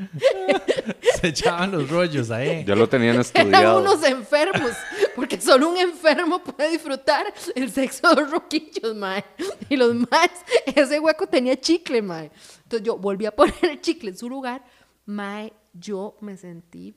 Se 1.21 1.27
echaban 1.27 1.71
los 1.71 1.89
rollos 1.89 2.31
ahí. 2.31 2.63
Ya 2.65 2.75
lo 2.75 2.87
tenían 2.87 3.11
Eran 3.15 3.21
estudiado. 3.21 3.81
unos 3.81 4.03
enfermos, 4.03 4.71
porque 5.15 5.39
solo 5.39 5.69
un 5.69 5.77
enfermo 5.77 6.43
puede 6.43 6.71
disfrutar 6.71 7.25
el 7.55 7.71
sexo 7.71 8.09
de 8.09 8.21
los 8.21 8.31
roquillos, 8.31 8.95
mae. 8.95 9.23
Y 9.69 9.77
los 9.77 9.93
más, 9.95 10.29
ese 10.65 10.99
hueco 10.99 11.27
tenía 11.27 11.59
chicle, 11.59 12.01
mae. 12.01 12.31
Entonces 12.63 12.85
yo 12.85 12.97
volví 12.97 13.25
a 13.25 13.31
poner 13.35 13.55
el 13.63 13.81
chicle 13.81 14.11
en 14.11 14.17
su 14.17 14.29
lugar, 14.29 14.63
mae, 15.05 15.53
yo 15.73 16.17
me 16.21 16.37
sentí, 16.37 16.95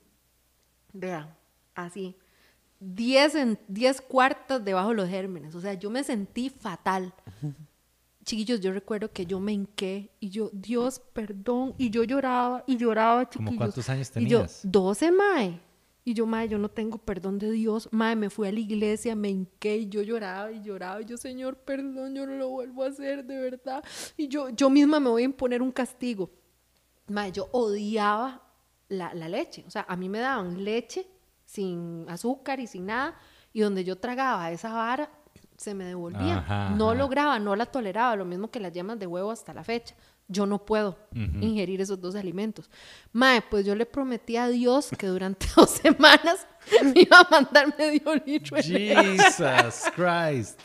vean, 0.92 1.34
así, 1.74 2.16
10 2.80 3.34
en 3.36 3.58
10 3.68 4.00
cuartas 4.02 4.64
debajo 4.64 4.90
de 4.90 4.94
los 4.94 5.08
gérmenes, 5.08 5.54
o 5.54 5.60
sea, 5.60 5.74
yo 5.74 5.90
me 5.90 6.04
sentí 6.04 6.50
fatal. 6.50 7.12
Chiquillos, 8.24 8.60
yo 8.60 8.72
recuerdo 8.72 9.12
que 9.12 9.26
yo 9.26 9.38
me 9.40 9.52
hinqué 9.52 10.10
y 10.20 10.30
yo, 10.30 10.50
Dios, 10.52 11.00
perdón, 11.12 11.74
y 11.78 11.90
yo 11.90 12.04
lloraba 12.04 12.64
y 12.66 12.76
lloraba, 12.76 13.24
¿Cómo 13.26 13.30
chiquillos. 13.50 13.56
cuántos 13.58 13.88
años 13.88 14.10
Y 14.16 14.26
yo, 14.26 14.38
tenías? 14.40 14.60
12, 14.64 15.12
mae. 15.12 15.60
Y 16.06 16.12
yo, 16.12 16.26
mae, 16.26 16.48
yo 16.48 16.58
no 16.58 16.68
tengo 16.68 16.98
perdón 16.98 17.38
de 17.38 17.50
Dios. 17.50 17.88
Mae, 17.90 18.14
me 18.14 18.28
fui 18.28 18.46
a 18.46 18.52
la 18.52 18.58
iglesia, 18.60 19.14
me 19.16 19.30
hinqué 19.30 19.78
y 19.78 19.88
yo 19.88 20.02
lloraba 20.02 20.52
y 20.52 20.62
lloraba. 20.62 21.00
Y 21.00 21.06
yo, 21.06 21.16
Señor, 21.16 21.56
perdón, 21.56 22.14
yo 22.14 22.26
no 22.26 22.34
lo 22.36 22.48
vuelvo 22.50 22.84
a 22.84 22.88
hacer, 22.88 23.24
de 23.24 23.38
verdad. 23.38 23.82
Y 24.16 24.28
yo, 24.28 24.50
yo 24.50 24.68
misma 24.68 25.00
me 25.00 25.08
voy 25.08 25.22
a 25.22 25.24
imponer 25.24 25.62
un 25.62 25.72
castigo. 25.72 26.30
Mae, 27.08 27.32
yo 27.32 27.48
odiaba 27.52 28.42
la, 28.88 29.14
la 29.14 29.28
leche. 29.30 29.64
O 29.66 29.70
sea, 29.70 29.86
a 29.88 29.96
mí 29.96 30.10
me 30.10 30.18
daban 30.18 30.62
leche 30.62 31.06
sin 31.46 32.04
azúcar 32.08 32.60
y 32.60 32.66
sin 32.66 32.86
nada. 32.86 33.16
Y 33.54 33.60
donde 33.60 33.82
yo 33.84 33.96
tragaba 33.96 34.50
esa 34.50 34.74
vara, 34.74 35.10
se 35.56 35.74
me 35.74 35.84
devolvía. 35.84 36.38
Ajá, 36.38 36.70
no 36.70 36.90
ajá. 36.90 36.98
lograba, 36.98 37.38
no 37.38 37.56
la 37.56 37.66
toleraba. 37.66 38.16
Lo 38.16 38.24
mismo 38.24 38.50
que 38.50 38.60
las 38.60 38.72
yemas 38.72 38.98
de 38.98 39.06
huevo 39.06 39.30
hasta 39.30 39.54
la 39.54 39.64
fecha. 39.64 39.94
Yo 40.26 40.46
no 40.46 40.64
puedo 40.64 40.96
ingerir 41.12 41.82
esos 41.82 42.00
dos 42.00 42.14
alimentos. 42.14 42.70
Mae, 43.12 43.42
pues 43.42 43.66
yo 43.66 43.74
le 43.74 43.84
prometí 43.84 44.38
a 44.38 44.48
Dios 44.48 44.88
que 44.96 45.06
durante 45.06 45.46
dos 45.56 45.70
semanas 45.70 46.46
me 46.82 47.02
iba 47.02 47.20
a 47.20 47.28
mandar 47.30 47.74
medio 47.76 48.14
litro. 48.24 48.56
Jesus 48.56 49.84
Christ. 49.94 50.58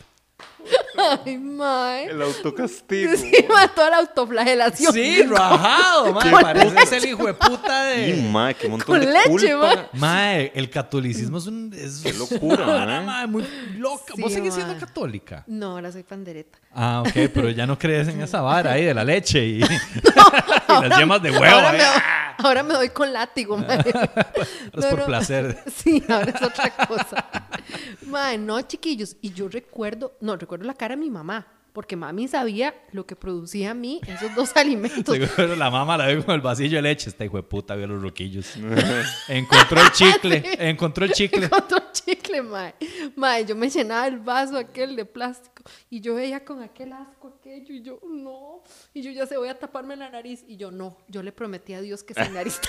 Ay, 1.26 1.38
mae. 1.38 2.05
El 2.05 2.22
autocastigo. 2.22 3.16
Sí, 3.16 3.32
mae, 3.49 3.68
toda 3.70 3.89
la 3.91 3.97
autoflagelación. 3.97 4.93
Sí, 4.93 5.24
rajado, 5.24 6.14
mae. 6.14 6.32
Pareces 6.32 6.91
el 6.91 7.05
hijo 7.10 7.26
de 7.26 7.34
puta 7.34 7.84
de. 7.86 8.28
mae, 8.30 8.55
qué 8.55 8.68
montón 8.68 8.86
Con 8.86 8.99
de 8.99 9.12
leche, 9.12 9.53
culpa. 9.55 9.89
Mae, 9.93 10.51
el 10.53 10.70
catolicismo 10.70 11.38
es 11.38 11.47
un. 11.47 11.74
Es 11.74 12.01
Qué 12.03 12.14
locura, 12.14 12.66
mae. 12.86 13.01
mae, 13.05 13.28
muy 13.28 13.45
loca. 13.78 14.14
Sí, 14.16 14.22
Vos 14.22 14.34
seguís 14.34 14.53
siendo 14.53 14.78
católica. 14.78 15.43
No, 15.47 15.72
ahora 15.72 15.91
soy 15.91 16.03
pandereta. 16.03 16.60
Ah, 16.74 17.03
ok, 17.05 17.30
pero 17.34 17.49
ya 17.49 17.66
no 17.66 17.78
crees 17.80 18.07
en 18.10 18.22
esa 18.22 18.41
vara 18.41 18.74
ahí 18.74 18.86
de 18.86 18.93
la 18.93 19.03
leche 19.03 19.43
y, 19.45 19.62
y 19.64 20.89
las 20.89 20.97
yemas 20.99 21.22
de 21.22 21.32
huevo. 21.32 21.45
Ahora 21.45 21.72
me, 21.72 21.78
doy, 21.80 22.01
ahora 22.38 22.64
me 22.64 22.74
doy 22.74 22.89
con 22.89 23.12
látigo, 23.14 23.57
mae. 23.57 23.78
Ahora 23.78 24.47
es 24.78 24.86
por 24.86 25.05
placer. 25.05 25.64
Sí, 25.76 26.03
ahora 26.10 26.32
es 26.36 26.41
otra 26.41 26.70
cosa. 26.88 27.26
Mae, 28.05 28.38
no, 28.38 28.60
chiquillos. 28.62 29.16
Y 29.22 29.32
yo 29.34 29.47
recuerdo, 29.47 30.18
no, 30.22 30.36
recuerdo 30.36 30.49
la 30.58 30.74
cara 30.74 30.95
de 30.95 31.02
mi 31.02 31.10
mamá. 31.10 31.47
Porque 31.74 31.95
mami 31.95 32.28
sabía 32.28 32.74
lo 32.91 33.06
que 33.06 33.16
producía 33.16 33.72
a 33.72 33.74
mí 33.76 34.02
esos 34.08 34.34
dos 34.34 34.52
alimentos. 34.58 35.16
Seguro 35.16 35.56
la 35.56 35.70
mamá 35.70 35.97
la 35.97 36.08
ve 36.08 36.24
con 36.24 36.34
el 36.34 36.41
vasillo 36.41 36.78
de 36.78 36.82
leche. 36.82 37.10
Esta 37.10 37.24
hijo 37.26 37.38
de 37.38 37.43
puta 37.43 37.76
vio 37.76 37.86
los 37.88 38.02
roquillos. 38.02 38.56
encontró 39.28 39.82
el 39.82 39.91
chicle. 39.91 40.39
Sí. 40.50 40.56
Encontró 40.58 41.06
el 41.06 41.12
chicle. 41.12 41.45
Encontró 41.45 41.78
chicle, 41.91 42.41
mae. 42.41 42.74
Mae, 43.16 43.45
yo 43.45 43.56
me 43.56 43.70
llenaba 43.70 44.08
el 44.08 44.18
vaso 44.20 44.58
aquel 44.58 44.95
de 44.95 45.06
plástico 45.06 45.64
y 45.89 46.02
yo 46.02 46.16
veía 46.16 46.43
con 46.43 46.64
aquel 46.64 46.91
asco 46.93 47.36
aquello 47.39 47.74
y 47.74 47.82
yo, 47.82 48.00
no. 48.04 48.64
Y 48.93 49.02
yo 49.02 49.12
ya 49.12 49.28
se 49.28 49.38
voy 49.38 49.50
a 49.50 49.58
taparme 49.58 49.95
la 49.95 50.10
nariz 50.10 50.43
y 50.47 50.58
yo, 50.58 50.72
no. 50.72 50.97
Yo 51.08 51.22
le 51.22 51.32
prometí 51.32 51.74
a 51.74 51.82
Dios 51.82 52.04
que 52.04 52.14
sin 52.14 52.34
nariz 52.34 52.60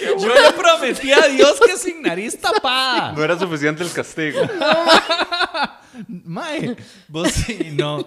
Yo 0.00 0.28
le 0.28 0.52
prometí 0.52 1.12
a 1.12 1.28
Dios 1.28 1.58
que 1.64 1.76
sin 1.76 2.02
nariz 2.02 2.38
tapada. 2.38 3.12
No 3.12 3.22
era 3.22 3.38
suficiente 3.38 3.82
el 3.82 3.92
castigo. 3.92 4.40
Mae, 6.08 6.76
vos 7.08 7.30
sí, 7.30 7.70
no. 7.72 8.06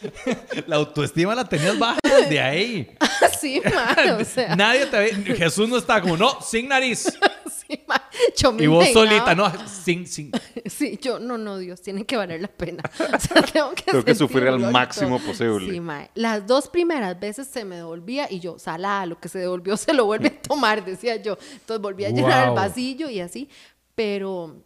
La 0.66 0.76
autoestima 0.76 1.34
la 1.34 1.44
tenías 1.44 1.78
baja 1.78 1.98
de 2.28 2.40
ahí. 2.40 2.96
así, 3.22 3.60
mae. 3.64 4.12
O 4.12 4.24
sea, 4.24 4.54
Nadie 4.54 4.86
te 4.86 4.98
ve. 4.98 5.34
Jesús 5.36 5.68
no 5.68 5.76
estaba 5.76 6.00
como, 6.00 6.16
no, 6.16 6.40
sin 6.40 6.68
nariz. 6.68 7.04
sí, 7.66 7.82
mae. 7.86 7.98
Yo 8.36 8.52
me 8.52 8.64
Y 8.64 8.66
vos 8.66 8.88
solita, 8.92 9.34
no, 9.34 9.50
sin, 9.66 10.06
sin. 10.06 10.32
Sí, 10.66 10.98
yo, 11.00 11.18
no, 11.18 11.38
no, 11.38 11.58
Dios, 11.58 11.80
tiene 11.80 12.04
que 12.04 12.16
valer 12.16 12.40
la 12.40 12.48
pena. 12.48 12.82
O 12.98 13.18
sea, 13.18 13.42
tengo 13.42 13.70
que, 13.70 13.82
Tengo 13.82 14.04
que 14.04 14.14
sentir 14.14 14.16
sufrir 14.16 14.48
al 14.48 14.58
máximo 14.58 15.18
posible. 15.20 15.72
Sí, 15.72 15.80
mae. 15.80 16.10
Las 16.14 16.46
dos 16.46 16.68
primeras 16.68 17.18
veces 17.18 17.48
se 17.48 17.64
me 17.64 17.76
devolvía 17.76 18.26
y 18.30 18.40
yo, 18.40 18.58
salada, 18.58 19.06
lo 19.06 19.18
que 19.18 19.28
se 19.28 19.38
devolvió 19.38 19.76
se 19.76 19.92
lo 19.92 20.04
vuelve 20.04 20.28
a 20.28 20.42
tomar, 20.42 20.84
decía 20.84 21.16
yo. 21.16 21.38
Entonces 21.52 21.80
volví 21.80 22.04
a 22.04 22.10
llenar 22.10 22.48
el 22.48 22.54
vasillo 22.54 23.08
y 23.08 23.20
así. 23.20 23.48
Pero, 23.94 24.62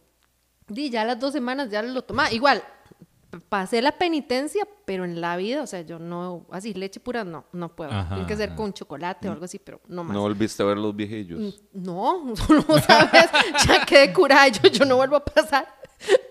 di, 0.67 0.89
ya 0.89 1.03
las 1.05 1.19
dos 1.19 1.33
semanas 1.33 1.69
ya 1.69 1.81
lo 1.81 2.01
tomaba. 2.03 2.31
Igual, 2.31 2.63
pasé 3.49 3.81
la 3.81 3.93
penitencia, 3.93 4.67
pero 4.85 5.05
en 5.05 5.19
la 5.21 5.35
vida, 5.37 5.63
o 5.63 5.67
sea, 5.67 5.81
yo 5.81 5.97
no, 5.99 6.45
así, 6.51 6.73
leche 6.73 6.99
pura 6.99 7.23
no, 7.23 7.45
no 7.51 7.75
puedo. 7.75 7.91
Ajá, 7.91 8.15
Tiene 8.15 8.27
que 8.27 8.35
ser 8.37 8.53
con 8.55 8.73
chocolate 8.73 9.27
o 9.29 9.31
algo 9.31 9.45
así, 9.45 9.59
pero 9.59 9.81
no 9.87 10.03
más. 10.03 10.13
No 10.13 10.21
volviste 10.21 10.61
a 10.61 10.65
ver 10.67 10.77
los 10.77 10.95
viejillos. 10.95 11.61
No, 11.73 12.25
no 12.49 12.79
sabes, 12.79 13.29
ya 13.65 13.85
quedé 13.85 14.13
curada, 14.13 14.47
yo, 14.49 14.69
yo 14.69 14.85
no 14.85 14.97
vuelvo 14.97 15.15
a 15.15 15.25
pasar 15.25 15.67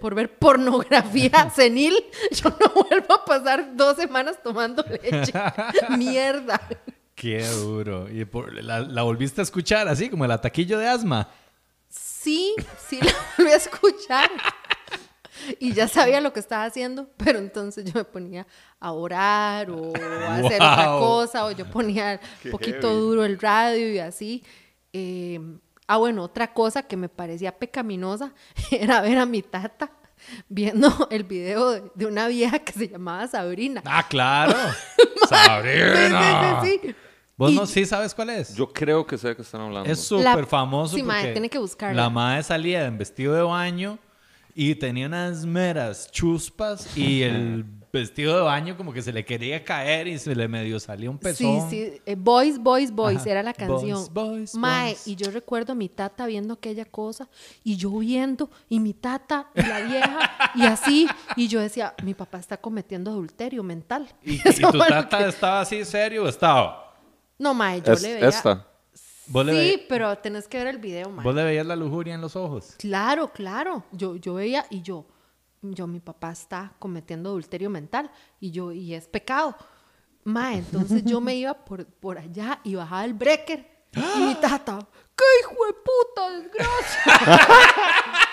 por 0.00 0.14
ver 0.14 0.38
pornografía 0.38 1.50
senil, 1.54 1.94
yo 2.30 2.50
no 2.50 2.84
vuelvo 2.88 3.14
a 3.14 3.24
pasar 3.24 3.74
dos 3.76 3.96
semanas 3.96 4.38
tomando 4.42 4.84
leche. 4.84 5.32
Mierda. 5.96 6.60
Qué 7.14 7.46
duro. 7.46 8.08
Y 8.10 8.24
por- 8.24 8.52
la, 8.62 8.80
la 8.80 9.02
volviste 9.02 9.40
a 9.40 9.44
escuchar 9.44 9.88
así, 9.88 10.08
como 10.08 10.24
el 10.24 10.30
ataquillo 10.30 10.78
de 10.78 10.88
asma. 10.88 11.28
Sí, 12.22 12.54
sí 12.88 13.00
la 13.02 13.12
volví 13.38 13.50
a 13.50 13.56
escuchar. 13.56 14.30
y 15.58 15.72
ya 15.72 15.88
sabía 15.88 16.20
lo 16.20 16.32
que 16.32 16.40
estaba 16.40 16.64
haciendo, 16.64 17.08
pero 17.16 17.38
entonces 17.38 17.84
yo 17.84 17.92
me 17.94 18.04
ponía 18.04 18.46
a 18.78 18.92
orar 18.92 19.70
o 19.70 19.92
a 19.96 20.36
hacer 20.36 20.62
otra 20.62 20.86
cosa, 20.98 21.44
o 21.46 21.50
yo 21.50 21.68
ponía 21.68 22.20
un 22.44 22.50
poquito 22.52 22.88
heavy. 22.88 23.00
duro 23.00 23.24
el 23.24 23.38
radio 23.40 23.92
y 23.92 23.98
así. 23.98 24.44
Eh, 24.92 25.40
ah, 25.88 25.96
bueno, 25.96 26.22
otra 26.22 26.52
cosa 26.52 26.82
que 26.82 26.96
me 26.96 27.08
parecía 27.08 27.58
pecaminosa 27.58 28.32
era 28.70 29.00
ver 29.00 29.18
a 29.18 29.26
mi 29.26 29.42
tata 29.42 29.90
viendo 30.48 31.08
el 31.10 31.24
video 31.24 31.70
de, 31.72 31.90
de 31.94 32.06
una 32.06 32.28
vieja 32.28 32.60
que 32.60 32.72
se 32.72 32.88
llamaba 32.88 33.26
Sabrina. 33.26 33.82
Ah, 33.84 34.06
claro. 34.08 34.54
Sí, 35.22 35.28
Sabrina. 35.38 36.60
sí, 36.62 36.68
sí, 36.82 36.88
sí. 36.88 36.94
¿Vos 37.43 37.53
Y- 37.53 37.57
no 37.57 37.66
sí 37.66 37.84
sabes 37.86 38.14
cuál 38.14 38.30
es? 38.30 38.55
Yo 38.55 38.72
creo 38.72 39.05
que 39.07 39.18
sé 39.18 39.28
de 39.28 39.36
qué 39.36 39.43
están 39.43 39.62
hablando. 39.62 39.90
Es 39.90 40.01
súper 40.01 40.47
famoso 40.47 40.95
Sí, 40.97 41.03
mae, 41.03 41.18
porque 41.22 41.32
tiene 41.32 41.49
que 41.51 41.59
buscarla. 41.59 42.03
la 42.03 42.09
madre 42.11 42.43
salía 42.45 42.84
en 42.86 42.97
vestido 42.99 43.34
de 43.34 43.43
baño 43.43 43.99
y 44.55 44.74
tenía 44.76 45.07
unas 45.07 45.45
meras 45.45 46.11
chuspas 46.11 46.97
y 46.97 47.22
el 47.22 47.64
vestido 47.93 48.36
de 48.36 48.43
baño 48.43 48.76
como 48.76 48.93
que 48.93 49.03
se 49.03 49.12
le 49.12 49.22
quería 49.24 49.64
caer 49.64 50.07
y 50.09 50.18
se 50.18 50.34
le 50.34 50.47
medio 50.49 50.78
salía 50.80 51.11
un 51.11 51.16
Sí, 51.18 51.22
pezón. 51.24 51.68
sí, 51.70 51.93
eh, 52.07 52.14
Boys, 52.18 52.59
Boys, 52.59 52.90
Boys 52.90 53.18
Ajá. 53.18 53.30
era 53.30 53.43
la 53.43 53.53
canción. 53.53 53.99
Boys, 53.99 54.11
boys, 54.12 54.55
Mae, 54.55 54.93
boys. 54.93 55.07
y 55.09 55.16
yo 55.16 55.30
recuerdo 55.30 55.72
a 55.72 55.74
mi 55.74 55.88
tata 55.90 56.24
viendo 56.26 56.55
aquella 56.55 56.84
cosa 56.86 57.28
y 57.64 57.76
yo 57.76 57.90
viendo 57.99 58.49
y 58.70 58.78
mi 58.80 58.95
tata 58.95 59.49
y 59.55 59.62
la 59.62 59.80
vieja 59.80 60.18
y 60.55 60.62
así 60.66 61.07
y 61.36 61.49
yo 61.49 61.61
decía, 61.61 61.95
mi 62.03 62.14
papá 62.14 62.38
está 62.38 62.57
cometiendo 62.57 63.11
adulterio 63.11 63.62
mental. 63.62 64.07
¿Y, 64.22 64.38
tu 64.43 64.70
tata 64.78 65.18
que- 65.18 65.28
estaba 65.28 65.61
así 65.61 65.84
serio 65.84 66.24
o 66.24 66.28
estaba? 66.28 66.91
No, 67.38 67.54
mae, 67.54 67.82
yo 67.82 67.92
Es- 67.92 68.02
le 68.02 68.14
veía. 68.14 68.28
esta. 68.28 68.66
¿Vos 69.26 69.46
le, 69.46 69.52
Sí, 69.52 69.58
ve- 69.76 69.86
pero 69.88 70.18
tenés 70.18 70.48
que 70.48 70.58
ver 70.58 70.66
el 70.66 70.78
video, 70.78 71.08
mae. 71.10 71.24
vos 71.24 71.34
le 71.34 71.44
veías 71.44 71.64
la 71.66 71.76
lujuria 71.76 72.14
en 72.14 72.20
los 72.20 72.34
ojos? 72.36 72.74
Claro, 72.78 73.28
claro. 73.32 73.84
Yo, 73.92 74.16
yo 74.16 74.34
veía 74.34 74.66
y 74.68 74.82
yo, 74.82 75.06
yo, 75.62 75.86
mi 75.86 76.00
papá 76.00 76.32
está 76.32 76.72
cometiendo 76.78 77.30
adulterio 77.30 77.70
mental 77.70 78.10
y 78.40 78.50
yo, 78.50 78.72
y 78.72 78.94
es 78.94 79.06
pecado. 79.06 79.56
Ma, 80.24 80.54
entonces 80.54 81.04
yo 81.04 81.20
me 81.20 81.34
iba 81.36 81.54
por, 81.54 81.86
por 81.86 82.18
allá 82.18 82.60
y 82.64 82.74
bajaba 82.74 83.04
el 83.04 83.14
breaker 83.14 83.86
y 83.94 84.20
mi 84.20 84.34
tata, 84.36 84.78
¡qué 85.16 85.24
hijo 85.40 85.66
de 85.66 85.72
puta 85.72 86.30
desgracia! 86.30 87.38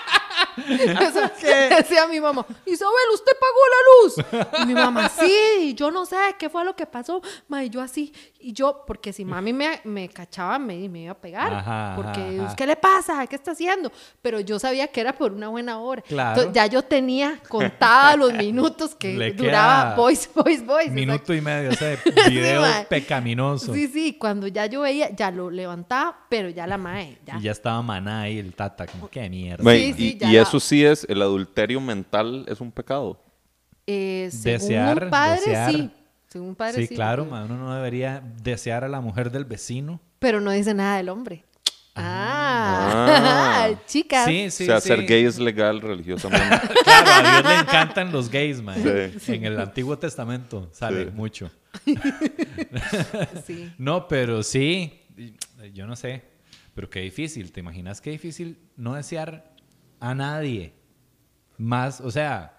Eso 0.68 1.20
decía 1.78 2.06
mi 2.08 2.20
mamá, 2.20 2.44
Isabel, 2.66 2.94
¿usted 3.14 3.32
pagó 3.40 3.60
la 3.70 4.46
luz? 4.46 4.62
Y 4.62 4.66
mi 4.66 4.74
mamá, 4.74 5.08
sí, 5.08 5.74
yo 5.74 5.90
no 5.90 6.06
sé 6.06 6.16
qué 6.38 6.48
fue 6.48 6.64
lo 6.64 6.74
que 6.74 6.86
pasó. 6.86 7.20
Ma, 7.48 7.64
y 7.64 7.70
yo 7.70 7.80
así, 7.80 8.12
y 8.38 8.52
yo, 8.52 8.84
porque 8.86 9.12
si 9.12 9.24
mami 9.24 9.52
me, 9.52 9.80
me 9.84 10.08
cachaba, 10.08 10.58
me, 10.58 10.88
me 10.88 11.02
iba 11.02 11.12
a 11.12 11.18
pegar. 11.18 11.52
Ajá, 11.52 11.92
porque, 11.96 12.40
ajá. 12.40 12.56
¿qué 12.56 12.66
le 12.66 12.76
pasa? 12.76 13.26
¿Qué 13.26 13.36
está 13.36 13.52
haciendo? 13.52 13.92
Pero 14.22 14.40
yo 14.40 14.58
sabía 14.58 14.88
que 14.88 15.00
era 15.00 15.12
por 15.12 15.32
una 15.32 15.48
buena 15.48 15.78
hora. 15.78 16.02
Claro. 16.02 16.30
Entonces, 16.30 16.52
ya 16.54 16.66
yo 16.66 16.82
tenía 16.82 17.38
contados 17.48 18.18
los 18.18 18.32
minutos 18.32 18.94
que 18.94 19.14
Le 19.14 19.32
duraba 19.32 19.94
Voice, 19.94 20.28
Voice, 20.34 20.62
Voice. 20.62 20.90
Minuto 20.90 21.34
y 21.34 21.40
medio 21.40 21.70
ese 21.70 21.96
Sí, 22.26 22.30
video 22.30 22.62
pecaminoso. 22.88 23.74
Sí, 23.74 23.88
sí, 23.88 24.16
cuando 24.18 24.46
ya 24.46 24.66
yo 24.66 24.82
veía, 24.82 25.10
ya 25.10 25.30
lo 25.30 25.50
levantaba, 25.50 26.26
pero 26.28 26.48
ya 26.48 26.66
la 26.66 26.78
mae, 26.78 27.18
ya. 27.24 27.36
Y 27.36 27.42
ya 27.42 27.52
estaba 27.52 27.82
maná 27.82 28.22
ahí 28.22 28.38
el 28.38 28.54
tata, 28.54 28.86
como 28.86 29.08
qué 29.08 29.28
mierda. 29.28 29.70
Sí, 29.72 29.94
sí, 29.96 30.18
ya 30.18 30.28
y 30.28 30.36
eso 30.42 30.60
sí 30.60 30.84
es, 30.84 31.06
el 31.08 31.22
adulterio 31.22 31.80
mental 31.80 32.44
es 32.48 32.60
un 32.60 32.70
pecado. 32.72 33.22
Eh, 33.86 34.28
según 34.30 34.60
Desear, 34.60 35.04
un 35.04 35.10
padre, 35.10 35.40
desear. 35.40 35.70
sí. 35.72 35.90
Según 36.28 36.48
un 36.50 36.54
padre, 36.54 36.82
sí, 36.82 36.86
sí. 36.86 36.94
claro, 36.94 37.28
porque- 37.28 37.44
uno 37.44 37.56
no 37.58 37.74
debería 37.74 38.22
desear 38.42 38.84
a 38.84 38.88
la 38.88 39.00
mujer 39.00 39.30
del 39.32 39.44
vecino. 39.44 40.00
Pero 40.20 40.40
no 40.40 40.50
dice 40.52 40.74
nada 40.74 40.96
del 40.98 41.08
hombre. 41.08 41.44
Ah. 41.96 43.68
Ah, 43.72 43.80
chicas. 43.86 44.24
Sí, 44.26 44.50
sí, 44.50 44.62
o 44.62 44.66
sea, 44.66 44.80
sí. 44.80 44.88
ser 44.88 45.04
gay 45.06 45.24
es 45.24 45.38
legal 45.38 45.80
religiosamente. 45.80 46.56
Claro, 46.84 47.10
a 47.10 47.40
Dios 47.42 47.52
le 47.52 47.58
encantan 47.60 48.12
los 48.12 48.30
gays, 48.30 48.62
man. 48.62 48.76
Sí. 49.20 49.34
En 49.34 49.44
el 49.44 49.58
Antiguo 49.60 49.98
Testamento 49.98 50.68
sale 50.72 51.06
Sí. 51.06 51.10
mucho. 51.14 51.50
sí. 53.46 53.72
No, 53.78 54.06
pero 54.08 54.42
sí, 54.42 55.00
yo 55.74 55.86
no 55.86 55.96
sé, 55.96 56.22
pero 56.74 56.88
qué 56.88 57.00
difícil. 57.00 57.52
¿Te 57.52 57.60
imaginas 57.60 58.00
qué 58.00 58.10
difícil 58.10 58.58
no 58.76 58.94
desear 58.94 59.52
a 60.00 60.14
nadie? 60.14 60.74
Más, 61.58 62.00
o 62.00 62.10
sea, 62.10 62.56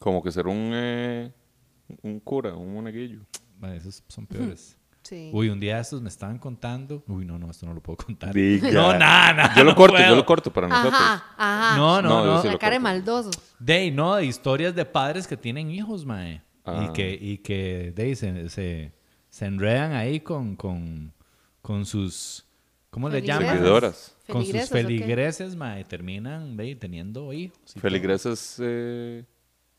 Como 0.00 0.22
que 0.22 0.30
ser 0.32 0.46
un, 0.46 0.70
eh, 0.72 1.32
un 2.02 2.18
cura, 2.20 2.54
un 2.54 2.72
monaguillo. 2.74 3.20
esos 3.74 4.02
son 4.08 4.26
peores. 4.26 4.74
Sí. 5.00 5.30
Uy, 5.32 5.48
un 5.48 5.58
día 5.58 5.76
de 5.76 5.80
estos 5.80 6.02
me 6.02 6.10
estaban 6.10 6.38
contando. 6.38 7.02
Uy, 7.06 7.24
no, 7.24 7.38
no, 7.38 7.50
esto 7.50 7.64
no 7.64 7.72
lo 7.72 7.80
puedo 7.80 7.96
contar. 7.96 8.34
Diga. 8.34 8.70
No, 8.72 8.92
nada, 8.92 9.32
nada. 9.32 9.54
Yo 9.56 9.64
lo 9.64 9.70
no 9.70 9.76
corto, 9.76 9.96
yo 9.96 10.14
lo 10.14 10.26
corto 10.26 10.52
para 10.52 10.68
nosotros. 10.68 10.92
Ajá, 11.00 11.24
ajá. 11.38 11.76
No, 11.78 12.02
no, 12.02 12.08
No, 12.10 12.26
no. 12.26 12.40
sí 12.42 12.48
La 12.48 12.52
lo 12.54 12.58
cara 12.58 12.72
de 12.76 12.82
corto. 12.82 12.82
maldoso. 12.82 13.30
De, 13.58 13.90
no, 13.90 14.16
de 14.16 14.26
historias 14.26 14.74
de 14.74 14.84
padres 14.84 15.26
que 15.26 15.34
tienen 15.38 15.70
hijos, 15.70 16.04
mae. 16.04 16.42
Ah. 16.66 16.88
Y 16.88 16.92
que, 16.92 17.18
y 17.18 17.38
que 17.38 17.92
de, 17.96 18.14
se, 18.16 18.50
se, 18.50 18.92
se 19.30 19.46
enredan 19.46 19.92
ahí 19.92 20.20
con, 20.20 20.56
con, 20.56 21.14
con 21.62 21.86
sus, 21.86 22.44
¿cómo 22.90 23.08
le 23.08 23.22
llaman? 23.22 23.48
Seguidoras. 23.56 24.14
Con 24.28 24.44
sus 24.44 24.68
¿Feligreses 24.68 25.56
mae. 25.56 25.84
Terminan 25.84 26.56
ve, 26.56 26.74
teniendo 26.76 27.32
hijos. 27.32 27.58
Feligreses, 27.80 28.56
eh, 28.60 29.24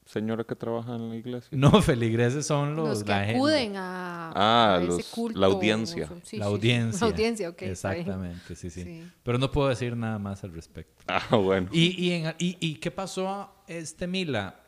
señora 0.05 0.43
que 0.43 0.55
trabaja 0.55 0.95
en 0.95 1.09
la 1.09 1.15
iglesia. 1.15 1.49
No, 1.51 1.81
feligreses 1.83 2.45
son 2.47 2.75
los, 2.75 2.89
Los 2.89 3.03
que 3.03 3.09
la 3.11 3.19
gente- 3.25 3.35
acuden 3.37 3.75
a, 3.77 4.31
Ah, 4.35 4.75
a 4.75 4.83
ese 4.83 4.87
los- 4.87 5.05
culto. 5.09 5.39
la 5.39 5.45
audiencia. 5.47 6.09
Sí, 6.23 6.37
la 6.37 6.45
sí. 6.45 6.51
audiencia. 6.51 7.07
La 7.07 7.13
audiencia, 7.13 7.49
ok. 7.49 7.61
Exactamente, 7.61 8.55
sí, 8.55 8.69
sí, 8.71 8.83
Sí. 8.83 9.07
Pero 9.23 9.37
no 9.37 9.51
puedo 9.51 9.69
decir 9.69 9.95
nada 9.95 10.17
más 10.17 10.43
al 10.43 10.51
respecto. 10.53 11.03
Ah, 11.07 11.35
bueno. 11.35 11.69
¿Y, 11.71 12.03
y, 12.03 12.11
en- 12.13 12.33
y- 12.39 12.57
y 12.59 12.75
qué 12.75 12.89
pasó, 12.91 13.51
este 13.67 14.07
Mila? 14.07 14.59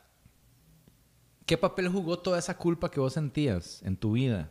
¿Qué 1.44 1.58
papel 1.58 1.88
jugó 1.88 2.18
toda 2.18 2.38
esa 2.38 2.56
culpa 2.56 2.90
que 2.90 3.00
vos 3.00 3.12
sentías 3.14 3.82
en 3.82 3.96
tu 3.96 4.12
vida? 4.12 4.50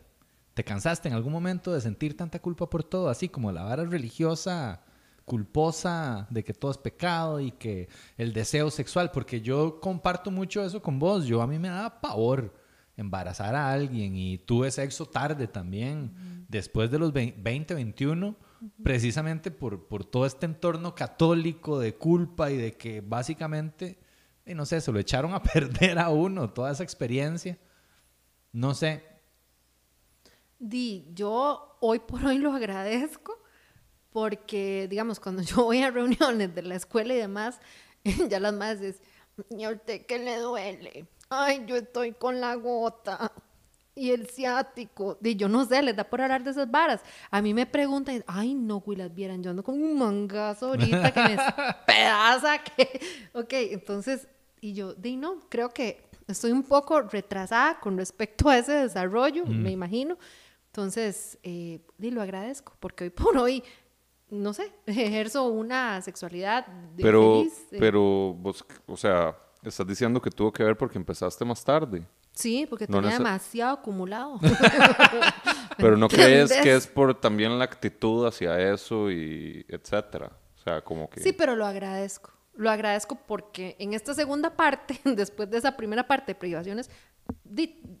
¿Te 0.54 0.62
cansaste 0.62 1.08
en 1.08 1.14
algún 1.14 1.32
momento 1.32 1.72
de 1.72 1.80
sentir 1.80 2.14
tanta 2.16 2.38
culpa 2.38 2.68
por 2.68 2.84
todo? 2.84 3.08
Así 3.08 3.28
como 3.30 3.50
la 3.50 3.62
vara 3.62 3.84
religiosa 3.86 4.82
culposa 5.24 6.26
de 6.30 6.44
que 6.44 6.52
todo 6.52 6.70
es 6.70 6.78
pecado 6.78 7.40
y 7.40 7.52
que 7.52 7.88
el 8.16 8.32
deseo 8.32 8.70
sexual, 8.70 9.10
porque 9.10 9.40
yo 9.40 9.80
comparto 9.80 10.30
mucho 10.30 10.64
eso 10.64 10.82
con 10.82 10.98
vos. 10.98 11.26
Yo 11.26 11.42
a 11.42 11.46
mí 11.46 11.58
me 11.58 11.68
daba 11.68 12.00
pavor 12.00 12.54
embarazar 12.96 13.54
a 13.54 13.72
alguien 13.72 14.16
y 14.16 14.38
tuve 14.38 14.70
sexo 14.70 15.06
tarde 15.06 15.48
también, 15.48 16.46
después 16.48 16.90
de 16.90 16.98
los 16.98 17.12
20, 17.12 17.74
21, 17.74 18.36
precisamente 18.82 19.50
por, 19.50 19.88
por 19.88 20.04
todo 20.04 20.26
este 20.26 20.46
entorno 20.46 20.94
católico 20.94 21.78
de 21.78 21.94
culpa 21.94 22.50
y 22.50 22.56
de 22.56 22.76
que 22.76 23.00
básicamente, 23.00 23.98
eh, 24.44 24.54
no 24.54 24.66
sé, 24.66 24.80
se 24.80 24.92
lo 24.92 24.98
echaron 24.98 25.34
a 25.34 25.42
perder 25.42 25.98
a 25.98 26.10
uno, 26.10 26.50
toda 26.50 26.72
esa 26.72 26.82
experiencia. 26.82 27.58
No 28.52 28.74
sé, 28.74 29.02
Di, 30.62 31.08
yo 31.12 31.76
hoy 31.80 31.98
por 31.98 32.24
hoy 32.24 32.38
lo 32.38 32.52
agradezco 32.52 33.41
porque, 34.12 34.86
digamos, 34.88 35.18
cuando 35.20 35.42
yo 35.42 35.64
voy 35.64 35.82
a 35.82 35.90
reuniones 35.90 36.54
de 36.54 36.62
la 36.62 36.76
escuela 36.76 37.14
y 37.14 37.18
demás, 37.18 37.58
ya 38.28 38.40
las 38.40 38.54
más 38.54 38.80
es, 38.80 39.00
¿y 39.50 39.64
a 39.64 39.70
usted 39.70 40.06
qué 40.06 40.18
le 40.18 40.36
duele? 40.38 41.06
Ay, 41.28 41.64
yo 41.66 41.76
estoy 41.76 42.12
con 42.12 42.40
la 42.40 42.54
gota 42.56 43.32
y 43.94 44.10
el 44.10 44.26
ciático. 44.28 45.18
Di, 45.20 45.36
yo 45.36 45.48
no 45.48 45.64
sé, 45.64 45.82
les 45.82 45.96
da 45.96 46.04
por 46.04 46.20
hablar 46.20 46.44
de 46.44 46.50
esas 46.50 46.70
varas. 46.70 47.00
A 47.30 47.42
mí 47.42 47.54
me 47.54 47.66
preguntan, 47.66 48.22
ay, 48.26 48.54
no, 48.54 48.80
güey, 48.80 48.98
las 48.98 49.14
vieran, 49.14 49.42
yo 49.42 49.50
ando 49.50 49.62
con 49.62 49.82
un 49.82 49.98
mangazo 49.98 50.68
ahorita 50.68 51.12
que 51.12 51.20
me 51.20 51.36
pedaza. 51.86 52.58
Que... 52.62 53.00
Ok, 53.32 53.52
entonces, 53.52 54.28
y 54.60 54.74
yo, 54.74 54.94
di, 54.94 55.16
no, 55.16 55.40
creo 55.48 55.70
que 55.70 56.04
estoy 56.28 56.52
un 56.52 56.62
poco 56.62 57.02
retrasada 57.02 57.80
con 57.80 57.96
respecto 57.96 58.48
a 58.48 58.58
ese 58.58 58.72
desarrollo, 58.72 59.44
me 59.46 59.70
imagino. 59.70 60.18
Entonces, 60.66 61.38
eh, 61.42 61.80
di, 61.98 62.10
lo 62.10 62.22
agradezco, 62.22 62.74
porque 62.80 63.04
hoy 63.04 63.10
por 63.10 63.36
hoy, 63.36 63.62
no 64.32 64.52
sé, 64.54 64.72
ejerzo 64.86 65.44
una 65.44 66.00
sexualidad 66.00 66.66
de 66.66 67.02
Pero, 67.02 67.38
feliz. 67.40 67.66
eh, 67.72 67.76
pero 67.78 68.34
vos, 68.34 68.64
o 68.86 68.96
sea, 68.96 69.36
estás 69.62 69.86
diciendo 69.86 70.20
que 70.20 70.30
tuvo 70.30 70.52
que 70.52 70.64
ver 70.64 70.76
porque 70.76 70.98
empezaste 70.98 71.44
más 71.44 71.62
tarde. 71.62 72.06
Sí, 72.32 72.66
porque 72.68 72.86
no 72.88 73.02
tenía 73.02 73.18
demasiado 73.18 73.74
acumulado. 73.74 74.40
Pero 75.76 75.96
no 75.98 76.08
crees 76.08 76.50
que 76.50 76.74
es 76.74 76.86
por 76.86 77.14
también 77.20 77.58
la 77.58 77.64
actitud 77.64 78.26
hacia 78.26 78.58
eso 78.72 79.10
y 79.10 79.66
etcétera. 79.68 80.32
O 80.56 80.58
sea, 80.62 80.80
como 80.80 81.10
que... 81.10 81.20
Sí, 81.20 81.32
pero 81.32 81.56
lo 81.56 81.66
agradezco. 81.66 82.30
Lo 82.54 82.70
agradezco 82.70 83.14
porque 83.14 83.76
en 83.78 83.94
esta 83.94 84.14
segunda 84.14 84.56
parte, 84.56 85.00
después 85.04 85.50
de 85.50 85.58
esa 85.58 85.76
primera 85.76 86.06
parte 86.06 86.32
de 86.32 86.38
privaciones, 86.38 86.90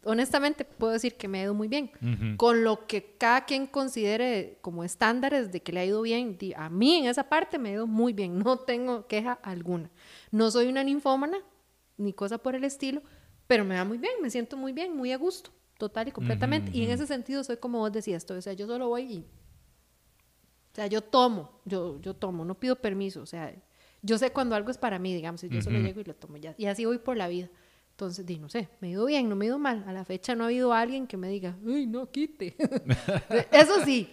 honestamente 0.04 0.64
puedo 0.64 0.92
decir 0.92 1.16
que 1.16 1.28
me 1.28 1.40
ha 1.40 1.44
ido 1.44 1.54
muy 1.54 1.68
bien. 1.68 1.90
Con 2.36 2.64
lo 2.64 2.86
que 2.86 3.16
cada 3.18 3.44
quien 3.44 3.66
considere 3.66 4.58
como 4.60 4.84
estándares 4.84 5.52
de 5.52 5.62
que 5.62 5.72
le 5.72 5.80
ha 5.80 5.84
ido 5.84 6.02
bien, 6.02 6.38
a 6.56 6.68
mí 6.68 6.96
en 6.96 7.06
esa 7.06 7.28
parte 7.28 7.58
me 7.58 7.70
ha 7.70 7.72
ido 7.72 7.86
muy 7.86 8.12
bien. 8.12 8.38
No 8.38 8.58
tengo 8.58 9.06
queja 9.06 9.32
alguna. 9.42 9.90
No 10.30 10.50
soy 10.50 10.68
una 10.68 10.84
ninfómana 10.84 11.38
ni 11.96 12.12
cosa 12.12 12.38
por 12.38 12.54
el 12.54 12.64
estilo, 12.64 13.02
pero 13.46 13.64
me 13.64 13.76
va 13.76 13.84
muy 13.84 13.98
bien, 13.98 14.14
me 14.20 14.30
siento 14.30 14.56
muy 14.56 14.72
bien, 14.72 14.96
muy 14.96 15.12
a 15.12 15.16
gusto, 15.16 15.50
total 15.78 16.08
y 16.08 16.12
completamente. 16.12 16.70
Y 16.76 16.84
en 16.84 16.90
ese 16.90 17.06
sentido 17.06 17.44
soy 17.44 17.58
como 17.58 17.78
vos 17.78 17.92
decías, 17.92 18.28
o 18.30 18.42
sea, 18.42 18.52
yo 18.54 18.66
solo 18.66 18.88
voy 18.88 19.02
y 19.02 19.26
o 20.72 20.74
sea, 20.74 20.86
yo 20.86 21.02
tomo, 21.02 21.50
yo, 21.66 22.00
yo 22.00 22.14
tomo, 22.14 22.46
no 22.46 22.58
pido 22.58 22.76
permiso. 22.76 23.20
O 23.20 23.26
sea, 23.26 23.54
yo 24.02 24.18
sé 24.18 24.32
cuando 24.32 24.54
algo 24.56 24.70
es 24.70 24.78
para 24.78 24.98
mí, 24.98 25.14
digamos, 25.14 25.42
y 25.44 25.48
yo 25.48 25.62
solo 25.62 25.78
llego 25.78 26.00
y 26.00 26.04
lo 26.04 26.14
tomo 26.14 26.36
ya. 26.36 26.54
Y 26.58 26.66
así 26.66 26.84
voy 26.84 26.98
por 26.98 27.16
la 27.16 27.28
vida. 27.28 27.48
Entonces, 27.90 28.26
di, 28.26 28.38
no 28.38 28.48
sé, 28.48 28.68
me 28.80 28.88
he 28.88 28.90
ido 28.90 29.06
bien, 29.06 29.28
no 29.28 29.36
me 29.36 29.44
he 29.44 29.48
ido 29.48 29.58
mal. 29.58 29.84
A 29.86 29.92
la 29.92 30.04
fecha 30.04 30.34
no 30.34 30.44
ha 30.44 30.46
habido 30.48 30.72
alguien 30.72 31.06
que 31.06 31.16
me 31.16 31.28
diga, 31.28 31.56
uy, 31.62 31.86
no, 31.86 32.10
quite. 32.10 32.56
Eso 33.52 33.84
sí, 33.84 34.08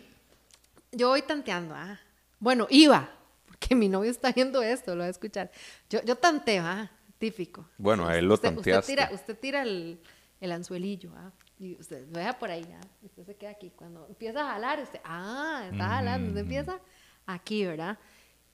yo 0.92 1.10
voy 1.10 1.24
tanteando. 1.24 1.74
Ah. 1.74 2.00
Bueno, 2.40 2.68
iba, 2.70 3.10
porque 3.48 3.76
mi 3.76 3.90
novio 3.90 4.12
está 4.12 4.32
viendo 4.32 4.62
esto, 4.62 4.94
lo 4.96 5.00
va 5.02 5.08
a 5.08 5.10
escuchar. 5.10 5.50
Yo, 5.90 6.04
yo 6.04 6.16
tanteo, 6.16 6.64
ah, 6.66 6.92
típico. 7.18 7.68
Bueno, 7.78 8.08
a 8.08 8.18
él 8.18 8.26
lo 8.26 8.36
usted, 8.36 8.54
tanteaste. 8.54 8.92
Usted 8.92 9.04
tira, 9.06 9.10
usted 9.14 9.40
tira 9.40 9.62
el, 9.64 10.00
el 10.40 10.52
anzuelillo, 10.52 11.12
ah, 11.16 11.32
y 11.58 11.76
usted 11.80 12.06
vea 12.10 12.38
por 12.38 12.52
ahí, 12.52 12.66
ah, 12.74 12.88
usted 13.02 13.26
se 13.26 13.36
queda 13.36 13.52
aquí. 13.52 13.72
Cuando 13.76 14.06
empieza 14.08 14.42
a 14.42 14.54
jalar, 14.54 14.82
usted, 14.82 15.00
ah, 15.04 15.68
está 15.72 15.88
jalando, 15.88 16.28
usted 16.30 16.42
empieza 16.42 16.80
aquí, 17.26 17.66
¿verdad? 17.66 17.98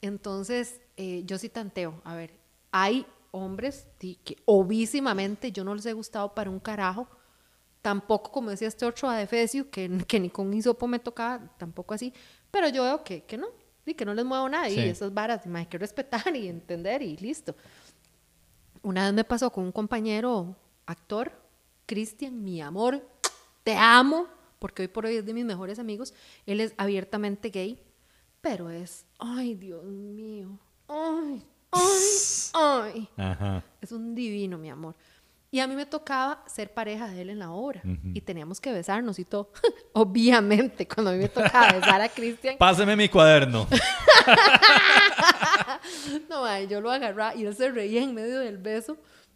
Entonces, 0.05 0.81
eh, 0.97 1.23
yo 1.25 1.37
sí 1.37 1.49
tanteo. 1.49 2.01
A 2.03 2.15
ver, 2.15 2.31
hay 2.71 3.05
hombres 3.31 3.87
que 3.99 4.37
obvísimamente 4.45 5.51
yo 5.51 5.63
no 5.63 5.73
les 5.75 5.85
he 5.85 5.93
gustado 5.93 6.33
para 6.33 6.49
un 6.49 6.59
carajo. 6.59 7.07
Tampoco, 7.81 8.31
como 8.31 8.49
decía 8.49 8.67
este 8.67 8.85
otro 8.85 9.09
adefesio, 9.09 9.69
que, 9.69 10.03
que 10.07 10.19
ni 10.19 10.29
con 10.29 10.53
hisopo 10.53 10.87
me 10.87 10.99
tocaba, 10.99 11.55
tampoco 11.57 11.93
así. 11.93 12.13
Pero 12.51 12.69
yo 12.69 12.83
veo 12.83 13.03
que, 13.03 13.23
que 13.23 13.37
no, 13.37 13.47
y 13.85 13.93
que 13.93 14.05
no 14.05 14.13
les 14.13 14.25
muevo 14.25 14.47
nada. 14.47 14.69
Sí. 14.69 14.79
Y 14.79 14.89
esas 14.89 15.13
varas, 15.13 15.41
hay 15.45 15.65
que 15.65 15.77
respetar 15.77 16.35
y 16.35 16.47
entender 16.47 17.01
y 17.01 17.17
listo. 17.17 17.55
Una 18.81 19.05
vez 19.05 19.13
me 19.13 19.23
pasó 19.23 19.51
con 19.51 19.65
un 19.65 19.71
compañero 19.71 20.55
actor, 20.85 21.31
Cristian, 21.85 22.43
mi 22.43 22.61
amor, 22.61 23.07
te 23.63 23.75
amo, 23.75 24.27
porque 24.59 24.83
hoy 24.83 24.87
por 24.87 25.05
hoy 25.05 25.15
es 25.15 25.25
de 25.25 25.33
mis 25.33 25.45
mejores 25.45 25.79
amigos. 25.79 26.13
Él 26.45 26.61
es 26.61 26.73
abiertamente 26.77 27.49
gay, 27.49 27.79
pero 28.45 28.69
es, 28.69 29.07
ay, 29.17 29.55
Dios 29.55 29.83
mío, 29.85 30.59
ay, 30.87 31.43
ay, 31.71 31.81
ay. 32.53 33.09
Ajá. 33.17 33.63
Es 33.81 33.91
un 33.91 34.13
divino, 34.13 34.59
mi 34.59 34.69
amor. 34.69 34.93
Y 35.49 35.61
a 35.61 35.65
mí 35.65 35.75
me 35.75 35.87
tocaba 35.87 36.43
ser 36.45 36.71
pareja 36.71 37.07
de 37.07 37.23
él 37.23 37.31
en 37.31 37.39
la 37.39 37.49
obra. 37.49 37.81
Y 38.13 38.21
teníamos 38.21 38.61
que 38.61 38.71
besarnos 38.71 39.17
y 39.17 39.25
todo. 39.25 39.49
Obviamente, 39.93 40.87
cuando 40.87 41.09
a 41.09 41.13
mí 41.13 41.19
me 41.21 41.29
tocaba 41.29 41.71
besar 41.71 42.01
a 42.01 42.09
Cristian, 42.09 42.57
Páseme 42.59 42.95
mi 42.95 43.09
cuaderno. 43.09 43.67
no, 46.29 46.45
ay, 46.45 46.67
yo 46.67 46.81
lo 46.81 46.91
agarraba 46.91 47.33
y 47.33 47.47
él 47.47 47.55
se 47.55 47.71
reía 47.71 48.03
en 48.03 48.13
medio 48.13 48.41
del 48.41 48.59
beso. 48.59 48.95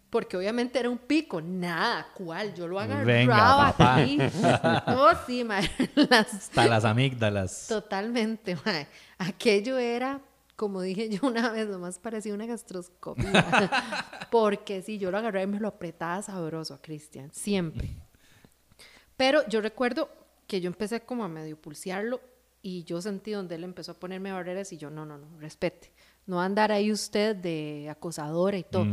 Porque 0.10 0.36
obviamente 0.38 0.80
era 0.80 0.90
un 0.90 0.98
pico. 0.98 1.40
Nada, 1.42 2.08
¿cuál? 2.16 2.54
Yo 2.56 2.68
lo 2.68 2.80
agarraba 2.80 3.06
Venga, 3.06 3.68
aquí. 3.78 4.18
No, 4.88 5.08
sí, 5.28 5.44
las- 5.44 6.34
Hasta 6.34 6.66
las 6.68 6.84
amígdalas. 6.86 7.68
Totalmente, 7.68 8.58
mae. 8.66 8.88
Aquello 9.20 9.78
era, 9.78 10.20
como 10.56 10.82
dije 10.82 11.10
yo 11.10 11.28
una 11.28 11.50
vez, 11.52 11.68
nomás 11.68 12.00
parecía 12.00 12.34
una 12.34 12.48
gastroscopia. 12.48 13.32
Porque 14.32 14.82
sí, 14.82 14.98
yo 14.98 15.12
lo 15.12 15.20
agarré 15.20 15.44
y 15.44 15.48
me 15.48 15.60
lo 15.60 15.68
apretaba 15.68 16.22
sabroso 16.24 16.74
a 16.74 16.82
Cristian, 16.82 17.32
siempre. 17.32 17.90
Pero 19.18 19.48
yo 19.48 19.62
recuerdo 19.62 20.10
que 20.48 20.62
yo 20.62 20.68
empecé 20.68 21.02
como 21.02 21.24
a 21.24 21.28
medio 21.28 21.60
pulsearlo 21.62 22.22
y 22.62 22.84
yo 22.84 23.02
sentí 23.02 23.32
donde 23.32 23.56
él 23.56 23.64
empezó 23.64 23.92
a 23.92 24.00
ponerme 24.00 24.32
barreras 24.32 24.72
y 24.74 24.78
yo, 24.78 24.90
no, 24.90 25.06
no, 25.06 25.18
no, 25.18 25.40
respete. 25.40 25.92
No 26.30 26.40
andar 26.40 26.72
ahí 26.72 26.92
usted 26.92 27.36
de 27.36 27.88
acosadora 27.90 28.56
y 28.56 28.64
todo. 28.64 28.86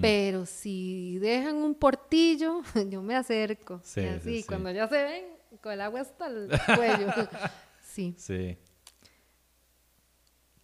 Pero 0.00 0.46
si 0.46 1.18
dejan 1.18 1.56
un 1.56 1.74
portillo, 1.74 2.62
yo 2.88 3.02
me 3.02 3.14
acerco. 3.14 3.82
Sí, 3.84 4.00
y 4.00 4.02
sí, 4.04 4.08
así, 4.08 4.40
sí. 4.40 4.44
cuando 4.46 4.70
ya 4.70 4.88
se 4.88 5.02
ven, 5.04 5.24
con 5.60 5.72
el 5.74 5.82
agua 5.82 6.00
hasta 6.00 6.28
el 6.28 6.48
cuello. 6.76 7.12
sí, 7.82 8.14
Sí. 8.16 8.56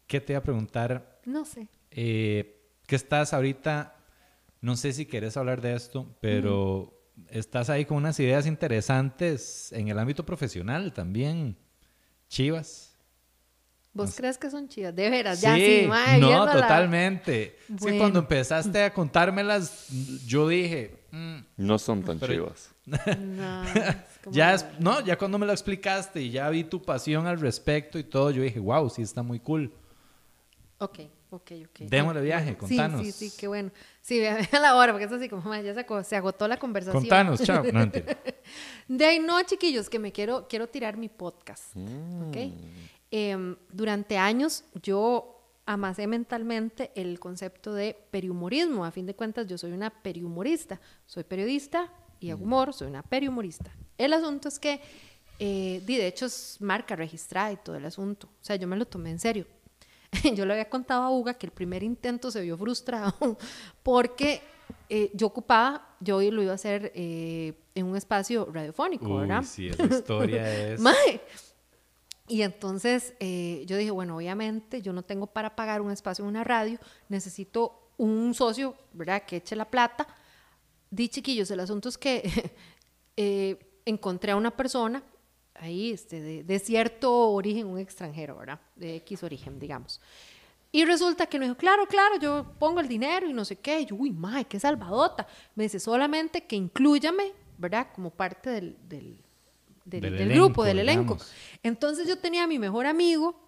¿Qué 0.06 0.18
te 0.22 0.32
iba 0.32 0.38
a 0.38 0.42
preguntar? 0.42 1.20
no 1.26 1.44
sé. 1.44 1.68
Eh, 1.90 2.70
que 2.86 2.96
estás 2.96 3.34
ahorita, 3.34 3.94
no 4.62 4.76
sé 4.76 4.94
si 4.94 5.04
quieres 5.04 5.36
hablar 5.36 5.60
de 5.60 5.74
esto, 5.74 6.16
pero 6.22 7.02
estás 7.28 7.68
ahí 7.68 7.84
con 7.84 7.98
unas 7.98 8.18
ideas 8.18 8.46
interesantes 8.46 9.72
en 9.72 9.88
el 9.88 9.98
ámbito 9.98 10.24
profesional 10.24 10.94
también. 10.94 11.58
Chivas. 12.28 12.93
¿Vos 13.94 14.10
No 14.10 14.16
crees 14.16 14.36
que 14.38 14.50
son 14.50 14.68
chivas? 14.68 14.94
De 14.94 15.08
veras, 15.08 15.40
ya 15.40 15.54
sí, 15.54 15.84
mae, 15.88 16.18
no, 16.20 16.26
viéndola. 16.28 16.52
totalmente. 16.52 17.56
Sí, 17.68 17.74
Bueno. 17.80 17.98
cuando 17.98 18.18
empezaste 18.18 18.82
a 18.82 18.92
contármelas, 18.92 19.86
yo 20.26 20.48
dije, 20.48 21.04
mm, 21.12 21.36
No 21.58 21.78
son 21.78 22.02
tan 22.02 22.18
Pero- 22.18 22.32
chivas. 22.34 22.70
No, 23.16 23.62
ya 24.32 24.54
es, 24.54 24.66
no, 24.80 25.00
ya 25.00 25.16
cuando 25.16 25.38
me 25.38 25.46
lo 25.46 25.52
explicaste 25.52 26.20
y 26.20 26.30
ya 26.30 26.48
vi 26.50 26.64
tu 26.64 26.82
pasión 26.82 27.26
al 27.26 27.38
respecto 27.40 27.98
y 27.98 28.04
todo, 28.04 28.30
yo 28.30 28.42
dije, 28.42 28.58
wow, 28.58 28.90
sí 28.90 29.02
está 29.02 29.22
muy 29.22 29.38
cool. 29.38 29.72
Ok, 30.78 30.98
ok, 31.30 31.52
ok. 31.66 31.78
Démosle 31.88 32.20
viaje, 32.20 32.56
contanos. 32.56 33.00
Sí, 33.02 33.12
sí, 33.12 33.30
sí, 33.30 33.36
qué 33.38 33.46
bueno. 33.46 33.70
Sí, 34.02 34.18
vea, 34.18 34.36
la 34.60 34.74
hora, 34.76 34.92
porque 34.92 35.04
es 35.06 35.12
así 35.12 35.28
como, 35.28 35.54
ya 35.54 35.72
se, 35.74 35.86
se 36.04 36.16
agotó 36.16 36.48
la 36.48 36.56
conversación. 36.58 37.02
Contanos, 37.02 37.42
chao. 37.42 37.62
No, 37.72 37.78
mentira. 37.80 38.18
De 38.88 39.04
ahí 39.06 39.18
no, 39.20 39.40
chiquillos, 39.44 39.88
que 39.88 39.98
me 39.98 40.10
quiero, 40.12 40.46
quiero 40.48 40.66
tirar 40.68 40.96
mi 40.96 41.08
podcast. 41.08 41.74
¿ok? 41.76 42.36
Em, 43.10 43.56
durante 43.70 44.18
años 44.18 44.64
yo 44.82 45.34
amasé 45.66 46.06
mentalmente 46.06 46.90
el 46.94 47.18
concepto 47.18 47.72
de 47.74 47.96
perihumorismo. 48.10 48.84
A 48.84 48.90
fin 48.90 49.06
de 49.06 49.14
cuentas, 49.14 49.46
yo 49.46 49.58
soy 49.58 49.72
una 49.72 49.90
perihumorista. 49.90 50.80
Soy 51.06 51.24
periodista 51.24 51.90
y 52.20 52.30
hago 52.30 52.44
humor, 52.44 52.72
soy 52.72 52.88
una 52.88 53.02
perihumorista. 53.02 53.74
El 53.96 54.12
asunto 54.12 54.48
es 54.48 54.58
que, 54.58 54.80
eh, 55.38 55.82
de 55.84 56.06
hecho, 56.06 56.26
es 56.26 56.56
marca 56.60 56.96
registrada 56.96 57.52
y 57.52 57.56
todo 57.56 57.76
el 57.76 57.84
asunto. 57.84 58.26
O 58.26 58.44
sea, 58.44 58.56
yo 58.56 58.66
me 58.66 58.76
lo 58.76 58.86
tomé 58.86 59.10
en 59.10 59.18
serio. 59.18 59.46
Yo 60.36 60.46
le 60.46 60.52
había 60.52 60.70
contado 60.70 61.02
a 61.02 61.10
Uga 61.10 61.34
que 61.34 61.46
el 61.46 61.52
primer 61.52 61.82
intento 61.82 62.30
se 62.30 62.40
vio 62.40 62.56
frustrado 62.56 63.36
porque 63.82 64.40
eh, 64.88 65.10
yo 65.12 65.26
ocupaba, 65.26 65.96
yo 65.98 66.20
lo 66.30 66.42
iba 66.42 66.52
a 66.52 66.54
hacer 66.54 66.92
eh, 66.94 67.54
en 67.74 67.86
un 67.86 67.96
espacio 67.96 68.48
radiofónico, 68.52 69.16
¿verdad? 69.16 69.40
Uy, 69.40 69.44
sí, 69.46 69.68
esa 69.68 69.84
historia 69.86 70.68
es... 70.72 70.80
Y 72.26 72.42
entonces 72.42 73.14
eh, 73.20 73.64
yo 73.66 73.76
dije, 73.76 73.90
bueno, 73.90 74.16
obviamente 74.16 74.80
yo 74.80 74.92
no 74.92 75.02
tengo 75.02 75.26
para 75.26 75.54
pagar 75.54 75.82
un 75.82 75.90
espacio 75.90 76.24
en 76.24 76.30
una 76.30 76.44
radio, 76.44 76.78
necesito 77.08 77.90
un 77.96 78.34
socio, 78.34 78.74
¿verdad?, 78.92 79.24
que 79.24 79.36
eche 79.36 79.54
la 79.56 79.70
plata. 79.70 80.06
Di 80.90 81.08
chiquillos, 81.08 81.50
el 81.50 81.60
asunto 81.60 81.88
es 81.88 81.98
que 81.98 82.54
eh, 83.16 83.80
encontré 83.84 84.32
a 84.32 84.36
una 84.36 84.50
persona 84.50 85.02
ahí, 85.54 85.92
este, 85.92 86.20
de, 86.20 86.44
de 86.44 86.58
cierto 86.58 87.30
origen, 87.30 87.66
un 87.66 87.78
extranjero, 87.78 88.36
¿verdad?, 88.36 88.60
de 88.74 88.96
X 88.96 89.22
origen, 89.22 89.58
digamos. 89.58 90.00
Y 90.74 90.84
resulta 90.84 91.26
que 91.26 91.38
me 91.38 91.44
dijo, 91.44 91.56
claro, 91.56 91.86
claro, 91.86 92.16
yo 92.18 92.46
pongo 92.58 92.80
el 92.80 92.88
dinero 92.88 93.28
y 93.28 93.32
no 93.32 93.44
sé 93.44 93.54
qué. 93.54 93.82
Y 93.82 93.86
yo, 93.86 93.94
uy, 93.94 94.10
mae, 94.10 94.44
qué 94.44 94.58
salvadota. 94.58 95.24
Me 95.54 95.62
dice, 95.62 95.78
solamente 95.78 96.46
que 96.46 96.56
inclúyame, 96.56 97.32
¿verdad? 97.56 97.86
Como 97.94 98.10
parte 98.10 98.50
del, 98.50 98.76
del, 98.88 99.23
del- 99.84 100.00
Del 100.02 100.12
del 100.12 100.20
elenco, 100.22 100.44
grupo, 100.46 100.64
del 100.64 100.78
elenco. 100.78 101.14
digamos. 101.14 101.32
Entonces 101.62 102.08
yo 102.08 102.18
tenía 102.18 102.44
a 102.44 102.46
mi 102.46 102.58
mejor 102.58 102.86
amigo 102.86 103.38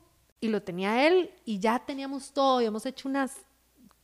y 0.40 0.48
lo 0.48 0.62
tenía 0.62 1.06
él 1.06 1.30
y 1.44 1.58
ya 1.58 1.78
teníamos 1.84 2.32
todo. 2.32 2.58
Habíamos 2.58 2.84
hecho 2.86 3.08
unas, 3.08 3.32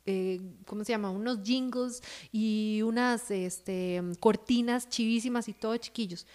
eh, 0.07 0.41
¿cómo 0.67 0.83
se 0.85 0.93
llama? 0.93 1.11
Unos 1.11 1.41
jingles 1.43 2.03
y 2.33 2.81
unas 2.83 3.31
este, 3.31 4.03
cortinas 4.19 4.89
chivísimas 4.89 5.49
y 5.49 5.53
todo, 5.53 5.77
chiquillos. 5.77 6.27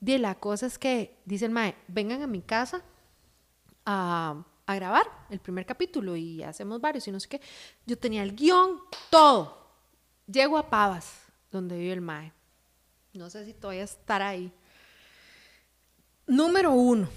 De 0.00 0.18
la 0.18 0.34
cosa 0.34 0.66
es 0.66 0.78
que, 0.78 1.16
dice 1.24 1.44
el 1.44 1.52
mae, 1.52 1.76
vengan 1.86 2.22
a 2.22 2.26
mi 2.26 2.40
casa 2.42 2.82
a, 3.84 4.44
a 4.66 4.74
grabar 4.74 5.04
el 5.30 5.38
primer 5.40 5.66
capítulo 5.66 6.16
y 6.16 6.42
hacemos 6.42 6.80
varios 6.80 7.06
y 7.08 7.12
no 7.12 7.20
sé 7.20 7.28
qué. 7.28 7.40
Yo 7.86 7.96
tenía 7.98 8.22
el 8.22 8.34
guion, 8.34 8.78
todo. 9.10 9.60
Llego 10.26 10.56
a 10.56 10.70
Pavas, 10.70 11.12
donde 11.50 11.76
vive 11.76 11.92
el 11.92 12.00
Mae. 12.00 12.32
No 13.12 13.28
sé 13.28 13.44
si 13.44 13.52
todavía 13.52 13.82
estará 13.84 14.28
ahí. 14.28 14.52
Número 16.26 16.72
uno. 16.72 17.08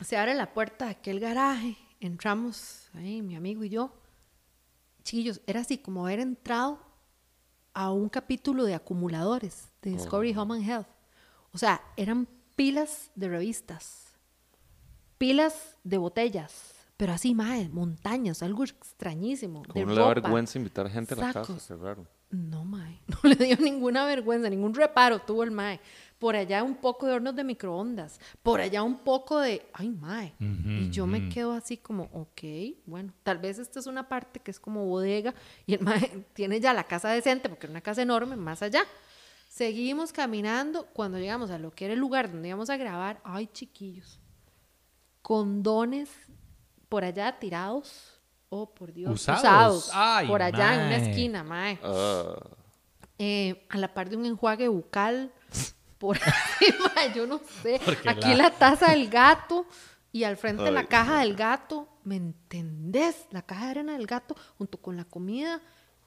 Se 0.00 0.16
abre 0.16 0.34
la 0.34 0.52
puerta 0.52 0.86
de 0.86 0.92
aquel 0.92 1.20
garaje. 1.20 1.76
Entramos 2.00 2.88
ahí, 2.94 3.22
mi 3.22 3.36
amigo 3.36 3.64
y 3.64 3.70
yo. 3.70 3.92
Chillos, 5.02 5.40
era 5.46 5.60
así 5.60 5.78
como 5.78 6.06
haber 6.06 6.20
entrado 6.20 6.78
a 7.72 7.92
un 7.92 8.08
capítulo 8.08 8.64
de 8.64 8.74
acumuladores 8.74 9.68
de 9.82 9.92
Discovery 9.92 10.34
Home 10.36 10.56
and 10.56 10.68
Health. 10.68 10.88
O 11.52 11.58
sea, 11.58 11.80
eran 11.96 12.28
pilas 12.56 13.10
de 13.14 13.28
revistas 13.28 14.04
pilas 15.18 15.78
de 15.84 15.98
botellas, 15.98 16.74
pero 16.96 17.12
así, 17.12 17.34
mae, 17.34 17.68
montañas, 17.70 18.42
algo 18.42 18.64
extrañísimo. 18.64 19.62
de 19.62 19.68
¿Cómo 19.68 19.86
no 19.86 19.92
le 19.94 20.00
da 20.00 20.08
vergüenza 20.08 20.58
invitar 20.58 20.90
gente 20.90 21.14
a 21.14 21.16
la 21.16 21.32
casa? 21.32 21.44
sacos. 21.44 21.66
Qué 21.66 21.76
raro. 21.76 22.06
No, 22.34 22.64
mae, 22.64 23.00
no 23.06 23.28
le 23.28 23.36
dio 23.36 23.56
ninguna 23.56 24.04
vergüenza, 24.06 24.50
ningún 24.50 24.74
reparo 24.74 25.20
tuvo 25.20 25.44
el 25.44 25.50
mae. 25.50 25.80
Por 26.18 26.36
allá 26.36 26.62
un 26.62 26.76
poco 26.76 27.06
de 27.06 27.12
hornos 27.14 27.36
de 27.36 27.44
microondas, 27.44 28.18
por 28.42 28.60
allá 28.60 28.82
un 28.82 28.98
poco 28.98 29.40
de, 29.40 29.66
ay, 29.74 29.90
mae. 29.90 30.32
y 30.40 30.88
yo 30.90 31.06
me 31.06 31.28
quedo 31.28 31.52
así 31.52 31.76
como, 31.76 32.04
ok, 32.12 32.40
bueno, 32.86 33.12
tal 33.22 33.38
vez 33.38 33.58
esta 33.58 33.78
es 33.78 33.86
una 33.86 34.08
parte 34.08 34.40
que 34.40 34.50
es 34.50 34.58
como 34.58 34.86
bodega 34.86 35.34
y 35.66 35.74
el 35.74 35.80
mae 35.82 36.24
tiene 36.32 36.60
ya 36.60 36.72
la 36.72 36.84
casa 36.84 37.10
decente 37.10 37.48
porque 37.48 37.66
es 37.66 37.70
una 37.70 37.80
casa 37.80 38.02
enorme 38.02 38.36
más 38.36 38.62
allá. 38.62 38.84
Seguimos 39.48 40.12
caminando, 40.12 40.86
cuando 40.86 41.18
llegamos 41.18 41.50
a 41.50 41.58
lo 41.58 41.70
que 41.70 41.84
era 41.84 41.94
el 41.94 42.00
lugar 42.00 42.32
donde 42.32 42.48
íbamos 42.48 42.70
a 42.70 42.76
grabar, 42.76 43.20
ay, 43.22 43.48
chiquillos, 43.52 44.18
condones 45.20 46.10
por 46.88 47.04
allá 47.04 47.38
tirados, 47.38 48.13
oh, 48.54 48.66
por 48.74 48.92
Dios, 48.92 49.12
Usados. 49.12 49.40
usados, 49.86 49.90
Ay, 49.92 50.28
por 50.28 50.42
allá 50.42 50.74
en 50.74 50.80
una 50.86 50.96
esquina, 50.96 51.42
mae. 51.42 51.78
Ah, 51.82 52.34
Eh, 53.18 53.66
a 53.70 53.78
la 53.78 53.92
par 53.94 54.08
de 54.10 54.16
un 54.16 54.26
enjuague 54.26 54.68
bucal, 54.68 55.32
por 55.98 56.16
ahí, 56.24 56.68
mae, 56.94 57.12
yo 57.14 57.26
no 57.26 57.40
sé. 57.62 57.80
Porque 57.84 58.08
Aquí 58.08 58.30
la- 58.34 58.44
la... 58.44 58.50
taza 58.50 58.90
del 58.90 59.08
gato 59.08 59.66
y 60.12 60.24
al 60.24 60.36
frente 60.36 60.70
la 60.70 60.84
caja 60.86 61.20
del 61.20 61.34
gato, 61.34 61.88
¿me 62.04 62.16
entendés? 62.16 63.26
La 63.30 63.42
caja 63.42 63.64
de 63.66 63.70
arena 63.72 63.92
del 63.94 64.06
gato 64.06 64.36
junto 64.58 64.78
con 64.80 64.96
la 64.96 65.04
comida. 65.04 65.60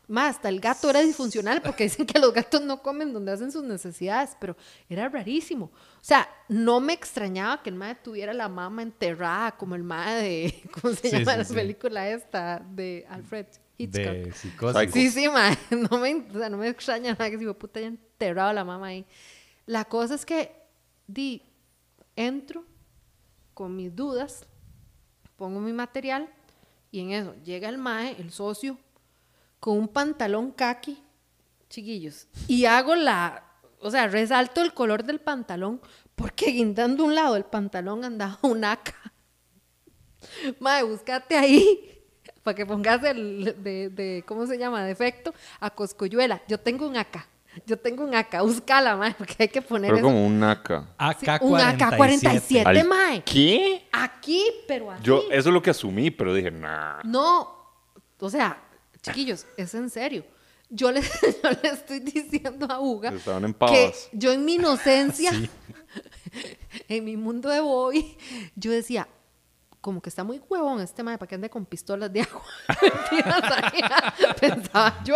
Más, 0.07 0.37
hasta 0.37 0.47
el 0.47 0.61
gato 0.61 0.89
era 0.89 1.01
disfuncional 1.01 1.61
porque 1.61 1.83
dicen 1.85 2.05
que 2.05 2.17
los 2.19 2.33
gatos 2.33 2.61
no 2.61 2.81
comen 2.81 3.11
donde 3.11 3.31
hacen 3.33 3.51
sus 3.51 3.63
necesidades, 3.63 4.37
pero 4.39 4.55
era 4.89 5.09
rarísimo. 5.09 5.65
O 5.65 6.03
sea, 6.03 6.29
no 6.47 6.79
me 6.79 6.93
extrañaba 6.93 7.61
que 7.61 7.69
el 7.69 7.75
mae 7.75 7.95
tuviera 7.95 8.33
la 8.33 8.47
mama 8.47 8.83
enterrada 8.83 9.51
como 9.57 9.75
el 9.75 9.83
mae 9.83 10.23
de, 10.23 10.69
¿cómo 10.81 10.93
se 10.93 11.09
Sí, 11.09 11.19
llama 11.19 11.33
sí, 11.33 11.37
la 11.39 11.43
sí. 11.43 11.53
película 11.53 12.09
esta? 12.09 12.59
De 12.59 13.05
Alfred 13.09 13.47
Hitchcock. 13.77 14.03
De 14.03 14.31
psicosis. 14.31 14.91
Sí, 14.93 15.09
sí, 15.11 15.27
mae. 15.27 15.57
No 15.91 15.97
me, 15.97 16.15
o 16.15 16.37
sea, 16.39 16.49
no 16.49 16.57
me 16.57 16.69
extraña 16.69 17.11
nada 17.11 17.29
que 17.29 17.37
si 17.37 17.45
puta 17.53 17.79
haya 17.79 17.89
enterrado 17.89 18.49
a 18.49 18.53
la 18.53 18.63
mamá 18.63 18.87
ahí. 18.87 19.05
La 19.65 19.83
cosa 19.85 20.15
es 20.15 20.25
que, 20.25 20.55
di, 21.05 21.43
entro 22.15 22.63
con 23.53 23.75
mis 23.75 23.93
dudas, 23.93 24.45
pongo 25.35 25.59
mi 25.59 25.73
material 25.73 26.29
y 26.91 27.01
en 27.01 27.11
eso 27.11 27.35
llega 27.43 27.67
el 27.67 27.77
mae, 27.77 28.15
el 28.19 28.31
socio, 28.31 28.77
con 29.59 29.77
un 29.77 29.87
pantalón 29.87 30.51
kaki, 30.51 30.97
chiquillos, 31.69 32.27
y 32.47 32.65
hago 32.65 32.95
la, 32.95 33.43
o 33.79 33.89
sea, 33.91 34.07
resalto 34.07 34.61
el 34.61 34.73
color 34.73 35.03
del 35.03 35.19
pantalón 35.19 35.81
porque 36.15 36.51
guindando 36.51 37.03
un 37.05 37.15
lado 37.15 37.33
del 37.35 37.43
pantalón 37.45 38.03
andaba 38.03 38.39
un 38.41 38.63
AK. 38.63 38.93
Mae, 40.59 40.83
búscate 40.83 41.35
ahí 41.37 42.01
para 42.43 42.55
que 42.55 42.65
pongas 42.65 43.03
el 43.03 43.55
de, 43.63 43.89
de- 43.89 44.23
¿cómo 44.25 44.45
se 44.47 44.57
llama? 44.57 44.83
Defecto 44.83 45.33
a 45.59 45.69
Coscoyuela. 45.69 46.41
Yo 46.47 46.59
tengo 46.59 46.87
un 46.87 46.97
AK. 46.97 47.27
Yo 47.65 47.77
tengo 47.77 48.03
un 48.03 48.15
AK. 48.15 48.41
Búscala, 48.41 48.95
mae, 48.95 49.13
porque 49.17 49.35
hay 49.39 49.47
que 49.49 49.61
poner 49.61 49.89
pero 49.91 49.97
eso. 49.97 50.07
como 50.07 50.25
un 50.25 50.39
naca. 50.39 50.87
Sí, 51.19 51.25
AK-47. 51.25 51.41
un 51.41 51.59
AK-47, 51.59 52.65
Al- 52.65 52.87
mae. 52.87 53.23
¿Qué? 53.23 53.87
Aquí, 53.91 54.43
pero 54.67 54.91
así. 54.91 55.03
Yo, 55.03 55.23
eso 55.29 55.49
es 55.49 55.53
lo 55.53 55.61
que 55.61 55.69
asumí, 55.71 56.09
pero 56.11 56.33
dije, 56.33 56.51
nah. 56.51 57.01
No, 57.03 57.55
o 58.19 58.29
sea, 58.29 58.57
chiquillos, 59.01 59.45
es 59.57 59.73
en 59.73 59.89
serio. 59.89 60.25
Yo 60.69 60.91
le, 60.91 61.01
yo 61.43 61.49
le 61.63 61.69
estoy 61.69 61.99
diciendo 61.99 62.67
a 62.69 62.79
Uga 62.79 63.09
en 63.09 63.53
que 63.53 63.93
yo 64.11 64.31
en 64.33 64.43
mi 64.43 64.55
inocencia, 64.55 65.31
en 66.89 67.05
mi 67.05 67.15
mundo 67.15 67.49
de 67.49 67.61
boy, 67.61 68.17
yo 68.55 68.71
decía, 68.71 69.07
como 69.79 70.01
que 70.01 70.09
está 70.09 70.23
muy 70.23 70.41
huevón 70.49 70.81
este 70.81 71.03
mae 71.03 71.17
para 71.17 71.29
que 71.29 71.35
ande 71.35 71.49
con 71.49 71.65
pistolas 71.65 72.11
de 72.11 72.21
agua. 72.21 72.43
Pensaba 74.39 75.01
yo. 75.05 75.15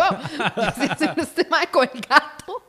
Si 0.76 1.20
este 1.20 1.46
mae 1.50 1.66
con 1.66 1.88
el 1.92 2.00
gato 2.00 2.62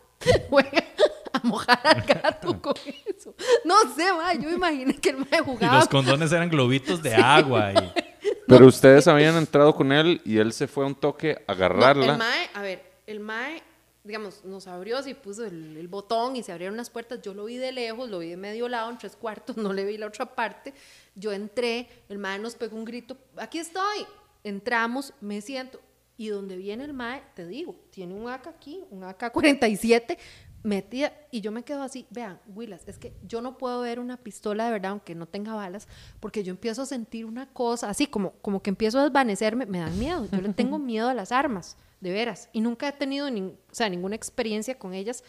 juega 0.50 0.84
a 1.32 1.40
mojar 1.44 1.80
al 1.84 2.02
gato 2.02 2.62
con 2.62 2.74
eso. 3.06 3.34
No 3.64 3.76
sé, 3.96 4.12
mae, 4.12 4.38
yo 4.38 4.50
imaginé 4.50 4.96
que 4.96 5.10
el 5.10 5.20
Y 5.20 5.38
jugaba 5.46 5.80
los 5.80 5.88
condones 5.88 6.32
eran 6.32 6.50
globitos 6.50 7.02
de 7.02 7.16
agua. 7.16 7.72
Y... 7.72 8.13
Pero 8.48 8.68
ustedes 8.68 9.08
habían 9.08 9.36
entrado 9.38 9.74
con 9.76 9.92
él 9.92 10.22
y 10.26 10.38
él 10.38 10.54
se 10.54 10.68
fue 10.68 10.84
a 10.84 10.88
un 10.88 10.96
toque 10.96 11.32
a 11.32 11.54
No, 11.54 11.54
agarrarla. 11.54 12.12
el 12.14 12.18
mae, 12.18 12.50
a 12.54 12.62
ver, 12.62 12.84
el 13.08 13.20
mae, 13.20 13.64
digamos, 14.04 14.44
nos 14.44 14.68
abrió, 14.68 15.02
sí 15.02 15.14
puso 15.14 15.46
el, 15.46 15.78
el 15.78 15.88
botón 15.88 16.36
y 16.36 16.44
se 16.44 16.52
abrieron 16.52 16.76
las 16.78 16.90
puertas. 16.90 17.22
Yo 17.22 17.34
lo 17.34 17.46
vi 17.46 17.58
de 17.58 17.72
lejos, 17.72 18.10
lo 18.10 18.20
vi 18.20 18.30
de 18.30 18.38
medio 18.38 18.68
lado, 18.68 18.90
en 18.92 18.98
tres 18.98 19.16
cuartos, 19.16 19.56
no 19.58 19.72
le 19.74 19.86
vi 19.86 19.98
la 19.98 20.08
otra 20.08 20.26
parte. 20.26 20.74
Yo 21.16 21.32
entré, 21.32 21.88
el 22.10 22.18
mae 22.18 22.40
nos 22.40 22.56
pegó 22.56 22.76
un 22.76 22.86
grito, 22.86 23.18
aquí 23.38 23.60
estoy. 23.60 24.06
Entramos, 24.44 25.14
me 25.22 25.40
siento. 25.42 25.80
Y 26.18 26.28
donde 26.28 26.58
viene 26.58 26.84
el 26.84 26.94
mae, 26.94 27.24
te 27.34 27.48
digo, 27.48 27.76
tiene 27.90 28.14
un 28.14 28.30
AK 28.30 28.48
aquí, 28.48 28.84
un 28.92 29.04
AK-47 29.04 30.18
metida. 30.64 31.14
Y 31.32 31.42
yo 31.42 31.52
me 31.52 31.64
quedo 31.64 31.84
así, 31.84 32.08
vean, 32.10 32.40
Willas, 32.48 32.84
es 32.88 32.98
que 32.98 33.14
yo 33.28 33.42
no 33.42 33.58
puedo 33.58 33.82
ver 33.82 34.00
una 34.00 34.18
pistola 34.18 34.66
de 34.66 34.72
verdad, 34.72 34.92
aunque 34.92 35.14
no 35.16 35.26
tenga 35.28 35.54
balas, 35.54 35.88
porque 36.20 36.44
yo 36.44 36.52
empiezo 36.52 36.82
a 36.82 36.86
sentir 36.86 37.26
una 37.26 37.48
cosa, 37.52 37.90
así 37.90 38.08
como, 38.08 38.32
como 38.42 38.62
que 38.62 38.70
empiezo 38.70 39.00
a 39.00 39.04
desvanecerme, 39.04 39.66
me 39.66 39.80
dan 39.80 39.98
miedo. 40.00 40.28
Yo 40.32 40.42
le 40.42 40.50
tengo 40.54 40.80
miedo 40.80 41.10
a 41.10 41.14
las 41.14 41.32
armas, 41.32 41.78
de 42.02 42.12
veras. 42.12 42.50
Y 42.54 42.62
nunca 42.62 42.88
he 42.88 42.92
tenido 42.94 43.30
nin- 43.30 43.54
o 43.72 43.76
sea, 43.76 43.90
ninguna 43.90 44.16
experiencia 44.16 44.78
con 44.80 44.94
ellas 44.94 45.24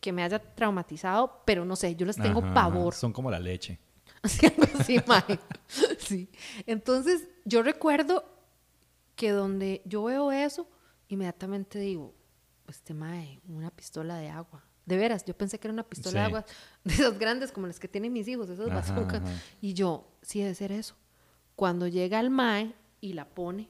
que 0.00 0.12
me 0.12 0.22
haya 0.22 0.38
traumatizado, 0.38 1.40
pero 1.46 1.64
no 1.64 1.74
sé, 1.74 1.96
yo 1.96 2.04
les 2.06 2.16
tengo 2.16 2.40
Ajá, 2.40 2.54
pavor. 2.54 2.94
Son 2.94 3.12
como 3.12 3.30
la 3.30 3.38
leche. 3.40 3.78
Mae. 5.06 5.38
Sí. 5.98 6.28
Entonces, 6.66 7.28
yo 7.44 7.62
recuerdo 7.62 8.24
que 9.16 9.30
donde 9.30 9.80
yo 9.84 10.04
veo 10.04 10.30
eso, 10.32 10.68
inmediatamente 11.08 11.78
digo, 11.78 12.14
este 12.70 12.94
mae, 12.94 13.40
una 13.48 13.70
pistola 13.70 14.16
de 14.18 14.28
agua. 14.30 14.64
De 14.86 14.96
veras, 14.96 15.24
yo 15.26 15.36
pensé 15.36 15.58
que 15.58 15.66
era 15.68 15.72
una 15.74 15.82
pistola 15.82 16.20
de 16.20 16.26
agua 16.26 16.44
de 16.84 16.94
esas 16.94 17.18
grandes 17.18 17.52
como 17.52 17.66
las 17.66 17.78
que 17.78 17.88
tienen 17.88 18.12
mis 18.12 18.26
hijos, 18.28 18.48
esas 18.48 18.68
Ajá, 18.70 18.76
bazucas. 18.94 19.22
ajá. 19.22 19.42
Y 19.60 19.74
yo, 19.74 20.08
sí 20.22 20.40
debe 20.40 20.54
ser 20.54 20.72
eso. 20.72 20.96
Cuando 21.56 21.86
llega 21.88 22.20
el 22.20 22.30
mae 22.30 22.74
y 23.00 23.12
la 23.12 23.26
pone 23.28 23.68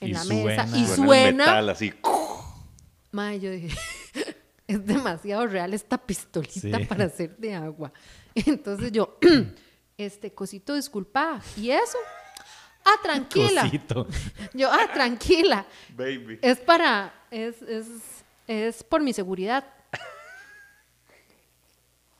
en 0.00 0.08
Y 0.08 0.12
la 0.12 0.24
mesa 0.24 0.66
y 0.76 0.84
Suena 0.86 0.96
suena, 0.96 1.44
metal 1.46 1.68
así. 1.70 1.92
Mae, 3.10 3.40
yo 3.40 3.50
dije, 3.50 3.76
es 4.66 4.84
demasiado 4.86 5.46
real 5.46 5.72
esta 5.74 5.98
pistolita 5.98 6.78
Sí. 6.78 6.84
para 6.84 7.06
hacer 7.06 7.36
de 7.38 7.54
agua. 7.54 7.92
Entonces 8.34 8.92
yo, 8.92 9.18
este 9.96 10.32
cosito, 10.34 10.74
disculpa. 10.74 11.40
¿Y 11.56 11.70
eso? 11.70 11.96
Ah, 12.88 13.02
tranquila. 13.02 13.62
Cosito. 13.62 14.06
Yo, 14.54 14.70
ah, 14.72 14.88
tranquila. 14.92 15.66
Baby. 15.94 16.38
Es 16.40 16.58
para, 16.58 17.12
es, 17.30 17.60
es, 17.62 17.86
es 18.46 18.82
por 18.82 19.02
mi 19.02 19.12
seguridad. 19.12 19.64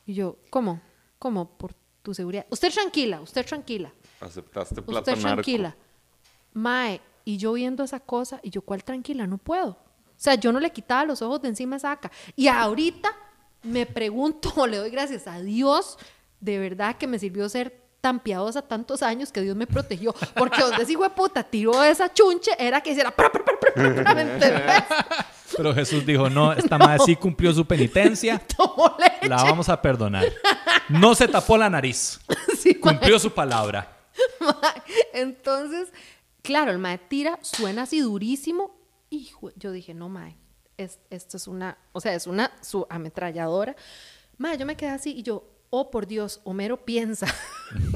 Y 0.07 0.15
yo, 0.15 0.39
¿cómo? 0.49 0.81
¿Cómo? 1.19 1.47
Por 1.59 1.75
tu 2.03 2.15
seguridad. 2.15 2.47
Usted 2.49 2.73
tranquila, 2.73 3.21
usted 3.21 3.45
tranquila. 3.45 3.93
Aceptaste 4.21 4.81
plata 4.81 5.13
Usted 5.13 5.23
narco. 5.23 5.43
tranquila. 5.43 5.77
Mae, 6.55 7.03
y 7.27 7.37
yo 7.37 7.53
viendo 7.53 7.85
esa 7.85 8.01
cosa, 8.01 8.41
y 8.43 8.49
yo, 8.49 8.63
¿cuál 8.63 8.83
tranquila? 8.83 9.27
No 9.27 9.37
puedo. 9.37 9.69
O 9.69 9.77
sea, 10.17 10.35
yo 10.35 10.51
no 10.51 10.61
le 10.61 10.71
quitaba 10.71 11.05
los 11.05 11.21
ojos 11.21 11.43
de 11.43 11.49
encima 11.49 11.77
a 11.77 11.79
esa 11.79 11.93
acá. 11.93 12.11
Y 12.35 12.49
ahorita 12.49 13.15
me 13.63 13.85
pregunto, 13.85 14.51
o 14.57 14.67
le 14.67 14.79
doy 14.79 14.89
gracias 14.91 15.27
a 15.27 15.41
Dios, 15.43 15.99
de 16.41 16.59
verdad 16.59 16.97
que 16.97 17.07
me 17.07 17.19
sirvió 17.19 17.47
ser 17.51 17.88
tan 18.09 18.21
piadosa 18.21 18.63
tantos 18.63 19.03
años 19.03 19.31
que 19.31 19.43
Dios 19.43 19.55
me 19.55 19.67
protegió. 19.67 20.15
Porque 20.35 20.63
donde 20.63 20.83
ese 20.83 20.93
hijo 20.93 21.03
de 21.03 21.11
puta 21.11 21.43
tiró 21.43 21.85
esa 21.85 22.11
chunche, 22.11 22.53
era 22.59 22.81
que 22.81 22.93
hiciera... 22.93 23.13
Pero 25.55 25.75
Jesús 25.75 26.07
dijo, 26.07 26.31
no, 26.31 26.55
esta 26.55 26.79
madre 26.79 27.01
sí 27.05 27.17
cumplió 27.17 27.53
su 27.53 27.67
penitencia, 27.67 28.41
la 29.29 29.37
vamos 29.43 29.69
a 29.69 29.81
perdonar. 29.83 30.25
No 30.89 31.15
se 31.15 31.29
tapó 31.29 31.59
la 31.59 31.69
nariz, 31.69 32.19
Sí, 32.59 32.77
cumplió 32.77 33.19
su 33.19 33.31
palabra. 33.31 33.95
Entonces, 35.13 35.93
claro, 36.43 36.71
el 36.71 36.79
mae 36.79 36.97
tira, 36.97 37.39
suena 37.43 37.83
así 37.83 38.01
durísimo. 38.01 38.75
Hijo, 39.11 39.51
yo 39.57 39.71
dije, 39.71 39.93
no, 39.93 40.09
mae, 40.09 40.39
es- 40.79 40.99
esto 41.11 41.37
es 41.37 41.47
una, 41.47 41.77
o 41.93 42.01
sea, 42.01 42.15
es 42.15 42.27
una 42.27 42.53
su 42.63 42.87
ametralladora. 42.89 43.77
Mae, 44.39 44.57
yo 44.57 44.65
me 44.65 44.77
quedé 44.77 44.91
así 44.91 45.11
y 45.11 45.23
yo, 45.23 45.45
oh, 45.71 45.91
por 45.91 46.07
Dios, 46.07 46.41
Homero 46.45 46.85
piensa. 46.85 47.27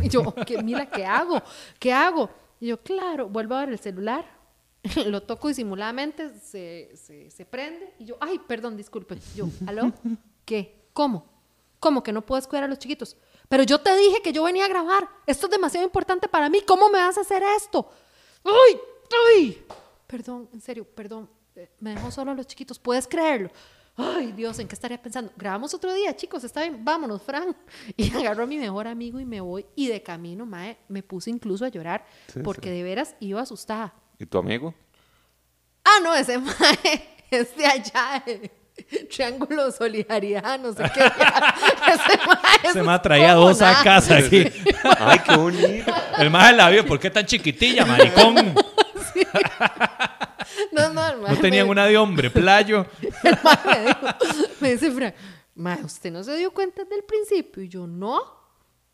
y 0.02 0.08
yo, 0.10 0.34
¿qué, 0.46 0.62
mira, 0.62 0.86
¿qué 0.90 1.04
hago? 1.04 1.42
¿Qué 1.78 1.92
hago? 1.92 2.30
Y 2.60 2.68
yo, 2.68 2.80
claro, 2.82 3.28
vuelvo 3.28 3.54
a 3.54 3.60
ver 3.60 3.70
el 3.70 3.78
celular, 3.78 4.24
lo 5.06 5.22
toco 5.22 5.48
disimuladamente, 5.48 6.38
se, 6.40 6.90
se, 6.96 7.30
se 7.30 7.44
prende 7.44 7.92
y 7.98 8.04
yo, 8.04 8.16
ay, 8.20 8.38
perdón, 8.38 8.76
disculpe. 8.76 9.18
Yo, 9.34 9.46
¿aló? 9.66 9.92
¿Qué? 10.44 10.86
¿Cómo? 10.92 11.26
¿Cómo 11.80 12.02
que 12.02 12.12
no 12.12 12.24
puedes 12.24 12.46
cuidar 12.46 12.64
a 12.64 12.68
los 12.68 12.78
chiquitos? 12.78 13.16
Pero 13.48 13.64
yo 13.64 13.80
te 13.80 13.96
dije 13.96 14.22
que 14.22 14.32
yo 14.32 14.44
venía 14.44 14.64
a 14.64 14.68
grabar. 14.68 15.08
Esto 15.26 15.46
es 15.46 15.50
demasiado 15.52 15.84
importante 15.84 16.28
para 16.28 16.48
mí. 16.48 16.60
¿Cómo 16.66 16.88
me 16.88 16.98
vas 16.98 17.18
a 17.18 17.22
hacer 17.22 17.42
esto? 17.56 17.90
¡Uy! 18.44 18.78
¡Uy! 19.36 19.62
Perdón, 20.06 20.48
en 20.52 20.60
serio, 20.60 20.84
perdón. 20.84 21.28
Eh, 21.56 21.68
Me 21.80 21.94
dejó 21.94 22.10
solo 22.10 22.30
a 22.30 22.34
los 22.34 22.46
chiquitos. 22.46 22.78
¿Puedes 22.78 23.06
creerlo? 23.08 23.50
Ay, 23.96 24.32
Dios, 24.32 24.58
¿en 24.58 24.68
qué 24.68 24.74
estaría 24.74 25.00
pensando? 25.00 25.32
Grabamos 25.36 25.74
otro 25.74 25.92
día, 25.92 26.16
chicos, 26.16 26.42
está 26.44 26.62
bien, 26.62 26.82
vámonos, 26.84 27.22
Fran. 27.22 27.54
Y 27.96 28.14
agarro 28.14 28.44
a 28.44 28.46
mi 28.46 28.58
mejor 28.58 28.86
amigo 28.86 29.20
y 29.20 29.24
me 29.26 29.40
voy. 29.40 29.66
Y 29.76 29.88
de 29.88 30.02
camino, 30.02 30.46
mae, 30.46 30.78
me 30.88 31.02
puse 31.02 31.30
incluso 31.30 31.64
a 31.64 31.68
llorar 31.68 32.04
Sí, 32.32 32.40
porque 32.42 32.70
de 32.70 32.82
veras 32.82 33.14
iba 33.20 33.42
asustada. 33.42 33.92
¿Y 34.18 34.24
tu 34.26 34.38
amigo? 34.38 34.74
Ah, 35.84 35.98
no, 36.02 36.14
ese 36.14 36.38
mae 36.38 37.16
es 37.30 37.54
de 37.56 37.66
allá, 37.66 38.22
de 38.24 38.50
Triángulo 39.10 39.70
Solidaridad, 39.70 40.58
no 40.58 40.72
sé 40.72 40.84
qué. 40.94 41.00
ese 41.92 42.26
mae 42.26 42.72
Se 42.72 42.82
me 42.82 42.98
traía 42.98 43.34
dos 43.34 43.60
a 43.60 43.82
casa 43.82 44.16
aquí. 44.16 44.44
Ay, 44.98 45.18
qué 45.18 45.36
bonito. 45.36 45.94
El 46.16 46.30
más 46.30 46.54
la 46.54 46.70
vio, 46.70 46.86
¿por 46.86 46.98
qué 46.98 47.10
tan 47.10 47.26
chiquitilla, 47.26 47.84
maricón? 47.84 48.54
No, 50.72 50.88
no, 50.88 50.94
mae 51.18 51.34
No 51.34 51.40
tenían 51.40 51.66
me- 51.66 51.70
una 51.72 51.86
de 51.86 51.96
hombre, 51.96 52.30
playo. 52.30 52.86
el 53.22 53.38
me, 53.64 53.86
dijo- 53.86 54.14
me 54.60 54.72
dice 54.72 54.90
Fran, 54.90 55.14
mae, 55.54 55.82
¿usted 55.84 56.10
no 56.10 56.22
se 56.24 56.36
dio 56.36 56.50
cuenta 56.52 56.82
desde 56.82 56.96
el 56.96 57.04
principio? 57.04 57.62
Y 57.62 57.68
yo, 57.68 57.86
no. 57.86 58.20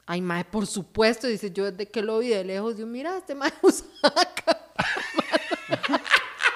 Ay, 0.06 0.20
mae, 0.20 0.44
por 0.44 0.66
supuesto, 0.66 1.26
dice, 1.26 1.50
yo 1.50 1.70
desde 1.70 1.90
que 1.90 2.02
lo 2.02 2.18
vi 2.18 2.28
de 2.28 2.44
lejos, 2.44 2.76
yo, 2.76 2.86
mira, 2.86 3.16
este 3.16 3.34
mae 3.34 3.52
usaca. 3.62 4.58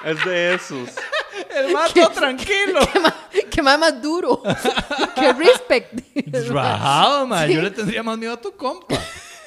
Es 0.05 0.25
de 0.25 0.53
esos. 0.55 0.89
El 1.55 1.73
mato 1.73 2.09
tranquilo. 2.09 2.79
¿Qué 3.49 3.61
más 3.61 4.01
duro. 4.01 4.41
qué 5.15 5.33
respect. 5.33 5.93
Rajado, 6.49 7.25
ma. 7.27 7.45
Yo 7.47 7.61
le 7.61 7.71
tendría 7.71 8.03
más 8.03 8.17
miedo 8.17 8.33
a 8.33 8.41
tu 8.41 8.51
compa. 8.55 8.95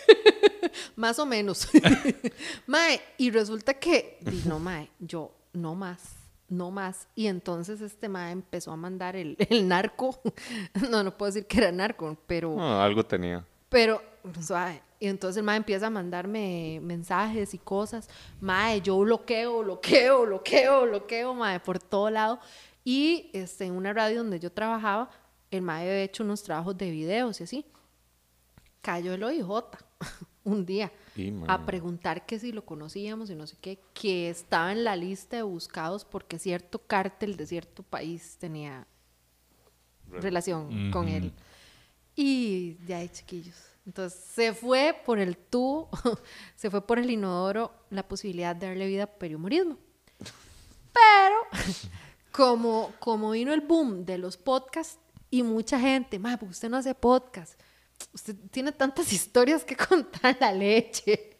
Más 0.96 1.18
o 1.18 1.26
menos. 1.26 1.68
mae, 2.66 3.00
y 3.18 3.30
resulta 3.30 3.74
que, 3.74 4.18
di, 4.20 4.42
no, 4.46 4.58
mae, 4.58 4.88
yo, 4.98 5.32
no 5.52 5.74
más, 5.74 6.16
no 6.48 6.70
más. 6.70 7.08
Y 7.14 7.26
entonces 7.26 7.80
este 7.80 8.08
mae 8.08 8.32
empezó 8.32 8.72
a 8.72 8.76
mandar 8.76 9.16
el, 9.16 9.36
el 9.50 9.66
narco. 9.68 10.20
no, 10.90 11.02
no 11.02 11.16
puedo 11.16 11.32
decir 11.32 11.46
que 11.46 11.58
era 11.58 11.72
narco, 11.72 12.16
pero... 12.26 12.54
No, 12.54 12.80
algo 12.80 13.04
tenía. 13.04 13.44
Pero, 13.68 14.02
suave. 14.40 14.82
Y 14.98 15.08
entonces 15.08 15.38
el 15.38 15.42
mae 15.42 15.58
empieza 15.58 15.88
a 15.88 15.90
mandarme 15.90 16.80
mensajes 16.82 17.52
y 17.52 17.58
cosas. 17.58 18.08
Mae, 18.40 18.80
yo 18.80 18.98
bloqueo, 18.98 19.62
bloqueo, 19.62 20.26
bloqueo, 20.26 20.82
bloqueo, 20.86 21.34
mae, 21.34 21.60
por 21.60 21.78
todo 21.78 22.10
lado. 22.10 22.40
Y 22.84 23.30
este, 23.34 23.66
en 23.66 23.72
una 23.74 23.92
radio 23.92 24.18
donde 24.18 24.40
yo 24.40 24.50
trabajaba, 24.50 25.10
el 25.50 25.62
mae 25.62 25.82
había 25.82 26.02
hecho 26.02 26.24
unos 26.24 26.42
trabajos 26.42 26.78
de 26.78 26.90
videos 26.90 27.40
y 27.40 27.44
así. 27.44 27.66
Cayó 28.80 29.14
el 29.14 29.22
OIJ 29.24 29.85
un 30.44 30.64
día 30.66 30.92
a 31.48 31.66
preguntar 31.66 32.26
que 32.26 32.38
si 32.38 32.52
lo 32.52 32.64
conocíamos 32.64 33.30
y 33.30 33.34
no 33.34 33.46
sé 33.46 33.56
qué, 33.60 33.80
que 33.94 34.30
estaba 34.30 34.72
en 34.72 34.84
la 34.84 34.96
lista 34.96 35.36
de 35.36 35.42
buscados 35.42 36.04
porque 36.04 36.38
cierto 36.38 36.78
cártel 36.78 37.36
de 37.36 37.46
cierto 37.46 37.82
país 37.82 38.36
tenía 38.38 38.86
relación 40.10 40.90
con 40.90 41.08
él. 41.08 41.32
Y 42.14 42.74
de 42.86 42.94
ahí, 42.94 43.08
chiquillos. 43.10 43.56
Entonces, 43.84 44.18
se 44.18 44.52
fue 44.52 44.98
por 45.04 45.18
el 45.18 45.36
tubo, 45.36 45.88
se 46.56 46.70
fue 46.70 46.84
por 46.84 46.98
el 46.98 47.10
inodoro 47.10 47.72
la 47.90 48.06
posibilidad 48.06 48.56
de 48.56 48.68
darle 48.68 48.86
vida 48.86 49.04
a 49.04 49.06
perihumorismo. 49.06 49.78
Pero, 50.92 51.36
como, 52.32 52.92
como 52.98 53.30
vino 53.30 53.52
el 53.52 53.60
boom 53.60 54.04
de 54.04 54.18
los 54.18 54.36
podcasts 54.36 54.98
y 55.30 55.42
mucha 55.42 55.78
gente, 55.78 56.18
madre, 56.18 56.38
porque 56.38 56.52
usted 56.52 56.70
no 56.70 56.78
hace 56.78 56.94
podcast, 56.94 57.60
usted 58.12 58.36
tiene 58.50 58.72
tantas 58.72 59.12
historias 59.12 59.64
que 59.64 59.76
contar, 59.76 60.36
la 60.40 60.52
leche, 60.52 61.38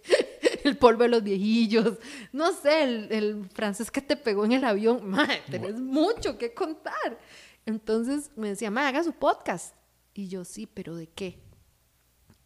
el 0.64 0.76
polvo 0.76 1.04
de 1.04 1.08
los 1.08 1.22
viejillos, 1.22 1.98
no 2.32 2.52
sé, 2.52 2.82
el, 2.82 3.12
el 3.12 3.48
francés 3.50 3.90
que 3.90 4.02
te 4.02 4.16
pegó 4.16 4.44
en 4.44 4.52
el 4.52 4.64
avión, 4.64 5.06
madre, 5.08 5.42
tenés 5.50 5.80
mucho 5.80 6.38
que 6.38 6.54
contar. 6.54 7.18
Entonces 7.64 8.30
me 8.36 8.50
decía, 8.50 8.70
madre, 8.70 8.88
haga 8.88 9.04
su 9.04 9.12
podcast. 9.12 9.74
Y 10.14 10.28
yo, 10.28 10.44
sí, 10.44 10.66
pero 10.66 10.94
¿de 10.94 11.08
qué? 11.08 11.42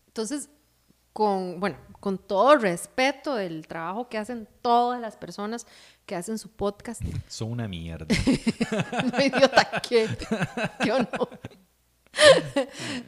Entonces, 0.07 0.49
con, 1.13 1.61
bueno, 1.61 1.77
con 2.01 2.19
todo 2.19 2.57
respeto 2.57 3.35
del 3.35 3.67
trabajo 3.67 4.09
que 4.09 4.19
hacen 4.19 4.49
todas 4.63 5.01
las 5.01 5.17
personas 5.17 5.67
que 6.07 6.17
hacen 6.17 6.39
su 6.39 6.51
podcast, 6.51 7.03
Son 7.29 7.53
una 7.53 7.69
mierda. 7.69 8.07
no 9.13 9.25
idiota 9.25 9.81
que 9.83 10.09
yo 10.85 10.99
no. 10.99 11.29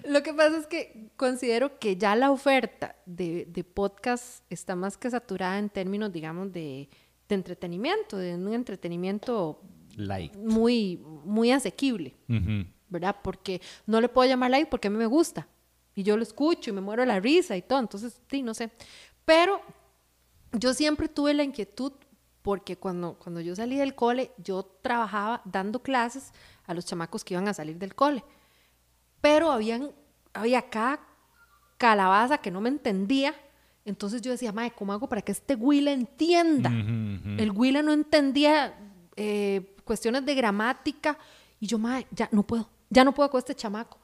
Lo 0.08 0.22
que 0.22 0.32
pasa 0.32 0.58
es 0.58 0.66
que 0.66 1.10
considero 1.16 1.78
que 1.78 1.96
ya 1.96 2.14
la 2.16 2.30
oferta 2.30 2.96
de, 3.06 3.46
de 3.46 3.64
podcast 3.64 4.44
está 4.50 4.76
más 4.76 4.96
que 4.96 5.10
saturada 5.10 5.58
en 5.58 5.68
términos, 5.70 6.12
digamos, 6.12 6.52
de, 6.52 6.88
de 7.28 7.34
entretenimiento, 7.34 8.16
de 8.16 8.34
un 8.34 8.52
entretenimiento 8.52 9.60
Like. 9.96 10.36
muy, 10.38 10.98
muy 11.24 11.50
asequible. 11.50 12.14
Ujú. 12.28 12.66
¿verdad? 12.92 13.16
Porque 13.22 13.60
no 13.86 14.00
le 14.00 14.08
puedo 14.08 14.28
llamar 14.28 14.50
like 14.50 14.70
porque 14.70 14.88
a 14.88 14.90
mí 14.90 14.98
me 14.98 15.06
gusta. 15.06 15.48
Y 15.94 16.04
yo 16.04 16.16
lo 16.16 16.22
escucho 16.22 16.70
y 16.70 16.72
me 16.72 16.80
muero 16.80 17.04
la 17.04 17.18
risa 17.18 17.56
y 17.56 17.62
todo. 17.62 17.78
Entonces, 17.78 18.20
sí, 18.30 18.42
no 18.42 18.54
sé. 18.54 18.70
Pero 19.24 19.60
yo 20.52 20.74
siempre 20.74 21.08
tuve 21.08 21.34
la 21.34 21.42
inquietud 21.42 21.92
porque 22.42 22.76
cuando, 22.76 23.14
cuando 23.14 23.40
yo 23.40 23.56
salí 23.56 23.76
del 23.76 23.94
cole, 23.94 24.32
yo 24.36 24.62
trabajaba 24.82 25.42
dando 25.44 25.82
clases 25.82 26.32
a 26.66 26.74
los 26.74 26.84
chamacos 26.84 27.24
que 27.24 27.34
iban 27.34 27.48
a 27.48 27.54
salir 27.54 27.78
del 27.78 27.94
cole. 27.94 28.22
Pero 29.22 29.50
habían, 29.50 29.92
había 30.34 30.58
acá 30.58 31.00
calabaza 31.78 32.36
que 32.36 32.50
no 32.50 32.60
me 32.60 32.68
entendía. 32.68 33.34
Entonces 33.86 34.20
yo 34.20 34.30
decía, 34.30 34.52
madre, 34.52 34.72
¿cómo 34.76 34.92
hago 34.92 35.08
para 35.08 35.22
que 35.22 35.32
este 35.32 35.54
Willa 35.54 35.92
entienda? 35.92 36.70
El 36.70 37.50
Willa 37.52 37.82
no 37.82 37.92
entendía 37.92 38.78
eh, 39.16 39.74
cuestiones 39.84 40.26
de 40.26 40.34
gramática. 40.34 41.18
Y 41.58 41.66
yo, 41.66 41.78
madre, 41.78 42.06
ya 42.10 42.28
no 42.30 42.42
puedo, 42.42 42.68
ya 42.90 43.04
no 43.04 43.14
puedo 43.14 43.30
con 43.30 43.38
este 43.38 43.54
chamaco. 43.54 43.98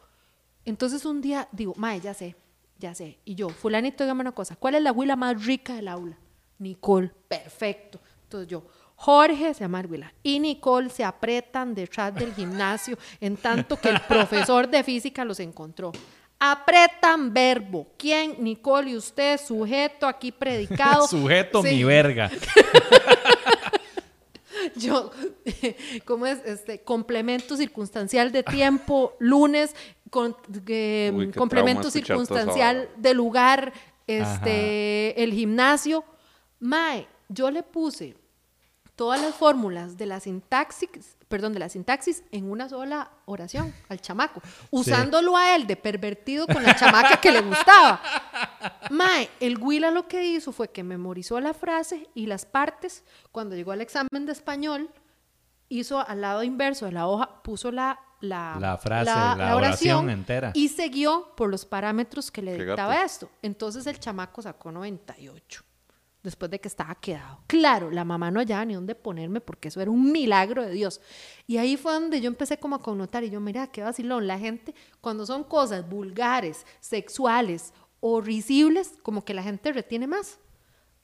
Entonces 0.65 1.05
un 1.05 1.21
día 1.21 1.49
digo, 1.53 1.75
madre, 1.77 2.01
ya 2.01 2.15
sé, 2.15 2.37
ya 2.79 2.95
sé. 2.95 3.19
Y 3.25 3.35
yo, 3.35 3.49
fulanito, 3.49 4.05
dígame 4.05 4.21
una 4.21 4.33
cosa, 4.33 4.57
¿cuál 4.57 4.77
es 4.77 4.83
la 4.83 4.93
Willa 4.93 5.17
más 5.17 5.45
rica 5.45 5.75
del 5.75 5.89
aula? 5.89 6.19
Nicole, 6.59 7.13
perfecto. 7.29 8.01
Entonces 8.25 8.49
yo, 8.49 8.65
Jorge 9.01 9.55
se 9.55 9.61
llama 9.61 9.81
Willa 9.89 10.13
y 10.25 10.41
Nicole 10.41 10.91
se 10.91 11.05
apretan 11.05 11.73
detrás 11.73 12.13
del 12.17 12.35
gimnasio 12.35 12.99
en 13.21 13.37
tanto 13.37 13.81
que 13.81 13.91
el 13.91 14.01
profesor 14.01 14.69
de 14.69 14.83
física 14.83 15.25
los 15.25 15.39
encontró. 15.39 15.93
Apretan 16.41 17.33
verbo. 17.33 17.87
¿Quién? 17.97 18.35
Nicole 18.43 18.91
y 18.91 18.97
usted, 18.97 19.39
sujeto 19.39 20.05
aquí 20.09 20.33
predicado. 20.33 21.07
Sujeto 21.09 21.63
Sí. 21.63 21.77
mi 21.77 21.85
verga. 21.85 22.29
Yo, 24.75 25.13
¿cómo 26.05 26.27
es? 26.27 26.41
Este, 26.45 26.81
complemento 26.81 27.57
circunstancial 27.57 28.33
de 28.33 28.43
tiempo, 28.43 29.15
lunes, 29.21 29.77
con, 30.11 30.37
eh, 30.67 31.13
Uy, 31.15 31.31
complemento 31.31 31.89
circunstancial 31.89 32.89
de 32.97 33.15
lugar, 33.15 33.73
este, 34.09 35.23
el 35.23 35.33
gimnasio. 35.33 36.03
Mae, 36.59 37.07
yo 37.29 37.53
le 37.53 37.63
puse 37.63 38.17
todas 38.99 39.23
las 39.23 39.33
fórmulas 39.37 39.97
de 39.97 40.07
la 40.07 40.19
sintaxis, 40.19 41.17
perdón, 41.29 41.53
de 41.53 41.61
la 41.61 41.69
sintaxis 41.69 42.25
en 42.33 42.51
una 42.51 42.69
sola 42.69 43.13
oración 43.27 43.73
al 43.89 44.01
chamaco, 44.01 44.43
usándolo 44.73 45.37
a 45.37 45.55
él 45.55 45.69
de 45.69 45.77
pervertido 45.77 46.49
con 46.49 46.65
la 46.65 46.75
chamaca 46.75 47.21
que 47.21 47.31
le 47.31 47.41
gustaba. 47.41 48.03
Mae, 48.91 49.31
el 49.39 49.57
Willa 49.59 49.93
lo 49.93 50.09
que 50.09 50.25
hizo 50.27 50.51
fue 50.51 50.73
que 50.73 50.83
memorizó 50.83 51.39
la 51.39 51.55
frase 51.55 52.09
y 52.13 52.27
las 52.27 52.45
partes. 52.45 53.05
Cuando 53.31 53.55
llegó 53.55 53.71
al 53.71 53.83
examen 53.83 54.27
de 54.27 54.33
español, 54.33 54.91
hizo 55.69 56.07
al 56.07 56.21
lado 56.21 56.43
inverso 56.43 56.87
de 56.87 56.93
la 56.93 57.07
hoja, 57.07 57.41
puso 57.45 57.71
la, 57.71 58.01
la, 58.21 58.57
La 58.59 58.77
frase, 58.79 59.05
la 59.05 59.55
oración 59.55 60.11
entera. 60.11 60.51
y 60.55 60.71
siguió 60.71 61.37
por 61.37 61.51
los 61.51 61.65
parámetros 61.65 62.33
que 62.33 62.43
le 62.43 62.59
dictaba 62.59 63.05
esto. 63.05 63.31
Entonces 63.43 63.87
el 63.87 64.01
chamaco 64.01 64.43
sacó 64.43 64.73
98 64.73 65.63
después 66.29 66.51
de 66.51 66.61
que 66.61 66.69
estaba 66.69 66.95
quedado. 66.95 67.41
Claro, 67.47 67.91
la 67.91 68.05
mamá 68.05 68.31
no 68.31 68.41
hallaba 68.41 68.65
ni 68.65 68.75
dónde 68.75 68.95
ponerme 68.95 69.41
porque 69.41 69.69
eso 69.69 69.81
era 69.81 69.91
un 69.91 70.13
milagro 70.13 70.63
de 70.63 70.71
Dios. 70.71 71.01
Y 71.47 71.57
ahí 71.57 71.77
fue 71.77 71.93
donde 71.93 72.21
yo 72.21 72.29
empecé 72.29 72.59
como 72.59 72.77
a 72.77 72.83
connotar 72.83 73.25
y 73.25 73.31
yo, 73.31 73.41
mira, 73.41 73.67
qué 73.69 73.83
vacilón. 73.83 74.27
La 74.27 74.39
gente, 74.39 74.75
cuando 75.01 75.27
son 75.27 75.45
cosas 75.45 75.89
vulgares, 75.89 76.67
sexuales 76.81 77.73
o 78.01 78.21
risibles, 78.21 78.95
como 79.03 79.25
que 79.25 79.35
la 79.35 79.43
gente 79.43 79.73
retiene 79.73 80.07
más. 80.07 80.39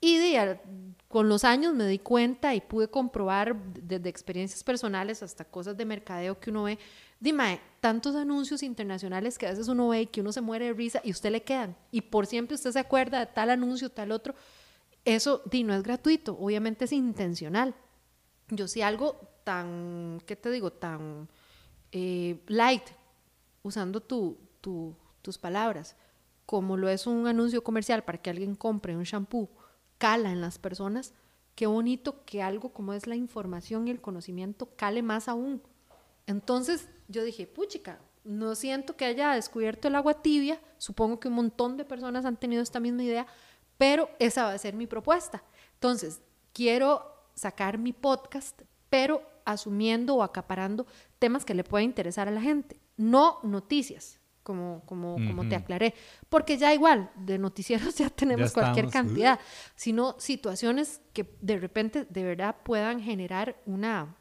Y 0.01 0.19
de, 0.19 0.61
con 1.09 1.29
los 1.29 1.45
años 1.45 1.75
me 1.75 1.87
di 1.87 1.99
cuenta 1.99 2.55
y 2.55 2.61
pude 2.61 2.89
comprobar 2.89 3.57
desde 3.73 4.11
experiencias 4.11 4.63
personales 4.63 5.23
hasta 5.23 5.45
cosas 5.45 5.77
de 5.77 5.85
mercadeo 5.87 6.39
que 6.39 6.51
uno 6.51 6.65
ve. 6.65 6.79
Dime, 7.19 7.59
tantos 7.81 8.15
anuncios 8.15 8.63
internacionales 8.63 9.39
que 9.39 9.47
a 9.47 9.51
veces 9.51 9.69
uno 9.69 9.89
ve 9.89 10.03
y 10.03 10.07
que 10.07 10.21
uno 10.21 10.31
se 10.31 10.43
muere 10.43 10.67
de 10.67 10.73
risa 10.75 11.01
y 11.03 11.11
usted 11.11 11.31
le 11.31 11.43
quedan. 11.43 11.75
Y 11.91 12.03
por 12.03 12.27
siempre 12.27 12.55
usted 12.55 12.73
se 12.73 12.79
acuerda 12.79 13.21
de 13.21 13.27
tal 13.27 13.49
anuncio, 13.49 13.89
tal 13.89 14.13
otro. 14.13 14.35
Eso 15.05 15.43
di, 15.45 15.65
no 15.65 15.75
es 15.75 15.83
gratuito, 15.83 16.37
obviamente 16.39 16.87
es 16.87 16.93
intencional. 16.93 17.75
Yo 18.49 18.69
si 18.69 18.83
algo 18.83 19.17
tan, 19.45 20.21
¿qué 20.27 20.37
te 20.37 20.51
digo? 20.51 20.73
Tan 20.73 21.29
eh, 21.93 22.41
light, 22.47 22.83
usando 23.63 24.01
tu, 24.01 24.39
tu- 24.61 24.95
tus 25.23 25.39
palabras, 25.39 25.97
como 26.47 26.77
lo 26.77 26.89
es 26.89 27.07
un 27.07 27.27
anuncio 27.27 27.63
comercial 27.63 28.05
para 28.05 28.19
que 28.19 28.31
alguien 28.31 28.55
compre 28.55 28.97
un 28.97 29.05
shampoo, 29.05 29.49
cala 29.99 30.33
en 30.33 30.41
las 30.41 30.59
personas, 30.59 31.13
qué 31.55 31.67
bonito 31.67 32.25
que 32.25 32.43
algo 32.43 32.71
como 32.73 32.93
es 32.95 33.07
la 33.07 33.17
información 33.17 33.89
y 33.89 33.91
el 33.91 34.01
conocimiento 34.01 34.69
cale 34.77 35.03
más 35.03 35.29
aún. 35.29 35.63
Entonces 36.27 36.89
yo 37.09 37.23
dije, 37.25 37.47
puchica, 37.47 38.01
no 38.25 38.55
siento 38.55 38.97
que 38.97 39.05
haya 39.05 39.33
descubierto 39.35 39.89
el 39.89 39.95
agua 39.97 40.23
tibia, 40.23 40.59
supongo 40.79 41.21
que 41.21 41.29
un 41.29 41.35
montón 41.35 41.77
de 41.77 41.85
personas 41.85 42.25
han 42.25 42.39
tenido 42.39 42.63
esta 42.63 42.81
misma 42.81 43.03
idea, 43.05 43.27
pero 43.79 44.11
esa 44.19 44.45
va 44.45 44.53
a 44.53 44.59
ser 44.59 44.75
mi 44.75 44.87
propuesta. 44.87 45.43
Entonces, 45.75 46.21
quiero 46.53 47.15
sacar 47.35 47.79
mi 47.79 47.93
podcast, 47.93 48.63
pero 48.89 49.23
asumiendo 49.45 50.17
o 50.17 50.23
acaparando 50.23 50.87
temas 51.19 51.45
que 51.45 51.55
le 51.55 51.65
pueda 51.65 51.83
interesar 51.83 52.29
a 52.29 52.31
la 52.31 52.41
gente, 52.41 52.81
no 52.97 53.41
noticias, 53.43 54.21
como, 54.43 54.83
como, 54.85 55.15
como 55.15 55.49
te 55.49 55.57
aclaré, 55.57 55.95
porque 56.29 56.59
ya 56.59 56.73
igual, 56.75 57.11
de 57.17 57.39
noticieros 57.39 57.95
ya 57.97 58.11
tenemos 58.11 58.53
cualquier 58.53 58.89
cantidad, 58.89 59.41
sino 59.75 60.15
situaciones 60.19 61.01
que 61.13 61.35
de 61.41 61.59
repente 61.59 62.07
de 62.09 62.23
verdad 62.23 62.57
puedan 62.63 63.01
generar 63.01 63.57
una, 63.67 64.17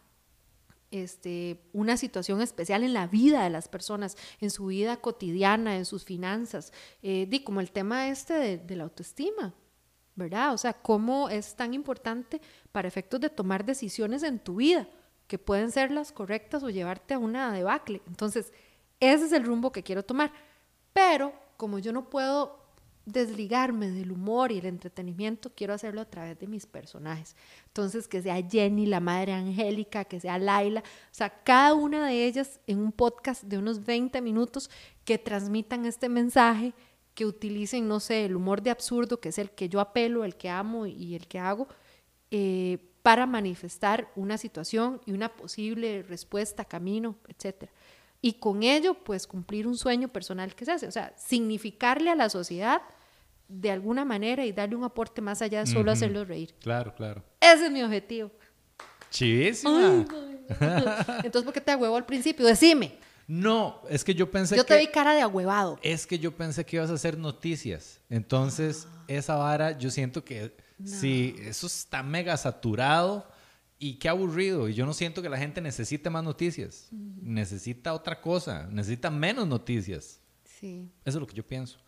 este, 0.93 1.59
una 1.73 1.97
situación 1.97 2.41
especial 2.41 2.83
en 2.83 2.93
la 2.93 3.07
vida 3.07 3.43
de 3.43 3.49
las 3.49 3.67
personas, 3.67 4.15
en 4.39 4.51
su 4.51 4.67
vida 4.67 4.97
cotidiana, 4.97 5.75
en 5.75 5.85
sus 5.85 6.05
finanzas, 6.05 6.71
eh, 7.01 7.43
como 7.43 7.61
el 7.61 7.71
tema 7.71 8.07
este 8.09 8.35
de, 8.35 8.57
de 8.59 8.75
la 8.75 8.83
autoestima, 8.83 9.53
¿verdad? 10.15 10.53
O 10.53 10.57
sea, 10.57 10.73
cómo 10.73 11.29
es 11.29 11.55
tan 11.55 11.73
importante 11.73 12.39
para 12.71 12.87
efectos 12.87 13.19
de 13.19 13.29
tomar 13.29 13.65
decisiones 13.65 14.21
en 14.21 14.37
tu 14.39 14.57
vida, 14.57 14.87
que 15.27 15.39
pueden 15.39 15.71
ser 15.71 15.89
las 15.89 16.11
correctas 16.11 16.61
o 16.61 16.69
llevarte 16.69 17.15
a 17.15 17.19
una 17.19 17.51
debacle. 17.51 18.01
Entonces, 18.07 18.53
ese 18.99 19.25
es 19.25 19.31
el 19.31 19.43
rumbo 19.43 19.71
que 19.71 19.83
quiero 19.83 20.03
tomar. 20.03 20.31
Pero 20.93 21.33
como 21.57 21.79
yo 21.79 21.91
no 21.91 22.09
puedo 22.09 22.62
desligarme 23.05 23.89
del 23.89 24.11
humor 24.11 24.51
y 24.51 24.59
el 24.59 24.65
entretenimiento, 24.65 25.51
quiero 25.53 25.73
hacerlo 25.73 26.01
a 26.01 26.09
través 26.09 26.39
de 26.39 26.47
mis 26.47 26.65
personajes. 26.65 27.35
Entonces, 27.67 28.07
que 28.07 28.21
sea 28.21 28.41
Jenny, 28.41 28.85
la 28.85 28.99
madre 28.99 29.33
angélica, 29.33 30.05
que 30.05 30.19
sea 30.19 30.37
Laila, 30.37 30.81
o 30.81 31.13
sea, 31.13 31.29
cada 31.43 31.73
una 31.73 32.07
de 32.07 32.25
ellas 32.25 32.59
en 32.65 32.79
un 32.79 32.91
podcast 32.91 33.43
de 33.43 33.57
unos 33.57 33.83
20 33.83 34.21
minutos 34.21 34.69
que 35.03 35.17
transmitan 35.17 35.85
este 35.85 36.07
mensaje, 36.07 36.73
que 37.13 37.25
utilicen, 37.25 37.87
no 37.87 37.99
sé, 37.99 38.25
el 38.25 38.35
humor 38.35 38.61
de 38.61 38.71
absurdo, 38.71 39.19
que 39.19 39.29
es 39.29 39.37
el 39.37 39.51
que 39.51 39.69
yo 39.69 39.79
apelo, 39.79 40.23
el 40.23 40.35
que 40.35 40.49
amo 40.49 40.85
y 40.85 41.15
el 41.15 41.27
que 41.27 41.39
hago, 41.39 41.67
eh, 42.31 42.77
para 43.03 43.25
manifestar 43.25 44.09
una 44.15 44.37
situación 44.37 45.01
y 45.05 45.11
una 45.11 45.29
posible 45.35 46.03
respuesta, 46.03 46.63
camino, 46.63 47.17
etcétera 47.27 47.71
y 48.23 48.35
con 48.35 48.63
ello 48.63 48.93
pues 48.93 49.27
cumplir 49.27 49.67
un 49.67 49.77
sueño 49.77 50.07
personal 50.07 50.55
que 50.55 50.63
se 50.63 50.71
hace, 50.71 50.87
o 50.87 50.91
sea, 50.91 51.13
significarle 51.17 52.09
a 52.09 52.15
la 52.15 52.29
sociedad 52.29 52.81
de 53.49 53.69
alguna 53.69 54.05
manera 54.05 54.45
y 54.45 54.53
darle 54.53 54.77
un 54.77 54.85
aporte 54.85 55.21
más 55.21 55.41
allá 55.41 55.59
de 55.59 55.67
solo 55.67 55.91
hacerlo 55.91 56.23
reír. 56.23 56.55
Claro, 56.61 56.95
claro. 56.95 57.21
Ese 57.41 57.65
es 57.65 57.71
mi 57.71 57.83
objetivo. 57.83 58.31
Chivísima. 59.09 60.05
Entonces, 61.23 61.43
¿por 61.43 61.51
qué 61.51 61.59
te 61.59 61.71
agüevó 61.71 61.97
al 61.97 62.05
principio? 62.05 62.45
Decime. 62.45 62.97
No, 63.27 63.81
es 63.89 64.05
que 64.05 64.15
yo 64.15 64.31
pensé 64.31 64.55
yo 64.55 64.65
que... 64.65 64.73
te 64.73 64.79
vi 64.79 64.87
cara 64.87 65.13
de 65.13 65.21
agüevado. 65.21 65.77
Es 65.81 66.07
que 66.07 66.17
yo 66.17 66.33
pensé 66.33 66.65
que 66.65 66.77
ibas 66.77 66.89
a 66.91 66.93
hacer 66.93 67.17
noticias. 67.17 67.99
Entonces, 68.09 68.87
esa 69.09 69.35
vara, 69.35 69.77
yo 69.77 69.91
siento 69.91 70.23
que 70.23 70.55
sí, 70.85 71.35
eso 71.39 71.67
está 71.67 72.01
mega 72.01 72.37
saturado 72.37 73.27
y 73.83 73.95
qué 73.95 74.07
aburrido. 74.07 74.69
Y 74.69 74.73
yo 74.73 74.85
no 74.85 74.93
siento 74.93 75.21
que 75.21 75.27
la 75.27 75.37
gente 75.37 75.59
necesite 75.59 76.09
más 76.09 76.23
noticias. 76.23 76.87
Necesita 76.91 77.93
otra 77.93 78.21
cosa. 78.21 78.65
Necesita 78.71 79.09
menos 79.11 79.45
noticias. 79.45 80.21
Sí. 80.45 80.89
Eso 81.03 81.17
es 81.17 81.21
lo 81.21 81.27
que 81.27 81.35
yo 81.35 81.45
pienso. 81.45 81.79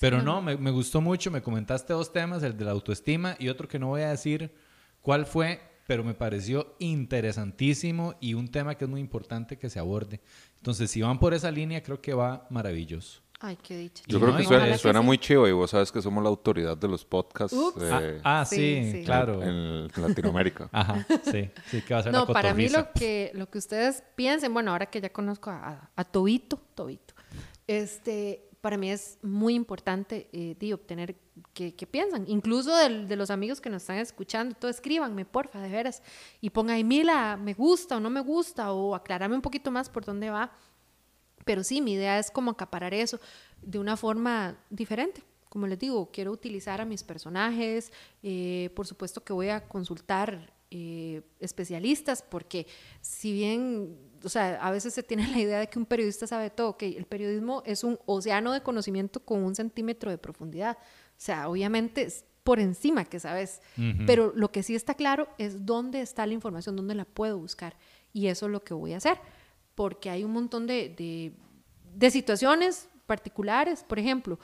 Pero 0.00 0.20
no, 0.20 0.42
me, 0.42 0.56
me, 0.56 0.72
gustó 0.72 1.00
mucho. 1.00 1.30
Me 1.30 1.42
comentaste 1.42 1.92
dos 1.92 2.12
temas, 2.12 2.42
el 2.42 2.56
de 2.56 2.64
la 2.64 2.72
autoestima 2.72 3.36
y 3.38 3.48
otro 3.48 3.68
que 3.68 3.78
no 3.78 3.86
voy 3.86 4.02
a 4.02 4.10
decir 4.10 4.52
cuál 5.00 5.26
fue, 5.26 5.60
pero 5.86 6.02
me 6.02 6.14
pareció 6.14 6.74
interesantísimo 6.80 8.16
y 8.20 8.34
un 8.34 8.48
tema 8.48 8.74
que 8.74 8.86
es 8.86 8.90
muy 8.90 9.00
importante 9.00 9.56
que 9.56 9.70
se 9.70 9.78
aborde. 9.78 10.20
Entonces, 10.56 10.90
si 10.90 11.02
van 11.02 11.20
por 11.20 11.34
esa 11.34 11.52
línea, 11.52 11.84
creo 11.84 12.00
que 12.00 12.14
va 12.14 12.48
maravilloso. 12.50 13.22
Ay, 13.46 13.58
qué 13.62 13.76
dicha. 13.76 14.02
Yo 14.06 14.16
Y 14.16 14.20
creo 14.20 14.32
no, 14.32 14.38
que 14.38 14.44
suena, 14.44 14.66
que 14.66 14.78
suena 14.78 15.00
sí. 15.00 15.06
muy 15.06 15.18
chivo 15.18 15.46
y 15.46 15.52
vos 15.52 15.70
sabes 15.70 15.92
que 15.92 16.00
somos 16.00 16.22
la 16.22 16.30
autoridad 16.30 16.76
de 16.78 16.88
los 16.88 17.04
podcasts 17.04 17.54
Ups. 17.54 17.82
eh, 17.82 18.20
Ah, 18.24 18.40
ah, 18.40 18.44
Sí, 18.46 18.56
sí, 18.84 18.92
sí. 18.92 19.04
claro. 19.04 19.42
en 19.42 19.88
Latinoamérica. 19.96 20.68
Ajá, 20.72 21.06
sí, 21.30 21.50
sí, 21.66 21.82
que 21.82 21.92
va 21.94 22.00
a 22.00 22.02
ser 22.04 22.12
la 22.12 22.20
No, 22.20 22.26
para 22.26 22.54
mí 22.54 22.68
lo 22.70 22.90
que, 22.92 23.30
lo 23.34 23.50
que 23.50 23.58
ustedes 23.58 24.02
piensen, 24.16 24.54
bueno, 24.54 24.70
ahora 24.70 24.86
que 24.86 25.00
ya 25.00 25.10
conozco 25.12 25.50
a, 25.50 25.56
a, 25.68 25.90
a 25.94 26.04
Tobito, 26.04 26.58
Tobito, 26.74 27.12
este, 27.66 28.48
para 28.60 28.76
mí 28.78 28.90
es 28.90 29.18
muy 29.22 29.54
importante 29.54 30.28
eh, 30.32 30.56
di, 30.58 30.72
obtener 30.72 31.16
que, 31.52 31.74
que 31.74 31.86
piensan, 31.86 32.24
incluso 32.28 32.74
de 32.76 33.16
los 33.16 33.28
amigos 33.30 33.60
que 33.60 33.68
nos 33.68 33.82
están 33.82 33.98
escuchando, 33.98 34.54
todo 34.58 34.70
escríbanme, 34.70 35.24
porfa, 35.26 35.60
de 35.60 35.68
veras, 35.68 36.02
y 36.40 36.48
pongan 36.50 36.76
ahí, 36.76 36.84
Mila, 36.84 37.36
me 37.36 37.52
gusta 37.52 37.98
o 37.98 38.00
no 38.00 38.08
me 38.08 38.20
gusta, 38.20 38.72
o 38.72 38.94
aclarame 38.94 39.34
un 39.34 39.42
poquito 39.42 39.70
más 39.70 39.88
por 39.90 40.04
dónde 40.06 40.30
va. 40.30 40.50
Pero 41.44 41.64
sí, 41.64 41.80
mi 41.80 41.94
idea 41.94 42.18
es 42.18 42.30
como 42.30 42.50
acaparar 42.50 42.94
eso 42.94 43.20
de 43.62 43.78
una 43.78 43.96
forma 43.96 44.56
diferente. 44.70 45.22
Como 45.48 45.66
les 45.66 45.78
digo, 45.78 46.10
quiero 46.10 46.32
utilizar 46.32 46.80
a 46.80 46.84
mis 46.84 47.02
personajes, 47.04 47.92
eh, 48.22 48.70
por 48.74 48.86
supuesto 48.86 49.22
que 49.22 49.32
voy 49.32 49.50
a 49.50 49.68
consultar 49.68 50.52
eh, 50.70 51.22
especialistas, 51.38 52.22
porque 52.22 52.66
si 53.00 53.32
bien, 53.32 53.96
o 54.24 54.28
sea, 54.28 54.56
a 54.56 54.72
veces 54.72 54.92
se 54.92 55.04
tiene 55.04 55.28
la 55.30 55.38
idea 55.38 55.58
de 55.60 55.68
que 55.68 55.78
un 55.78 55.86
periodista 55.86 56.26
sabe 56.26 56.50
todo, 56.50 56.76
que 56.76 56.88
el 56.88 57.04
periodismo 57.06 57.62
es 57.64 57.84
un 57.84 57.98
océano 58.06 58.52
de 58.52 58.62
conocimiento 58.62 59.20
con 59.20 59.44
un 59.44 59.54
centímetro 59.54 60.10
de 60.10 60.18
profundidad. 60.18 60.76
O 60.76 61.20
sea, 61.20 61.48
obviamente 61.48 62.02
es 62.02 62.24
por 62.42 62.58
encima 62.58 63.04
que 63.06 63.20
sabes, 63.20 63.62
pero 64.06 64.32
lo 64.34 64.52
que 64.52 64.62
sí 64.62 64.74
está 64.74 64.94
claro 64.94 65.28
es 65.38 65.64
dónde 65.64 66.02
está 66.02 66.26
la 66.26 66.34
información, 66.34 66.76
dónde 66.76 66.94
la 66.94 67.06
puedo 67.06 67.38
buscar. 67.38 67.76
Y 68.12 68.26
eso 68.26 68.46
es 68.46 68.52
lo 68.52 68.62
que 68.62 68.74
voy 68.74 68.92
a 68.92 68.98
hacer, 68.98 69.18
porque 69.74 70.10
hay 70.10 70.24
un 70.24 70.32
montón 70.32 70.66
de, 70.66 71.34
de, 71.94 72.10
situaciones 72.10 72.88
particulares. 73.06 73.84
Por 73.84 73.98
ejemplo, 73.98 74.38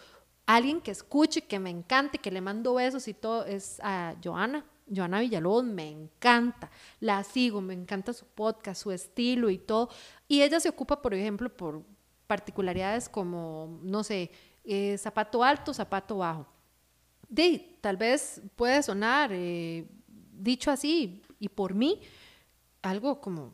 alguien 0.46 0.80
que 0.80 0.90
escuche, 0.90 1.42
que 1.42 1.58
me 1.58 1.70
encante, 1.70 2.18
que 2.18 2.30
le 2.30 2.40
mando 2.40 2.74
besos 2.74 3.06
y 3.08 3.14
todo, 3.14 3.44
es 3.44 3.80
a 3.82 4.14
Joana. 4.22 4.64
Joana 4.92 5.20
Villalobos 5.20 5.64
me 5.64 5.88
encanta, 5.88 6.68
la 6.98 7.22
sigo, 7.22 7.60
me 7.60 7.74
encanta 7.74 8.12
su 8.12 8.26
podcast, 8.26 8.82
su 8.82 8.90
estilo 8.90 9.48
y 9.48 9.58
todo. 9.58 9.88
Y 10.26 10.42
ella 10.42 10.58
se 10.58 10.68
ocupa, 10.68 11.00
por 11.00 11.14
ejemplo, 11.14 11.48
por 11.48 11.84
particularidades 12.26 13.08
como, 13.08 13.78
no 13.82 14.02
sé, 14.02 14.30
eh, 14.64 14.98
zapato 14.98 15.44
alto, 15.44 15.72
zapato 15.72 16.18
bajo. 16.18 16.46
De, 17.28 17.76
tal 17.80 17.96
vez 17.96 18.42
puede 18.56 18.82
sonar, 18.82 19.30
eh, 19.32 19.86
dicho 20.32 20.70
así, 20.70 21.22
y 21.38 21.48
por 21.48 21.74
mí, 21.74 22.00
algo 22.82 23.20
como, 23.20 23.52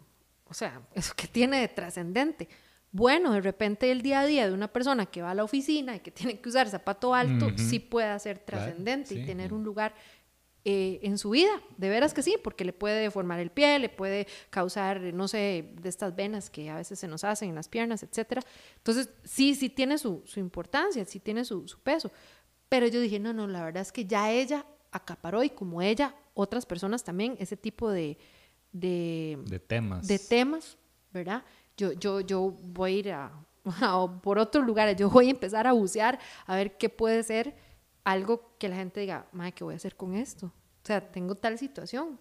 o 0.49 0.55
sea, 0.55 0.83
eso 0.95 1.13
que 1.17 1.27
tiene 1.27 1.61
de 1.61 1.69
trascendente. 1.69 2.49
Bueno, 2.93 3.33
de 3.33 3.41
repente 3.41 3.91
el 3.91 4.01
día 4.01 4.21
a 4.21 4.27
día 4.27 4.47
de 4.47 4.55
una 4.55 4.73
persona 4.73 5.07
que 5.07 5.21
va 5.21 5.33
a 5.33 5.35
la 5.35 5.45
oficina 5.45 5.97
y 5.97 6.01
que 6.01 6.11
tiene 6.11 6.41
que 6.41 6.49
usar 6.49 6.69
zapato 6.69 7.15
alto, 7.15 7.51
sí 7.57 7.79
puede 7.79 8.19
ser 8.21 8.43
Claro, 8.45 8.65
trascendente 8.65 9.09
sí. 9.11 9.21
y 9.21 9.27
tener 9.27 9.53
un 9.53 9.65
lugar 9.65 9.95
eh, 10.65 11.01
en 11.03 11.19
su 11.19 11.31
vida. 11.31 11.51
De 11.77 11.89
veras 11.89 12.15
que 12.15 12.23
sí, 12.23 12.37
porque 12.43 12.65
le 12.65 12.73
puede 12.73 13.01
deformar 13.03 13.39
el 13.39 13.51
pie, 13.51 13.79
le 13.79 13.89
puede 13.89 14.27
causar, 14.51 15.01
no 15.01 15.29
sé, 15.29 15.73
de 15.81 15.89
estas 15.89 16.17
venas 16.17 16.49
que 16.49 16.71
a 16.71 16.77
veces 16.77 16.99
se 16.99 17.07
nos 17.07 17.23
hacen 17.25 17.51
en 17.51 17.55
las 17.55 17.69
piernas, 17.69 18.03
etcétera. 18.03 18.41
Entonces, 18.79 19.11
sí, 19.25 19.55
sí 19.55 19.69
tiene 19.69 19.99
su, 19.99 20.23
su 20.25 20.41
importancia, 20.41 21.05
sí 21.05 21.21
tiene 21.21 21.45
su, 21.45 21.69
su 21.69 21.79
peso. 21.81 22.11
Pero 22.69 22.87
yo 22.87 23.01
dije, 23.01 23.19
no, 23.21 23.33
no, 23.33 23.47
la 23.47 23.63
verdad 23.63 23.83
es 23.83 23.93
que 23.93 24.07
ya 24.07 24.33
ella 24.33 24.65
acaparó 24.91 25.45
y 25.45 25.51
como 25.51 25.83
ella, 25.83 26.15
otras 26.35 26.67
personas 26.67 27.05
también, 27.05 27.37
ese 27.39 27.57
tipo 27.57 27.91
de, 27.91 28.19
de, 28.81 29.39
De 29.47 29.59
temas. 29.59 30.07
de 30.07 30.19
temas, 30.19 30.77
¿verdad? 31.13 31.43
Yo, 31.77 31.93
yo, 31.93 32.21
yo 32.21 32.55
voy 32.63 32.93
a 32.95 32.99
ir 32.99 33.13
a, 33.13 33.33
a- 33.65 34.21
por 34.23 34.39
otros 34.39 34.65
lugares, 34.67 34.97
yo 34.97 35.09
voy 35.11 35.29
a 35.29 35.31
empezar 35.31 35.67
a 35.67 35.73
bucear 35.73 36.19
a 36.47 36.57
ver 36.57 36.77
qué 36.77 36.89
puede 36.89 37.23
ser 37.23 37.55
algo 38.05 38.55
que 38.59 38.69
la 38.69 38.77
gente 38.77 39.01
diga, 39.01 39.27
madre, 39.33 39.53
¿qué 39.53 39.65
voy 39.65 39.75
a 39.75 39.77
hacer 39.77 39.97
con 39.97 40.15
esto? 40.15 40.47
O 40.47 40.87
sea, 40.87 41.01
tengo 41.11 41.35
tal 41.35 41.59
situación, 41.59 42.19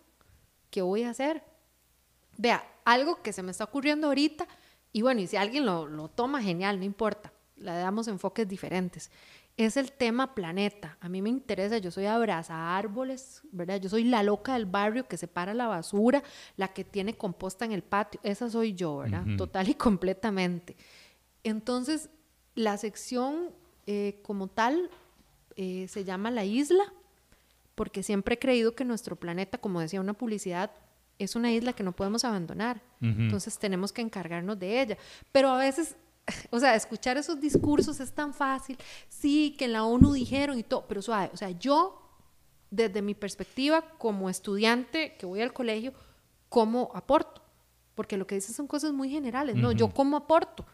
¿qué 0.71 0.81
voy 0.81 1.03
a 1.03 1.11
hacer? 1.11 1.43
Vea, 2.37 2.65
algo 2.83 3.21
que 3.21 3.31
se 3.31 3.43
me 3.43 3.51
está 3.51 3.63
ocurriendo 3.65 4.07
ahorita, 4.07 4.47
y 4.91 5.01
bueno, 5.01 5.21
y 5.21 5.27
si 5.27 5.37
alguien 5.37 5.65
lo, 5.65 5.87
lo 5.87 6.07
toma, 6.09 6.41
genial, 6.41 6.79
no 6.79 6.85
importa, 6.85 7.31
le 7.57 7.71
damos 7.71 8.07
enfoques 8.07 8.47
diferentes. 8.47 9.11
Es 9.57 9.77
el 9.77 9.93
tema 9.93 10.35
planeta. 10.35 10.97
A 10.99 11.07
mí 11.07 11.21
me 11.21 11.29
interesa, 11.29 11.77
yo 11.77 11.89
soy 11.89 12.05
abraza 12.05 12.77
árboles, 12.77 13.41
¿verdad? 13.51 13.79
Yo 13.79 13.89
soy 13.89 14.03
la 14.03 14.21
loca 14.21 14.53
del 14.53 14.65
barrio 14.65 15.07
que 15.07 15.17
separa 15.17 15.53
la 15.53 15.67
basura, 15.67 16.23
la 16.57 16.69
que 16.69 16.83
tiene 16.83 17.15
composta 17.15 17.63
en 17.63 17.71
el 17.71 17.81
patio. 17.81 18.19
Esa 18.23 18.49
soy 18.49 18.73
yo, 18.73 18.97
¿verdad? 18.97 19.23
Total 19.37 19.69
y 19.69 19.75
completamente. 19.75 20.75
Entonces, 21.43 22.09
la 22.53 22.77
sección 22.77 23.51
eh, 23.87 24.19
como 24.23 24.47
tal 24.47 24.89
eh, 25.55 25.87
se 25.87 26.03
llama 26.03 26.31
La 26.31 26.43
Isla, 26.43 26.91
porque 27.75 28.03
siempre 28.03 28.35
he 28.35 28.39
creído 28.39 28.75
que 28.75 28.83
nuestro 28.83 29.15
planeta, 29.15 29.57
como 29.57 29.79
decía 29.79 30.01
una 30.01 30.13
publicidad, 30.13 30.71
es 31.19 31.35
una 31.35 31.51
isla 31.51 31.73
que 31.73 31.83
no 31.83 31.93
podemos 31.93 32.25
abandonar. 32.25 32.81
Entonces 33.01 33.59
tenemos 33.59 33.93
que 33.93 34.01
encargarnos 34.01 34.57
de 34.57 34.81
ella. 34.81 34.97
Pero 35.31 35.49
a 35.49 35.57
veces, 35.57 35.95
o 36.51 36.59
sea, 36.59 36.75
escuchar 36.75 37.17
esos 37.17 37.39
discursos 37.39 37.99
es 37.99 38.11
tan 38.11 38.33
fácil. 38.33 38.77
Sí, 39.09 39.55
que 39.57 39.65
en 39.65 39.73
la 39.73 39.83
ONU 39.83 40.13
dijeron 40.13 40.57
y 40.57 40.63
todo, 40.63 40.85
pero 40.87 41.01
suave. 41.01 41.29
O 41.33 41.37
sea, 41.37 41.51
yo, 41.51 42.01
desde 42.71 43.01
mi 43.01 43.13
perspectiva 43.13 43.81
como 43.97 44.29
estudiante 44.29 45.15
que 45.17 45.25
voy 45.25 45.41
al 45.41 45.53
colegio, 45.53 45.93
¿cómo 46.49 46.91
aporto? 46.93 47.41
Porque 47.93 48.17
lo 48.17 48.27
que 48.27 48.35
dices 48.35 48.55
son 48.55 48.67
cosas 48.67 48.91
muy 48.91 49.09
generales. 49.09 49.55
No, 49.55 49.71
yo 49.71 49.89
cómo 49.89 50.17
aporto. 50.17 50.65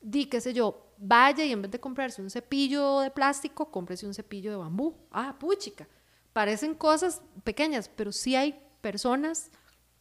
Di, 0.00 0.26
qué 0.26 0.40
sé 0.40 0.52
yo, 0.52 0.92
vaya 0.96 1.44
y 1.44 1.50
en 1.50 1.62
vez 1.62 1.70
de 1.72 1.80
comprarse 1.80 2.22
un 2.22 2.30
cepillo 2.30 3.00
de 3.00 3.10
plástico, 3.10 3.70
cómprese 3.70 4.06
un 4.06 4.14
cepillo 4.14 4.50
de 4.52 4.56
bambú. 4.58 4.94
Ah, 5.10 5.36
puchica. 5.38 5.88
Parecen 6.32 6.74
cosas 6.74 7.20
pequeñas, 7.42 7.88
pero 7.88 8.12
sí 8.12 8.36
hay 8.36 8.60
personas 8.80 9.50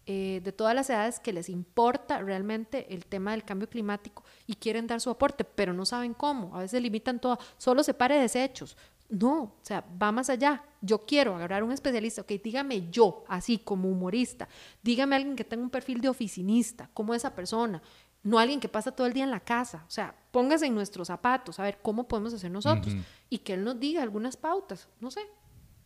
eh, 0.10 0.40
de 0.42 0.54
todas 0.54 0.74
las 0.74 0.90
edades 0.90 1.20
que 1.20 1.34
les 1.34 1.50
importa 1.50 2.22
realmente 2.22 2.94
el 2.94 3.06
tema 3.06 3.32
del 3.32 3.44
cambio 3.44 3.70
climático 3.70 4.24
y 4.46 4.56
quieren 4.56 4.88
dar 4.88 5.02
su 5.02 5.10
aporte, 5.10 5.44
pero 5.44 5.74
no 5.74 5.86
saben 5.86 6.14
cómo. 6.14 6.56
A 6.56 6.60
veces 6.60 6.82
limitan 6.82 7.20
todo, 7.20 7.38
solo 7.58 7.84
separe 7.84 8.18
desechos. 8.18 8.78
No, 9.10 9.42
o 9.42 9.60
sea, 9.62 9.84
va 10.02 10.14
más 10.14 10.30
allá. 10.30 10.64
Yo 10.80 11.06
quiero 11.06 11.36
agarrar 11.36 11.62
un 11.62 11.74
especialista, 11.74 12.22
ok, 12.22 12.32
dígame 12.42 12.90
yo, 12.90 13.26
así 13.28 13.58
como 13.58 13.90
humorista, 13.90 14.48
dígame 14.82 15.18
alguien 15.18 15.36
que 15.36 15.44
tenga 15.44 15.64
un 15.64 15.70
perfil 15.70 16.00
de 16.00 16.08
oficinista, 16.08 16.90
como 16.94 17.14
esa 17.14 17.36
persona, 17.36 17.82
no 18.24 18.40
alguien 18.40 18.62
que 18.62 18.70
pasa 18.70 18.92
todo 18.92 19.08
el 19.08 19.14
día 19.14 19.26
en 19.26 19.32
la 19.32 19.42
casa. 19.42 19.84
O 19.88 19.92
sea, 19.92 20.16
póngase 20.32 20.68
en 20.68 20.76
nuestros 20.76 21.08
zapatos, 21.08 21.60
a 21.60 21.64
ver 21.64 21.80
cómo 21.82 22.08
podemos 22.08 22.34
hacer 22.34 22.50
nosotros 22.50 22.96
y 23.30 23.40
que 23.40 23.56
él 23.56 23.66
nos 23.66 23.78
diga 23.78 24.04
algunas 24.04 24.38
pautas, 24.38 24.88
no 25.02 25.12
sé. 25.12 25.22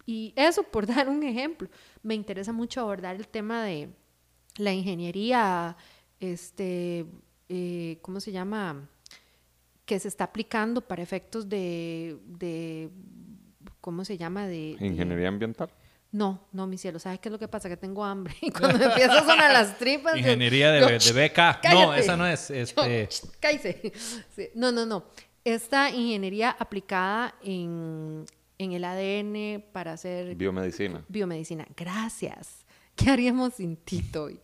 Y 0.06 0.34
eso 0.36 0.64
por 0.64 0.86
dar 0.88 1.10
un 1.10 1.24
ejemplo. 1.24 1.70
Me 2.04 2.14
interesa 2.14 2.54
mucho 2.54 2.82
abordar 2.82 3.16
el 3.16 3.28
tema 3.28 3.64
de 3.64 3.90
la 4.58 4.74
ingeniería, 4.74 5.76
este, 6.20 7.06
eh, 7.50 7.98
¿cómo 8.02 8.20
se 8.20 8.32
llama? 8.32 8.88
Que 9.86 10.00
se 10.00 10.08
está 10.08 10.26
aplicando 10.26 10.82
para 10.82 11.02
efectos 11.04 11.50
de, 11.50 12.18
de 12.26 12.90
¿cómo 13.82 14.06
se 14.06 14.18
llama? 14.18 14.48
De, 14.48 14.76
de- 14.80 14.86
Ingeniería 14.88 15.28
ambiental. 15.28 15.70
No, 16.14 16.42
no, 16.52 16.68
mi 16.68 16.78
cielo, 16.78 17.00
¿sabes 17.00 17.20
qué 17.20 17.30
es 17.30 17.32
lo 17.32 17.40
que 17.40 17.48
pasa? 17.48 17.70
Que 17.70 17.78
tengo 17.78 18.04
hambre 18.04 18.34
y 18.42 18.52
cuando 18.52 18.78
me 18.78 18.86
empiezan 18.86 19.18
a 19.18 19.26
sonar 19.26 19.52
las 19.54 19.78
tripas... 19.78 20.14
yo- 20.14 20.20
Ingeniería 20.20 20.72
de, 20.72 20.82
yo, 20.82 21.14
de 21.14 21.28
BK. 21.30 21.38
No, 21.38 21.52
cállate. 21.62 22.00
esa 22.02 22.18
no 22.18 22.28
es. 22.28 22.52
Este. 22.52 23.08
Sí, 24.36 24.50
No, 24.56 24.72
no, 24.72 24.86
no. 24.86 25.06
Esta 25.44 25.90
ingeniería 25.90 26.52
aplicada 26.60 27.34
en, 27.44 28.26
en 28.60 28.72
el 28.74 28.84
ADN 28.84 29.64
para 29.72 29.94
hacer 29.94 30.36
Biomedicina. 30.36 31.04
biomedicina. 31.08 31.66
Gracias. 31.76 32.61
¿Qué 33.04 33.10
haríamos 33.10 33.56
sin 33.56 33.78
Tito 33.78 34.26
hoy? 34.26 34.40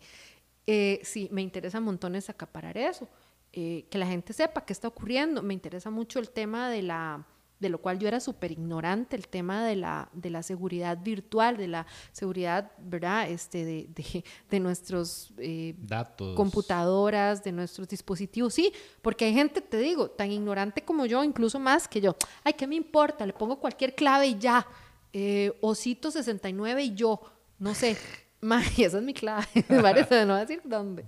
Eh, 0.66 1.00
sí, 1.04 1.30
me 1.32 1.42
interesa 1.42 1.80
montones 1.80 2.30
acaparar 2.30 2.78
eso. 2.78 3.08
Eh, 3.54 3.86
que 3.90 3.98
la 3.98 4.08
gente 4.08 4.34
sepa 4.34 4.66
qué 4.66 4.74
está 4.74 4.88
ocurriendo. 4.88 5.42
Me 5.44 5.54
interesa 5.54 5.90
mucho 5.90 6.20
el 6.20 6.30
tema 6.30 6.70
de 6.70 6.82
la 6.82 7.26
de 7.60 7.70
lo 7.70 7.82
cual 7.82 7.98
yo 7.98 8.08
era 8.08 8.20
súper 8.20 8.52
ignorante, 8.52 9.16
el 9.16 9.28
tema 9.28 9.66
de 9.66 9.76
la, 9.76 10.10
de 10.14 10.30
la 10.30 10.44
seguridad 10.44 11.00
virtual, 11.02 11.58
de 11.58 11.68
la 11.68 11.88
seguridad, 12.12 12.72
¿verdad? 12.78 13.28
Este, 13.32 13.66
de, 13.66 13.88
de, 13.96 14.24
de 14.52 14.60
nuestros 14.60 15.34
eh, 15.40 15.74
datos. 15.80 16.36
computadoras, 16.36 17.44
de 17.44 17.52
nuestros 17.52 17.88
dispositivos. 17.88 18.54
Sí, 18.54 18.72
porque 19.02 19.26
hay 19.26 19.34
gente, 19.34 19.62
te 19.62 19.78
digo, 19.80 20.12
tan 20.12 20.32
ignorante 20.32 20.86
como 20.86 21.08
yo, 21.08 21.24
incluso 21.24 21.60
más 21.60 21.88
que 21.88 22.00
yo. 22.00 22.16
Ay, 22.44 22.54
¿qué 22.54 22.68
me 22.68 22.76
importa? 22.76 23.26
Le 23.26 23.34
pongo 23.34 23.60
cualquier 23.60 23.96
clave 23.96 24.28
y 24.28 24.38
ya. 24.38 24.68
Eh, 25.12 25.58
Osito 25.62 26.12
69 26.12 26.84
y 26.84 26.94
yo. 26.94 27.22
No 27.58 27.74
sé. 27.74 27.98
Mae, 28.42 28.66
esa 28.78 28.98
es 28.98 29.04
mi 29.04 29.14
clave. 29.14 29.48
Parece, 29.82 30.26
no 30.26 30.34
voy 30.34 30.42
a 30.42 30.46
decir 30.46 30.62
dónde. 30.64 31.06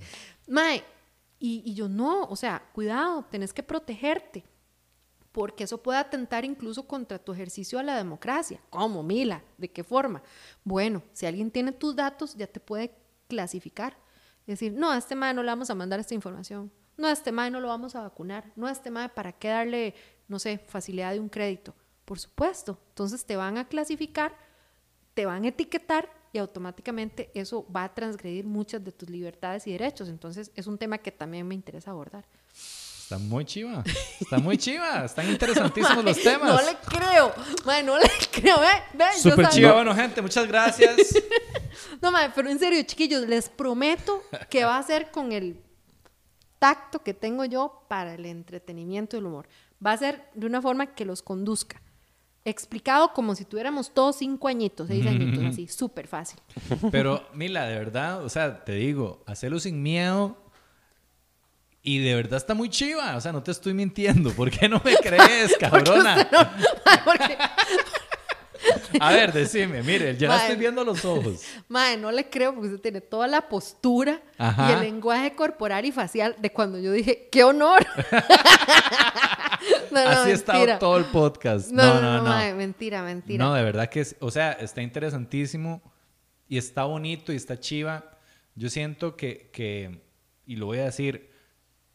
Mae, 0.47 0.83
y, 1.39 1.63
y 1.65 1.73
yo 1.73 1.87
no, 1.87 2.23
o 2.25 2.35
sea, 2.35 2.63
cuidado, 2.73 3.25
tenés 3.29 3.53
que 3.53 3.63
protegerte. 3.63 4.43
Porque 5.31 5.63
eso 5.63 5.81
puede 5.81 5.99
atentar 5.99 6.43
incluso 6.43 6.87
contra 6.87 7.19
tu 7.19 7.31
ejercicio 7.33 7.77
a 7.77 7.83
la 7.83 7.95
democracia. 7.95 8.59
¿Cómo, 8.69 9.03
Mila? 9.03 9.43
¿De 9.57 9.69
qué 9.69 9.83
forma? 9.83 10.23
Bueno, 10.63 11.03
si 11.13 11.27
alguien 11.27 11.51
tiene 11.51 11.71
tus 11.71 11.95
datos, 11.95 12.35
ya 12.35 12.47
te 12.47 12.59
puede 12.59 12.95
clasificar. 13.27 13.95
Es 14.41 14.59
decir, 14.59 14.73
no, 14.73 14.89
a 14.89 14.97
este 14.97 15.15
mae 15.15 15.33
no 15.33 15.43
le 15.43 15.49
vamos 15.49 15.69
a 15.69 15.75
mandar 15.75 15.99
esta 15.99 16.15
información. 16.15 16.71
No, 16.97 17.07
a 17.07 17.11
este 17.11 17.31
mae 17.31 17.51
no 17.51 17.59
lo 17.59 17.67
vamos 17.67 17.95
a 17.95 18.01
vacunar. 18.01 18.51
No, 18.55 18.65
a 18.65 18.71
este 18.71 18.89
mae, 18.89 19.07
¿para 19.09 19.31
qué 19.31 19.49
darle, 19.49 19.93
no 20.27 20.39
sé, 20.39 20.57
facilidad 20.57 21.13
de 21.13 21.19
un 21.19 21.29
crédito? 21.29 21.75
Por 22.05 22.19
supuesto. 22.19 22.79
Entonces 22.89 23.23
te 23.23 23.35
van 23.35 23.59
a 23.59 23.67
clasificar, 23.67 24.35
te 25.13 25.27
van 25.27 25.45
a 25.45 25.49
etiquetar 25.49 26.09
y 26.31 26.37
automáticamente 26.37 27.31
eso 27.33 27.65
va 27.75 27.85
a 27.85 27.93
transgredir 27.93 28.45
muchas 28.45 28.83
de 28.83 28.91
tus 28.91 29.09
libertades 29.09 29.65
y 29.67 29.71
derechos. 29.71 30.09
Entonces 30.09 30.51
es 30.55 30.67
un 30.67 30.77
tema 30.77 30.97
que 30.97 31.11
también 31.11 31.47
me 31.47 31.55
interesa 31.55 31.91
abordar. 31.91 32.25
Está 33.09 33.17
muy 33.17 33.43
chiva. 33.43 33.83
Está 34.19 34.37
muy 34.37 34.55
chiva. 34.55 35.03
Están 35.05 35.27
interesantísimos 35.31 36.03
los 36.05 36.19
temas. 36.23 36.53
No 36.53 36.61
le 36.61 36.77
creo. 36.77 37.33
Mae, 37.65 37.81
no 37.81 37.97
le 37.97 38.07
creo. 38.31 38.59
Ve, 38.59 38.67
ve, 38.93 39.05
yo 39.23 39.31
Súper 39.31 39.49
chiva. 39.49 39.73
Bueno, 39.73 39.95
gente, 39.95 40.21
muchas 40.21 40.47
gracias. 40.47 40.95
No, 42.01 42.11
mae, 42.11 42.29
pero 42.33 42.49
en 42.49 42.59
serio, 42.59 42.81
chiquillos, 42.83 43.27
les 43.27 43.49
prometo 43.49 44.23
que 44.49 44.63
va 44.63 44.77
a 44.77 44.83
ser 44.83 45.11
con 45.11 45.31
el 45.31 45.61
tacto 46.57 47.03
que 47.03 47.13
tengo 47.13 47.45
yo 47.45 47.83
para 47.87 48.13
el 48.13 48.25
entretenimiento 48.25 49.15
y 49.15 49.19
el 49.19 49.25
humor. 49.25 49.47
Va 49.85 49.93
a 49.93 49.97
ser 49.97 50.29
de 50.33 50.45
una 50.45 50.61
forma 50.61 50.93
que 50.93 51.05
los 51.05 51.21
conduzca. 51.21 51.81
Explicado 52.49 53.13
como 53.13 53.35
si 53.35 53.45
tuviéramos 53.45 53.93
todos 53.93 54.17
cinco 54.17 54.47
añitos, 54.47 54.87
seis 54.87 55.05
añitos, 55.05 55.43
así, 55.45 55.67
súper 55.67 56.07
fácil. 56.07 56.39
Pero, 56.91 57.27
Mila, 57.33 57.65
de 57.65 57.77
verdad, 57.77 58.23
o 58.23 58.29
sea, 58.29 58.63
te 58.65 58.73
digo, 58.73 59.23
hacerlo 59.27 59.59
sin 59.59 59.83
miedo. 59.83 60.35
Y 61.81 61.99
de 61.99 62.13
verdad 62.13 62.37
está 62.37 62.53
muy 62.53 62.69
chiva. 62.69 63.15
O 63.15 63.21
sea, 63.21 63.31
no 63.31 63.41
te 63.41 63.51
estoy 63.51 63.73
mintiendo. 63.73 64.31
¿Por 64.31 64.51
qué 64.51 64.67
no 64.67 64.81
me 64.83 64.95
crees, 65.03 65.55
cabrona? 65.57 66.27
No, 66.31 66.39
mae, 66.85 66.99
porque, 67.05 67.37
A 68.99 69.11
ver, 69.11 69.31
decime, 69.33 69.83
mire, 69.83 70.15
ya 70.17 70.29
la 70.29 70.37
estoy 70.41 70.55
viendo 70.57 70.81
a 70.81 70.85
los 70.85 71.03
ojos. 71.05 71.43
mae, 71.67 71.97
no 71.97 72.11
le 72.11 72.29
creo 72.29 72.53
porque 72.53 72.67
usted 72.69 72.81
tiene 72.81 73.01
toda 73.01 73.27
la 73.27 73.47
postura 73.47 74.21
Ajá. 74.37 74.69
y 74.69 74.73
el 74.73 74.79
lenguaje 74.81 75.35
corporal 75.35 75.85
y 75.85 75.91
facial 75.91 76.35
de 76.39 76.51
cuando 76.51 76.79
yo 76.79 76.91
dije, 76.91 77.29
¡qué 77.31 77.43
honor! 77.43 77.85
no, 79.91 80.03
no, 80.03 80.09
Así 80.09 80.31
ha 80.31 80.33
estado 80.33 80.59
mentira. 80.59 80.79
todo 80.79 80.97
el 80.97 81.05
podcast. 81.05 81.71
No, 81.71 82.01
No, 82.01 82.23
no, 82.23 82.55
mentira, 82.55 83.01
mentira. 83.03 83.43
No, 83.43 83.53
de 83.53 83.63
verdad 83.63 83.89
que, 83.89 84.01
es, 84.01 84.15
o 84.19 84.31
sea, 84.31 84.53
está 84.53 84.81
interesantísimo 84.81 85.81
y 86.47 86.57
está 86.57 86.83
bonito 86.85 87.33
y 87.33 87.35
está 87.35 87.59
chiva. 87.59 88.17
Yo 88.55 88.69
siento 88.69 89.15
que, 89.15 89.49
que 89.51 90.01
y 90.45 90.55
lo 90.55 90.67
voy 90.67 90.79
a 90.79 90.85
decir, 90.85 91.31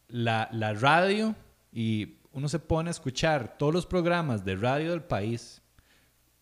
la, 0.07 0.49
la 0.51 0.73
radio 0.73 1.35
y 1.71 2.19
uno 2.31 2.47
se 2.49 2.59
pone 2.59 2.89
a 2.89 2.91
escuchar 2.91 3.57
todos 3.57 3.73
los 3.73 3.85
programas 3.85 4.45
de 4.45 4.55
radio 4.55 4.91
del 4.91 5.03
país 5.03 5.61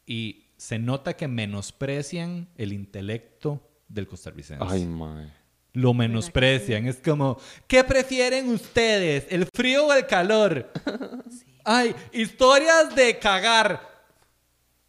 y 0.05 0.42
se 0.63 0.79
nota 0.79 1.13
que 1.17 1.27
menosprecian 1.27 2.47
el 2.55 2.71
intelecto 2.71 3.61
del 3.89 4.07
costarricense. 4.07 4.63
Ay, 4.65 4.85
mae. 4.85 5.29
Lo 5.73 5.93
menosprecian. 5.93 6.87
Es 6.87 7.01
como, 7.03 7.37
¿qué 7.67 7.83
prefieren 7.83 8.47
ustedes? 8.47 9.25
¿El 9.29 9.45
frío 9.53 9.87
o 9.87 9.93
el 9.93 10.05
calor? 10.07 10.71
Ay, 11.65 11.93
historias 12.13 12.95
de 12.95 13.19
cagar. 13.19 13.81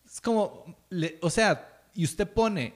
Es 0.06 0.20
como, 0.20 0.76
le- 0.90 1.18
o 1.20 1.28
sea, 1.28 1.82
y 1.92 2.04
usted 2.04 2.28
pone 2.28 2.72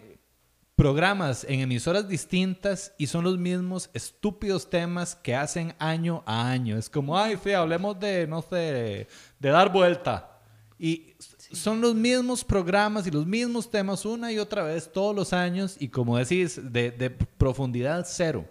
programas 0.75 1.45
en 1.49 1.61
emisoras 1.61 2.09
distintas 2.09 2.93
y 2.99 3.07
son 3.07 3.23
los 3.23 3.39
mismos 3.39 3.91
estúpidos 3.95 4.69
temas 4.71 5.15
que 5.15 5.37
hacen 5.37 5.73
año 5.79 6.25
a 6.27 6.51
año. 6.51 6.77
Es 6.77 6.91
como, 6.91 7.17
ay, 7.17 7.39
sí, 7.45 7.53
hablemos 7.53 8.01
de, 8.01 8.27
no 8.27 8.43
sé, 8.43 9.07
de 9.39 9.49
dar 9.51 9.71
vuelta. 9.73 10.41
Y 10.81 11.15
son 11.53 11.81
los 11.81 11.95
mismos 11.95 12.45
programas 12.45 13.07
y 13.07 13.11
los 13.11 13.27
mismos 13.27 13.71
temas 13.71 14.05
una 14.05 14.33
y 14.33 14.39
otra 14.39 14.63
vez 14.63 14.91
todos 14.93 15.15
los 15.15 15.33
años 15.33 15.77
y 15.79 15.89
como 15.89 16.19
decís, 16.19 16.61
de, 16.73 16.91
de 16.91 17.11
profundidad 17.11 18.07
cero. 18.09 18.45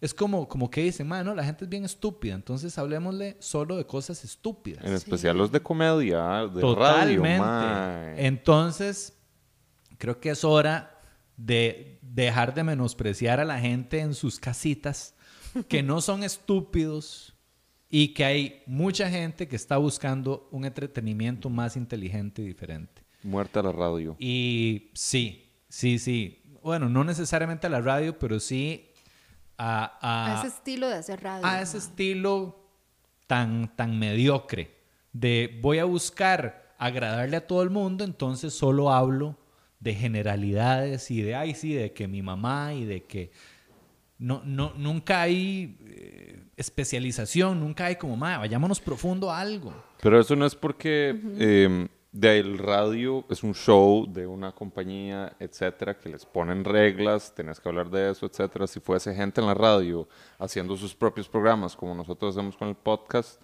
Es 0.00 0.12
como, 0.12 0.48
como 0.48 0.68
que 0.68 0.82
dicen, 0.82 1.06
mano, 1.06 1.32
la 1.32 1.44
gente 1.44 1.64
es 1.64 1.70
bien 1.70 1.84
estúpida, 1.84 2.34
entonces 2.34 2.76
hablemosle 2.76 3.36
solo 3.38 3.76
de 3.76 3.86
cosas 3.86 4.24
estúpidas. 4.24 4.84
En 4.84 4.92
especial 4.94 5.38
los 5.38 5.52
de 5.52 5.60
comedia, 5.60 6.48
de 6.48 6.60
radio, 6.60 7.18
Totalmente. 7.18 7.38
mae. 7.38 8.26
Entonces, 8.26 9.16
creo 9.98 10.18
que 10.18 10.30
es 10.30 10.42
hora 10.42 10.98
de 11.36 12.00
dejar 12.02 12.52
de 12.52 12.64
menospreciar 12.64 13.38
a 13.38 13.44
la 13.44 13.60
gente 13.60 14.00
en 14.00 14.14
sus 14.14 14.40
casitas, 14.40 15.14
que 15.68 15.84
no 15.84 16.00
son 16.00 16.24
estúpidos 16.24 17.34
y 17.94 18.08
que 18.14 18.24
hay 18.24 18.62
mucha 18.66 19.08
gente 19.10 19.46
que 19.46 19.54
está 19.54 19.76
buscando 19.76 20.48
un 20.50 20.64
entretenimiento 20.64 21.50
más 21.50 21.76
inteligente 21.76 22.40
y 22.40 22.46
diferente. 22.46 23.02
Muerte 23.22 23.58
a 23.58 23.62
la 23.62 23.70
radio. 23.72 24.16
Y 24.18 24.90
sí, 24.94 25.52
sí, 25.68 25.98
sí. 25.98 26.42
Bueno, 26.62 26.88
no 26.88 27.04
necesariamente 27.04 27.66
a 27.66 27.70
la 27.70 27.82
radio, 27.82 28.18
pero 28.18 28.40
sí 28.40 28.88
a, 29.58 29.98
a- 30.00 30.36
a 30.36 30.38
ese 30.38 30.48
estilo 30.56 30.88
de 30.88 30.94
hacer 30.94 31.22
radio. 31.22 31.44
a 31.46 31.60
ese 31.60 31.76
estilo 31.76 32.58
tan, 33.26 33.76
tan 33.76 33.98
mediocre 33.98 34.74
de 35.12 35.58
voy 35.62 35.78
a 35.78 35.84
buscar 35.84 36.74
agradarle 36.78 37.36
a 37.36 37.46
todo 37.46 37.62
el 37.62 37.68
mundo, 37.70 38.04
entonces 38.04 38.54
solo 38.54 38.90
hablo 38.90 39.36
de 39.80 39.94
generalidades 39.94 41.10
y 41.10 41.20
de, 41.22 41.34
ay, 41.34 41.54
sí, 41.54 41.74
de 41.74 41.92
que 41.92 42.08
mi 42.08 42.22
mamá 42.22 42.72
y 42.72 42.84
de 42.86 43.04
que 43.04 43.30
no, 44.22 44.42
no, 44.44 44.72
nunca 44.76 45.20
hay 45.22 45.76
eh, 45.86 46.44
especialización, 46.56 47.60
nunca 47.60 47.86
hay 47.86 47.96
como, 47.96 48.16
"Ma, 48.16 48.38
vayámonos 48.38 48.80
profundo 48.80 49.30
a 49.30 49.40
algo. 49.40 49.74
Pero 50.00 50.20
eso 50.20 50.36
no 50.36 50.46
es 50.46 50.54
porque 50.54 51.88
de 52.12 52.28
ahí 52.28 52.40
el 52.40 52.58
radio 52.58 53.24
es 53.30 53.42
un 53.42 53.54
show 53.54 54.06
de 54.06 54.26
una 54.26 54.52
compañía, 54.52 55.34
etcétera, 55.40 55.98
que 55.98 56.10
les 56.10 56.26
ponen 56.26 56.62
reglas, 56.62 57.34
tenés 57.34 57.58
que 57.58 57.68
hablar 57.68 57.88
de 57.88 58.10
eso, 58.10 58.26
etcétera. 58.26 58.66
Si 58.66 58.80
fuese 58.80 59.14
gente 59.14 59.40
en 59.40 59.46
la 59.46 59.54
radio 59.54 60.06
haciendo 60.38 60.76
sus 60.76 60.94
propios 60.94 61.26
programas, 61.26 61.74
como 61.74 61.94
nosotros 61.94 62.36
hacemos 62.36 62.56
con 62.56 62.68
el 62.68 62.76
podcast, 62.76 63.40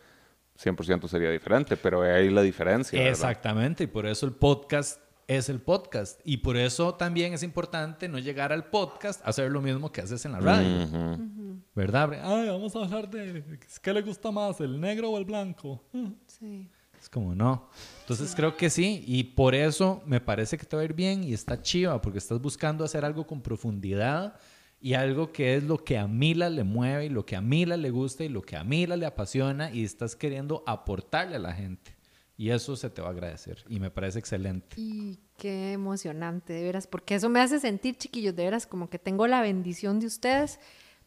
100% 0.63 1.09
sería 1.09 1.31
diferente, 1.31 1.77
pero 1.79 2.03
ahí 2.03 2.11
hay 2.11 2.31
la 2.31 2.43
diferencia. 2.43 2.99
¿verdad? 2.99 3.13
Exactamente, 3.13 3.85
y 3.85 3.87
por 3.87 4.07
eso 4.07 4.27
el 4.27 4.33
podcast 4.33 5.01
es 5.29 5.49
el 5.49 5.61
podcast. 5.61 6.21
Y 6.25 6.39
por 6.39 6.57
eso 6.57 6.95
también 6.95 7.35
es 7.35 7.43
importante 7.43 8.09
no 8.09 8.19
llegar 8.19 8.53
al 8.53 8.65
podcast 8.71 9.25
a 9.25 9.29
hacer 9.29 9.53
lo 9.53 9.61
mismo 9.61 9.93
que 9.93 10.01
haces 10.01 10.25
en 10.25 10.33
la 10.33 10.41
radio. 10.41 10.85
Ujú. 10.85 11.63
¿Verdad? 11.75 12.15
Ay, 12.25 12.49
vamos 12.49 12.75
a 12.75 12.81
hablar 12.81 13.09
de 13.09 13.61
qué 13.81 13.93
le 13.93 14.03
gusta 14.03 14.33
más, 14.33 14.61
el 14.61 14.81
negro 14.81 15.11
o 15.11 15.19
el 15.19 15.25
blanco. 15.25 15.85
Sí. 16.27 16.69
Es 17.01 17.09
como 17.09 17.35
no. 17.35 17.69
Entonces 18.01 18.35
creo 18.35 18.57
que 18.57 18.71
sí, 18.71 19.05
y 19.07 19.23
por 19.23 19.55
eso 19.55 20.03
me 20.05 20.21
parece 20.21 20.59
que 20.59 20.67
te 20.67 20.75
va 20.75 20.83
a 20.83 20.85
ir 20.85 20.95
bien 20.95 21.23
y 21.23 21.33
está 21.33 21.63
chiva, 21.63 22.01
porque 22.01 22.19
estás 22.19 22.41
buscando 22.41 22.85
hacer 22.85 23.05
algo 23.05 23.25
con 23.27 23.41
profundidad 23.41 24.35
y 24.81 24.95
algo 24.95 25.31
que 25.31 25.57
es 25.57 25.63
lo 25.63 25.85
que 25.85 25.99
a 25.99 26.09
Mila 26.09 26.51
le 26.51 26.65
mueve 26.65 27.07
y 27.07 27.09
lo 27.09 27.25
que 27.25 27.37
a 27.37 27.41
Mila 27.41 27.77
le 27.77 27.91
gusta 27.91 28.25
y 28.25 28.29
lo 28.29 28.43
que 28.43 28.57
a 28.57 28.65
Mila 28.65 28.97
le 28.97 29.07
apasiona 29.07 29.71
y 29.71 29.85
estás 29.85 30.17
queriendo 30.17 30.65
aportarle 30.67 31.37
a 31.37 31.41
la 31.41 31.53
gente. 31.53 31.98
Y 32.40 32.51
eso 32.51 32.77
se 32.77 32.89
te 32.89 33.02
va 33.02 33.09
a 33.09 33.10
agradecer 33.10 33.65
y 33.69 33.81
me 33.81 33.90
parece 33.90 34.20
excelente. 34.20 34.77
Y 34.81 35.19
qué 35.36 35.73
emocionante, 35.73 36.52
de 36.52 36.62
veras, 36.62 36.86
porque 36.86 37.16
eso 37.16 37.28
me 37.28 37.40
hace 37.40 37.59
sentir, 37.59 37.98
chiquillos, 37.98 38.36
de 38.36 38.44
veras, 38.44 38.65
como 38.65 38.89
que 38.89 39.01
tengo 39.01 39.27
la 39.27 39.43
bendición 39.43 39.98
de 39.98 40.06
ustedes 40.06 40.60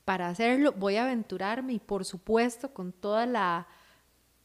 para 0.03 0.27
hacerlo. 0.27 0.73
Voy 0.73 0.97
a 0.97 1.05
aventurarme 1.05 1.71
y 1.71 1.79
por 1.79 2.03
supuesto 2.03 2.73
con 2.73 2.91
toda 2.91 3.25
la, 3.25 3.65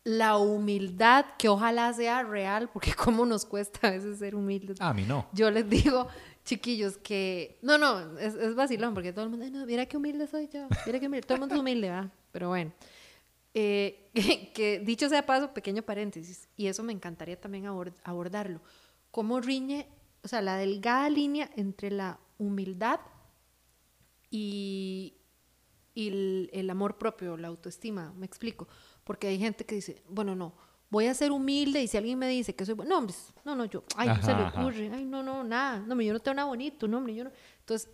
la 0.04 0.36
humildad 0.38 1.26
que 1.38 1.48
ojalá 1.48 1.92
sea 1.92 2.22
real, 2.22 2.70
porque 2.72 2.94
cómo 3.04 3.26
nos 3.26 3.44
cuesta 3.46 3.88
a 3.88 3.90
veces 3.90 4.20
ser 4.20 4.36
humildes. 4.36 4.80
A 4.80 4.94
mí 4.94 5.02
no. 5.02 5.26
Yo 5.32 5.50
les 5.50 5.68
digo, 5.68 6.06
chiquillos, 6.44 6.98
que 6.98 7.58
no, 7.62 7.78
no, 7.78 8.16
es, 8.20 8.36
es 8.36 8.54
vacilón, 8.54 8.94
porque 8.94 9.12
todo 9.12 9.24
el 9.24 9.30
mundo, 9.30 9.44
"Ay, 9.44 9.50
no, 9.50 9.66
mira 9.66 9.86
qué 9.86 9.96
humilde 9.96 10.28
soy 10.28 10.48
yo, 10.54 10.68
mira 10.86 11.00
qué 11.00 11.08
humilde, 11.08 11.26
todo 11.26 11.34
el 11.34 11.40
mundo 11.40 11.56
es 11.56 11.60
humilde, 11.60 11.90
¿va? 11.90 12.12
Pero 12.30 12.50
bueno. 12.50 12.72
Eh, 13.58 14.10
que, 14.12 14.52
que 14.54 14.80
dicho 14.80 15.08
sea 15.08 15.24
paso, 15.24 15.54
pequeño 15.54 15.82
paréntesis, 15.82 16.46
y 16.58 16.66
eso 16.66 16.82
me 16.82 16.92
encantaría 16.92 17.40
también 17.40 17.64
abor- 17.64 17.94
abordarlo. 18.04 18.60
¿Cómo 19.10 19.40
riñe, 19.40 19.88
o 20.22 20.28
sea, 20.28 20.42
la 20.42 20.58
delgada 20.58 21.08
línea 21.08 21.50
entre 21.56 21.90
la 21.90 22.18
humildad 22.36 23.00
y, 24.30 25.14
y 25.94 26.08
el, 26.08 26.50
el 26.52 26.68
amor 26.70 26.98
propio, 26.98 27.36
la 27.38 27.48
autoestima? 27.48 28.12
Me 28.16 28.26
explico. 28.26 28.68
Porque 29.04 29.28
hay 29.28 29.38
gente 29.38 29.64
que 29.64 29.76
dice, 29.76 30.02
bueno, 30.08 30.34
no, 30.34 30.52
voy 30.90 31.06
a 31.06 31.14
ser 31.14 31.30
humilde 31.32 31.82
y 31.82 31.88
si 31.88 31.96
alguien 31.96 32.18
me 32.18 32.28
dice 32.28 32.54
que 32.54 32.66
soy 32.66 32.74
bueno, 32.74 32.90
no, 32.90 32.98
hombre, 32.98 33.14
no, 33.44 33.54
no, 33.54 33.64
yo, 33.64 33.84
ay, 33.96 34.08
no 34.08 34.16
se 34.16 34.26
le 34.28 34.32
Ajá, 34.34 34.48
ajá. 34.48 34.60
ocurre, 34.60 34.90
ay, 34.92 35.04
no, 35.04 35.22
no, 35.22 35.44
nada, 35.44 35.78
no, 35.78 36.00
yo 36.02 36.12
no 36.12 36.20
tengo 36.20 36.34
nada 36.34 36.48
bonito, 36.48 36.86
no, 36.88 36.98
hombre, 36.98 37.14
yo 37.14 37.24
no. 37.24 37.30
Entonces, 37.60 37.88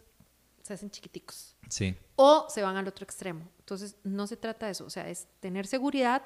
se 0.63 0.75
hacen 0.75 0.91
chiquiticos 0.91 1.57
Sí. 1.69 1.97
o 2.17 2.47
se 2.49 2.63
van 2.63 2.77
al 2.77 2.87
otro 2.89 3.05
extremo. 3.05 3.49
Entonces, 3.59 3.97
no 4.05 4.27
se 4.27 4.37
trata 4.37 4.67
de 4.67 4.73
eso, 4.73 4.85
o 4.85 4.91
sea, 4.91 5.09
es 5.09 5.27
tener 5.41 5.67
seguridad 5.67 6.23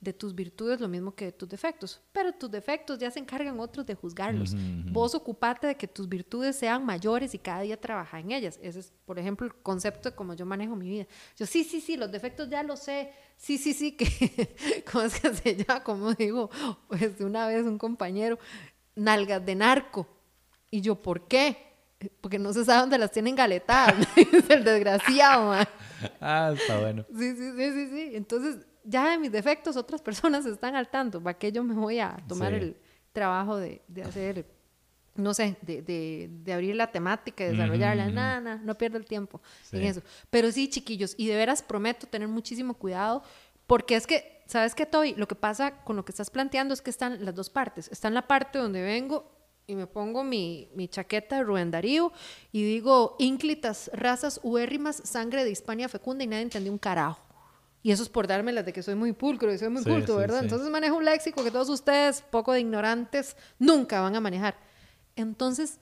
de 0.00 0.14
tus 0.14 0.34
virtudes 0.34 0.80
lo 0.80 0.88
mismo 0.88 1.14
que 1.14 1.26
de 1.26 1.32
tus 1.32 1.46
defectos, 1.46 2.00
pero 2.10 2.32
tus 2.32 2.50
defectos 2.50 2.98
ya 2.98 3.10
se 3.10 3.18
encargan 3.18 3.60
otros 3.60 3.84
de 3.84 3.94
juzgarlos. 3.94 4.54
Vos 4.90 5.14
ocupate 5.14 5.66
de 5.66 5.74
que 5.76 5.86
tus 5.86 6.08
virtudes 6.08 6.56
sean 6.56 6.86
mayores 6.86 7.34
y 7.34 7.38
cada 7.38 7.60
día 7.60 7.78
trabaja 7.78 8.18
en 8.18 8.30
ellas. 8.32 8.58
Ese 8.62 8.80
es, 8.80 8.94
por 9.04 9.18
ejemplo, 9.18 9.46
el 9.46 9.54
concepto 9.56 10.08
de 10.08 10.16
cómo 10.16 10.32
yo 10.32 10.46
manejo 10.46 10.74
mi 10.74 10.88
vida. 10.88 11.06
Yo, 11.36 11.44
sí, 11.44 11.64
sí, 11.64 11.82
sí, 11.82 11.98
los 11.98 12.10
defectos 12.10 12.48
ya 12.48 12.62
los 12.62 12.80
sé. 12.80 13.12
Sí, 13.36 13.58
sí, 13.58 13.74
sí, 13.74 13.92
que, 13.92 14.84
¿cómo 14.90 15.04
es 15.04 15.20
que 15.20 15.34
se 15.34 15.56
llama? 15.56 15.84
Como 15.84 16.14
digo, 16.14 16.48
pues 16.88 17.20
una 17.20 17.46
vez 17.46 17.66
un 17.66 17.76
compañero, 17.76 18.38
nalgas 18.94 19.44
de 19.44 19.54
narco. 19.54 20.06
Y 20.70 20.80
yo, 20.80 20.94
¿por 21.02 21.28
qué? 21.28 21.69
Porque 22.20 22.38
no 22.38 22.52
se 22.52 22.64
sabe 22.64 22.80
dónde 22.80 22.98
las 22.98 23.10
tienen 23.10 23.34
galetadas. 23.36 23.94
es 24.16 24.48
el 24.50 24.64
desgraciado, 24.64 25.48
man. 25.48 25.66
Ah, 26.20 26.52
está 26.56 26.80
bueno. 26.80 27.04
Sí, 27.16 27.36
sí, 27.36 27.52
sí, 27.56 27.72
sí, 27.72 27.88
sí. 27.90 28.10
Entonces, 28.14 28.66
ya 28.84 29.10
de 29.10 29.18
mis 29.18 29.30
defectos 29.30 29.76
otras 29.76 30.00
personas 30.00 30.46
están 30.46 30.74
al 30.76 30.88
tanto. 30.88 31.22
¿Para 31.22 31.36
qué 31.38 31.52
yo 31.52 31.62
me 31.62 31.74
voy 31.74 31.98
a 32.00 32.16
tomar 32.26 32.52
Sí. 32.52 32.56
el 32.58 32.76
trabajo 33.12 33.56
de, 33.58 33.82
de 33.88 34.02
hacer, 34.02 34.46
no 35.14 35.34
sé, 35.34 35.56
de, 35.60 35.82
de- 35.82 36.28
de 36.30 36.52
abrir 36.54 36.74
la 36.76 36.90
temática 36.90 37.44
desarrollarla? 37.44 38.04
Ujú. 38.06 38.14
Nada, 38.14 38.40
nada, 38.40 38.60
no 38.64 38.74
pierdo 38.78 38.96
el 38.96 39.04
tiempo 39.04 39.42
en 39.72 39.82
eso. 39.82 40.00
Pero 40.30 40.50
sí, 40.52 40.68
chiquillos, 40.70 41.14
y 41.18 41.26
de 41.26 41.36
veras 41.36 41.62
prometo 41.62 42.06
tener 42.06 42.28
muchísimo 42.28 42.72
cuidado, 42.74 43.22
porque 43.66 43.94
es 43.96 44.06
que, 44.06 44.42
¿sabes 44.46 44.74
qué, 44.74 44.86
Toby? 44.86 45.14
Lo 45.16 45.28
que 45.28 45.34
pasa 45.34 45.82
con 45.84 45.96
lo 45.96 46.04
que 46.06 46.12
estás 46.12 46.30
planteando 46.30 46.72
es 46.72 46.80
que 46.80 46.90
están 46.90 47.24
las 47.24 47.34
dos 47.34 47.50
partes. 47.50 47.88
Está 47.92 48.08
en 48.08 48.14
la 48.14 48.26
parte 48.26 48.58
donde 48.58 48.80
vengo 48.82 49.30
y 49.70 49.76
me 49.76 49.86
pongo 49.86 50.24
mi, 50.24 50.68
mi 50.74 50.88
chaqueta 50.88 51.36
de 51.36 51.44
Rubén 51.44 51.70
Darío 51.70 52.12
y 52.52 52.64
digo 52.64 53.16
ínclitas, 53.18 53.90
razas 53.94 54.40
uérrimas, 54.42 54.96
sangre 55.04 55.44
de 55.44 55.50
Hispania 55.50 55.88
fecunda 55.88 56.24
y 56.24 56.26
nadie 56.26 56.42
entendió 56.42 56.72
un 56.72 56.78
carajo. 56.78 57.20
Y 57.82 57.92
eso 57.92 58.02
es 58.02 58.08
por 58.10 58.26
dármelas 58.26 58.66
de 58.66 58.72
que 58.72 58.82
soy 58.82 58.94
muy 58.94 59.12
pulcro 59.12 59.52
y 59.52 59.56
soy 59.58 59.68
muy 59.70 59.82
Sí, 59.82 59.88
culto, 59.90 60.14
sí, 60.14 60.18
¿verdad? 60.18 60.40
sí. 60.40 60.44
Entonces 60.46 60.68
manejo 60.70 60.96
un 60.96 61.04
léxico 61.04 61.42
que 61.42 61.50
todos 61.50 61.70
ustedes, 61.70 62.20
poco 62.20 62.52
de 62.52 62.60
ignorantes, 62.60 63.36
nunca 63.58 64.00
van 64.02 64.16
a 64.16 64.20
manejar. 64.20 64.56
Entonces, 65.16 65.78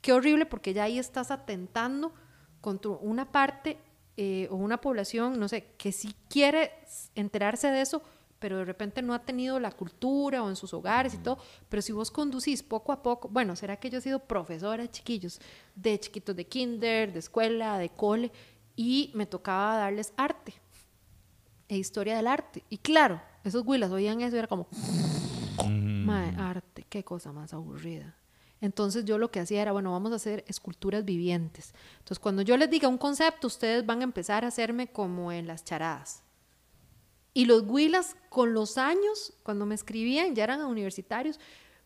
qué 0.00 0.12
horrible 0.12 0.46
porque 0.46 0.72
ya 0.74 0.84
ahí 0.84 0.98
estás 0.98 1.30
atentando 1.30 2.12
contra 2.60 2.92
una 2.92 3.30
parte 3.30 3.78
eh, 4.16 4.48
o 4.50 4.56
una 4.56 4.80
población, 4.80 5.38
no 5.38 5.46
sé, 5.48 5.66
que 5.78 5.92
sí 5.92 6.14
quiere 6.28 6.72
enterarse 7.14 7.70
de 7.70 7.82
eso, 7.82 8.02
pero 8.46 8.58
de 8.58 8.64
repente 8.64 9.02
no 9.02 9.12
ha 9.12 9.18
tenido 9.18 9.58
la 9.58 9.72
cultura 9.72 10.40
o 10.40 10.48
en 10.48 10.54
sus 10.54 10.72
hogares 10.72 11.14
y 11.14 11.18
todo. 11.18 11.36
Pero 11.68 11.82
si 11.82 11.90
vos 11.90 12.12
conducís 12.12 12.62
poco 12.62 12.92
a 12.92 13.02
poco, 13.02 13.28
bueno, 13.28 13.56
será 13.56 13.76
que 13.76 13.90
yo 13.90 13.98
he 13.98 14.00
sido 14.00 14.20
profesora 14.20 14.84
de 14.84 14.88
chiquillos, 14.88 15.40
de 15.74 15.98
chiquitos 15.98 16.36
de 16.36 16.46
kinder, 16.46 17.12
de 17.12 17.18
escuela, 17.18 17.76
de 17.76 17.88
cole, 17.88 18.30
y 18.76 19.10
me 19.14 19.26
tocaba 19.26 19.78
darles 19.78 20.12
arte 20.16 20.54
e 21.66 21.76
historia 21.76 22.14
del 22.18 22.28
arte. 22.28 22.62
Y 22.70 22.78
claro, 22.78 23.20
esos 23.42 23.64
güilas 23.64 23.90
oían 23.90 24.20
eso 24.20 24.36
y 24.36 24.38
era 24.38 24.46
como, 24.46 24.68
Mae, 25.68 26.32
arte, 26.38 26.86
qué 26.88 27.02
cosa 27.02 27.32
más 27.32 27.52
aburrida. 27.52 28.16
Entonces 28.60 29.04
yo 29.04 29.18
lo 29.18 29.32
que 29.32 29.40
hacía 29.40 29.60
era, 29.60 29.72
bueno, 29.72 29.90
vamos 29.90 30.12
a 30.12 30.16
hacer 30.16 30.44
esculturas 30.46 31.04
vivientes. 31.04 31.74
Entonces 31.98 32.20
cuando 32.20 32.42
yo 32.42 32.56
les 32.56 32.70
diga 32.70 32.86
un 32.86 32.96
concepto, 32.96 33.48
ustedes 33.48 33.84
van 33.84 34.02
a 34.02 34.04
empezar 34.04 34.44
a 34.44 34.48
hacerme 34.48 34.86
como 34.86 35.32
en 35.32 35.48
las 35.48 35.64
charadas. 35.64 36.22
Y 37.36 37.44
los 37.44 37.64
güilas 37.64 38.16
con 38.30 38.54
los 38.54 38.78
años, 38.78 39.34
cuando 39.42 39.66
me 39.66 39.74
escribían, 39.74 40.34
ya 40.34 40.44
eran 40.44 40.64
universitarios, 40.64 41.38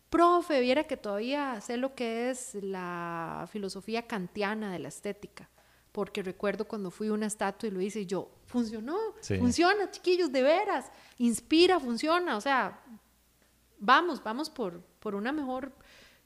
profe, 0.09 0.61
viera 0.61 0.85
que 0.85 0.95
todavía 0.95 1.59
sé 1.59 1.75
lo 1.75 1.93
que 1.93 2.29
es 2.29 2.55
la 2.61 3.49
filosofía 3.51 4.07
kantiana 4.07 4.71
de 4.71 4.79
la 4.79 4.87
estética. 4.87 5.49
Porque 5.91 6.23
recuerdo 6.23 6.69
cuando 6.69 6.89
fui 6.89 7.09
a 7.09 7.13
una 7.13 7.25
estatua 7.25 7.67
y 7.67 7.71
lo 7.73 7.81
hice 7.81 7.99
y 7.99 8.05
yo, 8.05 8.31
funcionó, 8.45 8.97
Sí. 9.19 9.37
funciona, 9.39 9.91
chiquillos, 9.91 10.31
de 10.31 10.41
veras, 10.41 10.89
inspira, 11.17 11.81
funciona, 11.81 12.37
o 12.37 12.41
sea, 12.41 12.79
vamos, 13.77 14.23
vamos 14.23 14.49
por, 14.49 14.81
por 15.01 15.15
una 15.15 15.33
mejor 15.33 15.73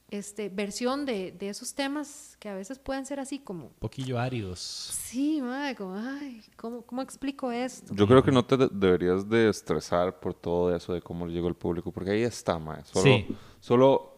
este, 0.09 0.49
versión 0.49 1.05
de, 1.05 1.31
de 1.31 1.49
esos 1.49 1.73
temas 1.73 2.37
que 2.39 2.47
a 2.49 2.53
veces 2.53 2.77
pueden 2.79 3.05
ser 3.05 3.19
así 3.19 3.39
como, 3.39 3.65
Un 3.65 3.73
poquillo 3.79 4.19
áridos. 4.19 4.59
sí, 4.59 5.41
madre, 5.41 5.75
como, 5.75 5.95
ay, 5.95 6.41
¿cómo, 6.55 6.81
cómo 6.83 7.01
explico 7.01 7.51
esto? 7.51 7.93
Yo 7.95 8.07
creo 8.07 8.23
que 8.23 8.31
no 8.31 8.45
te 8.45 8.55
de- 8.57 8.69
deberías 8.71 9.27
de 9.27 9.49
estresar 9.49 10.19
por 10.19 10.33
todo 10.33 10.75
eso 10.75 10.93
de 10.93 11.01
cómo 11.01 11.25
le 11.25 11.33
llegó 11.33 11.47
al 11.47 11.55
público, 11.55 11.91
porque 11.91 12.11
ahí 12.11 12.21
está, 12.23 12.57
mae. 12.59 12.83
Solo, 12.85 13.03
Sí. 13.03 13.27
solo 13.59 14.17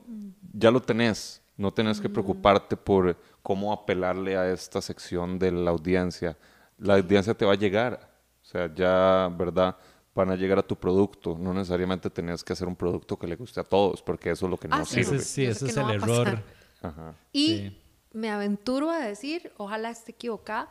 ya 0.54 0.72
lo 0.72 0.82
tenés. 0.82 1.42
No 1.56 1.74
tenés 1.74 2.00
que 2.00 2.08
preocuparte 2.10 2.78
por 2.78 3.18
cómo 3.42 3.74
apelarle 3.74 4.38
a 4.38 4.52
esta 4.54 4.80
sección 4.82 5.40
de 5.40 5.52
la 5.52 5.72
audiencia. 5.72 6.38
La 6.78 6.96
audiencia 6.98 7.34
te 7.34 7.46
va 7.46 7.54
a 7.54 7.58
llegar. 7.58 8.14
O 8.44 8.46
sea, 8.46 8.72
ya, 8.76 9.28
¿verdad? 9.36 9.76
Van 10.18 10.32
a 10.32 10.36
llegar 10.36 10.58
a 10.60 10.64
tu 10.64 10.76
producto. 10.76 11.38
No 11.40 11.54
necesariamente 11.54 12.10
tenés 12.10 12.44
que 12.44 12.54
hacer 12.54 12.68
un 12.68 12.76
producto 12.76 13.18
que 13.18 13.28
le 13.28 13.36
guste 13.36 13.60
a 13.60 13.64
todos, 13.64 14.02
porque 14.02 14.32
eso 14.32 14.48
es 14.48 14.50
lo 14.50 14.58
que 14.58 14.68
no 14.68 14.76
Ah, 14.78 14.86
sí, 14.86 15.04
sirve. 15.04 15.18
Ese, 15.18 15.26
sí, 15.26 15.46
ese 15.46 15.66
que 15.66 15.72
es 15.72 15.78
no 15.78 15.90
el 15.90 15.96
error. 16.02 16.44
Ajá. 16.82 17.16
Y 17.32 17.48
Sí. 17.48 17.82
me 18.14 18.30
aventuro 18.32 18.90
a 18.90 19.00
decir, 19.00 19.52
ojalá 19.58 19.90
esté 19.92 20.12
equivocada, 20.14 20.70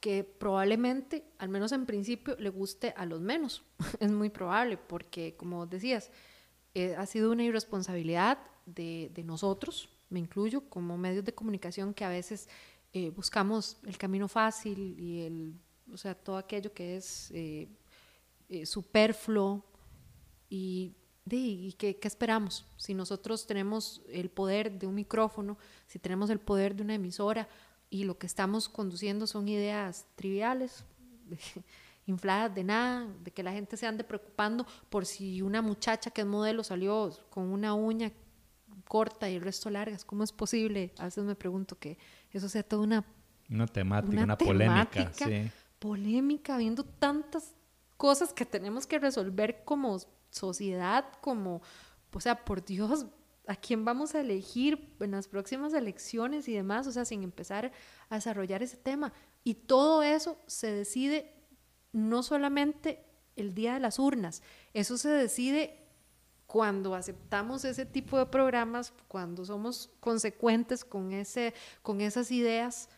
que 0.00 0.22
probablemente, 0.24 1.24
al 1.38 1.48
menos 1.48 1.72
en 1.72 1.84
principio, 1.86 2.36
le 2.38 2.48
guste 2.50 2.94
a 2.96 3.06
los 3.06 3.20
menos. 3.20 3.64
es 4.00 4.12
muy 4.12 4.30
probable, 4.30 4.76
porque 4.76 5.34
como 5.36 5.66
decías, 5.66 6.10
eh, 6.74 6.94
ha 6.96 7.06
sido 7.06 7.32
una 7.32 7.42
irresponsabilidad 7.44 8.38
de, 8.66 9.10
de 9.14 9.24
nosotros, 9.24 9.88
me 10.10 10.20
incluyo, 10.20 10.68
como 10.68 10.96
medios 10.96 11.24
de 11.24 11.32
comunicación 11.34 11.92
que 11.92 12.04
a 12.04 12.08
veces 12.08 12.48
eh, 12.92 13.10
buscamos 13.10 13.78
el 13.84 13.98
camino 13.98 14.28
fácil 14.28 14.94
y 14.98 15.22
el, 15.22 15.54
o 15.92 15.96
sea, 15.96 16.14
todo 16.14 16.36
aquello 16.36 16.72
que 16.72 16.96
es 16.96 17.30
eh, 17.34 17.66
eh, 18.48 18.66
superfluo 18.66 19.64
y, 20.48 20.94
de, 21.24 21.36
y 21.36 21.72
¿qué, 21.72 21.96
qué 21.96 22.08
esperamos? 22.08 22.66
Si 22.76 22.94
nosotros 22.94 23.46
tenemos 23.46 24.02
el 24.08 24.30
poder 24.30 24.78
de 24.78 24.86
un 24.86 24.94
micrófono, 24.94 25.58
si 25.86 25.98
tenemos 25.98 26.30
el 26.30 26.38
poder 26.38 26.74
de 26.74 26.82
una 26.82 26.94
emisora 26.94 27.48
y 27.90 28.04
lo 28.04 28.18
que 28.18 28.26
estamos 28.26 28.68
conduciendo 28.68 29.26
son 29.26 29.48
ideas 29.48 30.06
triviales, 30.16 30.84
infladas 32.06 32.54
de 32.54 32.64
nada, 32.64 33.08
de 33.24 33.30
que 33.32 33.42
la 33.42 33.52
gente 33.52 33.76
se 33.76 33.86
ande 33.86 34.04
preocupando 34.04 34.66
por 34.90 35.06
si 35.06 35.42
una 35.42 35.60
muchacha 35.60 36.10
que 36.10 36.20
es 36.20 36.26
modelo 36.26 36.62
salió 36.62 37.10
con 37.30 37.44
una 37.44 37.74
uña 37.74 38.12
corta 38.86 39.28
y 39.28 39.34
el 39.34 39.42
resto 39.42 39.70
largas, 39.70 40.04
¿cómo 40.04 40.22
es 40.22 40.32
posible? 40.32 40.92
A 40.98 41.04
veces 41.04 41.24
me 41.24 41.34
pregunto 41.34 41.78
que 41.78 41.98
eso 42.30 42.48
sea 42.48 42.62
toda 42.62 42.82
una 42.82 43.04
Una 43.50 43.66
temática, 43.66 44.12
una, 44.12 44.24
una 44.24 44.38
polémica. 44.38 45.12
Sí. 45.12 45.50
polémica, 45.78 46.56
viendo 46.56 46.84
tantas 46.84 47.54
cosas 47.96 48.32
que 48.32 48.44
tenemos 48.44 48.86
que 48.86 48.98
resolver 48.98 49.64
como 49.64 49.98
sociedad, 50.30 51.06
como, 51.20 51.62
o 52.12 52.20
sea, 52.20 52.44
por 52.44 52.64
Dios, 52.64 53.06
¿a 53.46 53.56
quién 53.56 53.84
vamos 53.84 54.14
a 54.14 54.20
elegir 54.20 54.94
en 55.00 55.12
las 55.12 55.28
próximas 55.28 55.72
elecciones 55.72 56.48
y 56.48 56.54
demás? 56.54 56.86
O 56.86 56.92
sea, 56.92 57.04
sin 57.04 57.22
empezar 57.22 57.72
a 58.08 58.14
desarrollar 58.16 58.62
ese 58.62 58.76
tema. 58.76 59.12
Y 59.44 59.54
todo 59.54 60.02
eso 60.02 60.38
se 60.46 60.70
decide 60.70 61.32
no 61.92 62.22
solamente 62.22 63.04
el 63.36 63.54
día 63.54 63.74
de 63.74 63.80
las 63.80 63.98
urnas, 63.98 64.42
eso 64.72 64.96
se 64.96 65.08
decide 65.08 65.86
cuando 66.46 66.94
aceptamos 66.94 67.64
ese 67.64 67.84
tipo 67.84 68.18
de 68.18 68.26
programas, 68.26 68.92
cuando 69.08 69.44
somos 69.44 69.90
consecuentes 70.00 70.84
con, 70.84 71.12
ese, 71.12 71.54
con 71.82 72.00
esas 72.00 72.30
ideas, 72.30 72.88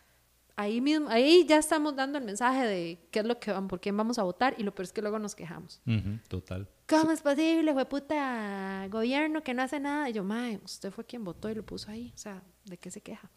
ahí 0.59 0.81
mismo, 0.81 1.07
ahí 1.09 1.45
ya 1.47 1.57
estamos 1.57 1.95
dando 1.95 2.17
el 2.17 2.25
mensaje 2.25 2.65
de 2.65 3.07
qué 3.11 3.19
es 3.19 3.25
lo 3.25 3.39
que 3.39 3.51
van, 3.51 3.67
por 3.67 3.79
quién 3.79 3.95
vamos 3.95 4.19
a 4.19 4.23
votar 4.23 4.55
y 4.57 4.63
lo 4.63 4.75
peor 4.75 4.83
es 4.85 4.91
que 4.93 5.01
luego 5.01 5.17
nos 5.17 5.33
quejamos. 5.35 5.81
Total. 6.27 6.67
¿Cómo 6.87 7.11
es 7.11 7.21
posible, 7.21 7.71
fue 7.73 7.85
puta 7.85 8.85
gobierno 8.89 9.41
que 9.43 9.53
no 9.53 9.61
hace 9.61 9.79
nada? 9.79 10.09
Y 10.09 10.13
yo, 10.13 10.23
mae, 10.23 10.59
usted 10.63 10.91
fue 10.91 11.05
quien 11.05 11.23
votó 11.23 11.49
y 11.49 11.55
lo 11.55 11.65
puso 11.65 11.89
ahí. 11.91 12.11
O 12.13 12.17
sea, 12.17 12.43
¿de 12.65 12.77
qué 12.77 12.91
se 12.91 12.99
queja? 13.01 13.31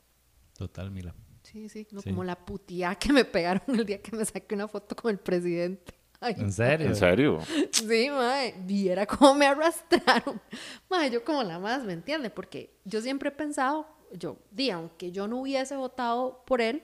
Total, 0.57 0.90
Mila. 0.90 1.15
Sí, 1.44 1.69
sí, 1.69 1.86
no, 1.90 2.01
Sí. 2.01 2.11
como 2.11 2.24
la 2.24 2.36
putía 2.36 2.94
que 2.97 3.12
me 3.12 3.24
pegaron 3.24 3.62
el 3.78 3.85
día 3.86 4.01
que 4.03 4.16
me 4.16 4.24
saqué 4.24 4.55
una 4.55 4.69
foto 4.69 4.94
con 4.97 5.11
el 5.11 5.19
presidente. 5.19 5.94
Ay, 6.20 6.35
¿En 6.39 6.53
serio? 6.53 6.86
¿En 6.89 6.97
serio? 6.97 7.39
Sí, 7.73 8.09
mae, 8.11 8.55
viera 8.65 9.07
cómo 9.07 9.35
me 9.35 9.47
arrastraron. 9.47 10.40
Mae, 10.89 11.11
yo 11.11 11.24
como 11.24 11.43
la 11.43 11.59
más, 11.59 11.85
¿me 11.85 11.93
entiende? 11.93 12.31
Porque 12.31 12.78
yo 12.85 13.01
siempre 13.01 13.28
he 13.31 13.32
pensado, 13.32 13.86
yo, 14.12 14.39
di, 14.51 14.70
aunque 14.70 15.11
yo 15.11 15.27
no 15.28 15.40
hubiese 15.40 15.74
votado 15.77 16.44
por 16.47 16.61
él, 16.61 16.82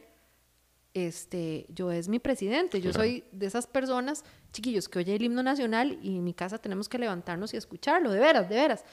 este, 1.06 1.66
yo 1.68 1.90
es 1.90 2.08
mi 2.08 2.18
presidente. 2.18 2.80
Yo 2.80 2.92
soy 2.92 3.24
de 3.32 3.46
esas 3.46 3.66
personas, 3.66 4.24
chiquillos, 4.52 4.88
que 4.88 4.98
oye 4.98 5.14
el 5.14 5.22
himno 5.22 5.42
nacional 5.42 5.98
y 6.02 6.16
en 6.16 6.24
mi 6.24 6.34
casa 6.34 6.58
tenemos 6.58 6.88
que 6.88 6.98
levantarnos 6.98 7.54
y 7.54 7.56
escucharlo, 7.56 8.10
de 8.12 8.20
veras, 8.20 8.48
de 8.48 8.56
veras. 8.56 8.84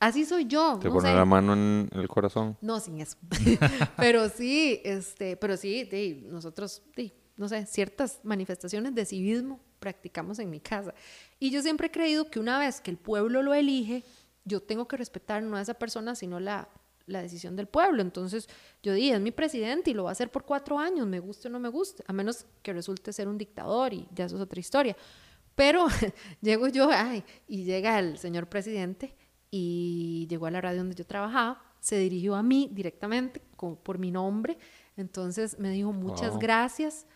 Así 0.00 0.24
soy 0.24 0.46
yo. 0.46 0.78
Te 0.80 0.88
no 0.88 1.00
la 1.00 1.24
mano 1.24 1.54
en 1.54 1.90
el 1.92 2.08
corazón. 2.08 2.56
No, 2.60 2.78
sin 2.78 3.00
eso. 3.00 3.16
pero 3.96 4.28
sí, 4.28 4.80
este, 4.84 5.36
pero 5.36 5.56
sí, 5.56 5.88
nosotros, 6.26 6.82
di, 6.94 7.12
no 7.36 7.48
sé, 7.48 7.66
ciertas 7.66 8.20
manifestaciones 8.22 8.94
de 8.94 9.04
civismo 9.04 9.60
practicamos 9.78 10.38
en 10.38 10.50
mi 10.50 10.60
casa. 10.60 10.94
Y 11.38 11.50
yo 11.50 11.62
siempre 11.62 11.88
he 11.88 11.90
creído 11.90 12.30
que 12.30 12.38
una 12.38 12.58
vez 12.58 12.80
que 12.80 12.90
el 12.90 12.96
pueblo 12.96 13.42
lo 13.42 13.54
elige, 13.54 14.04
yo 14.44 14.60
tengo 14.60 14.86
que 14.86 14.96
respetar 14.96 15.42
no 15.42 15.56
a 15.56 15.62
esa 15.62 15.74
persona, 15.74 16.14
sino 16.14 16.38
la, 16.40 16.68
la 17.08 17.20
decisión 17.22 17.56
del 17.56 17.66
pueblo. 17.66 18.00
Entonces, 18.02 18.48
yo 18.82 18.92
dije, 18.92 19.14
es 19.14 19.20
mi 19.20 19.30
presidente 19.32 19.90
y 19.90 19.94
lo 19.94 20.04
va 20.04 20.10
a 20.10 20.12
hacer 20.12 20.30
por 20.30 20.44
cuatro 20.44 20.78
años, 20.78 21.06
me 21.06 21.18
guste 21.20 21.48
o 21.48 21.50
no 21.50 21.58
me 21.58 21.68
guste, 21.68 22.04
a 22.06 22.12
menos 22.12 22.46
que 22.62 22.72
resulte 22.72 23.12
ser 23.12 23.26
un 23.28 23.36
dictador 23.38 23.92
y 23.92 24.06
ya 24.14 24.26
eso 24.26 24.36
es 24.36 24.42
otra 24.42 24.60
historia. 24.60 24.96
Pero 25.54 25.86
llego 26.40 26.68
yo, 26.68 26.88
ay, 26.92 27.24
y 27.48 27.64
llega 27.64 27.98
el 27.98 28.18
señor 28.18 28.48
presidente 28.48 29.14
y 29.50 30.26
llegó 30.30 30.46
a 30.46 30.50
la 30.50 30.60
radio 30.60 30.78
donde 30.78 30.94
yo 30.94 31.06
trabajaba, 31.06 31.62
se 31.80 31.96
dirigió 31.98 32.34
a 32.36 32.42
mí 32.42 32.68
directamente 32.72 33.40
con- 33.56 33.76
por 33.76 33.98
mi 33.98 34.10
nombre, 34.10 34.58
entonces 34.96 35.58
me 35.58 35.70
dijo 35.70 35.92
muchas 35.92 36.30
Wow. 36.32 36.38
gracias 36.40 37.06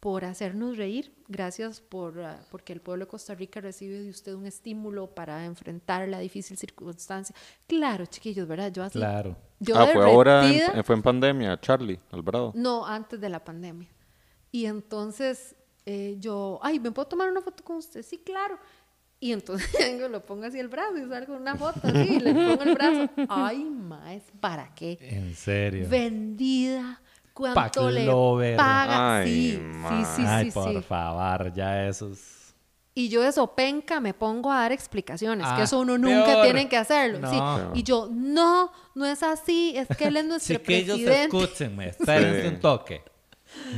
por 0.00 0.24
hacernos 0.24 0.78
reír, 0.78 1.12
gracias 1.28 1.80
por 1.82 2.18
ah, 2.20 2.40
porque 2.50 2.72
el 2.72 2.80
pueblo 2.80 3.04
de 3.04 3.10
Costa 3.10 3.34
Rica 3.34 3.60
recibe 3.60 4.00
de 4.00 4.08
usted 4.10 4.32
un 4.34 4.46
estímulo 4.46 5.14
para 5.14 5.44
enfrentar 5.44 6.08
la 6.08 6.18
difícil 6.20 6.56
circunstancia. 6.56 7.36
Claro, 7.66 8.06
chiquillos, 8.06 8.48
¿verdad? 8.48 8.72
Yo 8.72 8.82
así, 8.82 8.98
Claro. 8.98 9.36
yo 9.58 9.76
ah, 9.78 9.86
fue 9.92 10.02
ahora, 10.04 10.48
en- 10.50 10.82
fue 10.84 10.94
en 10.96 11.02
pandemia, 11.02 11.60
Charlie 11.60 12.00
Alvarado. 12.10 12.52
No, 12.56 12.86
antes 12.86 13.20
de 13.20 13.28
la 13.28 13.44
pandemia. 13.44 13.88
Y 14.50 14.64
entonces 14.64 15.54
eh, 15.86 16.16
yo, 16.18 16.58
ay, 16.62 16.80
¿me 16.80 16.90
puedo 16.92 17.06
tomar 17.08 17.30
una 17.30 17.40
foto 17.42 17.62
con 17.62 17.76
usted? 17.76 18.02
Sí, 18.02 18.18
claro. 18.18 18.58
Y 19.18 19.32
entonces 19.32 19.68
vengo, 19.78 20.08
lo 20.08 20.24
pongo 20.24 20.44
así 20.46 20.58
el 20.58 20.68
brazo 20.68 20.96
y 20.96 21.06
salgo 21.10 21.36
una 21.36 21.56
foto 21.56 21.78
así, 21.84 22.14
y 22.16 22.20
le 22.20 22.32
pongo 22.32 22.62
el 22.62 22.74
brazo. 22.74 23.10
Ay, 23.28 23.64
maes, 23.64 24.22
¿para 24.40 24.74
qué? 24.74 24.96
En 24.98 25.34
serio. 25.34 25.86
Vendida. 25.90 27.02
¿Cuánto 27.40 27.90
le 27.90 28.56
paga? 28.56 29.18
Ay, 29.18 29.28
sí, 29.28 29.62
sí, 29.88 30.04
sí, 30.16 30.22
Ay, 30.26 30.44
sí, 30.46 30.50
por 30.52 30.72
sí. 30.72 30.82
favor, 30.82 31.52
ya 31.54 31.86
esos. 31.88 32.18
Y 32.94 33.08
yo 33.08 33.22
de 33.22 33.32
sopenca 33.32 34.00
me 34.00 34.12
pongo 34.14 34.50
a 34.52 34.56
dar 34.60 34.72
explicaciones, 34.72 35.46
que 35.46 35.60
Ah, 35.60 35.64
eso 35.64 35.78
uno 35.78 35.96
nunca 35.96 36.24
peor. 36.26 36.44
tiene 36.44 36.68
que 36.68 36.76
hacerlo. 36.76 37.20
No. 37.20 37.30
Sí. 37.30 37.80
Y 37.80 37.82
yo, 37.84 38.08
no, 38.10 38.72
no 38.94 39.06
es 39.06 39.22
así, 39.22 39.72
es 39.76 39.88
que 39.96 40.06
él 40.08 40.16
es 40.18 40.24
nuestro 40.26 40.56
Chiquillos, 40.58 40.98
presidente. 40.98 41.22
escúchenme. 41.38 41.88
Espérense 41.98 42.42
Sí. 42.42 42.48
un 42.48 42.60
toque. 42.60 43.02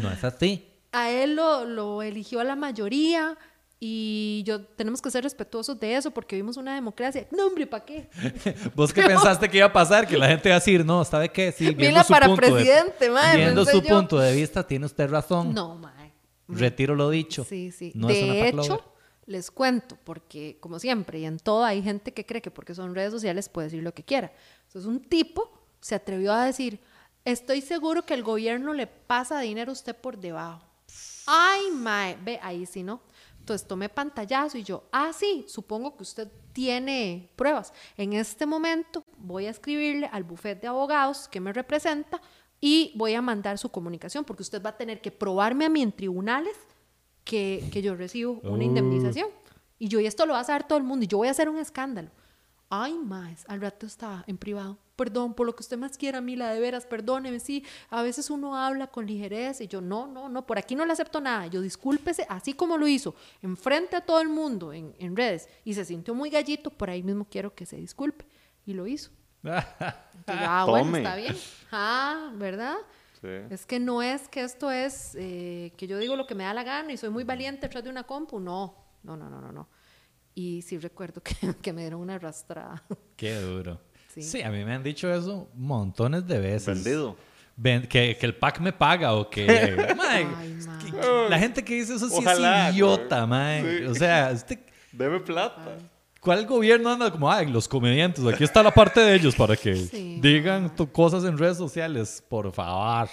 No 0.03 0.11
es 0.11 0.25
así. 0.25 0.69
a 0.93 1.11
él 1.11 1.37
lo, 1.37 1.65
lo 1.65 2.03
eligió 2.03 2.41
a 2.41 2.45
la 2.45 2.57
mayoría 2.57 3.37
y 3.85 4.45
yo 4.47 4.65
tenemos 4.65 5.03
que 5.03 5.11
ser 5.11 5.25
respetuosos 5.25 5.81
de 5.81 5.97
eso 5.97 6.13
porque 6.13 6.37
vivimos 6.37 6.57
una 6.57 6.73
democracia. 6.77 7.27
No, 7.33 7.49
hombre, 7.49 7.67
¿para 7.67 7.85
qué? 7.85 8.09
¿Vos 8.77 8.93
qué 8.93 9.03
pensaste 9.03 9.49
que 9.49 9.57
iba 9.57 9.67
a 9.67 9.73
pasar? 9.73 10.07
Que 10.07 10.17
la 10.17 10.29
gente 10.29 10.49
iba 10.51 10.55
a 10.55 10.61
decir, 10.61 10.85
no, 10.87 11.05
¿sabe 11.05 11.31
qué? 11.31 11.51
Sí, 11.51 11.65
viendo 11.65 11.87
Mila 11.87 12.05
su 12.05 12.13
para 12.13 12.27
punto 12.29 12.47
de- 12.47 12.53
presidente, 12.53 13.11
mae, 13.11 13.37
Viendo 13.39 13.65
pensé 13.65 13.81
su 13.81 13.89
yo. 13.89 13.97
punto 13.97 14.19
de 14.21 14.33
vista, 14.37 14.65
tiene 14.65 14.87
usted 14.87 15.11
razón. 15.11 15.53
No, 15.53 15.75
mae. 15.75 16.13
Retiro 16.47 16.95
lo 16.95 17.11
dicho. 17.11 17.43
Sí, 17.45 17.73
sí. 17.73 17.91
No 17.97 18.09
es 18.09 18.23
una 18.23 18.35
de 18.35 18.45
paclover. 18.45 18.65
hecho, 18.73 18.85
les 19.27 19.51
cuento, 19.51 19.99
porque 20.05 20.59
como 20.61 20.79
siempre, 20.79 21.19
y 21.19 21.25
en 21.25 21.41
todo 21.41 21.65
hay 21.65 21.83
gente 21.83 22.13
que 22.15 22.25
cree 22.25 22.41
que 22.41 22.53
porque 22.53 22.77
son 22.77 22.95
redes 22.95 23.11
sociales 23.11 23.49
puede 23.49 23.67
decir 23.67 23.83
lo 23.83 23.93
que 23.93 24.05
quiera. 24.05 24.31
Entonces, 24.69 24.89
un 24.89 25.01
tipo 25.01 25.51
se 25.81 25.97
atrevió 25.97 26.33
a 26.33 26.45
decir, 26.45 26.79
estoy 27.25 27.61
seguro 27.63 28.03
que 28.07 28.15
el 28.15 28.23
gobierno 28.23 28.75
le 28.75 28.87
pasa 28.87 29.41
dinero 29.41 29.71
a 29.71 29.73
usted 29.73 29.97
por 29.97 30.19
debajo. 30.19 30.65
Ay, 31.27 31.63
mae, 31.73 32.17
ve, 32.23 32.39
ahí 32.43 32.65
sí, 32.67 32.85
¿no? 32.85 33.01
Entonces 33.43 33.67
tomé 33.67 33.89
pantallazo 33.89 34.57
y 34.57 34.63
yo, 34.63 34.85
ah, 34.93 35.11
sí, 35.13 35.45
supongo 35.49 35.97
que 35.97 36.05
usted 36.05 36.29
tiene 36.53 37.29
pruebas. 37.35 37.73
En 37.97 38.13
este 38.13 38.47
momento 38.47 39.03
voy 39.19 39.47
a 39.47 39.51
escribirle 39.51 40.09
al 40.13 40.23
bufete 40.23 40.61
de 40.61 40.69
abogados 40.69 41.27
que 41.27 41.41
me 41.41 41.53
representa 41.53 42.21
y 42.61 42.93
voy 42.95 43.15
a 43.15 43.21
mandar 43.21 43.59
su 43.59 43.69
comunicación 43.69 44.25
porque 44.25 44.45
usted 44.45 44.63
va 44.63 44.71
a 44.71 44.77
tener 44.77 45.01
que 45.01 45.11
probarme 45.11 45.65
a 45.65 45.69
mí 45.69 45.83
en 45.83 45.91
tribunales 45.91 46.57
que, 47.25 47.69
que 47.73 47.83
yo 47.83 47.97
recibo 47.97 48.39
una 48.45 48.63
Uh. 48.65 48.69
indemnización. 48.69 49.29
Y 49.77 49.89
yo, 49.89 49.99
y 49.99 50.07
esto 50.07 50.25
lo 50.25 50.35
va 50.35 50.41
a 50.41 50.45
saber 50.45 50.63
todo 50.63 50.79
el 50.79 50.85
mundo, 50.85 51.05
y 51.05 51.09
yo 51.09 51.19
voy 51.19 51.27
a 51.27 51.33
hacer 51.33 51.49
un 51.49 51.59
escándalo. 51.59 52.11
Ay, 52.75 52.95
más, 52.95 53.45
al 53.49 53.61
rato 53.61 53.85
estaba 53.85 54.25
en 54.27 54.39
privado. 54.39 54.79
Perdón, 54.97 55.35
por 55.35 55.47
lo 55.47 55.55
que 55.55 55.61
usted 55.61 55.77
más 55.77 55.99
quiera, 55.99 56.23
Mila, 56.23 56.55
de 56.55 56.59
veras, 56.59 56.87
perdóneme, 56.87 57.39
sí. 57.39 57.67
A 57.91 58.01
veces 58.01 58.31
uno 58.31 58.57
habla 58.57 58.87
con 58.87 59.05
ligereza 59.05 59.63
y 59.63 59.69
yo, 59.69 59.83
no, 59.83 60.07
no, 60.07 60.31
no, 60.31 60.47
por 60.47 60.57
aquí 60.57 60.75
no 60.75 60.87
le 60.87 60.95
acepto 60.95 61.21
nada. 61.21 61.49
Yo, 61.49 61.61
discúlpese, 61.61 62.25
así 62.31 62.55
como 62.55 62.79
lo 62.79 62.89
hizo, 62.89 63.15
enfrente 63.43 63.95
a 63.95 64.01
todo 64.01 64.23
el 64.23 64.31
mundo 64.31 64.73
en, 64.73 64.95
en 64.99 65.15
redes, 65.15 65.51
y 65.67 65.75
se 65.75 65.85
sintió 65.85 66.15
muy 66.15 66.31
gallito, 66.31 66.71
por 66.71 66.89
ahí 66.89 67.03
mismo 67.03 67.27
quiero 67.29 67.55
que 67.55 67.67
se 67.67 67.77
disculpe. 67.77 68.25
Y 68.65 68.73
lo 68.73 68.87
hizo. 68.87 69.11
Ah, 70.27 70.65
bueno, 70.67 70.97
está 70.97 71.17
bien. 71.17 71.37
Ah, 71.73 72.31
¿verdad? 72.37 72.77
Sí. 73.21 73.29
Es 73.51 73.67
que 73.67 73.81
no 73.81 74.03
es 74.03 74.29
que 74.29 74.43
esto 74.43 74.71
es 74.71 75.17
eh, 75.17 75.73
que 75.77 75.89
yo 75.89 75.99
digo 75.99 76.15
lo 76.15 76.29
que 76.29 76.37
me 76.37 76.45
da 76.45 76.55
la 76.55 76.63
gana 76.63 76.93
y 76.93 76.97
soy 76.97 77.11
muy 77.11 77.25
valiente 77.25 77.63
detrás 77.63 77.83
de 77.83 77.91
una 77.91 78.05
compu. 78.05 78.39
No, 78.39 78.73
no, 79.03 79.17
no, 79.17 79.29
no, 79.29 79.41
no. 79.41 79.51
no. 79.51 79.69
Y 80.35 80.63
sí 80.63 80.79
recuerdo 80.79 81.23
que, 81.23 81.35
que 81.63 81.73
me 81.73 81.83
dieron 81.83 82.01
una 82.01 82.15
arrastrada. 82.15 82.83
Qué 83.17 83.35
duro. 83.41 83.81
Sí. 84.15 84.23
Sí. 84.23 84.43
a 84.43 84.51
mí 84.51 84.63
me 84.65 84.75
han 84.75 84.83
dicho 84.83 85.13
eso 85.13 85.49
montones 85.55 86.27
de 86.27 86.39
veces. 86.39 86.67
Vendido. 86.67 87.17
Ven- 87.57 87.87
que, 87.87 88.17
que 88.19 88.27
el 88.27 88.35
pack 88.35 88.61
me 88.61 88.73
paga 88.73 89.15
o 89.15 89.29
que... 89.29 89.47
Mae, 89.97 90.27
Ay, 90.39 90.59
que- 90.91 91.29
la 91.31 91.39
gente 91.39 91.63
que 91.65 91.75
dice 91.75 91.95
eso 91.95 92.09
sí 92.09 92.17
Ojalá, 92.19 92.69
es 92.69 92.75
idiota, 92.75 93.27
mae. 93.27 93.79
Sí. 93.81 93.85
O 93.87 93.95
sea, 93.95 94.31
este- 94.31 94.65
Deme 94.93 95.21
plata. 95.21 95.77
¿cuál 96.21 96.47
gobierno 96.47 96.91
anda 96.91 97.11
como, 97.11 97.31
ay, 97.31 97.47
los 97.51 97.67
comediantes, 97.67 98.25
aquí 98.27 98.45
está 98.45 98.63
la 98.63 98.71
parte 98.73 99.01
de 99.01 99.15
ellos 99.15 99.35
para 99.35 99.57
que 99.57 99.75
Sí, 99.75 100.19
digan 100.23 100.75
tu- 100.77 100.91
cosas 100.93 101.25
en 101.25 101.37
redes 101.37 101.57
sociales, 101.59 102.23
por 102.29 102.53
favor. 102.53 103.09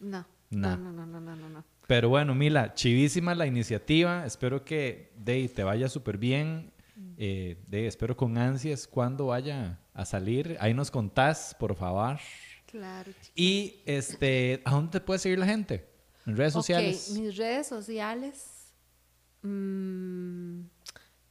No, 0.00 0.24
Nah. 0.50 0.76
no, 0.76 0.92
no, 0.92 1.06
no, 1.06 1.20
no, 1.20 1.36
no, 1.36 1.48
no. 1.50 1.64
Pero 1.86 2.08
bueno, 2.08 2.34
Mila, 2.34 2.72
chivísima 2.74 3.34
la 3.34 3.46
iniciativa. 3.46 4.24
Espero 4.24 4.64
que 4.64 5.12
Dey 5.16 5.48
te 5.48 5.62
vaya 5.64 5.88
súper 5.88 6.16
bien. 6.18 6.72
Eh, 7.18 7.62
Dey, 7.66 7.86
espero 7.86 8.16
con 8.16 8.38
ansias 8.38 8.86
cuando 8.86 9.26
vaya 9.26 9.80
a 9.92 10.04
salir. 10.04 10.56
Ahí 10.60 10.72
nos 10.74 10.90
contás, 10.90 11.54
por 11.58 11.74
favor. 11.76 12.18
Claro. 12.66 13.12
chica. 13.20 13.32
Y 13.36 13.82
este, 13.86 14.62
¿a 14.64 14.70
dónde 14.72 14.92
te 14.92 15.00
puede 15.00 15.18
seguir 15.18 15.38
la 15.38 15.46
gente? 15.46 15.86
En 16.26 16.36
redes 16.36 16.54
Ok, 16.56 16.60
sociales. 16.60 17.10
mis 17.18 17.36
redes 17.36 17.66
sociales, 17.66 18.72
mm, 19.42 20.60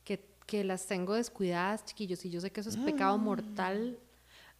que, 0.03 0.23
que 0.45 0.63
las 0.63 0.85
tengo 0.85 1.15
descuidadas, 1.15 1.83
chiquillos, 1.83 2.23
y 2.25 2.29
yo 2.29 2.39
sé 2.39 2.51
que 2.51 2.61
eso 2.61 2.69
es 2.69 2.77
pecado 2.77 3.17
mortal. 3.17 3.97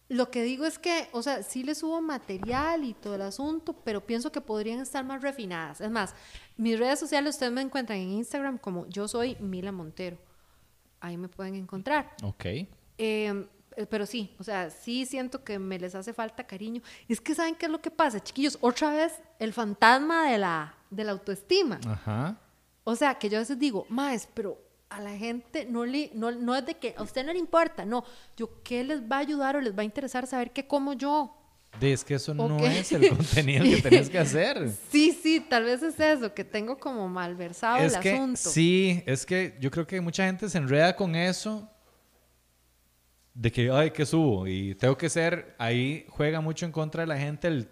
Lo 0.08 0.30
que 0.30 0.42
digo 0.42 0.66
es 0.66 0.78
que, 0.78 1.08
o 1.12 1.22
sea, 1.22 1.42
sí 1.42 1.62
les 1.62 1.78
subo 1.78 2.00
material 2.02 2.84
y 2.84 2.92
todo 2.92 3.14
el 3.14 3.22
asunto, 3.22 3.72
pero 3.72 4.04
pienso 4.04 4.30
que 4.30 4.40
podrían 4.40 4.80
estar 4.80 5.04
más 5.04 5.22
refinadas. 5.22 5.80
Es 5.80 5.90
más, 5.90 6.14
mis 6.56 6.78
redes 6.78 6.98
sociales 6.98 7.34
ustedes 7.34 7.52
me 7.52 7.62
encuentran 7.62 7.98
en 7.98 8.10
Instagram 8.10 8.58
como 8.58 8.86
yo 8.88 9.08
soy 9.08 9.36
Mila 9.40 9.72
Montero. 9.72 10.18
Ahí 11.00 11.16
me 11.16 11.28
pueden 11.28 11.54
encontrar. 11.54 12.14
Ok. 12.22 12.44
Eh, 12.44 12.68
eh, 13.76 13.86
pero 13.86 14.06
sí, 14.06 14.34
o 14.38 14.44
sea, 14.44 14.70
sí 14.70 15.06
siento 15.06 15.42
que 15.42 15.58
me 15.58 15.78
les 15.78 15.94
hace 15.94 16.12
falta 16.12 16.44
cariño. 16.44 16.82
Es 17.08 17.20
que 17.20 17.34
¿saben 17.34 17.54
qué 17.54 17.66
es 17.66 17.72
lo 17.72 17.80
que 17.80 17.90
pasa, 17.90 18.22
chiquillos? 18.22 18.58
Otra 18.60 18.90
vez 18.90 19.20
el 19.38 19.52
fantasma 19.52 20.30
de 20.30 20.38
la, 20.38 20.74
de 20.90 21.04
la 21.04 21.12
autoestima. 21.12 21.80
Ajá. 21.86 22.38
O 22.84 22.94
sea, 22.94 23.14
que 23.14 23.28
yo 23.28 23.38
a 23.38 23.40
veces 23.40 23.58
digo, 23.58 23.86
más, 23.88 24.28
pero 24.34 24.58
a 24.94 25.00
la 25.00 25.16
gente 25.16 25.66
no, 25.66 25.84
le, 25.84 26.10
no, 26.14 26.30
no 26.30 26.54
es 26.54 26.64
de 26.64 26.74
que 26.74 26.94
a 26.96 27.02
usted 27.02 27.24
no 27.24 27.32
le 27.32 27.38
importa, 27.38 27.84
no. 27.84 28.04
Yo, 28.36 28.62
¿qué 28.62 28.84
les 28.84 29.02
va 29.02 29.16
a 29.16 29.20
ayudar 29.20 29.56
o 29.56 29.60
les 29.60 29.76
va 29.76 29.82
a 29.82 29.84
interesar 29.84 30.26
saber 30.26 30.52
qué 30.52 30.66
como 30.66 30.92
yo? 30.92 31.36
Es 31.80 32.04
que 32.04 32.14
eso 32.14 32.32
no 32.34 32.56
es 32.60 32.92
el 32.92 33.08
contenido 33.08 33.64
que 33.64 33.82
tenés 33.82 34.08
que 34.08 34.18
hacer. 34.18 34.70
Sí, 34.90 35.10
sí, 35.10 35.40
tal 35.40 35.64
vez 35.64 35.82
es 35.82 35.98
eso, 35.98 36.32
que 36.32 36.44
tengo 36.44 36.78
como 36.78 37.08
malversado 37.08 37.78
es 37.78 37.94
el 37.94 38.00
que 38.00 38.12
asunto. 38.12 38.36
sí, 38.36 39.02
es 39.06 39.26
que 39.26 39.56
yo 39.60 39.70
creo 39.72 39.86
que 39.86 40.00
mucha 40.00 40.24
gente 40.24 40.48
se 40.48 40.58
enreda 40.58 40.94
con 40.94 41.16
eso 41.16 41.68
de 43.34 43.50
que, 43.50 43.70
ay, 43.70 43.90
¿qué 43.90 44.06
subo? 44.06 44.46
Y 44.46 44.76
tengo 44.76 44.96
que 44.96 45.10
ser, 45.10 45.56
ahí 45.58 46.06
juega 46.10 46.40
mucho 46.40 46.64
en 46.64 46.70
contra 46.70 47.02
de 47.02 47.08
la 47.08 47.18
gente 47.18 47.48
el, 47.48 47.68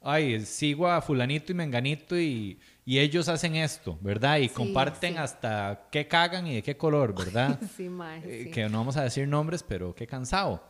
ay, 0.00 0.40
sigo 0.46 0.88
a 0.88 1.02
fulanito 1.02 1.52
y 1.52 1.54
menganito 1.54 2.18
y, 2.18 2.58
y 2.86 2.98
ellos 3.00 3.28
hacen 3.28 3.54
esto, 3.56 3.98
¿verdad? 4.00 4.38
Y 4.38 4.48
Sí, 4.48 4.54
comparten 4.54 5.12
sí. 5.14 5.18
hasta 5.18 5.88
qué 5.92 6.06
cagan 6.08 6.46
y 6.46 6.54
de 6.54 6.62
qué 6.62 6.76
color, 6.78 7.14
¿verdad? 7.14 7.58
Sí, 7.76 7.88
mae, 7.90 8.20
Eh, 8.24 8.44
sí. 8.44 8.50
Que 8.50 8.66
no 8.70 8.78
vamos 8.78 8.96
a 8.96 9.02
decir 9.02 9.28
nombres, 9.28 9.62
pero 9.62 9.94
qué 9.94 10.06
cansado. 10.06 10.62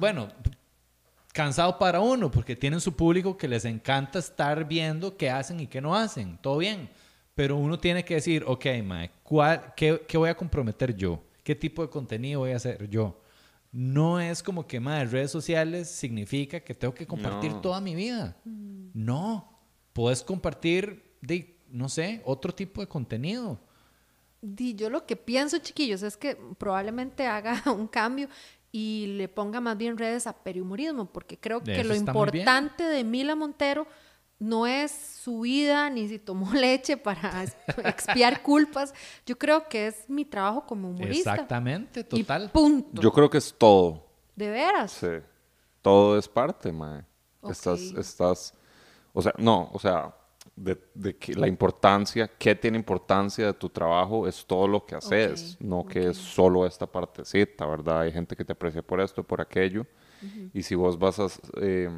Bueno, 0.00 0.28
cansado 1.32 1.78
para 1.78 2.00
uno, 2.00 2.30
porque 2.30 2.56
tienen 2.56 2.80
su 2.80 2.94
público 2.94 3.36
que 3.36 3.48
les 3.48 3.64
encanta 3.64 4.18
estar 4.18 4.66
viendo 4.66 5.16
qué 5.16 5.30
hacen 5.30 5.60
y 5.60 5.66
qué 5.66 5.80
no 5.80 5.94
hacen. 5.94 6.38
Todo 6.40 6.58
bien. 6.58 6.88
Pero 7.34 7.56
uno 7.56 7.78
tiene 7.78 8.04
que 8.04 8.14
decir, 8.14 8.44
ok, 8.46 8.66
mae, 8.84 9.10
¿cuál, 9.22 9.72
qué, 9.74 10.02
qué 10.06 10.18
voy 10.18 10.28
a 10.28 10.36
comprometer 10.36 10.94
yo? 10.94 11.22
¿Qué 11.42 11.54
tipo 11.54 11.82
de 11.82 11.88
contenido 11.88 12.40
voy 12.40 12.52
a 12.52 12.56
hacer 12.56 12.88
yo? 12.88 13.18
No 13.72 14.20
es 14.20 14.42
como 14.42 14.66
que, 14.66 14.78
mae, 14.80 15.04
redes 15.06 15.30
sociales 15.30 15.88
significa 15.90 16.60
que 16.60 16.74
tengo 16.74 16.92
que 16.94 17.06
compartir 17.06 17.52
No. 17.52 17.60
toda 17.62 17.80
mi 17.80 17.94
vida. 17.94 18.36
Mm. 18.44 18.90
No. 18.94 19.58
Puedes 19.94 20.22
compartir, 20.22 21.11
de, 21.22 21.58
no 21.70 21.88
sé, 21.88 22.20
otro 22.26 22.54
tipo 22.54 22.82
de 22.82 22.86
contenido. 22.88 23.58
Di, 24.42 24.74
yo 24.74 24.90
lo 24.90 25.06
que 25.06 25.16
pienso, 25.16 25.58
chiquillos, 25.58 26.02
es 26.02 26.16
que 26.16 26.36
probablemente 26.58 27.26
haga 27.26 27.62
un 27.72 27.86
cambio 27.86 28.28
y 28.70 29.14
le 29.16 29.28
ponga 29.28 29.60
más 29.60 29.76
bien 29.78 29.96
redes 29.96 30.26
a 30.26 30.32
perihumorismo, 30.32 31.06
porque 31.06 31.38
creo 31.38 31.62
que 31.62 31.84
lo 31.84 31.94
importante 31.94 32.84
de 32.84 33.04
Mila 33.04 33.34
Montero 33.34 33.86
no 34.38 34.66
es 34.66 34.90
su 34.90 35.40
vida 35.42 35.88
ni 35.88 36.08
si 36.08 36.18
tomó 36.18 36.52
leche 36.54 36.96
para 36.96 37.44
expiar 37.84 38.42
culpas. 38.42 38.92
Yo 39.24 39.38
creo 39.38 39.68
que 39.68 39.86
es 39.86 40.08
mi 40.08 40.24
trabajo 40.24 40.66
como 40.66 40.90
humorista. 40.90 41.32
Exactamente, 41.32 42.00
Y 42.00 42.24
total. 42.24 42.50
punto. 42.50 43.00
Yo 43.00 43.12
creo 43.12 43.30
que 43.30 43.38
es 43.38 43.54
todo. 43.56 44.08
De 44.34 44.50
veras. 44.50 44.90
Sí. 44.92 45.06
Todo 45.80 46.18
es 46.18 46.26
parte, 46.26 46.72
mae. 46.72 47.04
Ok. 47.40 47.52
Estás, 47.52 47.80
estás, 47.80 48.54
o 49.12 49.22
sea, 49.22 49.32
no, 49.38 49.70
o 49.72 49.78
sea, 49.78 50.14
de, 50.56 50.78
de 50.94 51.16
que 51.16 51.34
la 51.34 51.48
importancia, 51.48 52.28
qué 52.38 52.54
tiene 52.54 52.76
importancia 52.76 53.46
de 53.46 53.54
tu 53.54 53.68
trabajo 53.68 54.28
es 54.28 54.44
todo 54.44 54.68
lo 54.68 54.84
que 54.84 54.94
haces, 54.94 55.56
no 55.60 55.84
que 55.84 56.10
es 56.10 56.16
solo 56.16 56.66
esta 56.66 56.86
partecita, 56.86 57.66
¿verdad? 57.66 58.00
Hay 58.00 58.12
gente 58.12 58.36
que 58.36 58.44
te 58.44 58.52
aprecia 58.52 58.82
por 58.82 59.00
esto, 59.00 59.22
por 59.22 59.40
aquello, 59.40 59.86
y 60.52 60.62
si 60.62 60.74
vos 60.74 60.98
vas 60.98 61.18
a 61.18 61.26
eh, 61.60 61.90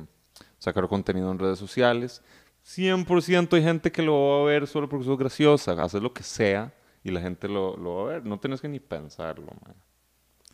sacar 0.59 0.89
contenido 0.89 1.31
en 1.31 1.39
redes 1.39 1.59
sociales, 1.59 2.23
100% 2.65 3.53
hay 3.53 3.63
gente 3.63 3.93
que 3.93 4.03
lo 4.03 4.29
va 4.29 4.41
a 4.41 4.45
ver 4.45 4.67
solo 4.67 4.89
porque 4.89 5.05
sos 5.05 5.19
graciosa, 5.19 5.73
haces 5.73 6.01
lo 6.01 6.15
que 6.15 6.23
sea 6.23 6.73
y 7.03 7.11
la 7.11 7.21
gente 7.21 7.49
lo, 7.49 7.77
lo 7.77 7.97
va 7.97 8.03
a 8.03 8.13
ver, 8.15 8.25
no 8.25 8.41
tienes 8.41 8.63
que 8.63 8.69
ni 8.69 8.81
pensarlo, 8.81 9.53
mae. 9.65 9.75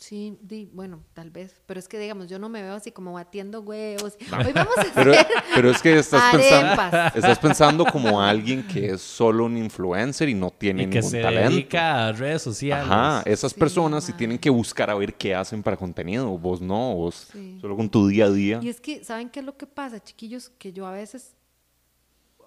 Sí, 0.00 0.38
di, 0.40 0.64
bueno, 0.72 1.04
tal 1.12 1.30
vez. 1.30 1.60
Pero 1.66 1.78
es 1.78 1.86
que, 1.86 1.98
digamos, 1.98 2.26
yo 2.26 2.38
no 2.38 2.48
me 2.48 2.62
veo 2.62 2.72
así 2.74 2.90
como 2.90 3.12
batiendo 3.12 3.60
huevos. 3.60 4.16
Hoy 4.46 4.52
vamos 4.54 4.78
a 4.78 4.84
Pero, 4.94 5.12
hacer 5.12 5.26
pero 5.54 5.70
es 5.70 5.82
que 5.82 5.98
estás 5.98 6.34
pensando, 6.34 6.82
estás 7.14 7.38
pensando 7.38 7.84
como 7.84 8.18
alguien 8.22 8.66
que 8.66 8.92
es 8.92 9.02
solo 9.02 9.44
un 9.44 9.58
influencer 9.58 10.30
y 10.30 10.34
no 10.34 10.50
tiene 10.50 10.84
Y 10.84 10.86
que 10.86 10.96
ningún 11.00 11.10
se 11.10 11.20
talento. 11.20 11.50
dedica 11.50 12.08
a 12.08 12.12
redes 12.12 12.40
sociales. 12.40 12.86
Ajá, 12.90 13.22
esas 13.26 13.52
Sí, 13.52 13.60
personas 13.60 14.02
sí 14.04 14.14
tienen 14.14 14.38
que 14.38 14.48
buscar 14.48 14.88
a 14.88 14.94
ver 14.94 15.12
qué 15.14 15.34
hacen 15.34 15.62
para 15.62 15.76
contenido. 15.76 16.26
Vos 16.38 16.62
no, 16.62 16.94
vos 16.94 17.28
Sí. 17.30 17.58
solo 17.60 17.76
con 17.76 17.90
tu 17.90 18.08
día 18.08 18.24
a 18.24 18.30
día. 18.30 18.58
Y 18.62 18.70
es 18.70 18.80
que, 18.80 19.04
¿saben 19.04 19.28
qué 19.28 19.40
es 19.40 19.44
lo 19.46 19.58
que 19.58 19.66
pasa, 19.66 20.02
chiquillos? 20.02 20.48
Que 20.48 20.72
yo 20.72 20.86
a 20.86 20.92
veces, 20.92 21.36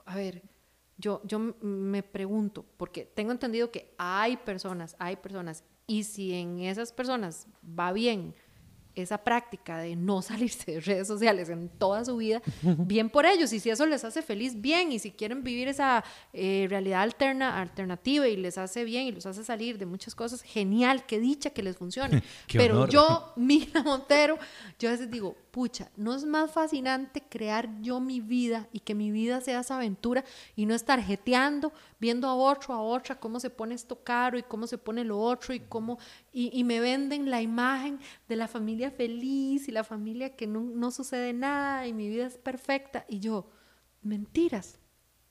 a 0.08 0.16
ver, 0.16 0.42
yo, 0.98 1.22
yo 1.24 1.38
me 1.62 2.02
pregunto, 2.02 2.66
porque 2.78 3.06
tengo 3.06 3.32
entendido 3.32 3.70
que 3.70 3.94
hay 4.00 4.38
personas, 4.38 4.96
hay 4.98 5.18
personas, 5.18 5.64
y 5.88 6.04
si 6.04 6.34
en 6.34 6.60
esas 6.60 6.94
personas 6.94 7.48
va 7.64 7.92
bien 7.92 8.36
esa 8.96 9.18
práctica 9.18 9.78
de 9.78 9.96
no 9.96 10.22
salirse 10.22 10.74
de 10.74 10.80
redes 10.80 11.08
sociales 11.08 11.50
en 11.50 11.70
toda 11.70 12.06
su 12.06 12.18
vida, 12.18 12.42
bien 12.62 13.10
por 13.10 13.26
ellos, 13.26 13.52
y 13.54 13.60
si 13.60 13.70
eso 13.70 13.86
les 13.86 14.04
hace 14.04 14.22
feliz, 14.22 14.60
bien, 14.60 14.92
y 14.92 15.00
si 15.00 15.12
quieren 15.12 15.44
vivir 15.44 15.68
esa 15.68 16.04
eh, 16.32 16.68
realidad 16.70 17.02
alterna, 17.02 17.60
alternativa 17.62 18.28
y 18.28 18.38
les 18.38 18.58
hace 18.58 18.84
bien 18.84 19.08
y 19.08 19.12
los 19.12 19.26
hace 19.26 19.44
salir 19.44 19.78
de 19.78 19.86
muchas 19.86 20.16
cosas, 20.16 20.42
genial, 20.42 21.06
qué 21.06 21.20
dicha 21.20 21.50
que 21.50 21.64
les 21.64 21.78
funcione. 21.78 22.24
Pero 22.52 22.76
honor. 22.76 22.90
yo, 22.90 23.34
Mila 23.36 23.84
Montero, 23.84 24.38
yo 24.80 24.90
a 24.90 24.92
veces 24.92 25.10
digo, 25.10 25.36
pucha, 25.52 25.92
¿no 25.96 26.16
es 26.16 26.26
más 26.26 26.52
fascinante 26.52 27.22
crear 27.22 27.70
yo 27.82 28.00
mi 28.00 28.22
vida 28.22 28.68
y 28.72 28.80
que 28.80 28.96
mi 28.96 29.12
vida 29.12 29.40
sea 29.40 29.60
esa 29.60 29.76
aventura 29.76 30.24
y 30.56 30.66
no 30.66 30.74
estar 30.74 31.00
jeteando, 31.02 31.72
viendo 32.00 32.28
a 32.28 32.34
otro, 32.34 32.74
a 32.74 32.82
otra, 32.82 33.20
cómo 33.20 33.40
se 33.40 33.50
pone 33.50 33.76
esto 33.76 33.96
caro 34.04 34.38
y 34.38 34.44
cómo 34.44 34.66
se 34.66 34.78
pone 34.78 35.04
lo 35.04 35.20
otro 35.20 35.54
y 35.54 35.60
cómo, 35.60 36.00
y, 36.34 36.50
y 36.52 36.64
me 36.64 36.80
venden 36.80 37.30
la 37.30 37.42
imagen 37.42 38.00
de 38.28 38.36
la 38.36 38.48
familia 38.48 38.92
feliz 38.92 39.68
y 39.68 39.72
la 39.72 39.84
familia 39.84 40.36
que 40.36 40.48
no, 40.48 40.62
no 40.62 40.92
sucede 40.92 41.32
nada 41.32 41.88
y 41.88 41.94
mi 41.94 42.10
vida 42.10 42.26
es 42.26 42.38
perfecta 42.38 43.06
y 43.08 43.20
yo, 43.20 43.50
mentiras. 44.02 44.80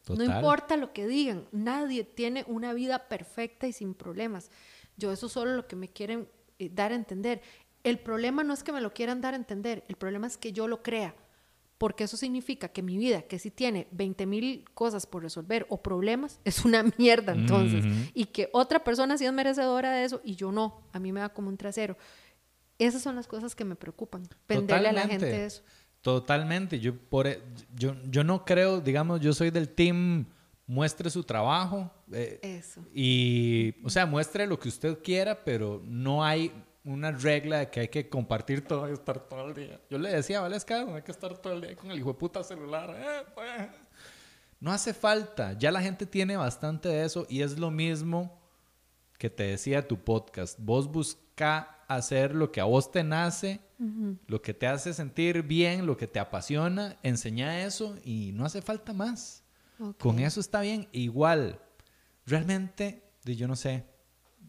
Total. 0.05 0.27
No 0.27 0.37
importa 0.37 0.77
lo 0.77 0.93
que 0.93 1.07
digan, 1.07 1.47
nadie 1.53 2.05
tiene 2.05 2.45
una 2.49 2.73
vida 2.73 3.09
perfecta 3.09 3.67
y 3.67 3.73
sin 3.73 3.95
problemas. 3.95 4.51
Yo 4.97 5.13
eso 5.13 5.27
es 5.27 5.33
solo 5.33 5.55
lo 5.55 5.67
que 5.67 5.77
me 5.77 5.89
quieren 5.89 6.29
eh, 6.59 6.71
dar 6.73 6.93
a 6.93 6.97
entender. 6.97 7.43
El 7.85 7.99
problema 7.99 8.45
no 8.45 8.55
es 8.55 8.63
que 8.63 8.73
me 8.73 8.81
lo 8.81 8.93
quieran 8.93 9.21
dar 9.21 9.35
a 9.35 9.37
entender, 9.37 9.85
el 9.89 9.97
problema 9.97 10.27
es 10.27 10.37
que 10.37 10.53
yo 10.53 10.69
lo 10.69 10.83
crea, 10.83 11.15
porque 11.83 12.05
eso 12.05 12.17
significa 12.17 12.69
que 12.69 12.81
mi 12.81 12.97
vida, 12.97 13.23
que 13.23 13.41
si 13.41 13.51
tiene 13.51 13.89
20 13.91 14.25
mil 14.25 14.65
cosas 14.73 15.05
por 15.05 15.21
resolver 15.25 15.67
o 15.69 15.83
problemas, 15.83 16.39
es 16.45 16.65
una 16.65 16.85
mierda 16.97 17.33
entonces, 17.33 17.85
y 18.15 18.27
que 18.27 18.49
otra 18.53 18.85
persona 18.85 19.19
sí 19.19 19.25
es 19.25 19.33
merecedora 19.33 19.91
de 19.91 20.05
eso 20.05 20.21
y 20.25 20.37
yo 20.37 20.53
no, 20.53 20.87
a 20.93 21.01
mí 21.01 21.11
me 21.11 21.19
da 21.19 21.31
como 21.31 21.49
un 21.49 21.57
trasero. 21.57 21.97
Esas 22.79 23.03
son 23.03 23.17
las 23.17 23.27
cosas 23.27 23.57
que 23.57 23.65
me 23.65 23.75
preocupan, 23.75 24.23
venderle 24.49 24.91
a 24.91 24.93
la 24.93 25.09
gente 25.09 25.45
eso. 25.45 25.65
Totalmente. 26.03 26.79
Yo, 26.79 26.97
por, 26.97 27.27
e- 27.27 27.43
yo, 27.75 27.97
yo 28.09 28.23
no 28.23 28.45
creo, 28.45 28.81
digamos, 28.81 29.21
yo 29.21 29.33
soy 29.33 29.51
del 29.51 29.69
team 29.69 30.27
muestre 30.69 31.11
su 31.11 31.25
trabajo. 31.25 31.91
eh, 32.13 32.39
Eso. 32.43 32.81
Y, 32.95 33.75
o 33.85 33.91
sea, 33.91 34.07
muestre 34.07 34.47
lo 34.47 34.57
que 34.57 34.69
usted 34.69 34.99
quiera, 35.03 35.43
pero 35.45 35.83
no 35.85 36.23
hay 36.25 36.53
una 36.85 37.13
regla 37.13 37.59
de 37.59 37.71
que 37.71 37.81
hay 37.81 37.89
que 37.89 38.09
compartir 38.09 38.67
todo 38.67 38.89
y 38.89 38.93
estar 38.93 39.21
todo 39.29 39.49
el 39.49 39.55
día. 39.55 39.81
Yo 39.89 39.99
le 39.99 40.11
decía 40.11 40.39
a 40.39 40.43
Valesca, 40.43 40.85
no 40.85 40.97
hay 40.97 41.03
que 41.03 41.13
estar 41.13 41.37
todo 41.39 41.53
el 41.53 41.61
día 41.61 41.77
con 41.77 41.91
el 41.91 41.99
hijo 41.99 42.13
de 42.13 42.19
puta 42.19 42.43
celular. 42.43 42.95
eh, 42.99 43.25
pues. 43.35 43.69
No 44.61 44.73
hace 44.73 44.95
falta. 44.95 45.53
Ya 45.55 45.71
la 45.71 45.83
gente 45.83 46.07
tiene 46.07 46.37
bastante 46.37 46.89
de 46.89 47.05
eso 47.05 47.27
y 47.29 47.43
es 47.43 47.59
lo 47.59 47.71
mismo 47.71 48.41
que 49.19 49.31
te 49.31 49.45
decía 49.45 49.87
tu 49.87 49.99
podcast. 49.99 50.59
Vos 50.61 50.91
busca 50.91 51.79
hacer 51.89 52.35
lo 52.35 52.51
que 52.53 52.61
a 52.61 52.65
vos 52.65 52.91
te 52.91 53.05
nace, 53.05 53.61
lo 54.29 54.41
que 54.41 54.55
te 54.55 54.69
hace 54.69 54.95
sentir 54.95 55.43
bien, 55.43 55.87
lo 55.87 55.97
que 55.97 56.07
te 56.07 56.21
apasiona, 56.21 56.97
enseña 57.03 57.65
eso 57.65 57.97
y 58.05 58.31
no 58.35 58.45
hace 58.45 58.63
falta 58.63 58.93
más. 58.93 59.43
Con 59.99 60.21
eso 60.21 60.39
está 60.39 60.61
bien. 60.61 60.89
Igual, 60.93 61.61
realmente, 62.25 63.03
yo 63.25 63.49
no 63.49 63.57
sé. 63.57 63.85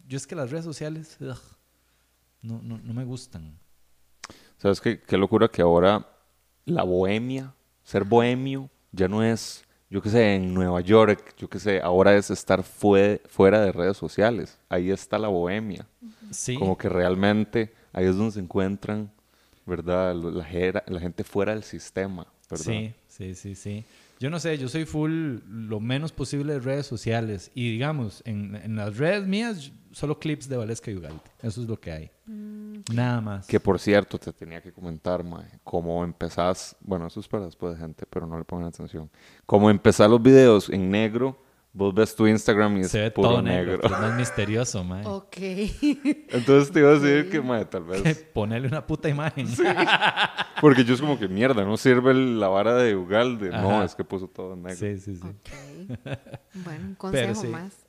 Yo 0.06 0.16
es 0.16 0.26
que 0.26 0.36
las 0.36 0.50
redes 0.50 0.64
sociales 0.64 1.16
ugh, 1.20 1.53
no, 2.44 2.60
no, 2.62 2.78
no 2.78 2.94
me 2.94 3.04
gustan. 3.04 3.58
¿Sabes 4.58 4.80
qué, 4.80 5.00
qué 5.00 5.16
locura 5.16 5.48
que 5.48 5.62
ahora 5.62 6.06
la 6.64 6.82
bohemia, 6.84 7.54
ser 7.82 8.04
bohemio, 8.04 8.70
ya 8.92 9.08
no 9.08 9.22
es, 9.22 9.64
yo 9.90 10.00
qué 10.00 10.08
sé, 10.10 10.34
en 10.36 10.54
Nueva 10.54 10.80
York, 10.80 11.34
yo 11.36 11.48
qué 11.48 11.58
sé, 11.58 11.80
ahora 11.80 12.14
es 12.16 12.30
estar 12.30 12.62
fue- 12.62 13.20
fuera 13.26 13.60
de 13.60 13.72
redes 13.72 13.96
sociales. 13.96 14.58
Ahí 14.68 14.90
está 14.90 15.18
la 15.18 15.28
bohemia. 15.28 15.86
Sí. 16.30 16.56
Como 16.56 16.78
que 16.78 16.88
realmente 16.88 17.74
ahí 17.92 18.06
es 18.06 18.16
donde 18.16 18.32
se 18.32 18.40
encuentran, 18.40 19.10
¿verdad? 19.66 20.14
La, 20.14 20.44
jera- 20.44 20.84
la 20.86 21.00
gente 21.00 21.24
fuera 21.24 21.52
del 21.52 21.64
sistema, 21.64 22.26
¿verdad? 22.48 22.64
Sí, 22.64 22.94
sí, 23.08 23.34
sí, 23.34 23.54
sí. 23.54 23.84
Yo 24.20 24.30
no 24.30 24.38
sé, 24.40 24.56
yo 24.58 24.68
soy 24.68 24.84
full 24.84 25.38
lo 25.46 25.80
menos 25.80 26.12
posible 26.12 26.54
de 26.54 26.60
redes 26.60 26.86
sociales. 26.86 27.50
Y 27.54 27.72
digamos, 27.72 28.22
en, 28.24 28.56
en 28.56 28.76
las 28.76 28.96
redes 28.96 29.26
mías, 29.26 29.72
solo 29.94 30.18
clips 30.18 30.48
de 30.48 30.56
Valesca 30.56 30.90
y 30.90 30.96
Ugalde. 30.96 31.20
Eso 31.42 31.62
es 31.62 31.68
lo 31.68 31.80
que 31.80 31.92
hay. 31.92 32.10
Nada 32.92 33.20
más. 33.20 33.46
Que 33.46 33.60
por 33.60 33.78
cierto, 33.78 34.18
te 34.18 34.32
tenía 34.32 34.60
que 34.60 34.72
comentar, 34.72 35.24
mae, 35.24 35.60
cómo 35.62 36.04
empezás, 36.04 36.76
bueno, 36.80 37.06
eso 37.06 37.20
es 37.20 37.28
para 37.28 37.46
después 37.46 37.74
de 37.74 37.80
gente, 37.80 38.04
pero 38.08 38.26
no 38.26 38.38
le 38.38 38.44
pongan 38.44 38.68
atención. 38.68 39.10
Cómo 39.46 39.70
empezás 39.70 40.10
los 40.10 40.20
videos 40.20 40.68
en 40.68 40.90
negro, 40.90 41.38
vos 41.74 41.92
ves 41.92 42.14
tu 42.16 42.26
Instagram 42.26 42.78
y 42.78 42.80
es 42.82 42.90
Se 42.90 43.00
ve 43.00 43.10
puro 43.10 43.28
todo 43.28 43.42
negro. 43.42 43.72
negro. 43.72 43.86
es 43.86 43.90
más 43.90 44.14
misterioso, 44.16 44.82
mae. 44.84 45.04
Ok. 45.06 45.36
Entonces 45.36 46.72
te 46.72 46.78
iba 46.80 46.90
a 46.90 46.98
decir 46.98 47.28
que, 47.30 47.42
mae, 47.42 47.64
tal 47.66 47.84
vez. 47.84 48.24
Ponerle 48.32 48.68
una 48.68 48.86
puta 48.86 49.08
imagen. 49.10 49.46
Porque 50.60 50.84
yo 50.84 50.94
es 50.94 51.00
como 51.00 51.18
que 51.18 51.28
mierda, 51.28 51.64
no 51.64 51.76
sirve 51.76 52.14
la 52.14 52.48
vara 52.48 52.74
de 52.76 52.96
Ugalde. 52.96 53.50
No, 53.50 53.70
Ajá. 53.76 53.84
es 53.84 53.94
que 53.94 54.04
puso 54.04 54.28
todo 54.28 54.56
negro. 54.56 54.76
Sí, 54.76 54.98
sí, 54.98 55.16
sí. 55.16 55.26
Ok. 55.26 56.18
Bueno, 56.64 56.84
un 56.86 56.94
consejo 56.94 57.34
sí. 57.34 57.46
más. 57.48 57.86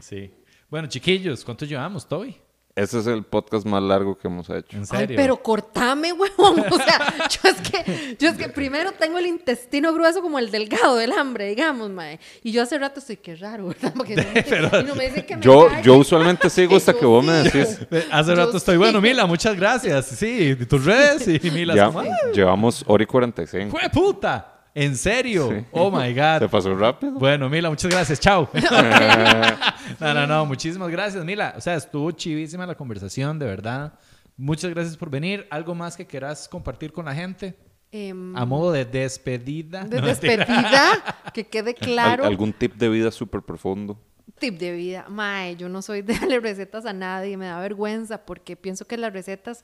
Sí. 0.00 0.30
Bueno, 0.68 0.88
chiquillos, 0.88 1.44
¿cuánto 1.44 1.64
llevamos, 1.64 2.06
Toby? 2.06 2.36
Ese 2.74 3.00
es 3.00 3.06
el 3.06 3.22
podcast 3.22 3.66
más 3.66 3.82
largo 3.82 4.16
que 4.16 4.28
hemos 4.28 4.48
hecho. 4.48 4.78
En 4.78 4.84
Ay, 4.92 5.06
pero 5.08 5.36
cortame, 5.42 6.10
huevón. 6.10 6.60
O 6.70 6.76
sea, 6.78 7.12
yo 7.28 7.50
es 7.50 7.60
que, 7.70 8.16
yo 8.18 8.30
es 8.30 8.36
que 8.38 8.48
primero 8.48 8.92
tengo 8.92 9.18
el 9.18 9.26
intestino 9.26 9.92
grueso 9.92 10.22
como 10.22 10.38
el 10.38 10.50
delgado 10.50 10.96
del 10.96 11.12
hambre, 11.12 11.48
digamos, 11.50 11.90
mae. 11.90 12.18
Y 12.42 12.50
yo 12.50 12.62
hace 12.62 12.78
rato 12.78 13.00
estoy, 13.00 13.18
qué 13.18 13.36
raro, 13.36 13.66
¿verdad? 13.68 13.92
Porque 13.94 14.16
no 14.16 14.22
me- 14.32 14.80
y 14.80 14.84
no 14.84 14.94
me 14.94 15.04
dicen 15.06 15.26
que 15.26 15.36
me 15.36 15.42
Yo, 15.42 15.68
calle. 15.68 15.82
yo 15.82 15.96
usualmente 15.96 16.48
sigo 16.48 16.74
hasta 16.76 16.92
Yo 16.92 16.98
que 17.00 17.04
vos 17.04 17.22
me 17.22 17.32
decís. 17.42 17.78
Hace 18.10 18.30
Yo 18.30 18.36
rato 18.36 18.56
estoy, 18.56 18.74
sí. 18.76 18.78
bueno, 18.78 19.02
Mila, 19.02 19.26
muchas 19.26 19.54
gracias. 19.54 20.06
Sí, 20.06 20.56
tus 20.66 20.82
redes 20.82 21.28
y 21.28 21.50
Mila. 21.50 21.74
Ya, 21.74 21.86
como, 21.88 22.00
"Ah, 22.00 22.06
llevamos 22.32 22.84
hora 22.86 23.02
y 23.02 23.06
45. 23.06 23.76
¡Fue 23.78 23.90
puta! 23.90 24.51
¿En 24.74 24.96
serio? 24.96 25.50
Sí. 25.50 25.66
Oh 25.72 25.90
my 25.90 26.14
God. 26.14 26.38
Se 26.40 26.48
pasó 26.48 26.74
rápido. 26.74 27.12
Bueno, 27.12 27.48
Mila, 27.50 27.68
muchas 27.68 27.90
gracias. 27.90 28.18
Chao. 28.20 28.48
no, 30.00 30.14
no, 30.14 30.26
no. 30.26 30.46
Muchísimas 30.46 30.88
gracias, 30.90 31.24
Mila. 31.24 31.54
O 31.56 31.60
sea, 31.60 31.74
estuvo 31.76 32.10
chivísima 32.12 32.66
la 32.66 32.74
conversación, 32.74 33.38
de 33.38 33.46
verdad. 33.46 33.92
Muchas 34.36 34.70
gracias 34.70 34.96
por 34.96 35.10
venir. 35.10 35.46
¿Algo 35.50 35.74
más 35.74 35.96
que 35.96 36.06
quieras 36.06 36.48
compartir 36.48 36.92
con 36.92 37.04
la 37.04 37.14
gente? 37.14 37.54
Em, 37.90 38.34
A 38.34 38.46
modo 38.46 38.72
de 38.72 38.84
despedida. 38.86 39.84
de 39.84 40.00
No, 40.00 40.06
despedida, 40.06 41.02
que 41.34 41.46
quede 41.46 41.70
Al- 41.70 41.76
claro. 41.76 42.24
¿Algún 42.24 42.52
tip 42.52 42.74
de 42.76 42.88
vida 42.88 43.10
súper 43.10 43.42
profundo? 43.42 43.98
Tip 44.38 44.58
de 44.58 44.72
vida. 44.72 45.04
Mae, 45.10 45.56
yo 45.56 45.68
no 45.68 45.82
soy 45.82 46.00
de 46.00 46.14
darle 46.18 46.40
recetas 46.40 46.86
a 46.86 46.94
nadie, 46.94 47.36
me 47.36 47.46
da 47.46 47.60
vergüenza 47.60 48.24
porque 48.24 48.56
pienso 48.56 48.86
que 48.86 48.96
las 48.96 49.12
recetas 49.12 49.62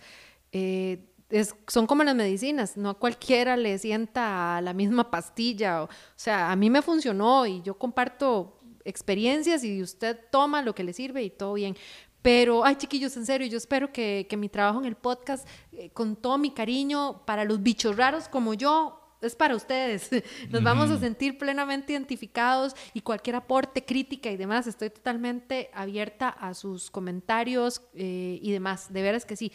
eh, 0.52 1.06
es- 1.30 1.54
son 1.66 1.86
como 1.86 2.04
las 2.04 2.14
medicinas, 2.14 2.76
no 2.76 2.90
a 2.90 2.94
cualquiera 2.98 3.56
le 3.56 3.78
sienta 3.78 4.60
la 4.62 4.72
misma 4.72 5.10
pastilla. 5.10 5.82
O, 5.82 5.86
o 5.86 5.88
sea, 6.16 6.50
a 6.50 6.56
mí 6.56 6.70
me 6.70 6.82
funcionó 6.82 7.46
y 7.46 7.62
yo 7.62 7.74
comparto 7.78 8.58
experiencias 8.84 9.64
y 9.64 9.82
usted 9.82 10.18
toma 10.30 10.62
lo 10.62 10.74
que 10.74 10.84
le 10.84 10.92
sirve 10.92 11.22
y 11.22 11.30
todo 11.30 11.54
bien. 11.54 11.76
Pero, 12.22 12.64
ay 12.64 12.76
chiquillos, 12.76 13.16
en 13.16 13.26
serio, 13.26 13.46
yo 13.46 13.58
espero 13.58 13.92
que, 13.92 14.26
que 14.28 14.36
mi 14.36 14.48
trabajo 14.48 14.80
en 14.80 14.86
el 14.86 14.96
podcast, 14.96 15.46
eh, 15.72 15.90
con 15.90 16.16
todo 16.16 16.36
mi 16.36 16.50
cariño, 16.50 17.24
para 17.24 17.44
los 17.44 17.62
bichos 17.62 17.96
raros 17.96 18.28
como 18.28 18.54
yo, 18.54 18.94
es 19.20 19.36
para 19.36 19.54
ustedes. 19.54 20.10
Nos 20.50 20.62
vamos 20.62 20.90
a 20.90 20.98
sentir 20.98 21.38
plenamente 21.38 21.92
identificados 21.92 22.74
y 22.92 23.02
cualquier 23.02 23.36
aporte, 23.36 23.84
crítica 23.84 24.30
y 24.30 24.36
demás, 24.36 24.66
estoy 24.66 24.90
totalmente 24.90 25.70
abierta 25.74 26.28
a 26.28 26.54
sus 26.54 26.90
comentarios 26.90 27.82
eh, 27.94 28.38
y 28.42 28.50
demás. 28.52 28.92
De 28.92 29.02
veras 29.02 29.24
que 29.24 29.36
sí. 29.36 29.52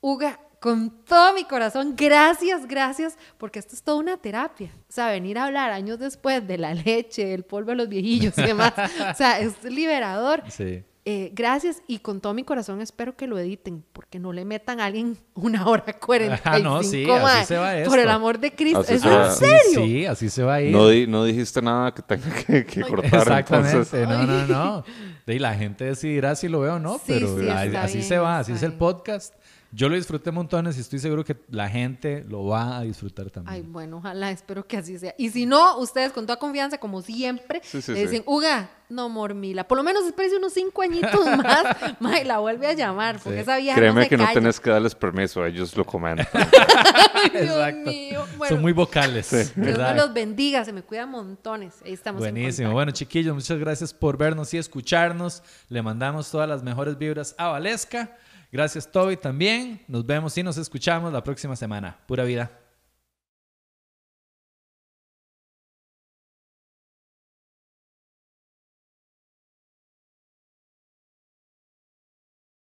Uga, 0.00 0.40
con 0.60 0.90
todo 1.04 1.32
mi 1.34 1.44
corazón, 1.44 1.94
gracias, 1.96 2.66
gracias, 2.66 3.16
porque 3.38 3.58
esto 3.58 3.74
es 3.74 3.82
toda 3.82 3.98
una 3.98 4.16
terapia. 4.16 4.70
O 4.88 4.92
sea, 4.92 5.10
venir 5.10 5.38
a 5.38 5.44
hablar 5.46 5.70
años 5.70 5.98
después 5.98 6.46
de 6.46 6.58
la 6.58 6.74
leche, 6.84 7.26
del 7.26 7.44
polvo 7.44 7.70
de 7.70 7.76
los 7.76 7.88
viejillos 7.88 8.36
y 8.38 8.42
demás. 8.42 8.72
o 8.76 9.14
sea, 9.14 9.38
es 9.40 9.62
liberador. 9.64 10.42
Sí. 10.48 10.82
Eh, 11.10 11.30
gracias 11.32 11.80
y 11.86 12.00
con 12.00 12.20
todo 12.20 12.34
mi 12.34 12.44
corazón 12.44 12.82
espero 12.82 13.16
que 13.16 13.26
lo 13.26 13.38
editen, 13.38 13.82
porque 13.94 14.18
no 14.18 14.30
le 14.30 14.44
metan 14.44 14.78
a 14.78 14.84
alguien 14.84 15.16
una 15.32 15.66
hora 15.66 15.84
45. 15.98 16.42
Ah, 16.44 16.58
no, 16.58 16.82
sí, 16.82 17.06
así 17.10 17.46
se 17.46 17.56
va 17.56 17.70
Por 17.70 17.78
esto. 17.78 17.94
el 17.94 18.08
amor 18.10 18.38
de 18.38 18.54
Cristo. 18.54 18.80
Así 18.80 18.92
¿Es 18.94 19.00
se 19.00 19.08
en 19.14 19.30
serio? 19.32 19.84
sí, 19.86 20.04
así 20.06 20.28
se 20.28 20.42
va 20.42 20.54
a 20.56 20.60
ir. 20.60 20.70
No, 20.70 20.86
di- 20.88 21.06
no 21.06 21.24
dijiste 21.24 21.62
nada 21.62 21.94
que 21.94 22.02
tenga 22.02 22.30
que, 22.44 22.66
que 22.66 22.82
cortar, 22.82 23.20
Exactamente, 23.20 23.70
entonces... 23.78 24.06
no, 24.08 24.22
no, 24.26 24.46
no. 24.46 24.84
Y 25.26 25.38
la 25.38 25.54
gente 25.54 25.84
decidirá 25.84 26.34
si 26.36 26.48
lo 26.48 26.60
veo 26.60 26.74
o 26.74 26.78
no, 26.78 26.94
Sí, 26.98 27.04
pero 27.06 27.38
sí, 27.38 27.48
así 27.48 27.98
bien, 27.98 28.08
se 28.08 28.18
va, 28.18 28.38
así 28.40 28.52
es 28.52 28.62
el 28.62 28.74
podcast. 28.74 29.34
Yo 29.70 29.90
lo 29.90 29.96
disfruté 29.96 30.30
montones 30.30 30.78
y 30.78 30.80
estoy 30.80 30.98
seguro 30.98 31.24
que 31.26 31.36
la 31.50 31.68
gente 31.68 32.24
lo 32.26 32.46
va 32.46 32.78
a 32.78 32.82
disfrutar 32.82 33.28
también. 33.30 33.54
Ay, 33.54 33.62
bueno, 33.62 33.98
ojalá, 33.98 34.30
espero 34.30 34.66
que 34.66 34.78
así 34.78 34.98
sea. 34.98 35.14
Y 35.18 35.28
si 35.28 35.44
no, 35.44 35.76
ustedes 35.78 36.10
con 36.12 36.24
toda 36.24 36.38
confianza, 36.38 36.78
como 36.78 37.02
siempre, 37.02 37.60
Sí, 37.62 37.82
sí, 37.82 37.92
le 37.92 37.98
sí. 37.98 38.04
dicen, 38.06 38.22
Uga, 38.24 38.70
no, 38.88 39.10
Mormila, 39.10 39.68
por 39.68 39.76
lo 39.76 39.84
menos 39.84 40.06
espérese 40.06 40.38
unos 40.38 40.54
cinco 40.54 40.80
añitos 40.80 41.12
más, 41.36 41.66
mae, 42.00 42.24
la 42.24 42.38
vuelve 42.38 42.66
a 42.66 42.72
llamar, 42.72 43.20
porque 43.22 43.36
Sí. 43.38 43.42
esa 43.42 43.58
vieja 43.58 43.76
Créeme 43.76 43.94
no 44.00 44.02
se 44.04 44.08
que 44.08 44.16
no 44.16 44.26
tenés 44.32 44.58
que 44.58 44.70
darles 44.70 44.94
permiso, 44.94 45.44
ellos 45.44 45.76
lo 45.76 45.84
comentan. 45.84 46.26
Dios 47.32 47.42
Exacto. 47.42 47.90
mío. 47.90 48.24
Bueno, 48.38 48.54
Son 48.54 48.62
muy 48.62 48.72
vocales, 48.72 49.30
Dios 49.30 49.52
me 49.54 49.94
los 49.94 50.14
bendiga, 50.14 50.64
se 50.64 50.72
me 50.72 50.82
cuidan 50.82 51.10
montones. 51.10 51.74
Ahí 51.84 51.92
estamos 51.92 52.24
en 52.24 52.32
Buenísimo. 52.34 52.72
Bueno, 52.72 52.92
chiquillos, 52.92 53.34
muchas 53.34 53.58
gracias 53.58 53.92
por 53.92 54.16
vernos 54.16 54.54
y 54.54 54.56
escucharnos. 54.58 55.42
Le 55.68 55.82
mandamos 55.82 56.30
todas 56.30 56.48
las 56.48 56.62
mejores 56.62 56.96
vibras 56.96 57.34
a 57.36 57.48
Valesca. 57.48 58.16
Gracias, 58.50 58.90
Toby, 58.90 59.16
también. 59.16 59.82
Nos 59.88 60.06
vemos 60.06 60.36
y 60.38 60.42
nos 60.42 60.56
escuchamos 60.56 61.12
la 61.12 61.22
próxima 61.22 61.54
semana. 61.56 61.98
Pura 62.06 62.24
vida. 62.24 62.50